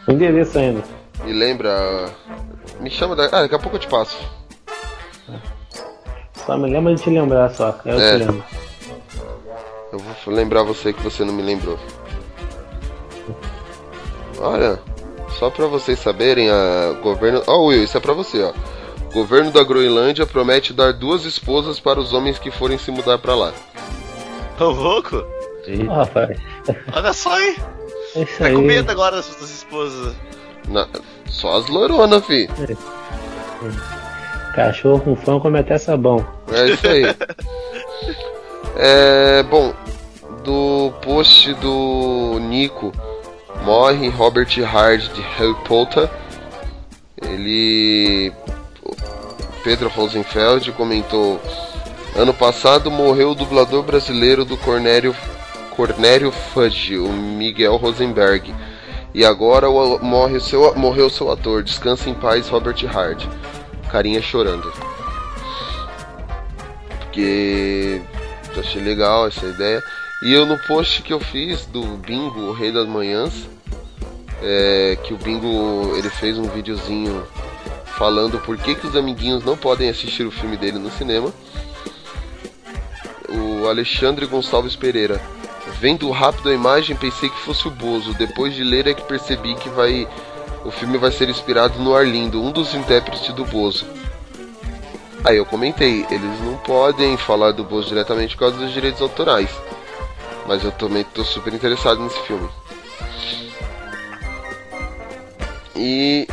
o 0.07 0.11
endereço 0.11 0.59
ainda. 0.59 0.83
Me 1.23 1.33
lembra. 1.33 2.07
Me 2.79 2.89
chama 2.91 3.15
da. 3.15 3.25
Ah, 3.25 3.41
daqui 3.41 3.55
a 3.55 3.59
pouco 3.59 3.77
eu 3.77 3.79
te 3.79 3.87
passo. 3.87 4.17
Só 6.45 6.55
me 6.55 6.69
lembra 6.71 6.93
de 6.93 7.01
te 7.01 7.09
lembrar 7.09 7.49
só. 7.49 7.79
Eu 7.83 7.99
É. 7.99 8.11
te 8.11 8.17
lembro. 8.25 8.43
Eu 9.91 9.97
vou 9.99 10.33
lembrar 10.35 10.61
você 10.63 10.93
que 10.93 11.01
você 11.01 11.23
não 11.25 11.33
me 11.33 11.41
lembrou. 11.41 11.77
Olha, 14.41 14.79
só 15.39 15.49
pra 15.49 15.67
vocês 15.67 15.99
saberem, 15.99 16.49
a 16.49 16.93
governo. 17.01 17.41
Ó, 17.47 17.67
Will, 17.67 17.83
isso 17.83 17.97
é 17.97 17.99
pra 17.99 18.13
você, 18.13 18.41
ó. 18.43 18.51
O 19.09 19.13
governo 19.13 19.51
da 19.51 19.63
Groenlândia 19.63 20.25
promete 20.25 20.73
dar 20.73 20.93
duas 20.93 21.25
esposas 21.25 21.79
para 21.79 21.99
os 21.99 22.13
homens 22.13 22.39
que 22.39 22.49
forem 22.51 22.77
se 22.77 22.91
mudar 22.91 23.17
pra 23.17 23.35
lá. 23.35 23.53
Ô 24.59 24.65
louco? 24.65 25.23
Ó, 25.89 25.93
rapaz, 25.93 26.37
Olha 26.93 27.13
só, 27.13 27.39
hein? 27.39 27.55
é 28.15 28.21
isso 28.23 28.37
Tá 28.39 28.45
aí. 28.47 28.55
com 28.55 28.61
medo 28.61 28.89
agora 28.91 29.17
das 29.17 29.25
suas 29.25 29.49
esposas. 29.51 30.15
Na- 30.67 30.87
Só 31.27 31.57
as 31.57 31.67
loronas, 31.67 32.25
fi. 32.25 32.47
Cachorro 34.55 34.99
com 35.01 35.15
fã 35.15 35.39
come 35.39 35.59
até 35.59 35.77
sabão. 35.77 36.25
É 36.51 36.65
isso 36.69 36.87
aí. 36.87 37.03
É. 38.77 39.43
Bom, 39.43 39.73
do 40.43 40.93
post 41.01 41.53
do 41.55 42.39
Nico 42.39 42.91
morre 43.63 44.09
Robert 44.09 44.49
Hard 44.63 45.01
de 45.13 45.21
Harry 45.21 45.55
Potter. 45.65 46.09
Ele. 47.21 48.31
Pedro 49.63 49.89
Rosenfeld 49.89 50.71
comentou: 50.71 51.39
Ano 52.15 52.33
passado 52.33 52.89
morreu 52.89 53.31
o 53.31 53.35
dublador 53.35 53.83
brasileiro 53.83 54.43
do 54.43 54.57
Cornélio, 54.57 55.15
Cornélio 55.75 56.31
Fudge, 56.31 56.97
o 56.97 57.09
Miguel 57.09 57.75
Rosenberg. 57.77 58.53
E 59.13 59.25
agora 59.25 59.69
morre 60.01 60.39
seu, 60.39 60.73
morreu 60.75 61.09
seu 61.09 61.31
ator. 61.31 61.63
Descansa 61.63 62.09
em 62.09 62.13
paz, 62.13 62.47
Robert 62.47 62.83
Hard. 62.85 63.21
Carinha 63.91 64.21
chorando. 64.21 64.71
Porque 66.99 68.01
achei 68.57 68.81
legal 68.81 69.27
essa 69.27 69.45
ideia. 69.45 69.83
E 70.21 70.31
eu 70.31 70.45
no 70.45 70.57
post 70.59 71.01
que 71.01 71.11
eu 71.11 71.19
fiz 71.19 71.65
do 71.65 71.81
Bingo, 71.97 72.41
o 72.41 72.53
Rei 72.53 72.71
das 72.71 72.87
Manhãs, 72.87 73.33
é, 74.41 74.95
que 75.03 75.15
o 75.15 75.17
Bingo 75.17 75.95
ele 75.95 76.11
fez 76.11 76.37
um 76.37 76.43
videozinho 76.43 77.25
falando 77.97 78.39
por 78.39 78.55
que, 78.57 78.75
que 78.75 78.85
os 78.85 78.95
amiguinhos 78.95 79.43
não 79.43 79.57
podem 79.57 79.89
assistir 79.89 80.23
o 80.23 80.31
filme 80.31 80.57
dele 80.57 80.77
no 80.77 80.91
cinema. 80.91 81.33
O 83.29 83.67
Alexandre 83.67 84.27
Gonçalves 84.27 84.75
Pereira. 84.75 85.19
Vendo 85.79 86.09
rápido 86.11 86.49
a 86.49 86.53
imagem, 86.53 86.95
pensei 86.95 87.29
que 87.29 87.39
fosse 87.39 87.67
o 87.67 87.71
Bozo. 87.71 88.13
Depois 88.13 88.53
de 88.53 88.63
ler 88.63 88.87
é 88.87 88.93
que 88.93 89.03
percebi 89.03 89.55
que 89.55 89.69
vai. 89.69 90.07
O 90.63 90.69
filme 90.69 90.99
vai 90.99 91.11
ser 91.11 91.29
inspirado 91.29 91.79
no 91.79 91.95
Arlindo, 91.95 92.41
um 92.41 92.51
dos 92.51 92.75
intérpretes 92.75 93.33
do 93.33 93.43
Bozo. 93.43 93.87
Aí 95.23 95.37
eu 95.37 95.45
comentei, 95.45 96.05
eles 96.09 96.41
não 96.41 96.57
podem 96.57 97.17
falar 97.17 97.51
do 97.51 97.63
Bozo 97.63 97.89
diretamente 97.89 98.35
por 98.35 98.41
causa 98.41 98.57
dos 98.57 98.71
direitos 98.71 99.01
autorais. 99.01 99.49
Mas 100.51 100.65
eu 100.65 100.71
também 100.73 101.01
tô 101.05 101.23
super 101.23 101.53
interessado 101.53 102.01
nesse 102.01 102.19
filme. 102.23 102.49
E. 105.77 106.27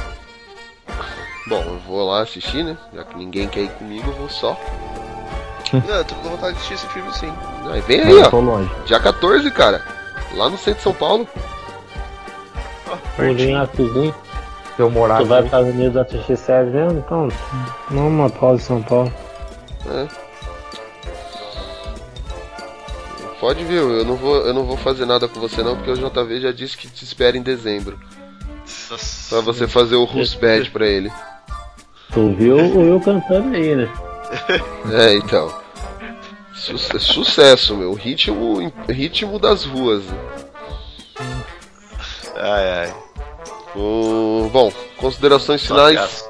Bom, 1.46 1.62
eu 1.62 1.78
vou 1.86 2.04
lá 2.04 2.22
assistir, 2.22 2.64
né? 2.64 2.76
Já 2.92 3.04
que 3.04 3.16
ninguém 3.16 3.46
quer 3.46 3.60
ir 3.60 3.70
comigo, 3.74 4.10
eu 4.10 4.14
vou 4.14 4.28
só. 4.28 4.58
Não, 5.72 5.94
eu 5.94 6.04
tô 6.04 6.16
com 6.16 6.30
vontade 6.30 6.54
de 6.54 6.58
assistir 6.58 6.74
esse 6.74 6.86
filme 6.88 7.12
sim. 7.12 7.32
Aí 7.70 7.80
vem 7.82 8.00
aí, 8.00 8.10
Eu 8.10 8.22
ó. 8.22 8.28
tô 8.28 8.40
longe. 8.40 8.68
Dia 8.86 8.98
14, 8.98 9.48
cara. 9.52 9.84
Lá 10.34 10.50
no 10.50 10.58
centro 10.58 10.78
de 10.78 10.82
São 10.82 10.94
Paulo. 10.94 11.28
Pulinho 13.14 13.56
rapidinho. 13.56 14.12
Se 14.74 14.82
eu 14.82 14.90
morar 14.90 15.18
Tu 15.18 15.26
vai 15.26 15.42
para 15.42 15.42
os 15.42 15.44
Estados 15.46 15.68
Unidos 15.68 15.96
assistir 15.96 16.36
série 16.36 16.70
mesmo? 16.70 16.98
Então, 16.98 17.28
não 17.88 18.08
uma 18.08 18.28
pausa 18.28 18.60
em 18.62 18.66
São 18.66 18.82
Paulo. 18.82 19.12
É. 19.88 20.27
Pode 23.40 23.64
vir, 23.64 23.76
eu 23.76 24.04
não 24.04 24.16
vou, 24.16 24.36
eu 24.38 24.52
não 24.52 24.64
vou 24.64 24.76
fazer 24.76 25.04
nada 25.06 25.28
com 25.28 25.38
você 25.38 25.62
não, 25.62 25.76
porque 25.76 25.90
o 25.92 25.94
JV 25.96 26.40
já 26.40 26.50
disse 26.50 26.76
que 26.76 26.88
te 26.88 27.04
espera 27.04 27.36
em 27.36 27.42
dezembro. 27.42 27.98
Pra 29.28 29.40
você 29.40 29.68
fazer 29.68 29.94
o 29.96 30.04
Rusbad 30.04 30.70
pra 30.70 30.86
ele. 30.86 31.10
Tu 32.12 32.34
viu 32.34 32.56
o 32.56 32.78
Will 32.80 33.00
cantando 33.00 33.54
aí, 33.54 33.76
né? 33.76 33.88
É, 34.92 35.14
então. 35.14 35.52
Su- 36.54 36.76
sucesso, 36.98 37.76
meu. 37.76 37.94
Ritmo, 37.94 38.72
ritmo 38.88 39.38
das 39.38 39.64
ruas. 39.64 40.02
Ai, 42.34 42.70
ai. 42.80 42.94
O- 43.76 44.48
bom, 44.52 44.72
considerações 44.96 45.64
finais. 45.64 46.24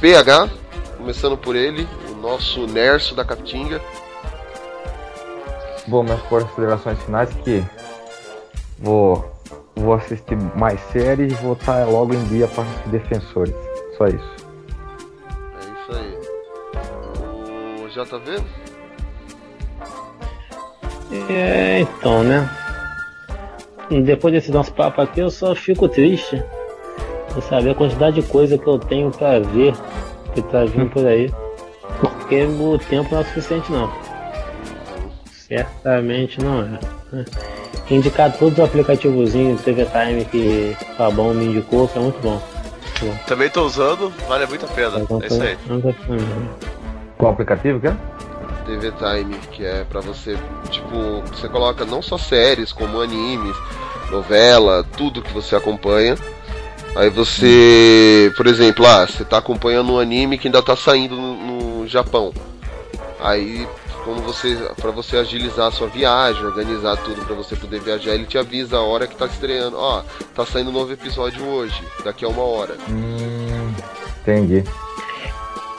PH, 0.00 0.50
começando 0.98 1.36
por 1.38 1.56
ele, 1.56 1.88
o 2.10 2.14
nosso 2.16 2.66
Nerso 2.66 3.14
da 3.14 3.24
Capitinga. 3.24 3.80
Bom, 5.86 6.02
minhas 6.02 6.22
considerações 6.22 6.98
finais 7.02 7.28
que 7.44 7.62
vou, 8.78 9.24
vou 9.76 9.94
assistir 9.94 10.36
mais 10.56 10.80
séries 10.92 11.32
e 11.32 11.36
vou 11.36 11.52
estar 11.52 11.84
logo 11.86 12.14
em 12.14 12.24
dia 12.24 12.48
para 12.48 12.64
assistir 12.64 12.88
Defensores. 12.88 13.54
Só 13.98 14.06
isso. 14.06 14.34
É 15.60 15.64
isso 15.80 15.92
aí. 15.98 16.18
O 17.84 17.88
JV? 17.88 18.42
É, 21.30 21.80
então, 21.80 22.24
né? 22.24 22.48
depois 24.02 24.32
desse 24.32 24.50
nosso 24.50 24.72
papo 24.72 25.00
aqui, 25.02 25.20
eu 25.20 25.30
só 25.30 25.54
fico 25.54 25.88
triste 25.88 26.42
por 27.32 27.42
saber 27.42 27.70
a 27.70 27.74
quantidade 27.74 28.20
de 28.20 28.26
coisa 28.26 28.56
que 28.56 28.66
eu 28.66 28.78
tenho 28.78 29.10
pra 29.10 29.38
ver 29.38 29.74
que 30.34 30.42
tá 30.42 30.64
vindo 30.64 30.90
por 30.90 31.06
aí. 31.06 31.30
Porque 32.00 32.42
o 32.44 32.78
tempo 32.78 33.10
não 33.12 33.18
é 33.18 33.22
o 33.22 33.24
suficiente, 33.26 33.70
não. 33.70 34.03
Certamente 35.58 36.40
não 36.40 36.60
é. 36.60 36.78
né? 37.12 37.24
Indicar 37.90 38.32
todos 38.32 38.58
os 38.58 38.64
aplicativozinhos 38.64 39.60
TV 39.60 39.86
Time 39.86 40.24
que 40.24 40.76
o 40.80 40.94
Fabão 40.96 41.34
me 41.34 41.46
indicou, 41.46 41.86
que 41.86 41.98
é 41.98 42.02
muito 42.02 42.20
bom. 42.20 42.40
Muito 42.40 43.04
bom. 43.04 43.18
Também 43.26 43.50
tô 43.50 43.64
usando, 43.64 44.12
vale 44.26 44.46
muito 44.46 44.64
a 44.64 44.68
pena. 44.68 44.98
É 44.98 45.26
isso 45.26 45.42
aí. 45.42 45.56
Falando. 45.66 45.94
Qual 47.18 47.32
aplicativo 47.32 47.80
que 47.80 47.88
é? 47.88 47.96
TV 48.64 48.92
Time, 48.92 49.34
que 49.52 49.64
é 49.64 49.84
pra 49.84 50.00
você, 50.00 50.36
tipo, 50.70 51.22
você 51.22 51.48
coloca 51.48 51.84
não 51.84 52.00
só 52.00 52.16
séries, 52.16 52.72
como 52.72 53.00
animes, 53.00 53.54
novela, 54.10 54.84
tudo 54.96 55.22
que 55.22 55.32
você 55.32 55.54
acompanha. 55.54 56.16
Aí 56.96 57.10
você, 57.10 58.32
por 58.36 58.46
exemplo, 58.46 58.86
ah, 58.86 59.06
você 59.06 59.24
tá 59.24 59.38
acompanhando 59.38 59.92
um 59.92 59.98
anime 59.98 60.38
que 60.38 60.48
ainda 60.48 60.62
tá 60.62 60.76
saindo 60.76 61.16
no, 61.16 61.80
no 61.80 61.88
Japão. 61.88 62.32
Aí, 63.20 63.66
quando 64.04 64.22
você, 64.22 64.54
para 64.80 64.90
você 64.90 65.16
agilizar 65.16 65.68
a 65.68 65.70
sua 65.70 65.88
viagem, 65.88 66.44
organizar 66.44 66.96
tudo 66.98 67.24
pra 67.24 67.34
você 67.34 67.56
poder 67.56 67.80
viajar, 67.80 68.14
ele 68.14 68.26
te 68.26 68.36
avisa 68.38 68.76
a 68.76 68.82
hora 68.82 69.06
que 69.06 69.16
tá 69.16 69.26
estreando. 69.26 69.76
Ó, 69.78 70.02
tá 70.34 70.44
saindo 70.44 70.70
um 70.70 70.72
novo 70.72 70.92
episódio 70.92 71.44
hoje, 71.46 71.82
daqui 72.04 72.24
a 72.24 72.28
uma 72.28 72.42
hora. 72.42 72.76
Hum, 72.88 73.72
entendi. 74.20 74.62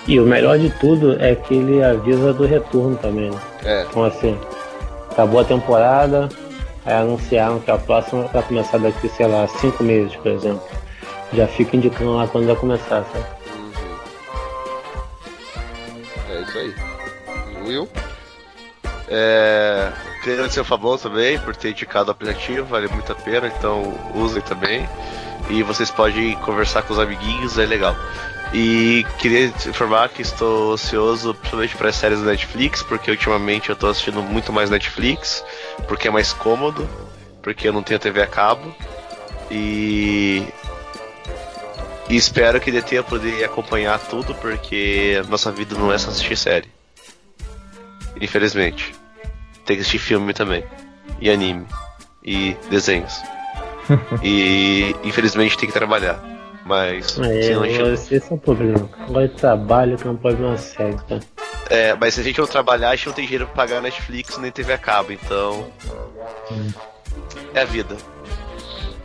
E 0.07 0.19
o 0.19 0.26
melhor 0.26 0.57
de 0.60 0.69
tudo 0.80 1.19
é 1.22 1.34
que 1.35 1.53
ele 1.56 1.84
avisa 1.84 2.34
do 2.34 2.45
retorno 2.45 2.95
também, 2.97 3.31
né? 3.31 3.41
É, 3.64 3.85
Então 3.89 4.03
assim, 4.03 4.38
acabou 5.11 5.39
a 5.39 5.43
temporada, 5.45 6.30
aí 6.85 6.93
anunciaram 6.93 7.60
que 7.60 7.72
a 7.72 7.77
próxima 7.77 8.23
vai 8.27 8.43
começar 8.43 8.77
daqui, 8.77 9.07
sei 9.10 9.27
lá, 9.27 9.47
cinco 9.47 9.84
meses, 9.84 10.15
por 10.15 10.31
exemplo. 10.31 10.61
Já 11.34 11.47
fica 11.47 11.76
indicando 11.76 12.15
lá 12.15 12.27
quando 12.27 12.47
vai 12.47 12.56
começar, 12.56 13.03
sabe? 13.03 13.26
é 16.30 16.41
isso 16.41 16.57
aí. 16.57 16.73
Will? 17.65 17.89
É, 19.07 19.91
queria 20.19 20.36
agradecer 20.36 20.60
o 20.60 20.65
Fabão 20.65 20.98
também 20.98 21.38
por 21.40 21.56
ter 21.56 21.72
indicado 21.72 22.10
o 22.10 22.11
aplicativo, 22.11 22.65
vale 22.65 22.88
muito 22.88 23.11
a 23.11 23.15
pena, 23.15 23.48
então 23.48 23.94
usem 24.14 24.41
também. 24.41 24.88
E 25.49 25.61
vocês 25.61 25.91
podem 25.91 26.36
conversar 26.38 26.82
com 26.84 26.94
os 26.94 26.99
amiguinhos, 26.99 27.57
é 27.57 27.65
legal. 27.65 27.95
E 28.53 29.06
queria 29.19 29.48
informar 29.48 30.10
que 30.10 30.22
estou 30.22 30.73
ansioso 30.73 31.34
principalmente 31.34 31.76
para 31.76 31.90
as 31.90 31.95
séries 31.95 32.19
da 32.19 32.27
Netflix, 32.27 32.82
porque 32.82 33.11
ultimamente 33.11 33.69
eu 33.69 33.73
estou 33.73 33.90
assistindo 33.90 34.22
muito 34.22 34.52
mais 34.53 34.69
Netflix, 34.69 35.44
porque 35.88 36.07
é 36.07 36.11
mais 36.11 36.34
cômodo, 36.34 36.88
porque 37.41 37.68
eu 37.68 37.73
não 37.73 37.84
tenho 37.84 37.99
TV 37.99 38.22
a 38.22 38.27
cabo. 38.27 38.73
E 39.52 40.48
e 42.07 42.15
espero 42.15 42.61
que 42.61 42.72
dê 42.72 42.82
tempo 42.82 43.18
de 43.18 43.44
acompanhar 43.44 43.99
tudo, 43.99 44.36
porque 44.36 45.22
nossa 45.27 45.52
vida 45.52 45.76
não 45.76 45.91
é 45.91 45.98
só 45.98 46.11
assistir 46.11 46.38
série. 46.38 46.74
Infelizmente. 48.20 48.94
Tem 49.66 49.76
que 49.76 49.82
assistir 49.82 50.00
filme 50.00 50.34
também. 50.34 50.64
E 51.20 51.30
anime. 51.30 51.66
E 52.24 52.56
desenhos. 52.70 53.22
e 54.24 54.96
infelizmente 55.04 55.58
tem 55.58 55.68
que 55.68 55.74
trabalhar. 55.74 56.20
Mas. 56.66 57.20
É, 57.20 57.42
se 57.44 57.54
não, 57.54 57.64
a 57.64 57.68
gente- 57.68 58.16
esse 58.16 58.32
é 58.32 58.36
o 58.36 58.38
problema. 58.38 58.90
Agora 59.08 59.30
trabalho 59.30 59.98
que 59.98 60.06
não 60.06 60.16
pode 60.16 60.38
ver 60.38 60.46
uma 60.46 60.58
série, 60.58 60.96
tá? 61.04 61.20
é, 61.70 61.94
mas 61.96 62.16
se 62.16 62.22
a 62.22 62.24
gente 62.24 62.40
não 62.40 62.48
trabalhar, 62.48 62.90
a 62.90 62.96
gente 62.96 63.06
não 63.08 63.14
tem 63.14 63.26
dinheiro 63.26 63.46
pra 63.46 63.56
pagar 63.56 63.82
Netflix 63.82 64.38
nem 64.38 64.52
TV 64.52 64.74
a 64.74 64.78
cabo, 64.78 65.12
então. 65.12 65.68
É 67.54 67.62
a 67.62 67.66
vida. 67.66 67.96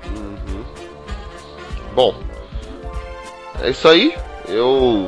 Uhum. 0.06 0.64
Bom, 1.94 2.14
é 3.62 3.70
isso 3.70 3.86
aí. 3.86 4.14
Eu 4.48 5.06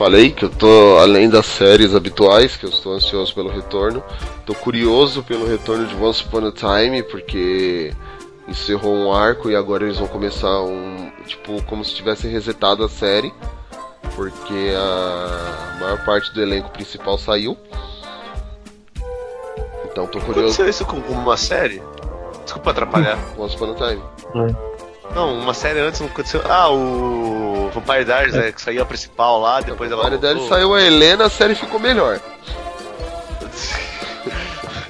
falei 0.00 0.30
que 0.30 0.46
eu 0.46 0.48
tô 0.48 0.96
além 0.96 1.28
das 1.28 1.44
séries 1.44 1.94
habituais, 1.94 2.56
que 2.56 2.64
eu 2.64 2.70
estou 2.70 2.94
ansioso 2.94 3.34
pelo 3.34 3.50
retorno. 3.50 4.02
Tô 4.46 4.54
curioso 4.54 5.22
pelo 5.22 5.46
retorno 5.46 5.86
de 5.86 5.94
Once 5.94 6.24
Upon 6.24 6.46
a 6.46 6.52
Time, 6.52 7.02
porque 7.02 7.92
encerrou 8.48 8.94
um 8.94 9.12
arco 9.12 9.50
e 9.50 9.54
agora 9.54 9.84
eles 9.84 9.98
vão 9.98 10.08
começar 10.08 10.62
um, 10.62 11.12
tipo, 11.26 11.62
como 11.64 11.84
se 11.84 11.94
tivessem 11.94 12.30
resetado 12.30 12.82
a 12.82 12.88
série, 12.88 13.30
porque 14.16 14.72
a 14.74 15.76
maior 15.80 16.02
parte 16.06 16.32
do 16.32 16.40
elenco 16.40 16.70
principal 16.70 17.18
saiu. 17.18 17.54
Então 19.84 20.06
tô 20.06 20.18
curioso. 20.18 20.62
Aconteceu 20.62 20.68
isso 20.70 20.86
com 20.86 20.96
uma 21.12 21.36
série? 21.36 21.82
Desculpa 22.42 22.70
atrapalhar. 22.70 23.18
Once 23.36 23.54
Upon 23.54 23.72
a 23.72 23.74
Time. 23.74 24.02
Não, 25.14 25.38
uma 25.38 25.52
série 25.52 25.80
antes 25.80 26.00
não 26.00 26.08
aconteceu. 26.08 26.40
Ah, 26.48 26.70
o 26.70 27.49
Vampire 27.70 28.04
Diaries, 28.04 28.34
né, 28.34 28.52
que 28.52 28.60
saiu 28.60 28.82
a 28.82 28.86
principal 28.86 29.40
lá, 29.40 29.60
depois 29.60 29.90
ela. 29.90 30.06
A 30.06 30.10
dele 30.10 30.34
voltou. 30.34 30.48
saiu 30.48 30.74
a 30.74 30.82
Helena, 30.82 31.26
a 31.26 31.30
série 31.30 31.54
ficou 31.54 31.80
melhor. 31.80 32.20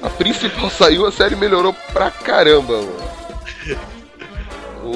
A 0.01 0.09
principal 0.09 0.67
saiu, 0.71 1.05
a 1.05 1.11
série 1.11 1.35
melhorou 1.35 1.73
pra 1.93 2.09
caramba, 2.09 2.73
mano. 2.73 3.11
O- 4.83 4.93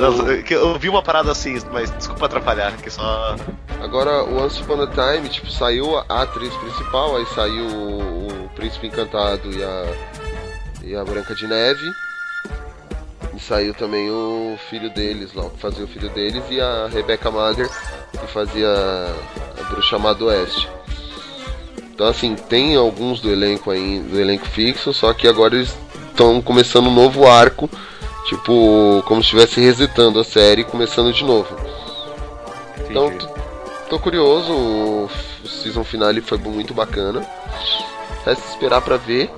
eu 0.52 0.80
vi 0.80 0.90
uma 0.90 1.04
parada 1.04 1.32
assim, 1.32 1.60
mas 1.72 1.92
desculpa 1.92 2.26
atrapalhar, 2.26 2.76
que 2.78 2.90
só. 2.90 3.36
Agora, 3.82 4.24
o 4.24 4.44
Once 4.44 4.62
Upon 4.64 4.82
a 4.82 4.88
Time, 4.88 5.30
tipo, 5.30 5.50
saiu 5.52 5.98
a 6.10 6.24
atriz 6.24 6.52
principal, 6.56 7.18
aí 7.18 7.26
saiu 7.36 7.66
o, 7.68 8.46
o 8.46 8.50
Príncipe 8.56 8.88
Encantado 8.88 9.52
e 9.52 9.64
a, 9.64 9.86
e 10.84 10.96
a 10.96 11.04
Branca 11.06 11.36
de 11.36 11.46
Neve. 11.46 11.88
E 13.36 13.40
saiu 13.40 13.74
também 13.74 14.10
o 14.10 14.58
filho 14.70 14.90
deles 14.90 15.34
lá, 15.34 15.50
que 15.50 15.60
fazia 15.60 15.84
o 15.84 15.88
filho 15.88 16.10
deles, 16.10 16.44
e 16.50 16.62
a 16.62 16.88
Rebecca 16.88 17.30
Mother, 17.30 17.70
que 18.12 18.28
fazia 18.28 18.70
a 18.70 19.64
Bruxa 19.70 20.00
Má 20.00 20.14
do 20.14 20.28
Oeste. 20.28 20.70
Então, 21.94 22.08
assim, 22.08 22.36
tem 22.36 22.76
alguns 22.76 23.20
do 23.20 23.30
elenco 23.30 23.72
aí, 23.72 24.00
do 24.00 24.20
elenco 24.20 24.46
fixo, 24.46 24.94
só 24.94 25.14
que 25.14 25.28
agora 25.28 25.56
eles 25.56 25.76
estão 26.10 26.42
começando 26.42 26.88
um 26.88 26.94
novo 26.94 27.28
arco, 27.28 27.70
tipo, 28.26 29.04
como 29.06 29.22
se 29.22 29.28
estivesse 29.28 29.60
resetando 29.60 30.20
a 30.20 30.24
série 30.24 30.62
e 30.62 30.66
começando 30.66 31.12
de 31.12 31.24
novo. 31.24 31.56
Então, 32.90 33.08
Entendi. 33.08 33.28
tô 33.90 34.00
curioso, 34.00 34.54
o 34.54 35.10
season 35.46 35.84
finale 35.84 36.22
foi 36.22 36.38
muito 36.38 36.74
bacana. 36.74 37.26
Resta 38.26 38.50
esperar 38.50 38.82
pra 38.82 38.98
ver. 38.98 39.30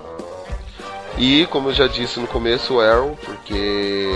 E, 1.17 1.45
como 1.47 1.69
eu 1.69 1.73
já 1.73 1.87
disse 1.87 2.19
no 2.19 2.27
começo, 2.27 2.75
o 2.75 2.81
Arrow, 2.81 3.17
porque 3.23 4.07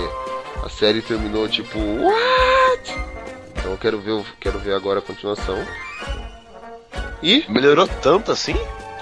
a 0.64 0.70
série 0.70 1.02
terminou 1.02 1.48
tipo, 1.50 1.80
what? 1.80 2.96
Então 3.58 3.72
eu 3.72 3.78
quero 3.78 4.00
ver, 4.00 4.24
quero 4.40 4.60
ver 4.60 4.74
agora 4.74 5.00
a 5.00 5.02
continuação. 5.02 5.58
E, 7.24 7.46
Melhorou 7.50 7.88
tanto 8.02 8.32
assim? 8.32 8.56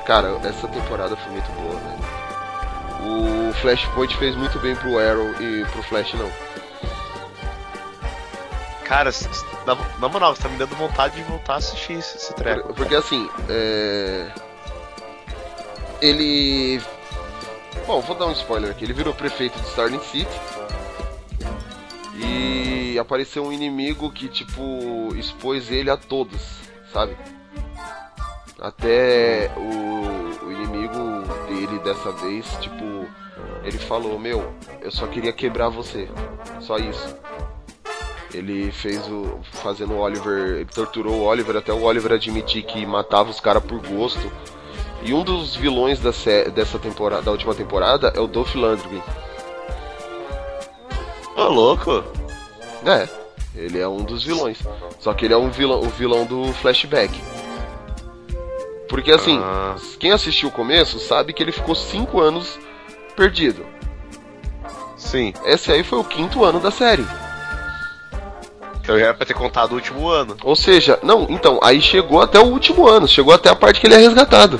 cara, 0.05 0.39
essa 0.43 0.67
temporada 0.67 1.15
foi 1.15 1.31
muito 1.31 1.51
boa, 1.51 1.75
velho. 1.75 3.49
O 3.49 3.53
Flashpoint 3.61 4.15
fez 4.17 4.35
muito 4.35 4.57
bem 4.59 4.75
pro 4.75 4.97
Arrow 4.97 5.29
e 5.41 5.63
pro 5.71 5.83
Flash 5.83 6.13
não. 6.15 6.29
Cara, 8.85 9.11
na, 9.67 9.75
na 9.99 10.09
moral, 10.09 10.35
você 10.35 10.41
tá 10.43 10.49
me 10.49 10.57
dando 10.57 10.75
vontade 10.75 11.15
de 11.15 11.21
voltar 11.23 11.53
a 11.53 11.57
assistir 11.57 11.93
esse, 11.93 12.17
esse 12.17 12.33
treco. 12.33 12.67
Por- 12.69 12.75
Porque 12.75 12.95
assim, 12.95 13.29
é... 13.47 14.27
ele. 16.01 16.81
Bom, 17.85 18.01
vou 18.01 18.15
dar 18.15 18.27
um 18.27 18.31
spoiler 18.31 18.71
aqui. 18.71 18.85
Ele 18.85 18.93
virou 18.93 19.13
prefeito 19.13 19.59
de 19.59 19.67
Starling 19.67 19.99
City. 20.01 20.39
E 22.15 22.97
apareceu 22.99 23.45
um 23.45 23.51
inimigo 23.51 24.11
que, 24.11 24.27
tipo, 24.27 25.13
expôs 25.15 25.71
ele 25.71 25.89
a 25.89 25.97
todos, 25.97 26.59
sabe? 26.91 27.15
Até 28.59 29.49
o, 29.55 30.45
o 30.45 30.51
inimigo 30.51 31.23
dele 31.47 31.79
dessa 31.79 32.11
vez, 32.11 32.45
tipo, 32.59 33.07
ele 33.63 33.77
falou: 33.77 34.19
Meu, 34.19 34.53
eu 34.81 34.91
só 34.91 35.07
queria 35.07 35.31
quebrar 35.31 35.69
você. 35.69 36.09
Só 36.59 36.77
isso. 36.77 37.15
Ele 38.33 38.71
fez 38.71 39.07
o. 39.07 39.39
Fazendo 39.43 39.93
o 39.93 39.99
Oliver. 39.99 40.57
Ele 40.57 40.65
torturou 40.65 41.13
o 41.13 41.23
Oliver 41.23 41.55
até 41.55 41.73
o 41.73 41.83
Oliver 41.83 42.11
admitir 42.11 42.63
que 42.63 42.85
matava 42.85 43.29
os 43.29 43.39
caras 43.39 43.63
por 43.63 43.79
gosto. 43.87 44.31
E 45.01 45.13
um 45.13 45.23
dos 45.23 45.55
vilões 45.55 45.99
da 45.99 46.11
dessa 46.53 46.77
temporada, 46.77 47.21
da 47.23 47.31
última 47.31 47.55
temporada 47.55 48.11
é 48.15 48.19
o 48.19 48.27
Dolph 48.27 48.53
Lundgren. 48.55 49.01
Ô, 51.35 51.43
louco! 51.43 52.03
É, 52.85 53.07
ele 53.55 53.79
é 53.79 53.87
um 53.87 54.03
dos 54.03 54.23
vilões. 54.23 54.57
Só 54.99 55.13
que 55.13 55.25
ele 55.25 55.33
é 55.33 55.37
um 55.37 55.49
vilão, 55.49 55.79
o 55.79 55.89
vilão 55.89 56.25
do 56.25 56.51
flashback. 56.53 57.17
Porque 58.89 59.11
assim, 59.11 59.39
Ah. 59.41 59.75
quem 59.99 60.11
assistiu 60.11 60.49
o 60.49 60.51
começo 60.51 60.99
sabe 60.99 61.31
que 61.31 61.41
ele 61.41 61.51
ficou 61.51 61.75
5 61.75 62.19
anos 62.19 62.59
perdido. 63.15 63.65
Sim, 64.97 65.33
Esse 65.45 65.71
aí 65.71 65.83
foi 65.83 65.99
o 65.99 66.03
quinto 66.03 66.43
ano 66.43 66.59
da 66.59 66.71
série. 66.71 67.05
então 68.81 68.97
já 68.97 69.05
era 69.05 69.13
pra 69.13 69.25
ter 69.25 69.33
contado 69.35 69.71
o 69.71 69.75
último 69.75 70.09
ano. 70.09 70.35
Ou 70.43 70.55
seja, 70.55 70.99
não, 71.03 71.27
então, 71.29 71.59
aí 71.63 71.79
chegou 71.79 72.21
até 72.21 72.39
o 72.39 72.45
último 72.47 72.87
ano, 72.87 73.07
chegou 73.07 73.33
até 73.33 73.47
a 73.49 73.55
parte 73.55 73.79
que 73.79 73.87
ele 73.87 73.93
é 73.95 73.99
resgatado. 73.99 74.59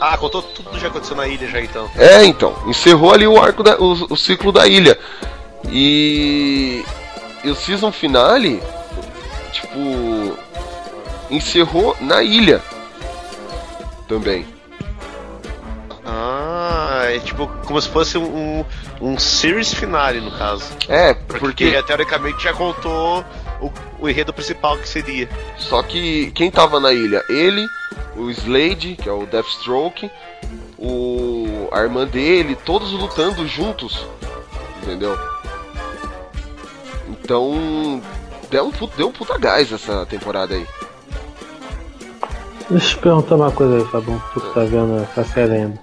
Ah, 0.00 0.16
contou 0.16 0.42
tudo 0.42 0.70
que 0.70 0.78
já 0.78 0.88
aconteceu 0.88 1.16
na 1.16 1.26
ilha 1.26 1.48
já 1.48 1.60
então. 1.60 1.90
É, 1.96 2.24
então, 2.24 2.56
encerrou 2.66 3.12
ali 3.12 3.26
o 3.26 3.40
arco 3.40 3.62
da, 3.62 3.76
o, 3.78 4.12
o 4.12 4.16
ciclo 4.16 4.52
da 4.52 4.66
ilha. 4.66 4.96
E, 5.70 6.84
e 7.42 7.50
o 7.50 7.54
season 7.54 7.90
finale, 7.90 8.62
tipo, 9.52 10.38
encerrou 11.30 11.96
na 12.00 12.22
ilha 12.22 12.62
também. 14.08 14.46
Ah, 16.04 17.02
é 17.04 17.18
tipo 17.18 17.46
como 17.66 17.80
se 17.80 17.88
fosse 17.88 18.16
um, 18.16 18.64
um 19.00 19.18
series 19.18 19.74
finale 19.74 20.20
no 20.20 20.30
caso. 20.32 20.64
É, 20.88 21.12
Porque, 21.12 21.38
porque 21.38 21.82
teoricamente 21.82 22.42
já 22.42 22.52
contou 22.54 23.24
o, 23.60 23.70
o 24.00 24.08
enredo 24.08 24.32
principal 24.32 24.76
que 24.78 24.88
seria. 24.88 25.28
só 25.56 25.82
que 25.82 26.30
quem 26.32 26.50
tava 26.50 26.78
na 26.80 26.92
ilha? 26.92 27.22
Ele, 27.28 27.66
o 28.16 28.30
Slade, 28.30 28.96
que 29.00 29.08
é 29.08 29.12
o 29.12 29.26
Deathstroke, 29.26 30.10
o 30.78 31.68
a 31.72 31.80
irmã 31.82 32.06
dele, 32.06 32.56
todos 32.64 32.92
lutando 32.92 33.46
juntos, 33.46 34.06
entendeu? 34.82 35.18
Então 37.08 38.00
deu 38.50 38.66
um, 38.66 38.70
pu- 38.70 38.90
deu 38.96 39.08
um 39.08 39.12
puta 39.12 39.36
gás 39.38 39.70
essa 39.72 40.06
temporada 40.06 40.54
aí. 40.54 40.66
Deixa 42.70 42.86
eu 42.86 42.90
te 42.90 42.98
perguntar 42.98 43.34
uma 43.36 43.50
coisa 43.50 43.76
aí, 43.76 43.84
Fabão. 43.86 44.22
Tu 44.32 44.40
que 44.40 44.54
tá 44.54 44.60
vendo 44.64 44.98
essa 45.02 45.24
série 45.24 45.52
ainda. 45.52 45.80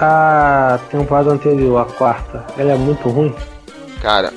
A 0.00 0.78
temporada 0.90 1.30
anterior, 1.30 1.78
a 1.78 1.84
quarta, 1.84 2.44
ela 2.58 2.72
é 2.72 2.76
muito 2.76 3.08
ruim? 3.08 3.34
Cara. 4.02 4.32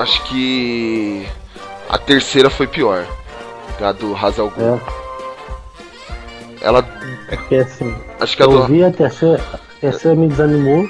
Acho 0.00 0.22
que 0.24 1.26
a 1.88 1.98
terceira 1.98 2.50
foi 2.50 2.66
pior. 2.66 3.06
A 3.80 3.92
do 3.92 4.14
Hazal. 4.14 4.52
É. 4.58 4.78
Ela. 6.66 6.82
Porque 7.28 7.56
assim, 7.56 7.96
Acho 8.20 8.36
que 8.36 8.42
a 8.42 8.46
eu 8.46 8.50
do. 8.50 8.64
vi 8.66 8.84
a 8.84 8.90
terceira, 8.90 9.42
a 9.54 9.58
terceira 9.80 10.14
me 10.16 10.28
desanimou 10.28 10.86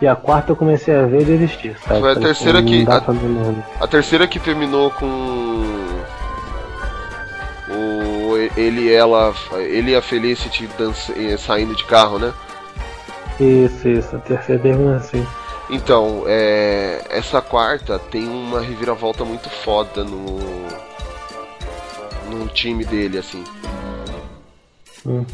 e 0.00 0.06
a 0.06 0.14
quarta 0.14 0.52
eu 0.52 0.56
comecei 0.56 0.94
a 0.94 1.04
ver 1.06 1.22
e 1.22 1.24
desistir. 1.24 1.76
Sabe? 1.86 2.00
Foi 2.00 2.12
a 2.12 2.16
terceira 2.16 2.60
"Pô, 2.62 2.68
que- 2.68 2.86
a-. 2.88 3.84
A 3.84 3.86
terceira 3.88 4.26
que 4.28 4.38
terminou 4.38 4.90
com. 4.92 5.06
O, 7.68 8.36
ele 8.56 8.82
e 8.82 8.92
ela. 8.92 9.34
Ele 9.54 9.92
e 9.92 9.96
a 9.96 10.02
Felicity 10.02 10.68
dança, 10.78 11.12
eh, 11.16 11.36
saindo 11.36 11.74
de 11.74 11.84
carro, 11.84 12.18
né? 12.18 12.32
Isso, 13.40 13.88
isso, 13.88 14.14
a 14.14 14.18
terceira 14.20 14.62
termina 14.62 14.96
assim. 14.96 15.26
Então, 15.70 16.24
é, 16.26 17.04
essa 17.08 17.40
quarta 17.40 17.98
tem 17.98 18.28
uma 18.28 18.60
reviravolta 18.60 19.24
muito 19.24 19.48
foda 19.48 20.04
no. 20.04 20.38
no 22.30 22.48
time 22.48 22.84
dele, 22.84 23.18
assim. 23.18 23.44
Hum. 25.06 25.24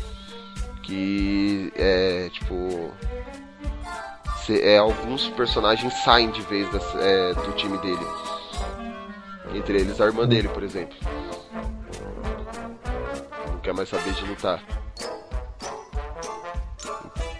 Que 0.82 1.72
é 1.76 2.28
tipo. 2.32 2.90
cê- 4.46 4.60
é, 4.62 4.78
alguns 4.78 5.28
personagens 5.28 5.92
saem 6.04 6.30
de 6.30 6.40
vez 6.42 6.70
das- 6.70 6.94
é, 6.96 7.34
do 7.34 7.52
time 7.52 7.76
dele. 7.78 8.06
Entre 9.54 9.78
eles 9.80 10.00
a 10.00 10.04
irmã 10.06 10.26
dele, 10.26 10.48
por 10.48 10.62
exemplo. 10.62 10.96
Não 13.48 13.58
quer 13.60 13.74
mais 13.74 13.88
saber 13.88 14.12
de 14.12 14.24
lutar. 14.24 14.62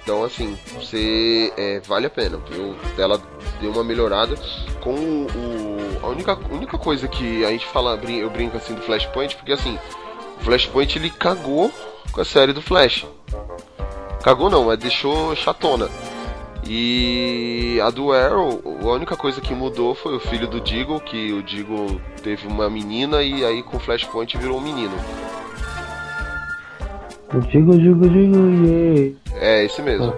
Então 0.08 0.24
assim, 0.24 0.58
você 0.74 1.52
é, 1.54 1.80
vale 1.80 2.06
a 2.06 2.10
pena, 2.10 2.40
viu? 2.50 2.74
Ela 2.96 3.20
deu 3.60 3.70
uma 3.70 3.84
melhorada 3.84 4.34
com 4.80 4.94
o, 4.94 5.26
a 6.02 6.06
única, 6.06 6.34
única 6.50 6.78
coisa 6.78 7.06
que 7.06 7.44
a 7.44 7.50
gente 7.50 7.66
fala, 7.66 8.00
eu 8.08 8.30
brinco 8.30 8.56
assim 8.56 8.72
do 8.72 8.80
Flashpoint, 8.80 9.36
porque 9.36 9.52
assim, 9.52 9.78
o 10.40 10.44
Flashpoint 10.44 10.98
ele 10.98 11.10
cagou 11.10 11.70
com 12.10 12.22
a 12.22 12.24
série 12.24 12.54
do 12.54 12.62
Flash. 12.62 13.04
Cagou 14.22 14.48
não, 14.48 14.64
mas 14.64 14.78
deixou 14.78 15.36
chatona. 15.36 15.90
E 16.66 17.78
a 17.84 17.90
do 17.90 18.10
Arrow, 18.10 18.62
a 18.64 18.92
única 18.92 19.14
coisa 19.14 19.42
que 19.42 19.54
mudou 19.54 19.94
foi 19.94 20.16
o 20.16 20.20
filho 20.20 20.48
do 20.48 20.58
Deagle, 20.58 21.00
que 21.00 21.34
o 21.34 21.42
Deagle 21.42 22.00
teve 22.22 22.46
uma 22.46 22.70
menina 22.70 23.22
e 23.22 23.44
aí 23.44 23.62
com 23.62 23.76
o 23.76 23.80
Flashpoint 23.80 24.38
virou 24.38 24.56
um 24.56 24.62
menino. 24.62 24.96
Digo, 27.50 27.76
digo, 27.78 28.08
digo, 28.08 28.66
yeah. 28.66 29.16
É, 29.34 29.64
esse 29.64 29.82
mesmo. 29.82 30.14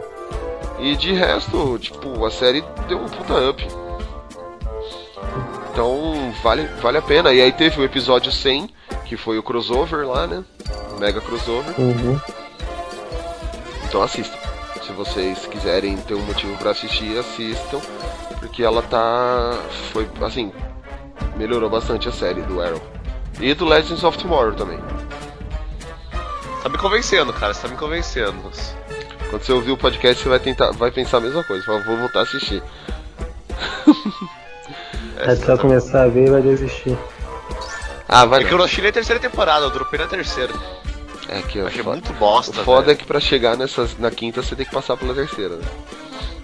E 0.79 0.95
de 0.97 1.13
resto, 1.13 1.79
tipo, 1.79 2.25
a 2.25 2.31
série 2.31 2.63
deu 2.89 2.99
um 2.99 3.09
puta 3.09 3.51
up. 3.51 3.67
Então, 5.73 6.33
vale, 6.43 6.67
vale 6.81 6.99
a 6.99 7.03
pena. 7.03 7.33
E 7.33 7.41
aí 7.41 7.53
teve 7.53 7.81
o 7.81 7.85
episódio 7.85 8.31
100, 8.31 8.71
que 9.05 9.17
foi 9.17 9.39
o 9.39 9.43
crossover 9.43 10.07
lá, 10.07 10.27
né? 10.27 10.45
O 10.95 11.01
Mega 11.01 11.21
crossover. 11.21 11.75
Uhum. 11.79 12.19
Então 13.85 14.03
assistam. 14.03 14.39
Se 14.83 14.93
vocês 14.93 15.47
quiserem 15.47 15.97
ter 15.97 16.15
um 16.15 16.23
motivo 16.23 16.57
pra 16.59 16.71
assistir, 16.71 17.19
assistam. 17.19 17.81
Porque 18.39 18.63
ela 18.63 18.83
tá. 18.83 19.59
Foi, 19.93 20.09
assim, 20.23 20.53
melhorou 21.37 21.69
bastante 21.69 22.09
a 22.09 22.13
série 22.13 22.43
do 22.43 22.63
Arrow. 22.63 22.81
E 23.41 23.53
do 23.53 23.65
Legends 23.65 24.05
of 24.05 24.17
Tomorrow 24.17 24.55
também. 24.55 24.79
Tá 26.63 26.69
me 26.69 26.79
convencendo, 26.79 27.33
cara, 27.33 27.55
você 27.55 27.63
tá 27.63 27.69
me 27.69 27.77
convencendo. 27.77 28.35
Quando 29.31 29.43
você 29.43 29.53
ouvir 29.53 29.71
o 29.73 29.77
podcast, 29.77 30.23
você 30.23 30.29
vai 30.29 30.39
tentar, 30.39 30.73
vai 30.73 30.91
pensar 30.91 31.19
a 31.19 31.21
mesma 31.21 31.43
coisa. 31.45 31.65
Fala, 31.65 31.81
vou 31.83 31.97
voltar 31.97 32.21
a 32.21 32.23
assistir. 32.23 32.63
Tu 35.21 35.47
vai 35.47 35.59
começar 35.59 36.05
a 36.05 36.09
ver 36.09 36.27
e 36.29 36.31
vai 36.31 36.41
desistir. 36.41 36.97
Ah, 38.09 38.25
vai. 38.25 38.43
É 38.43 38.45
que 38.45 38.53
eu 38.55 38.59
não 38.59 38.65
achei 38.65 38.81
nem 38.81 38.89
a 38.89 38.93
terceira 38.93 39.21
temporada, 39.21 39.67
eu 39.67 39.71
dropei 39.71 39.99
na 40.01 40.07
terceira. 40.07 40.53
É 41.29 41.43
que 41.43 41.59
eu 41.59 41.67
Achei 41.67 41.83
muito 41.83 42.13
bosta, 42.15 42.59
O 42.61 42.65
foda 42.65 42.87
velho. 42.87 42.93
é 42.93 42.95
que 42.97 43.05
pra 43.05 43.21
chegar 43.21 43.55
nessas, 43.57 43.97
na 43.99 44.11
quinta 44.11 44.43
você 44.43 44.57
tem 44.57 44.65
que 44.65 44.73
passar 44.73 44.97
pela 44.97 45.13
terceira, 45.15 45.57
né? 45.57 45.65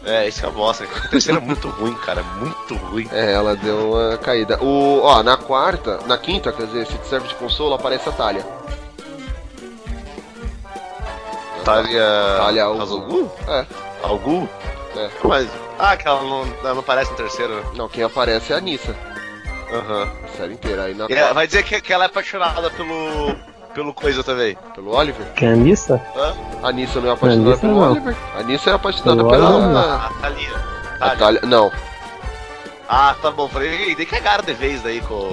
É, 0.04 0.28
isso 0.28 0.44
é 0.44 0.48
a 0.48 0.52
bosta. 0.52 0.84
A 0.84 1.08
terceira 1.08 1.40
é 1.40 1.42
muito 1.42 1.68
ruim, 1.68 1.94
cara, 1.94 2.22
muito 2.22 2.74
ruim. 2.76 3.08
É, 3.10 3.32
ela 3.32 3.56
deu 3.56 3.92
uma 3.92 4.16
caída. 4.18 4.62
O, 4.62 5.00
ó, 5.02 5.22
na 5.22 5.36
quarta, 5.38 5.98
na 6.06 6.18
quinta, 6.18 6.52
quer 6.52 6.66
dizer, 6.66 6.86
se 6.86 6.98
te 6.98 7.06
serve 7.08 7.26
de 7.28 7.34
consolo, 7.36 7.74
aparece 7.74 8.08
a 8.08 8.12
Talha. 8.12 8.44
Talia. 11.66 12.36
Talha 12.38 12.64
Al 12.64 12.80
Azul? 12.80 13.30
É, 13.48 13.66
Algu? 14.02 14.48
é. 14.96 15.10
Mas. 15.24 15.48
Ah, 15.78 15.96
que 15.96 16.08
ela 16.08 16.22
não, 16.22 16.42
ela 16.62 16.72
não 16.74 16.80
aparece 16.80 17.10
na 17.10 17.16
terceira, 17.18 17.54
né? 17.56 17.62
Não, 17.74 17.88
quem 17.88 18.02
aparece 18.02 18.52
é 18.52 18.56
a 18.56 18.60
Nissa. 18.60 18.96
Aham. 19.72 20.08
A 20.24 20.36
série 20.36 20.54
inteira. 20.54 20.84
Aí 20.84 20.94
na 20.94 21.06
E 21.08 21.34
vai 21.34 21.46
dizer 21.46 21.62
que, 21.64 21.80
que 21.80 21.92
ela 21.92 22.04
é 22.04 22.06
apaixonada 22.06 22.70
pelo. 22.70 23.36
pelo 23.74 23.92
coisa 23.92 24.22
também. 24.24 24.56
pelo 24.74 24.94
Oliver. 24.96 25.26
Que 25.34 25.44
é 25.44 25.48
a 25.52 25.56
Nissa? 25.56 26.00
Hã? 26.16 26.34
A 26.62 26.72
Nissa 26.72 27.00
não 27.00 27.10
é 27.10 27.12
apaixonada 27.12 27.50
Nissa 27.50 27.60
pelo 27.60 27.74
não. 27.80 27.90
Oliver. 27.90 28.16
A 28.38 28.42
Nissa 28.42 28.70
é 28.70 28.72
apaixonada 28.72 29.16
Pelo 29.16 29.30
pela. 29.30 29.50
Oliver, 29.50 29.68
não. 29.68 29.78
Ah, 29.80 30.06
a 30.06 30.20
Thalia. 30.22 30.54
a 30.54 30.98
Thalia. 30.98 31.16
Talha. 31.18 31.40
Não, 31.44 31.72
Ah, 32.88 33.14
tá 33.20 33.30
bom. 33.32 33.48
Falei, 33.48 33.68
"Ei, 33.88 33.94
daí 33.96 34.06
cagaram 34.06 34.44
de 34.44 34.54
vez 34.54 34.80
daí 34.82 35.00
com. 35.02 35.28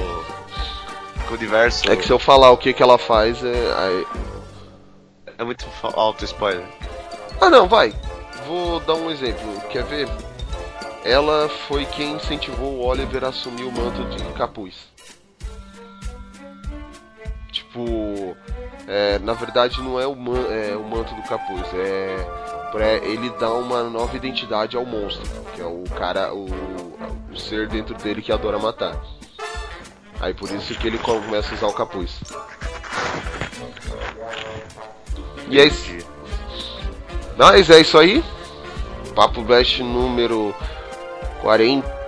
com 1.27 1.33
o 1.33 1.37
universo. 1.37 1.89
é 1.89 1.95
que 1.95 2.03
se 2.05 2.11
eu 2.11 2.17
falar 2.19 2.49
o 2.51 2.57
que, 2.57 2.73
que 2.73 2.81
ela 2.83 2.97
faz, 2.97 3.41
é. 3.43 3.73
aí- 3.77 4.07
É 5.43 5.45
muito 5.45 5.65
alto 5.83 6.23
spoiler. 6.23 6.65
Ah, 7.41 7.49
não, 7.49 7.67
vai. 7.67 7.93
Vou 8.47 8.79
dar 8.79 8.93
um 8.93 9.11
exemplo. 9.11 9.59
Quer 9.69 9.83
ver? 9.83 10.07
Ela 11.03 11.49
foi 11.67 11.85
quem 11.85 12.13
incentivou 12.13 12.75
o 12.75 12.85
Oliver 12.85 13.25
a 13.25 13.27
assumir 13.27 13.65
o 13.65 13.71
manto 13.73 14.05
de 14.05 14.23
capuz. 14.35 14.73
Tipo, 17.51 18.37
é, 18.87 19.19
na 19.19 19.33
verdade 19.33 19.81
não 19.81 19.99
é 19.99 20.07
o, 20.07 20.15
man- 20.15 20.47
é 20.49 20.77
o 20.77 20.83
manto 20.83 21.13
do 21.13 21.21
capuz, 21.23 21.61
é 21.73 22.15
pra 22.71 22.93
ele 22.93 23.29
dar 23.31 23.51
uma 23.53 23.83
nova 23.83 24.15
identidade 24.15 24.77
ao 24.77 24.85
monstro, 24.85 25.23
que 25.53 25.61
é 25.61 25.65
o 25.65 25.83
cara, 25.97 26.33
o, 26.33 26.45
o 27.31 27.37
ser 27.37 27.67
dentro 27.67 27.93
dele 27.95 28.21
que 28.21 28.31
adora 28.31 28.57
matar. 28.57 28.95
Aí 30.21 30.33
por 30.33 30.49
isso 30.51 30.73
que 30.75 30.87
ele 30.87 30.97
começa 30.99 31.51
a 31.51 31.55
usar 31.57 31.67
o 31.67 31.73
capuz. 31.73 32.21
E 35.49 35.59
é 35.59 35.65
isso. 35.65 35.91
Mas 37.37 37.69
é 37.69 37.81
isso 37.81 37.97
aí. 37.97 38.23
Papo 39.15 39.41
Blast 39.43 39.81
número 39.83 40.53
40. 41.41 42.03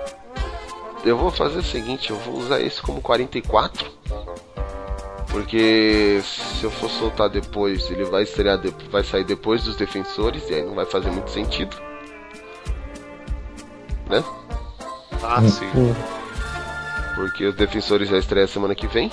Eu 1.04 1.18
vou 1.18 1.30
fazer 1.30 1.60
o 1.60 1.64
seguinte, 1.64 2.10
eu 2.10 2.16
vou 2.18 2.36
usar 2.40 2.60
esse 2.62 2.82
como 2.82 3.02
44. 3.02 3.92
Porque 5.30 6.22
se 6.24 6.64
eu 6.64 6.72
for 6.72 6.90
soltar 6.90 7.30
depois, 7.30 7.90
ele 7.92 8.06
vai 8.06 8.24
estrear 8.24 8.58
de- 8.58 8.74
vai 8.90 9.04
sair 9.04 9.24
depois 9.26 9.64
dos 9.64 9.76
defensores 9.76 10.50
e 10.50 10.56
aí 10.56 10.64
não 10.64 10.74
vai 10.74 10.86
fazer 10.86 11.12
muito 11.12 11.30
sentido. 11.30 11.76
Né? 14.10 14.24
Ah, 15.22 15.42
sim. 15.42 15.66
Hum. 15.76 15.94
Porque 17.16 17.46
os 17.46 17.56
defensores 17.56 18.10
já 18.10 18.18
estreia 18.18 18.48
semana 18.48 18.74
que 18.74 18.88
vem. 18.88 19.12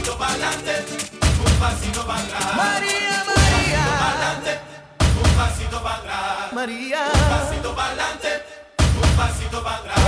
Pasito 0.10 0.18
para 0.18 0.32
adelante, 0.32 0.86
un 1.46 1.60
pasito 1.60 2.08
para 2.08 2.20
atrás. 2.20 2.56
María, 2.56 3.24
María. 3.28 3.86
Un 5.24 5.32
pasito 5.38 5.84
para 5.84 5.96
atrás. 5.96 6.54
María. 6.54 7.06
Un 7.14 7.30
pasito 7.30 7.76
para 7.76 7.88
adelante, 7.88 8.44
un 8.80 9.18
pasito 9.18 9.64
para 9.64 9.76
atrás. 9.78 9.99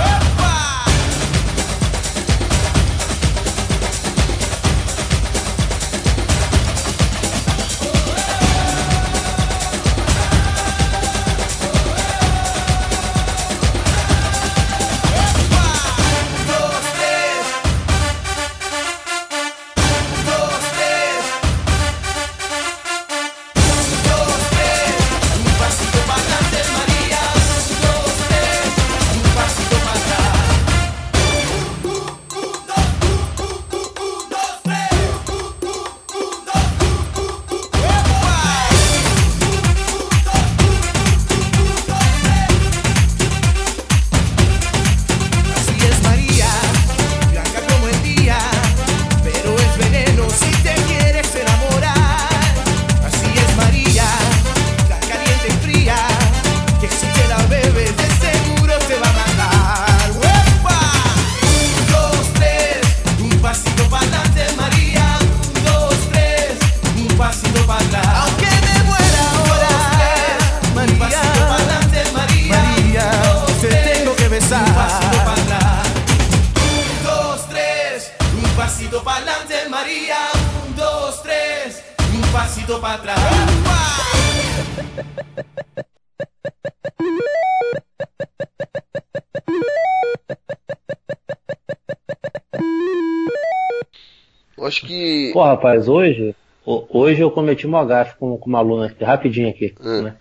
Rapaz, 95.62 95.88
hoje, 95.88 96.34
ho- 96.66 96.86
hoje 96.90 97.20
eu 97.22 97.30
cometi 97.30 97.66
uma 97.66 97.84
gafe 97.84 98.16
com, 98.18 98.36
com 98.36 98.46
uma 98.50 98.58
aluna 98.58 98.86
aqui, 98.86 99.04
rapidinho 99.04 99.48
aqui, 99.48 99.74
né? 100.02 100.16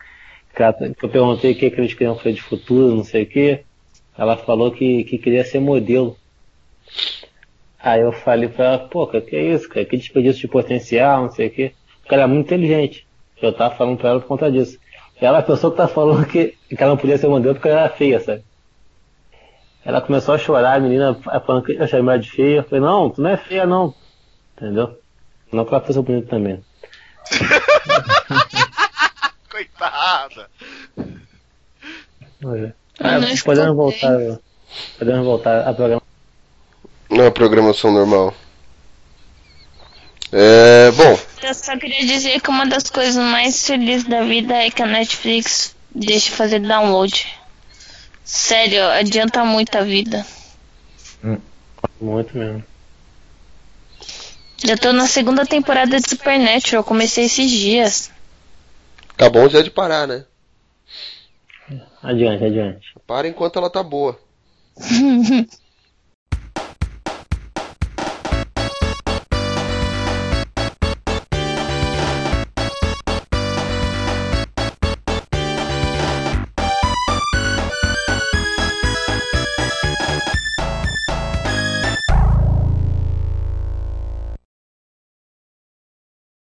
Que 0.56 0.62
ela- 0.64 0.76
eu 1.02 1.10
perguntei 1.10 1.52
o 1.54 1.56
que, 1.56 1.70
que 1.72 1.80
eles 1.82 1.94
queriam 1.94 2.16
fazer 2.16 2.34
de 2.34 2.42
futuro, 2.42 2.96
não 2.96 3.04
sei 3.04 3.24
o 3.24 3.26
que. 3.28 3.64
Ela 4.18 4.38
falou 4.38 4.72
que, 4.72 5.04
que 5.06 5.18
queria 5.18 5.44
ser 5.44 5.60
modelo. 5.60 6.16
Aí 7.82 8.02
eu 8.02 8.12
falei 8.12 8.48
pra 8.50 8.66
ela, 8.66 8.80
pô, 8.80 9.08
cara, 9.08 9.24
que 9.24 9.36
é 9.36 9.44
isso, 9.54 9.68
cara? 9.68 9.86
Que 9.86 9.98
desperdício 9.98 10.42
de 10.42 10.48
potencial, 10.48 11.24
não 11.24 11.32
sei 11.32 11.48
o 11.48 11.52
que. 11.52 11.72
Porque 12.02 12.14
ela 12.14 12.24
é 12.24 12.28
muito 12.28 12.46
inteligente. 12.46 13.08
Eu 13.42 13.52
tava 13.54 13.74
falando 13.76 13.98
pra 13.98 14.10
ela 14.10 14.20
por 14.20 14.28
conta 14.28 14.52
disso. 14.52 14.78
Ela 15.20 15.38
é 15.38 15.40
a 15.40 15.44
pessoa 15.44 15.72
que 15.72 15.78
tá 15.78 15.88
falando 15.88 16.26
que, 16.28 16.54
que 16.70 16.76
ela 16.78 16.92
não 16.92 16.98
podia 16.98 17.18
ser 17.18 17.28
modelo 17.28 17.56
porque 17.56 17.70
ela 17.70 17.82
era 17.82 17.90
feia, 17.90 18.20
sabe? 18.20 18.44
Ela 19.84 20.02
começou 20.02 20.36
a 20.36 20.38
chorar, 20.38 20.76
a 20.76 20.80
menina 20.80 21.16
falando 21.16 21.64
que 21.64 21.74
eu 21.74 21.88
chamei 21.88 22.14
ela 22.16 22.20
de 22.22 22.30
feia. 22.30 22.58
Eu 22.58 22.64
falei, 22.64 22.82
não, 22.82 23.10
tu 23.10 23.22
não 23.22 23.30
é 23.32 23.38
feia 23.38 23.66
não. 23.66 23.96
Entendeu? 24.56 25.01
Não 25.52 25.66
que 25.66 25.74
ela 25.74 25.84
fosse 25.84 26.02
bonita 26.02 26.28
também. 26.30 26.64
Coitada. 29.50 30.50
Olha. 32.44 32.76
Ah, 33.00 33.20
podemos 33.44 33.76
voltar. 33.76 34.18
Podemos 34.98 35.26
voltar 35.26 35.68
a 35.68 35.74
programa. 35.74 36.02
Não 37.10 37.26
é 37.26 37.32
programação 37.32 37.92
normal. 37.92 38.34
É. 40.32 40.90
Bom, 40.92 41.20
Eu 41.44 41.54
só 41.54 41.78
queria 41.78 42.06
dizer 42.06 42.40
que 42.40 42.50
uma 42.50 42.66
das 42.66 42.90
coisas 42.90 43.18
mais 43.18 43.66
felizes 43.68 44.08
da 44.08 44.24
vida 44.24 44.54
é 44.54 44.72
que 44.72 44.82
a 44.82 44.86
Netflix 44.86 45.76
deixa 45.94 46.32
fazer 46.32 46.60
download. 46.60 47.28
Sério, 48.24 48.88
adianta 48.88 49.44
muito 49.44 49.78
a 49.78 49.82
vida. 49.82 50.26
Muito 52.00 52.38
mesmo. 52.38 52.64
Já 54.64 54.78
tô 54.78 54.94
na 54.94 55.08
segunda 55.08 55.46
temporada 55.46 56.00
de 56.00 56.10
Supernatural, 56.10 56.84
comecei 56.84 57.26
esses 57.26 57.50
dias. 57.50 58.12
tá 59.18 59.30
bom 59.30 59.50
já 59.50 59.62
de 59.62 59.72
parar, 59.72 60.08
né? 60.08 60.26
Adiante, 62.02 62.44
adiante. 62.44 62.94
Para 63.08 63.28
enquanto 63.28 63.58
ela 63.58 63.70
tá 63.70 63.82
boa. 63.82 64.20